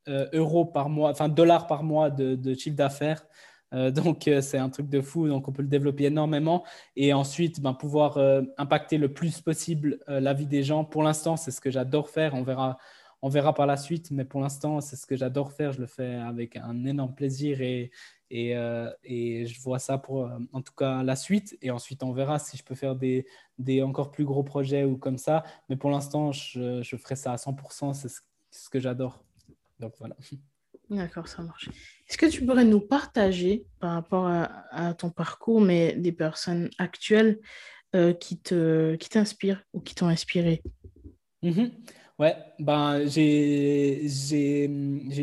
euh, 0.09 0.27
euros 0.33 0.65
par 0.65 0.89
mois, 0.89 1.11
enfin 1.11 1.29
dollars 1.29 1.67
par 1.67 1.83
mois 1.83 2.09
de, 2.09 2.53
chiffre 2.55 2.75
d'affaires. 2.75 3.25
donc, 3.71 4.29
c'est 4.41 4.59
un 4.59 4.69
truc 4.69 4.89
de 4.89 5.01
fou. 5.01 5.27
Donc, 5.27 5.47
on 5.47 5.51
peut 5.51 5.63
le 5.63 5.67
développer 5.67 6.05
énormément 6.05 6.63
et 6.95 7.11
ensuite 7.13 7.59
ben, 7.59 7.73
pouvoir 7.73 8.19
impacter 8.57 8.99
le 8.99 9.11
plus 9.11 9.41
possible 9.41 9.97
la 10.07 10.33
vie 10.33 10.45
des 10.45 10.61
gens. 10.61 10.83
Pour 10.83 11.01
l'instant, 11.01 11.37
c'est 11.37 11.49
ce 11.49 11.59
que 11.59 11.71
j'adore 11.71 12.09
faire. 12.09 12.35
On 12.35 12.43
verra, 12.43 12.77
on 13.23 13.29
verra 13.29 13.53
par 13.53 13.65
la 13.65 13.77
suite, 13.77 14.11
mais 14.11 14.25
pour 14.25 14.41
l'instant, 14.41 14.81
c'est 14.81 14.97
ce 14.97 15.05
que 15.05 15.15
j'adore 15.15 15.53
faire. 15.53 15.71
Je 15.71 15.79
le 15.79 15.87
fais 15.87 16.15
avec 16.15 16.57
un 16.57 16.83
énorme 16.83 17.15
plaisir 17.15 17.61
et, 17.61 17.89
euh, 18.33 18.91
et, 19.05 19.45
je 19.45 19.61
vois 19.61 19.79
ça 19.79 19.97
pour, 19.97 20.25
euh, 20.25 20.39
en 20.51 20.61
tout 20.61 20.73
cas, 20.73 21.03
la 21.03 21.15
suite. 21.15 21.57
Et 21.61 21.71
ensuite, 21.71 22.03
on 22.03 22.11
verra 22.11 22.37
si 22.37 22.57
je 22.57 22.65
peux 22.65 22.75
faire 22.75 22.97
des, 22.97 23.25
des 23.57 23.81
encore 23.81 24.11
plus 24.11 24.25
gros 24.25 24.43
projets 24.43 24.83
ou 24.83 24.97
comme 24.97 25.17
ça. 25.17 25.45
Mais 25.69 25.77
pour 25.77 25.89
l'instant, 25.89 26.33
je, 26.33 26.81
je, 26.83 26.97
ferai 26.97 27.15
ça 27.15 27.31
à 27.31 27.37
100%. 27.37 27.93
C'est 27.93 28.09
ce, 28.09 28.69
que 28.69 28.81
j'adore. 28.81 29.23
Donc 29.79 29.93
voilà. 29.99 30.17
D'accord, 30.89 31.29
ça 31.29 31.43
marche. 31.43 31.69
Est-ce 32.09 32.17
que 32.17 32.25
tu 32.25 32.45
pourrais 32.45 32.65
nous 32.65 32.81
partager 32.81 33.65
par 33.79 33.93
rapport 33.93 34.27
à, 34.27 34.93
ton 34.95 35.09
parcours, 35.09 35.61
mais 35.61 35.95
des 35.95 36.11
personnes 36.11 36.69
actuelles 36.77 37.39
euh, 37.95 38.11
qui 38.11 38.37
t'inspirent 38.37 39.59
qui 39.59 39.65
ou 39.71 39.79
qui 39.79 39.95
t'ont 39.95 40.09
inspiré? 40.09 40.61
Mm 41.41 41.69
Ouais, 42.19 42.35
ben, 42.59 43.07
j'ai 43.07 44.67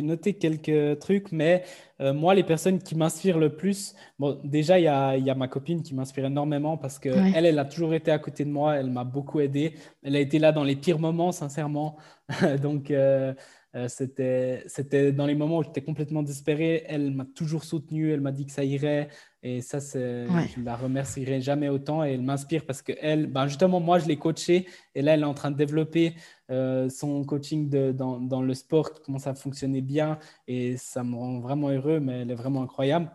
noté 0.02 0.34
quelques 0.34 0.98
trucs, 0.98 1.30
mais 1.30 1.62
euh, 2.00 2.12
moi, 2.12 2.34
les 2.34 2.42
personnes 2.42 2.80
qui 2.80 2.96
m'inspirent 2.96 3.38
le 3.38 3.54
plus, 3.54 3.94
bon, 4.18 4.40
déjà, 4.42 4.78
il 4.80 4.84
y 4.84 4.88
a, 4.88 5.16
y 5.16 5.30
a, 5.30 5.34
ma 5.36 5.46
copine 5.46 5.82
qui 5.82 5.94
m'inspire 5.94 6.24
énormément 6.24 6.76
parce 6.76 6.98
qu'elle, 6.98 7.32
elle, 7.34 7.46
elle 7.46 7.58
a 7.60 7.64
toujours 7.64 7.94
été 7.94 8.10
à 8.10 8.18
côté 8.18 8.44
de 8.44 8.50
moi, 8.50 8.76
elle 8.76 8.90
m'a 8.90 9.04
beaucoup 9.04 9.38
aidé. 9.38 9.74
Elle 10.02 10.16
a 10.16 10.20
été 10.20 10.40
là 10.40 10.50
dans 10.50 10.64
les 10.64 10.74
pires 10.74 10.98
moments, 10.98 11.30
sincèrement. 11.30 11.96
Donc, 12.62 12.90
euh, 12.90 13.34
euh, 13.76 13.86
c'était, 13.88 15.12
dans 15.12 15.26
les 15.26 15.36
moments 15.36 15.58
où 15.58 15.62
j'étais 15.62 15.82
complètement 15.82 16.22
désespéré. 16.22 16.84
Elle 16.88 17.12
m'a 17.12 17.24
toujours 17.24 17.64
soutenu, 17.64 18.12
elle 18.12 18.20
m'a 18.20 18.32
dit 18.32 18.46
que 18.46 18.52
ça 18.52 18.64
irait. 18.64 19.08
Et 19.42 19.62
ça, 19.62 19.80
c'est, 19.80 20.26
je 20.26 20.60
ne 20.60 20.64
la 20.64 20.76
remercierai 20.76 21.40
jamais 21.40 21.68
autant. 21.68 22.04
Et 22.04 22.14
elle 22.14 22.22
m'inspire 22.22 22.66
parce 22.66 22.82
que 22.82 22.92
elle, 23.00 23.26
ben 23.26 23.46
justement, 23.46 23.78
moi, 23.80 23.98
je 23.98 24.06
l'ai 24.06 24.16
coachée. 24.16 24.66
Et 24.94 25.02
là, 25.02 25.14
elle 25.14 25.20
est 25.20 25.24
en 25.24 25.34
train 25.34 25.50
de 25.50 25.56
développer 25.56 26.14
euh, 26.50 26.88
son 26.88 27.24
coaching 27.24 27.68
dans, 27.92 28.42
le 28.42 28.54
sport 28.54 28.92
qui 28.92 29.00
commence 29.02 29.26
à 29.26 29.34
fonctionner 29.34 29.80
bien. 29.80 30.18
Et 30.46 30.76
ça 30.76 31.04
me 31.04 31.16
rend 31.16 31.40
vraiment 31.40 31.68
heureux, 31.68 32.00
mais 32.00 32.20
elle 32.20 32.30
est 32.30 32.36
vraiment 32.36 32.62
incroyable. 32.62 33.10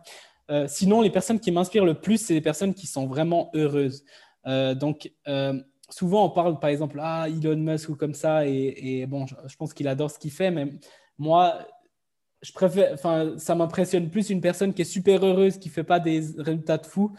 Euh, 0.50 0.66
sinon, 0.68 1.02
les 1.02 1.10
personnes 1.10 1.40
qui 1.40 1.50
m'inspirent 1.50 1.84
le 1.84 1.94
plus, 1.94 2.18
c'est 2.18 2.34
les 2.34 2.40
personnes 2.40 2.74
qui 2.74 2.86
sont 2.86 3.06
vraiment 3.06 3.50
heureuses. 3.54 4.04
donc, 4.46 5.10
souvent 5.88 6.24
on 6.24 6.30
parle 6.30 6.58
par 6.58 6.70
exemple 6.70 6.98
ah 7.00 7.26
Elon 7.28 7.56
Musk 7.56 7.90
ou 7.90 7.94
comme 7.94 8.14
ça 8.14 8.46
et, 8.46 9.06
bon 9.06 9.26
je, 9.26 9.56
pense 9.56 9.72
qu'il 9.72 9.86
adore 9.88 10.10
ce 10.10 10.18
qu'il 10.18 10.32
fait 10.32 10.50
mais 10.50 10.72
moi 11.18 11.58
je 12.42 12.52
préfère 12.52 12.92
enfin 12.92 13.34
ça 13.38 13.54
m'impressionne 13.54 14.10
plus 14.10 14.30
une 14.30 14.40
personne 14.40 14.74
qui 14.74 14.82
est 14.82 14.86
super 14.86 15.24
heureuse 15.24 15.58
qui 15.58 15.68
fait 15.68 15.84
pas 15.84 16.00
des 16.00 16.20
résultats 16.38 16.78
de 16.78 16.86
fou 16.86 17.12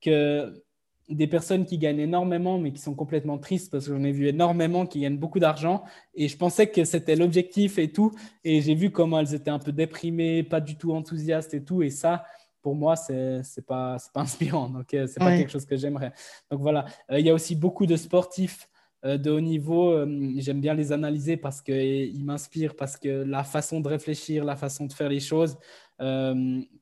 que 0.00 0.63
des 1.08 1.26
personnes 1.26 1.66
qui 1.66 1.78
gagnent 1.78 2.00
énormément 2.00 2.58
mais 2.58 2.72
qui 2.72 2.80
sont 2.80 2.94
complètement 2.94 3.38
tristes 3.38 3.70
parce 3.70 3.86
que 3.86 3.94
j'en 3.94 4.02
ai 4.04 4.12
vu 4.12 4.26
énormément 4.26 4.86
qui 4.86 5.00
gagnent 5.00 5.18
beaucoup 5.18 5.38
d'argent 5.38 5.84
et 6.14 6.28
je 6.28 6.36
pensais 6.36 6.68
que 6.68 6.84
c'était 6.84 7.14
l'objectif 7.16 7.78
et 7.78 7.92
tout 7.92 8.12
et 8.42 8.62
j'ai 8.62 8.74
vu 8.74 8.90
comment 8.90 9.20
elles 9.20 9.34
étaient 9.34 9.50
un 9.50 9.58
peu 9.58 9.72
déprimées 9.72 10.42
pas 10.42 10.60
du 10.60 10.76
tout 10.76 10.92
enthousiastes 10.92 11.52
et 11.52 11.62
tout 11.62 11.82
et 11.82 11.90
ça 11.90 12.24
pour 12.64 12.74
moi, 12.74 12.96
ce 12.96 13.36
n'est 13.36 13.64
pas, 13.64 13.98
pas 14.14 14.20
inspirant. 14.22 14.70
Donc, 14.70 14.86
ce 14.90 14.96
n'est 14.96 15.06
pas 15.06 15.36
quelque 15.36 15.52
chose 15.52 15.66
que 15.66 15.76
j'aimerais. 15.76 16.12
Donc, 16.50 16.62
voilà. 16.62 16.86
Euh, 17.12 17.20
il 17.20 17.26
y 17.26 17.30
a 17.30 17.34
aussi 17.34 17.54
beaucoup 17.54 17.84
de 17.84 17.94
sportifs 17.94 18.70
euh, 19.04 19.18
de 19.18 19.30
haut 19.30 19.40
niveau. 19.40 19.90
Euh, 19.90 20.32
j'aime 20.38 20.62
bien 20.62 20.72
les 20.72 20.90
analyser 20.90 21.36
parce 21.36 21.60
qu'ils 21.60 22.24
m'inspirent, 22.24 22.74
parce 22.74 22.96
que 22.96 23.22
la 23.22 23.44
façon 23.44 23.80
de 23.80 23.88
réfléchir, 23.88 24.44
la 24.44 24.56
façon 24.56 24.86
de 24.86 24.94
faire 24.94 25.10
les 25.10 25.20
choses, 25.20 25.58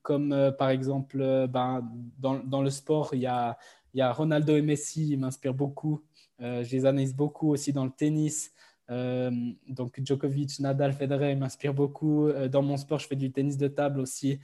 comme 0.01 0.53
par 0.57 0.69
exemple 0.71 1.17
ben, 1.47 1.87
dans, 2.17 2.39
dans, 2.39 2.63
le 2.63 2.71
sport, 2.71 3.11
il 3.13 3.19
y 3.19 3.27
a, 3.27 3.57
il 3.93 3.99
y 3.99 4.01
a 4.01 4.11
Ronaldo 4.11 4.55
et 4.55 4.61
Messi, 4.61 5.09
ils 5.11 5.19
m'inspirent 5.19 5.53
beaucoup. 5.53 6.03
je 6.39 6.69
les 6.69 6.85
analyse 6.85 7.15
beaucoup 7.15 7.51
aussi 7.51 7.73
dans 7.73 7.85
le 7.85 7.91
tennis. 7.91 8.51
donc 8.89 9.99
Djokovic, 10.03 10.59
Nadal, 10.59 10.93
Federer, 10.93 11.35
m'inspirent 11.35 11.73
beaucoup. 11.73 12.31
dans 12.51 12.61
mon 12.61 12.77
sport, 12.77 12.99
je 12.99 13.07
fais 13.07 13.15
du 13.15 13.31
tennis 13.31 13.57
de 13.57 13.67
table 13.67 13.99
aussi. 13.99 14.39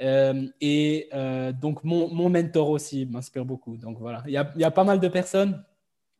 Euh, 0.00 0.48
et 0.60 1.08
euh, 1.14 1.52
donc, 1.52 1.84
mon, 1.84 2.28
mentor 2.28 2.70
aussi 2.70 3.06
m'inspire 3.06 3.44
beaucoup. 3.44 3.76
Donc, 3.76 3.98
voilà, 3.98 4.22
il 4.26 4.32
y 4.32 4.36
a, 4.36 4.52
y 4.56 4.64
a, 4.64 4.70
pas 4.70 4.84
mal 4.84 5.00
de 5.00 5.08
personnes. 5.08 5.64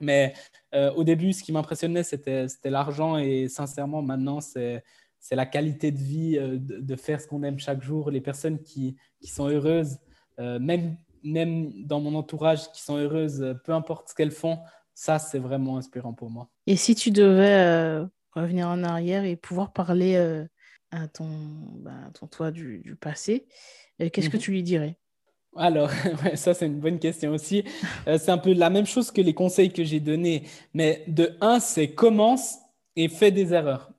Mais 0.01 0.35
euh, 0.75 0.93
au 0.95 1.05
début, 1.05 1.33
ce 1.33 1.43
qui 1.43 1.53
m'impressionnait, 1.53 2.03
c'était 2.03 2.47
l'argent. 2.65 3.17
Et 3.17 3.49
sincèrement, 3.49 4.03
maintenant, 4.03 4.41
c'est 4.41 4.83
la 5.31 5.47
qualité 5.47 5.91
de 5.91 5.99
vie, 5.99 6.37
de, 6.37 6.81
de, 6.81 6.97
faire 6.97 7.21
ce 7.21 7.27
qu'on 7.27 7.43
aime 7.43 7.59
chaque 7.59 7.83
jour. 7.83 8.11
Les 8.11 8.21
personnes 8.21 8.61
qui, 8.61 8.97
qui 9.21 9.29
sont 9.29 9.49
heureuses, 9.49 9.99
même, 10.39 10.97
même 11.25 11.73
dans 11.85 12.01
mon 12.01 12.15
entourage, 12.15 12.71
qui 12.73 12.83
sont 12.83 12.97
heureuses, 12.97 13.57
peu 13.65 13.73
importe 13.73 14.11
ce 14.11 14.15
qu'elles 14.15 14.31
font, 14.31 14.59
ça, 14.95 15.19
c'est 15.19 15.41
vraiment 15.41 15.79
inspirant 15.79 16.13
pour 16.13 16.31
moi. 16.31 16.49
Et 16.67 16.77
si 16.77 16.95
tu 16.95 17.11
devais 17.11 18.07
revenir 18.33 18.69
en 18.69 18.85
arrière 18.85 19.25
et 19.25 19.35
pouvoir 19.35 19.73
parler 19.73 20.17
à 20.91 21.09
ton, 21.09 21.29
bah, 21.81 21.93
ton 22.19 22.27
toi 22.27 22.51
du, 22.51 22.79
du 22.79 22.95
passé, 22.95 23.47
euh, 24.01 24.09
qu'est-ce 24.11 24.31
que 24.31 24.37
mhm. 24.37 24.43
tu 24.43 24.51
lui 24.53 24.63
dirais? 24.63 24.97
Alors, 25.57 25.91
ça 26.35 26.55
c'est 26.55 26.67
une 26.67 26.81
bonne 26.81 26.99
question 26.99 27.33
aussi. 27.33 27.65
Euh, 28.07 28.19
c'est 28.19 28.31
un 28.31 28.39
peu 28.39 28.53
la 28.53 28.71
même 28.71 28.87
chose 28.87 29.11
que 29.11 29.21
les 29.21 29.35
conseils 29.35 29.73
que 29.73 29.85
j'ai 29.85 30.01
donnés. 30.01 30.45
Mais 30.73 31.05
de 31.07 31.37
un, 31.41 31.61
c'est 31.61 31.93
commence 31.93 32.59
et 32.97 33.09
fais 33.09 33.31
des 33.31 33.53
erreurs. 33.53 33.91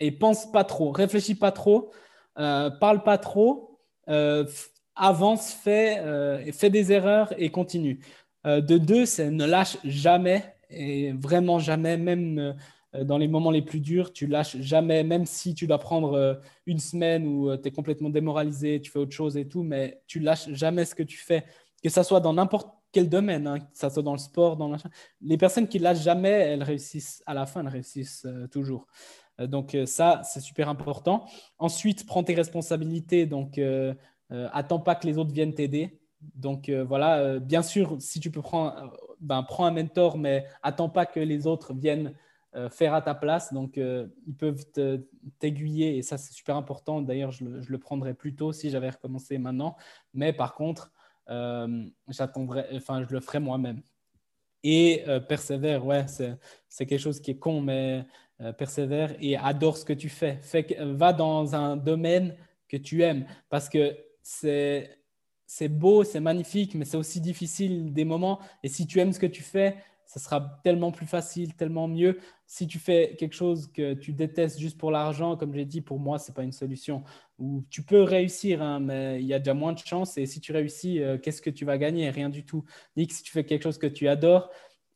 Et 0.00 0.10
pense 0.10 0.50
pas 0.50 0.64
trop, 0.64 0.90
réfléchis 0.90 1.34
pas 1.34 1.52
trop, 1.52 1.92
euh, 2.38 2.70
parle 2.70 3.02
pas 3.04 3.18
trop, 3.18 3.78
avance, 4.96 5.52
fais, 5.52 6.52
fais 6.52 6.70
des 6.70 6.92
erreurs 6.92 7.32
et 7.38 7.50
continue. 7.50 8.00
de 8.44 8.78
deux, 8.78 9.06
c'est 9.06 9.30
ne 9.30 9.44
lâche 9.44 9.78
jamais, 9.84 10.54
et 10.70 11.12
vraiment 11.12 11.58
jamais, 11.58 11.96
même 11.96 12.54
euh, 12.94 13.04
dans 13.04 13.18
les 13.18 13.28
moments 13.28 13.50
les 13.50 13.62
plus 13.62 13.80
durs, 13.80 14.12
tu 14.12 14.26
lâches 14.26 14.56
jamais, 14.58 15.04
même 15.04 15.26
si 15.26 15.54
tu 15.54 15.66
dois 15.66 15.78
prendre 15.78 16.14
euh, 16.14 16.34
une 16.66 16.78
semaine 16.78 17.26
où 17.26 17.50
euh, 17.50 17.56
tu 17.56 17.68
es 17.68 17.70
complètement 17.70 18.10
démoralisé, 18.10 18.80
tu 18.80 18.90
fais 18.90 18.98
autre 18.98 19.12
chose 19.12 19.36
et 19.36 19.48
tout, 19.48 19.62
mais 19.62 20.02
tu 20.06 20.20
lâches 20.20 20.50
jamais 20.50 20.84
ce 20.84 20.94
que 20.94 21.02
tu 21.02 21.18
fais, 21.18 21.44
que 21.82 21.88
ça 21.88 22.04
soit 22.04 22.20
dans 22.20 22.34
n'importe 22.34 22.70
quel 22.92 23.08
domaine, 23.08 23.46
hein, 23.46 23.60
que 23.60 23.66
ça 23.72 23.88
soit 23.88 24.02
dans 24.02 24.12
le 24.12 24.18
sport, 24.18 24.56
dans 24.56 24.76
les 25.22 25.38
personnes 25.38 25.66
qui 25.66 25.78
lâchent 25.78 26.02
jamais, 26.02 26.28
elles 26.28 26.62
réussissent 26.62 27.22
à 27.26 27.34
la 27.34 27.46
fin, 27.46 27.62
elles 27.62 27.68
réussissent 27.68 28.26
toujours. 28.50 28.86
donc 29.38 29.74
ça, 29.86 30.20
c'est 30.24 30.40
super 30.40 30.68
important. 30.68 31.24
Ensuite, 31.58 32.04
prends 32.04 32.22
tes 32.22 32.34
responsabilités, 32.34 33.24
attends 34.52 34.80
pas 34.80 34.94
que 34.94 35.06
les 35.06 35.18
autres 35.18 35.32
viennent 35.32 35.54
t'aider. 35.54 35.98
Donc 36.34 36.70
voilà, 36.70 37.38
bien 37.38 37.62
sûr, 37.62 37.96
si 38.00 38.20
tu 38.20 38.30
peux 38.30 38.42
prendre, 38.42 38.96
ben, 39.20 39.42
prends 39.42 39.66
un 39.66 39.70
mentor, 39.70 40.18
mais 40.18 40.46
attends 40.62 40.88
pas 40.88 41.06
que 41.06 41.20
les 41.20 41.46
autres 41.46 41.74
viennent 41.74 42.14
euh, 42.54 42.68
faire 42.68 42.92
à 42.92 43.00
ta 43.00 43.14
place. 43.14 43.50
Donc, 43.54 43.78
euh, 43.78 44.08
ils 44.26 44.34
peuvent 44.34 44.66
t'aiguiller 45.38 45.96
et 45.96 46.02
ça, 46.02 46.18
c'est 46.18 46.34
super 46.34 46.56
important. 46.56 47.00
D'ailleurs, 47.00 47.30
je, 47.30 47.44
le 47.44 47.78
prendrais 47.78 48.12
plus 48.12 48.34
tôt 48.34 48.52
si 48.52 48.68
j'avais 48.68 48.90
recommencé 48.90 49.38
maintenant. 49.38 49.74
Mais 50.12 50.34
par 50.34 50.54
contre, 50.54 50.92
euh, 51.30 51.86
j'attendrai, 52.08 52.66
enfin, 52.74 53.06
je 53.08 53.14
le 53.14 53.20
ferai 53.20 53.40
moi-même. 53.40 53.80
Et 54.64 55.04
persévère, 55.28 55.84
ouais, 55.84 56.06
c'est 56.06 56.86
quelque 56.86 57.00
chose 57.00 57.20
qui 57.20 57.32
est 57.32 57.38
con, 57.38 57.60
mais 57.60 58.06
persévère 58.58 59.12
et 59.18 59.36
adore 59.36 59.76
ce 59.76 59.84
que 59.84 59.92
tu 59.92 60.08
fais. 60.08 60.38
fais. 60.40 60.64
Va 60.78 61.12
dans 61.12 61.56
un 61.56 61.76
domaine 61.76 62.36
que 62.68 62.76
tu 62.76 63.02
aimes 63.02 63.26
parce 63.50 63.68
que 63.68 63.96
c'est 64.22 65.68
beau, 65.68 66.04
c'est 66.04 66.20
magnifique, 66.20 66.74
mais 66.74 66.84
c'est 66.84 66.96
aussi 66.96 67.20
difficile 67.20 67.92
des 67.92 68.04
moments. 68.04 68.40
Et 68.62 68.68
si 68.68 68.86
tu 68.86 69.00
aimes 69.00 69.12
ce 69.12 69.18
que 69.18 69.26
tu 69.26 69.42
fais, 69.42 69.76
ça 70.06 70.20
sera 70.20 70.60
tellement 70.62 70.92
plus 70.92 71.06
facile, 71.06 71.54
tellement 71.54 71.88
mieux. 71.88 72.18
Si 72.46 72.66
tu 72.66 72.78
fais 72.78 73.16
quelque 73.18 73.34
chose 73.34 73.70
que 73.72 73.94
tu 73.94 74.12
détestes 74.12 74.58
juste 74.58 74.76
pour 74.76 74.90
l'argent, 74.90 75.36
comme 75.36 75.54
j'ai 75.54 75.64
dit, 75.64 75.80
pour 75.80 75.98
moi, 75.98 76.18
ce 76.18 76.30
n'est 76.30 76.34
pas 76.34 76.42
une 76.42 76.52
solution. 76.52 77.02
Ou 77.38 77.64
tu 77.70 77.82
peux 77.82 78.02
réussir, 78.02 78.60
hein, 78.62 78.78
mais 78.78 79.20
il 79.20 79.26
y 79.26 79.32
a 79.32 79.38
déjà 79.38 79.54
moins 79.54 79.72
de 79.72 79.78
chances. 79.78 80.18
Et 80.18 80.26
si 80.26 80.40
tu 80.40 80.52
réussis, 80.52 81.00
euh, 81.02 81.16
qu'est-ce 81.16 81.40
que 81.40 81.50
tu 81.50 81.64
vas 81.64 81.78
gagner? 81.78 82.10
Rien 82.10 82.28
du 82.28 82.44
tout. 82.44 82.62
Que 82.96 83.10
si 83.10 83.22
tu 83.22 83.32
fais 83.32 83.44
quelque 83.44 83.62
chose 83.62 83.78
que 83.78 83.86
tu 83.86 84.08
adores, 84.08 84.50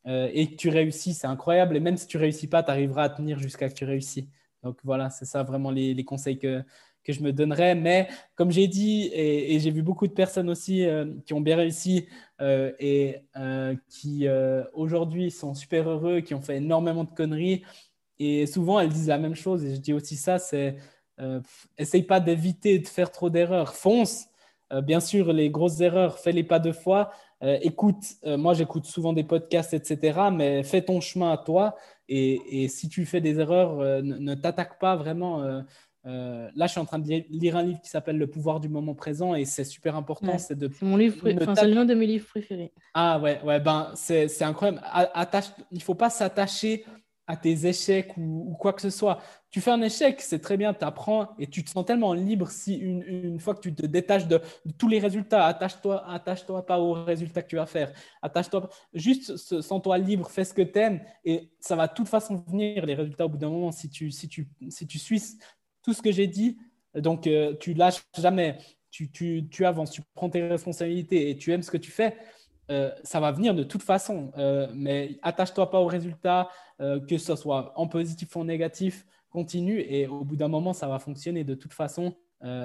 et 0.08 0.48
que 0.52 0.54
tu 0.54 0.68
réussis, 0.68 1.14
c'est 1.14 1.26
incroyable. 1.26 1.76
Et 1.76 1.80
même 1.80 1.96
si 1.96 2.06
tu 2.06 2.16
réussis 2.16 2.46
pas, 2.46 2.62
tu 2.62 2.70
arriveras 2.70 3.02
à 3.02 3.08
tenir 3.08 3.40
jusqu'à 3.40 3.68
ce 3.68 3.74
que 3.74 3.78
tu 3.80 3.84
réussis. 3.84 4.30
Donc 4.62 4.78
voilà, 4.84 5.10
c'est 5.10 5.24
ça 5.24 5.42
vraiment 5.42 5.70
les, 5.70 6.04
conseils 6.04 6.38
que, 6.38 6.62
que 7.06 7.12
je 7.12 7.22
me 7.22 7.32
donnerais. 7.32 7.74
Mais 7.74 8.08
comme 8.34 8.50
j'ai 8.50 8.66
dit, 8.66 9.10
et, 9.12 9.58
j'ai 9.60 9.70
vu 9.70 9.82
beaucoup 9.82 10.06
de 10.06 10.12
personnes 10.12 10.50
aussi 10.50 10.86
qui 11.24 11.34
ont 11.34 11.40
bien 11.40 11.56
réussi 11.56 12.06
et 12.40 13.20
qui 13.88 14.26
aujourd'hui 14.74 15.30
sont 15.30 15.54
super 15.54 15.88
heureux, 15.88 16.20
qui 16.20 16.34
ont 16.34 16.40
fait 16.40 16.56
énormément 16.56 17.04
de 17.04 17.10
conneries. 17.10 17.62
Et 18.18 18.46
souvent, 18.46 18.80
elles 18.80 18.88
disent 18.88 19.08
la 19.08 19.18
même 19.18 19.34
chose. 19.34 19.64
Et 19.64 19.74
je 19.74 19.80
dis 19.80 19.92
aussi 19.92 20.16
ça, 20.16 20.38
c'est 20.38 20.76
euh, 21.20 21.40
essaye 21.78 22.02
pas 22.02 22.20
d'éviter 22.20 22.78
de 22.78 22.86
faire 22.88 23.10
trop 23.10 23.30
d'erreurs. 23.30 23.74
Fonce. 23.74 24.26
Euh, 24.72 24.80
bien 24.80 25.00
sûr, 25.00 25.32
les 25.32 25.50
grosses 25.50 25.80
erreurs, 25.80 26.18
fais-les 26.18 26.44
pas 26.44 26.58
deux 26.58 26.72
fois. 26.72 27.10
Euh, 27.42 27.58
écoute, 27.62 28.02
moi 28.24 28.54
j'écoute 28.54 28.86
souvent 28.86 29.12
des 29.12 29.24
podcasts, 29.24 29.74
etc. 29.74 30.30
Mais 30.32 30.62
fais 30.62 30.82
ton 30.82 31.00
chemin 31.00 31.32
à 31.32 31.38
toi. 31.38 31.76
Et, 32.08 32.68
si 32.68 32.88
tu 32.88 33.04
fais 33.04 33.20
des 33.20 33.40
erreurs, 33.40 34.02
ne, 34.02 34.34
t'attaque 34.34 34.78
pas 34.78 34.96
vraiment. 34.96 35.62
Là, 36.06 36.66
je 36.66 36.70
suis 36.70 36.80
en 36.80 36.84
train 36.84 36.98
de 36.98 37.08
lire 37.30 37.56
un 37.56 37.62
livre 37.62 37.80
qui 37.80 37.90
s'appelle 37.90 38.16
Le 38.16 38.26
pouvoir 38.26 38.60
du 38.60 38.68
moment 38.68 38.94
présent 38.94 39.34
et 39.34 39.44
c'est 39.44 39.64
super 39.64 39.96
important. 39.96 40.38
C'est 40.38 40.56
de. 40.56 40.70
mon 40.82 40.96
livre, 40.96 41.16
c'est 41.22 41.66
l'un 41.66 41.84
de 41.84 41.94
mes 41.94 42.06
livres 42.06 42.26
préférés. 42.26 42.72
Ah 42.94 43.18
ouais, 43.18 43.40
ouais, 43.42 43.60
ben 43.60 43.92
c'est 43.94 44.42
incroyable. 44.42 44.80
Attache, 44.84 45.46
il 45.70 45.82
faut 45.82 45.94
pas 45.94 46.10
s'attacher 46.10 46.84
à 47.26 47.36
tes 47.36 47.66
échecs 47.66 48.12
ou, 48.16 48.54
quoi 48.58 48.72
que 48.72 48.80
ce 48.80 48.90
soit. 48.90 49.20
Tu 49.50 49.60
fais 49.60 49.72
un 49.72 49.82
échec, 49.82 50.20
c'est 50.20 50.38
très 50.38 50.56
bien, 50.56 50.72
tu 50.72 50.84
apprends 50.84 51.30
et 51.38 51.48
tu 51.48 51.64
te 51.64 51.70
sens 51.70 51.84
tellement 51.84 52.12
libre 52.12 52.50
si 52.50 52.76
une, 52.76 53.02
une 53.02 53.40
fois 53.40 53.54
que 53.54 53.60
tu 53.60 53.74
te 53.74 53.84
détaches 53.84 54.28
de, 54.28 54.40
tous 54.78 54.88
les 54.88 55.00
résultats, 55.00 55.46
attache-toi 55.46 56.08
attache 56.08 56.44
-toi 56.44 56.64
pas 56.64 56.78
aux 56.78 56.92
résultats 56.92 57.42
que 57.42 57.48
tu 57.48 57.56
vas 57.56 57.66
faire. 57.66 57.92
Attache-toi, 58.22 58.68
juste 58.94 59.36
sens-toi 59.36 59.98
libre, 59.98 60.30
fais 60.30 60.44
ce 60.44 60.54
que 60.54 60.62
tu 60.62 60.78
aimes 60.78 61.00
et 61.24 61.50
ça 61.58 61.74
va 61.74 61.88
de 61.88 61.94
toute 61.94 62.08
façon 62.08 62.36
venir 62.48 62.86
les 62.86 62.94
résultats 62.94 63.26
au 63.26 63.28
bout 63.28 63.38
d'un 63.38 63.50
moment 63.50 63.72
si 63.72 63.88
tu, 63.90 64.10
si, 64.10 64.28
tu, 64.28 64.48
si 64.68 64.86
tu 64.86 64.98
suis 64.98 65.38
tout 65.86 65.94
ce 65.94 66.02
que 66.02 66.10
j'ai 66.10 66.26
dit. 66.26 66.58
Donc, 66.94 67.26
euh, 67.26 67.54
tu 67.60 67.72
lâches 67.72 68.02
jamais, 68.18 68.58
tu, 68.90 69.08
avances, 69.64 69.92
tu 69.92 70.02
prends 70.14 70.28
tes 70.28 70.46
responsabilités 70.46 71.30
et 71.30 71.36
tu 71.36 71.52
aimes 71.52 71.62
ce 71.62 71.70
que 71.70 71.76
tu 71.76 71.92
fais. 71.92 72.16
Euh, 72.72 72.90
ça 73.04 73.20
va 73.20 73.30
venir 73.30 73.54
de 73.54 73.62
toute 73.62 73.82
façon. 73.82 74.32
Euh, 74.36 74.66
mais 74.74 75.18
attache-toi 75.22 75.70
pas 75.70 75.78
aux 75.80 75.86
résultats, 75.86 76.48
que 76.78 77.16
ce 77.16 77.36
soit 77.36 77.72
en 77.76 77.86
positif 77.86 78.36
ou 78.36 78.40
en 78.40 78.44
négatif, 78.44 79.06
continue 79.30 79.80
et 79.80 80.06
au 80.06 80.24
bout 80.24 80.36
d'un 80.36 80.48
moment, 80.48 80.74
ça 80.74 80.88
va 80.88 80.98
fonctionner 80.98 81.42
de 81.42 81.54
toute 81.54 81.72
façon. 81.72 82.14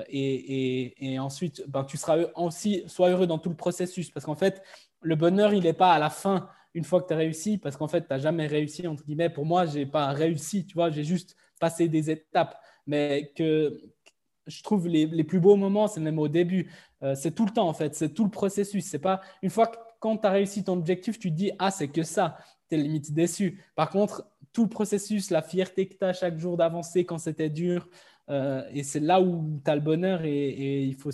Et, 0.10 1.18
ensuite, 1.20 1.64
ben, 1.70 1.86
tu 1.86 1.96
seras 1.96 2.18
aussi, 2.36 2.84
sois 2.88 3.10
heureux 3.10 3.28
dans 3.28 3.38
tout 3.38 3.50
le 3.50 3.56
processus 3.56 4.10
parce 4.10 4.26
qu'en 4.26 4.36
fait, 4.36 4.62
le 5.02 5.16
bonheur, 5.16 5.54
il 5.54 5.64
n'est 5.64 5.74
pas 5.74 5.94
à 5.94 6.00
la 6.00 6.10
fin 6.10 6.50
une 6.74 6.84
fois 6.84 7.02
que 7.02 7.08
tu 7.08 7.14
as 7.14 7.18
réussi 7.18 7.58
parce 7.58 7.78
qu'en 7.78 7.88
fait, 7.88 8.02
tu 8.02 8.08
n'as 8.10 8.20
jamais 8.20 8.48
réussi, 8.48 8.86
entre 8.86 9.06
guillemets. 9.06 9.30
Pour 9.30 9.46
moi, 9.46 9.66
je 9.66 9.80
n'ai 9.80 9.86
pas 9.86 10.08
réussi, 10.08 10.66
tu 10.66 10.74
vois, 10.74 10.90
j'ai 10.90 11.06
juste 11.06 11.38
passé 11.62 11.88
des 11.88 12.12
étapes. 12.12 12.58
Mais 12.88 13.32
que, 13.38 13.82
je 14.48 14.64
trouve 14.64 14.88
les, 14.88 15.06
les 15.06 15.24
plus 15.24 15.40
beaux 15.40 15.56
moments, 15.56 15.88
c'est 15.88 16.02
même 16.02 16.20
au 16.20 16.28
début. 16.28 16.70
c'est 17.16 17.34
tout 17.34 17.46
le 17.46 17.52
temps, 17.52 17.70
en 17.70 17.74
fait. 17.74 17.96
C'est 17.96 18.10
tout 18.10 18.26
le 18.26 18.32
processus. 18.32 18.86
C'est 18.86 19.00
pas 19.00 19.22
une 19.44 19.52
fois 19.52 19.68
que 19.68 19.78
quand 20.02 20.18
tu 20.18 20.28
as 20.28 20.32
réussi 20.32 20.64
ton 20.64 20.74
objectif, 20.74 21.20
tu 21.20 21.30
te 21.30 21.36
dis 21.36 21.52
Ah, 21.60 21.72
c'est 21.72 21.88
que 21.88 22.04
ça. 22.04 22.38
Tu 22.70 22.76
es 22.76 22.80
limite 22.80 23.14
déçu. 23.14 23.64
Par 23.76 23.90
contre, 23.90 24.28
tout 24.52 24.64
le 24.64 24.70
processus, 24.70 25.30
la 25.30 25.42
fierté 25.42 25.88
que 25.88 25.96
tu 25.96 26.04
as 26.04 26.12
chaque 26.12 26.38
jour 26.38 26.58
d'avancer 26.58 27.06
quand 27.06 27.20
c'était 27.20 27.50
dur, 27.50 27.88
euh, 28.30 28.64
et 28.72 28.84
c'est 28.84 29.00
là 29.00 29.22
où 29.22 29.62
tu 29.64 29.72
as 29.72 29.76
le 29.76 29.82
bonheur. 29.82 30.22
Et, 30.26 30.84
il 30.84 30.96
faut, 30.96 31.12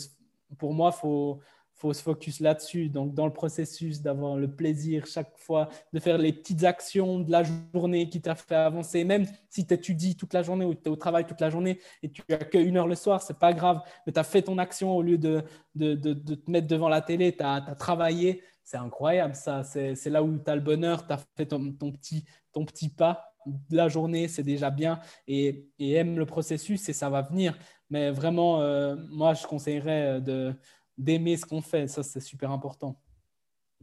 pour 0.57 0.73
moi, 0.73 0.91
faut, 0.91 1.41
faut 1.77 1.93
se 1.93 2.01
focus 2.01 2.39
là-dessus. 2.39 2.89
Donc, 2.89 3.13
dans 3.13 3.25
le 3.25 3.33
processus, 3.33 4.01
d'avoir 4.01 4.35
le 4.35 4.49
plaisir 4.49 5.05
chaque 5.05 5.37
fois, 5.37 5.69
de 5.93 5.99
faire 5.99 6.17
les 6.17 6.33
petites 6.33 6.63
actions 6.63 7.19
de 7.19 7.31
la 7.31 7.43
journée 7.73 8.09
qui 8.09 8.19
t'a 8.19 8.35
fait 8.35 8.55
avancer. 8.55 9.03
Même 9.03 9.25
si 9.49 9.65
tu 9.65 9.73
étudies 9.73 10.15
toute 10.15 10.33
la 10.33 10.41
journée 10.41 10.65
ou 10.65 10.73
tu 10.73 10.81
es 10.85 10.89
au 10.89 10.95
travail 10.95 11.25
toute 11.25 11.41
la 11.41 11.49
journée 11.49 11.79
et 12.01 12.09
tu 12.09 12.23
n'as 12.27 12.37
qu'une 12.37 12.77
heure 12.77 12.87
le 12.87 12.95
soir, 12.95 13.21
c'est 13.21 13.37
pas 13.37 13.53
grave. 13.53 13.81
Mais 14.05 14.13
tu 14.13 14.19
as 14.19 14.23
fait 14.23 14.41
ton 14.41 14.57
action 14.57 14.95
au 14.95 15.01
lieu 15.01 15.17
de, 15.17 15.43
de, 15.75 15.93
de, 15.93 16.13
de 16.13 16.35
te 16.35 16.49
mettre 16.49 16.67
devant 16.67 16.89
la 16.89 17.01
télé, 17.01 17.35
tu 17.35 17.43
as, 17.43 17.61
travaillé 17.77 18.41
c'est 18.63 18.77
incroyable 18.77 19.33
ça. 19.33 19.63
C'est 19.63 20.09
là 20.09 20.21
où 20.21 20.37
tu 20.37 20.51
as 20.51 20.55
le 20.55 20.61
bonheur, 20.61 21.07
tu 21.07 21.13
as 21.13 21.19
fait 21.37 21.45
ton, 21.45 21.71
petit, 21.71 22.25
ton 22.51 22.65
petit 22.65 22.89
pas 22.89 23.33
de 23.45 23.77
la 23.77 23.87
journée, 23.87 24.27
c'est 24.27 24.43
déjà 24.43 24.69
bien. 24.69 24.99
Et, 25.25 25.69
aime 25.79 26.19
le 26.19 26.25
processus 26.25 26.89
et 26.89 26.93
ça 26.93 27.09
va 27.09 27.21
venir. 27.21 27.57
Mais 27.89 28.11
vraiment, 28.11 28.61
euh, 28.61 28.97
moi, 29.09 29.33
je 29.33 29.47
conseillerais 29.47 30.21
euh, 30.27 30.51
d'aimer 30.97 31.37
ce 31.37 31.45
qu'on 31.45 31.61
fait. 31.61 31.87
Ça, 31.87 32.03
c'est 32.03 32.19
super 32.19 32.51
important. 32.51 32.99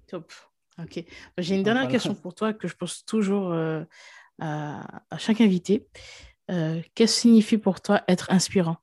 Top. 0.07 0.33
Ok. 0.83 1.05
J'ai 1.39 1.55
une 1.55 1.63
dernière 1.63 1.89
question 1.89 2.15
pour 2.15 2.35
toi 2.35 2.53
que 2.53 2.67
je 2.67 2.75
pose 2.75 3.05
toujours 3.05 3.53
euh, 3.53 3.85
à, 4.41 5.03
à, 5.11 5.19
chaque 5.19 5.41
invité. 5.41 5.87
Qu'est-ce 6.49 6.91
que 6.95 7.07
signifie 7.07 7.59
pour 7.59 7.81
toi 7.81 8.03
être 8.09 8.31
inspirant? 8.31 8.77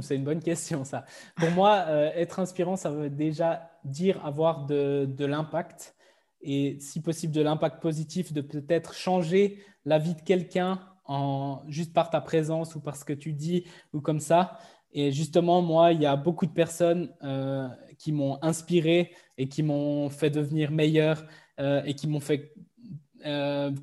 C'est 0.00 0.16
une 0.16 0.24
bonne 0.24 0.42
question, 0.42 0.84
ça. 0.84 1.04
Pour 1.36 1.50
moi, 1.50 1.84
euh, 1.86 2.10
être 2.14 2.40
inspirant, 2.40 2.76
ça 2.76 2.90
veut 2.90 3.10
déjà 3.10 3.70
dire 3.84 4.24
avoir 4.24 4.66
de, 4.66 5.06
l'impact 5.18 5.94
et, 6.40 6.78
si 6.80 7.00
possible, 7.00 7.32
de 7.32 7.40
l'impact 7.40 7.80
positif, 7.80 8.32
de 8.32 8.40
peut-être 8.40 8.94
changer 8.94 9.62
la 9.84 9.98
vie 9.98 10.14
de 10.14 10.22
quelqu'un 10.22 10.80
en, 11.04 11.62
juste 11.68 11.92
par 11.92 12.10
ta 12.10 12.20
présence 12.20 12.74
ou 12.74 12.80
par 12.80 12.96
ce 12.96 13.04
que 13.04 13.12
tu 13.12 13.32
dis 13.32 13.64
ou 13.92 14.00
comme 14.00 14.18
ça. 14.18 14.58
Et 14.96 15.12
justement, 15.12 15.62
moi, 15.62 15.92
il 15.92 16.02
y 16.02 16.06
a 16.06 16.16
beaucoup 16.16 16.46
de 16.46 16.52
personnes 16.52 17.10
euh, 17.22 17.68
qui 17.98 18.10
m'ont 18.10 18.38
inspiré 18.42 19.12
et 19.38 19.46
qui 19.46 19.62
m'ont 19.62 20.10
fait 20.10 20.30
devenir 20.30 20.72
meilleur 20.72 21.24
euh, 21.60 21.84
et 21.84 21.94
qui 21.94 22.08
m'ont 22.08 22.20
fait 22.20 22.52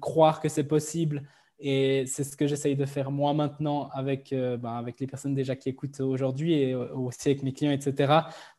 croire 0.02 0.40
que 0.40 0.50
c'est 0.50 0.64
possible. 0.64 1.24
Et 1.66 2.04
c'est 2.08 2.26
ce 2.26 2.36
que 2.36 2.46
j'essaye 2.46 2.76
de 2.76 2.84
faire 2.84 3.10
moi 3.10 3.34
maintenant 3.34 3.88
avec, 3.94 4.34
euh, 4.34 4.58
ben, 4.58 4.74
avec 4.74 5.00
les 5.00 5.08
personnes 5.08 5.34
déjà 5.34 5.56
qui 5.56 5.70
écoutent 5.70 6.02
aujourd'hui 6.02 6.56
et 6.56 6.76
aussi 6.76 7.30
avec 7.30 7.42
mes 7.42 7.54
clients, 7.54 7.72
etc. 7.72 8.14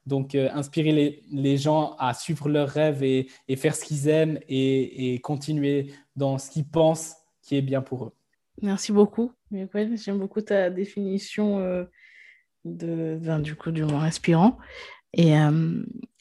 Donc, 0.06 0.34
euh, 0.34 0.48
inspirer 0.54 0.92
les, 0.92 1.22
les, 1.30 1.58
gens 1.58 1.96
à 1.98 2.14
suivre 2.14 2.48
leurs 2.48 2.70
rêves 2.70 3.02
et, 3.02 3.26
faire 3.56 3.76
ce 3.76 3.84
qu'ils 3.84 4.08
aiment 4.08 4.38
et, 4.48 5.20
continuer 5.22 5.92
dans 6.16 6.38
ce 6.38 6.50
qu'ils 6.50 6.66
pensent 6.66 7.16
qui 7.42 7.56
est 7.56 7.62
bien 7.62 7.82
pour 7.82 8.06
eux. 8.06 8.12
Merci 8.62 8.90
beaucoup. 8.90 9.32
J'aime 9.52 10.18
beaucoup 10.18 10.40
ta 10.40 10.70
définition 10.70 11.58
euh, 11.58 11.84
de, 12.64 13.18
ben, 13.20 13.38
du 13.40 13.54
coup 13.56 13.70
du 13.70 13.84
mot 13.84 13.96
inspirant. 13.96 14.58
Et 15.12 15.32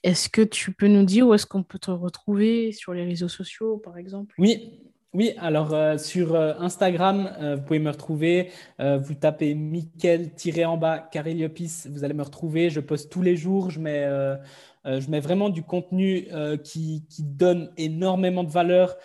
est-ce 0.04 0.30
que 0.30 0.42
tu 0.42 0.72
peux 0.72 0.88
nous 0.88 1.04
dire 1.04 1.28
où 1.28 1.34
est-ce 1.34 1.48
qu'on 1.48 1.64
peut 1.64 1.80
te 1.80 1.90
retrouver 1.90 2.72
sur 2.72 2.94
les 2.94 3.04
réseaux 3.04 3.28
sociaux, 3.28 3.78
par 3.78 3.98
exemple? 3.98 4.36
Oui, 4.38 4.82
oui, 5.14 5.34
alors 5.38 5.76
euh, 5.76 6.00
sur 6.00 6.34
euh, 6.34 6.54
Instagram, 6.58 7.32
euh, 7.40 7.56
vous 7.56 7.62
pouvez 7.62 7.78
me 7.78 7.92
retrouver. 7.92 8.50
vous 8.80 9.14
tapez 9.14 9.54
Mickel-en 9.54 10.78
bas 10.78 10.98
Cariliopis, 11.00 11.84
vous 11.88 12.04
allez 12.04 12.16
me 12.16 12.24
retrouver. 12.24 12.72
Je 12.72 12.80
poste 12.80 13.12
tous 13.12 13.22
les 13.22 13.36
jours. 13.38 13.70
Je 13.70 13.80
mets, 13.80 15.20
vraiment 15.20 15.50
du 15.50 15.62
contenu 15.62 16.28
qui, 16.64 17.06
donne 17.20 17.72
énormément 17.78 18.44
de 18.44 18.50
valeur. 18.50 18.96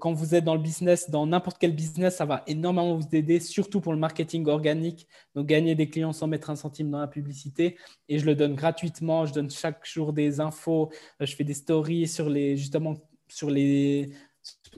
Quand 0.00 0.12
vous 0.12 0.34
êtes 0.34 0.44
dans 0.44 0.54
le 0.54 0.60
business, 0.60 1.10
dans 1.10 1.26
n'importe 1.26 1.58
quel 1.58 1.74
business, 1.74 2.16
ça 2.16 2.24
va 2.24 2.42
énormément 2.46 2.96
vous 2.96 3.08
aider, 3.12 3.40
surtout 3.40 3.80
pour 3.80 3.92
le 3.92 3.98
marketing 3.98 4.46
organique. 4.48 5.06
Donc, 5.34 5.46
gagner 5.46 5.74
des 5.74 5.88
clients 5.88 6.12
sans 6.12 6.26
mettre 6.26 6.50
un 6.50 6.56
centime 6.56 6.90
dans 6.90 7.00
la 7.00 7.06
publicité. 7.06 7.76
Et 8.08 8.18
je 8.18 8.26
le 8.26 8.34
donne 8.34 8.54
gratuitement. 8.54 9.26
Je 9.26 9.32
donne 9.32 9.50
chaque 9.50 9.84
jour 9.86 10.12
des 10.12 10.40
infos. 10.40 10.90
je 11.20 11.34
fais 11.34 11.44
des 11.44 11.54
stories 11.54 12.06
sur 12.06 12.28
les, 12.28 12.56
justement, 12.56 12.94
sur 13.28 13.50
les 13.50 14.10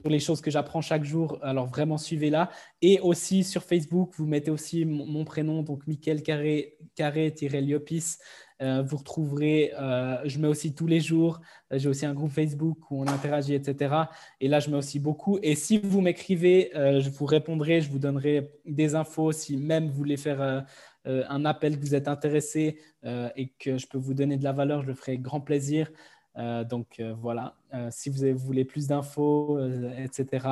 les 0.05 0.19
choses 0.19 0.41
que 0.41 0.51
j'apprends 0.51 0.81
chaque 0.81 1.03
jour. 1.03 1.37
Alors 1.41 1.67
vraiment, 1.67 1.97
suivez-la. 1.97 2.49
Et 2.81 2.99
aussi 2.99 3.43
sur 3.43 3.63
Facebook, 3.63 4.13
vous 4.17 4.25
mettez 4.25 4.51
aussi 4.51 4.85
mon, 4.85 5.25
prénom, 5.25 5.63
donc 5.63 5.85
Michael 5.87 6.23
Carré-Liopis. 6.23 8.17
Euh, 8.61 8.83
vous 8.83 8.97
retrouverez, 8.97 9.73
euh, 9.79 10.17
je 10.25 10.37
mets 10.37 10.47
aussi 10.47 10.75
tous 10.75 10.85
les 10.85 10.99
jours, 10.99 11.41
euh, 11.71 11.79
j'ai 11.79 11.89
aussi 11.89 12.05
un 12.05 12.13
groupe 12.13 12.31
Facebook 12.31 12.77
où 12.91 13.01
on 13.01 13.07
interagit, 13.07 13.55
etc. 13.55 13.95
Et 14.39 14.47
là, 14.47 14.59
je 14.59 14.69
mets 14.69 14.77
aussi 14.77 14.99
beaucoup. 14.99 15.39
Et 15.41 15.55
si 15.55 15.79
vous 15.79 16.01
m'écrivez, 16.01 16.69
je 16.73 17.09
vous 17.09 17.25
répondrai, 17.25 17.81
je 17.81 17.89
vous 17.89 17.99
donnerai 17.99 18.51
des 18.65 18.95
infos. 18.95 19.31
Si 19.31 19.57
même 19.57 19.87
vous 19.87 19.93
voulez 19.93 20.17
faire 20.17 20.65
un 21.05 21.45
appel, 21.45 21.77
que 21.77 21.81
vous 21.81 21.95
êtes 21.95 22.07
intéressé 22.07 22.77
et 23.03 23.49
que 23.59 23.77
je 23.77 23.87
peux 23.87 23.97
vous 23.97 24.13
donner 24.13 24.37
de 24.37 24.43
la 24.43 24.51
valeur, 24.51 24.83
je 24.83 24.93
ferai 24.93 25.17
grand 25.17 25.41
plaisir. 25.41 25.91
Euh, 26.37 26.63
donc 26.63 26.99
euh, 26.99 27.13
voilà, 27.13 27.55
euh, 27.73 27.89
si 27.91 28.09
vous, 28.09 28.37
voulez 28.37 28.63
plus 28.63 28.87
d'infos, 28.87 29.59
etc., 29.97 30.47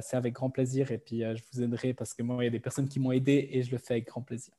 c'est 0.00 0.16
avec 0.16 0.34
grand 0.34 0.50
plaisir. 0.50 0.90
Et 0.90 0.98
puis 0.98 1.20
je 1.20 1.42
vous 1.52 1.62
aiderai 1.62 1.94
parce 1.94 2.14
que 2.14 2.22
moi, 2.22 2.42
il 2.42 2.46
y 2.46 2.48
a 2.48 2.50
des 2.50 2.60
personnes 2.60 2.88
qui 2.88 3.00
m'ont 3.00 3.12
aidé 3.12 3.48
et 3.52 3.62
je 3.62 3.70
le 3.70 3.78
fais 3.78 3.94
avec 3.94 4.06
grand 4.06 4.22
plaisir. 4.22 4.54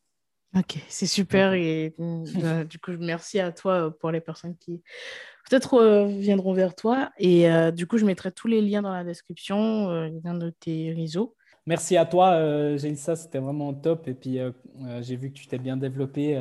Ok, 0.55 0.77
c'est 0.87 1.07
super. 1.07 1.53
Et 1.53 1.95
du 2.69 2.79
coup, 2.79 2.91
merci 2.99 3.39
à 3.39 3.51
toi 3.51 3.95
pour 3.99 4.11
les 4.11 4.21
personnes 4.21 4.55
qui 4.57 4.81
peut-être 5.49 6.07
viendront 6.07 6.53
vers 6.53 6.75
toi. 6.75 7.11
Et 7.17 7.47
du 7.73 7.87
coup, 7.87 7.97
je 7.97 8.05
mettrai 8.05 8.31
tous 8.31 8.47
les 8.47 8.61
liens 8.61 8.81
dans 8.81 8.93
la 8.93 9.03
description, 9.03 9.89
les 10.03 10.21
liens 10.21 10.35
de 10.35 10.51
tes 10.51 10.93
réseaux. 10.93 11.35
Merci 11.67 11.97
à 11.97 12.05
toi, 12.05 12.33
euh, 12.33 12.77
c'était 12.77 13.39
vraiment 13.39 13.73
top. 13.73 14.07
Et 14.07 14.13
puis, 14.13 14.37
euh, 14.37 14.51
euh, 14.83 15.01
j'ai 15.01 15.15
vu 15.15 15.31
que 15.31 15.33
tu 15.33 15.47
t'es 15.47 15.57
bien 15.57 15.77
développé. 15.77 16.39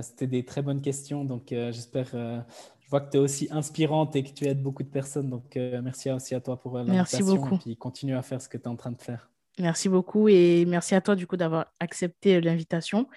C'était 0.00 0.28
des 0.28 0.44
très 0.44 0.62
bonnes 0.62 0.80
questions. 0.80 1.24
Donc, 1.24 1.48
j'espère, 1.50 2.44
je 2.84 2.90
vois 2.90 3.00
que 3.00 3.10
tu 3.10 3.16
es 3.16 3.20
aussi 3.20 3.48
inspirante 3.50 4.14
et 4.16 4.22
que 4.22 4.30
tu 4.30 4.44
aides 4.46 4.62
beaucoup 4.62 4.82
de 4.82 4.88
personnes. 4.88 5.30
Donc, 5.30 5.56
merci 5.56 6.10
aussi 6.10 6.34
à 6.34 6.40
toi 6.40 6.60
pour 6.60 6.76
l'invitation. 6.76 7.18
Merci 7.18 7.22
beaucoup. 7.22 7.54
Et 7.56 7.58
puis, 7.58 7.76
continue 7.76 8.14
à 8.14 8.22
faire 8.22 8.40
ce 8.40 8.48
que 8.48 8.58
tu 8.58 8.64
es 8.64 8.68
en 8.68 8.76
train 8.76 8.92
de 8.92 9.00
faire. 9.00 9.30
Merci 9.58 9.88
beaucoup 9.88 10.28
et 10.28 10.64
merci 10.66 10.94
à 10.94 11.00
toi 11.00 11.14
du 11.14 11.26
coup 11.26 11.36
d'avoir 11.36 11.66
accepté 11.80 12.40
l'invitation. 12.40 13.08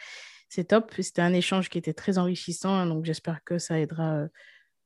C'est 0.50 0.66
top. 0.66 0.94
C'était 0.98 1.22
un 1.22 1.34
échange 1.34 1.70
qui 1.70 1.78
était 1.78 1.94
très 1.94 2.18
enrichissant. 2.18 2.86
Donc, 2.86 3.06
j'espère 3.06 3.44
que 3.44 3.58
ça 3.58 3.80
aidera 3.80 4.28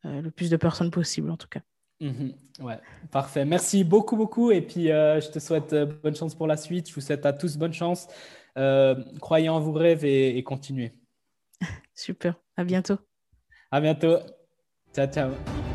le 0.03 0.29
plus 0.29 0.49
de 0.49 0.57
personnes 0.57 0.91
possible 0.91 1.29
en 1.29 1.37
tout 1.37 1.49
cas. 1.49 1.61
Mhm. 2.01 2.33
ouais, 2.61 2.79
parfait. 3.11 3.45
Merci 3.45 3.83
beaucoup, 3.83 4.17
beaucoup. 4.17 4.51
Et 4.51 4.61
puis, 4.61 4.91
euh, 4.91 5.21
je 5.21 5.29
te 5.29 5.37
souhaite 5.37 5.71
euh, 5.73 5.85
bonne 5.85 6.15
chance 6.15 6.33
pour 6.33 6.47
la 6.47 6.57
suite. 6.57 6.89
Je 6.89 6.95
vous 6.95 7.01
souhaite 7.01 7.25
à 7.27 7.31
tous 7.31 7.57
bonne 7.57 7.73
chance. 7.73 8.07
Euh, 8.57 8.95
croyez 9.19 9.49
en 9.49 9.59
vos 9.59 9.71
rêves 9.71 10.03
et, 10.03 10.35
et 10.35 10.43
continuez. 10.43 10.93
Super. 11.93 12.35
À 12.57 12.63
bientôt. 12.63 12.97
À 13.69 13.79
bientôt. 13.79 14.17
Chao, 14.93 15.07
chao. 15.07 15.70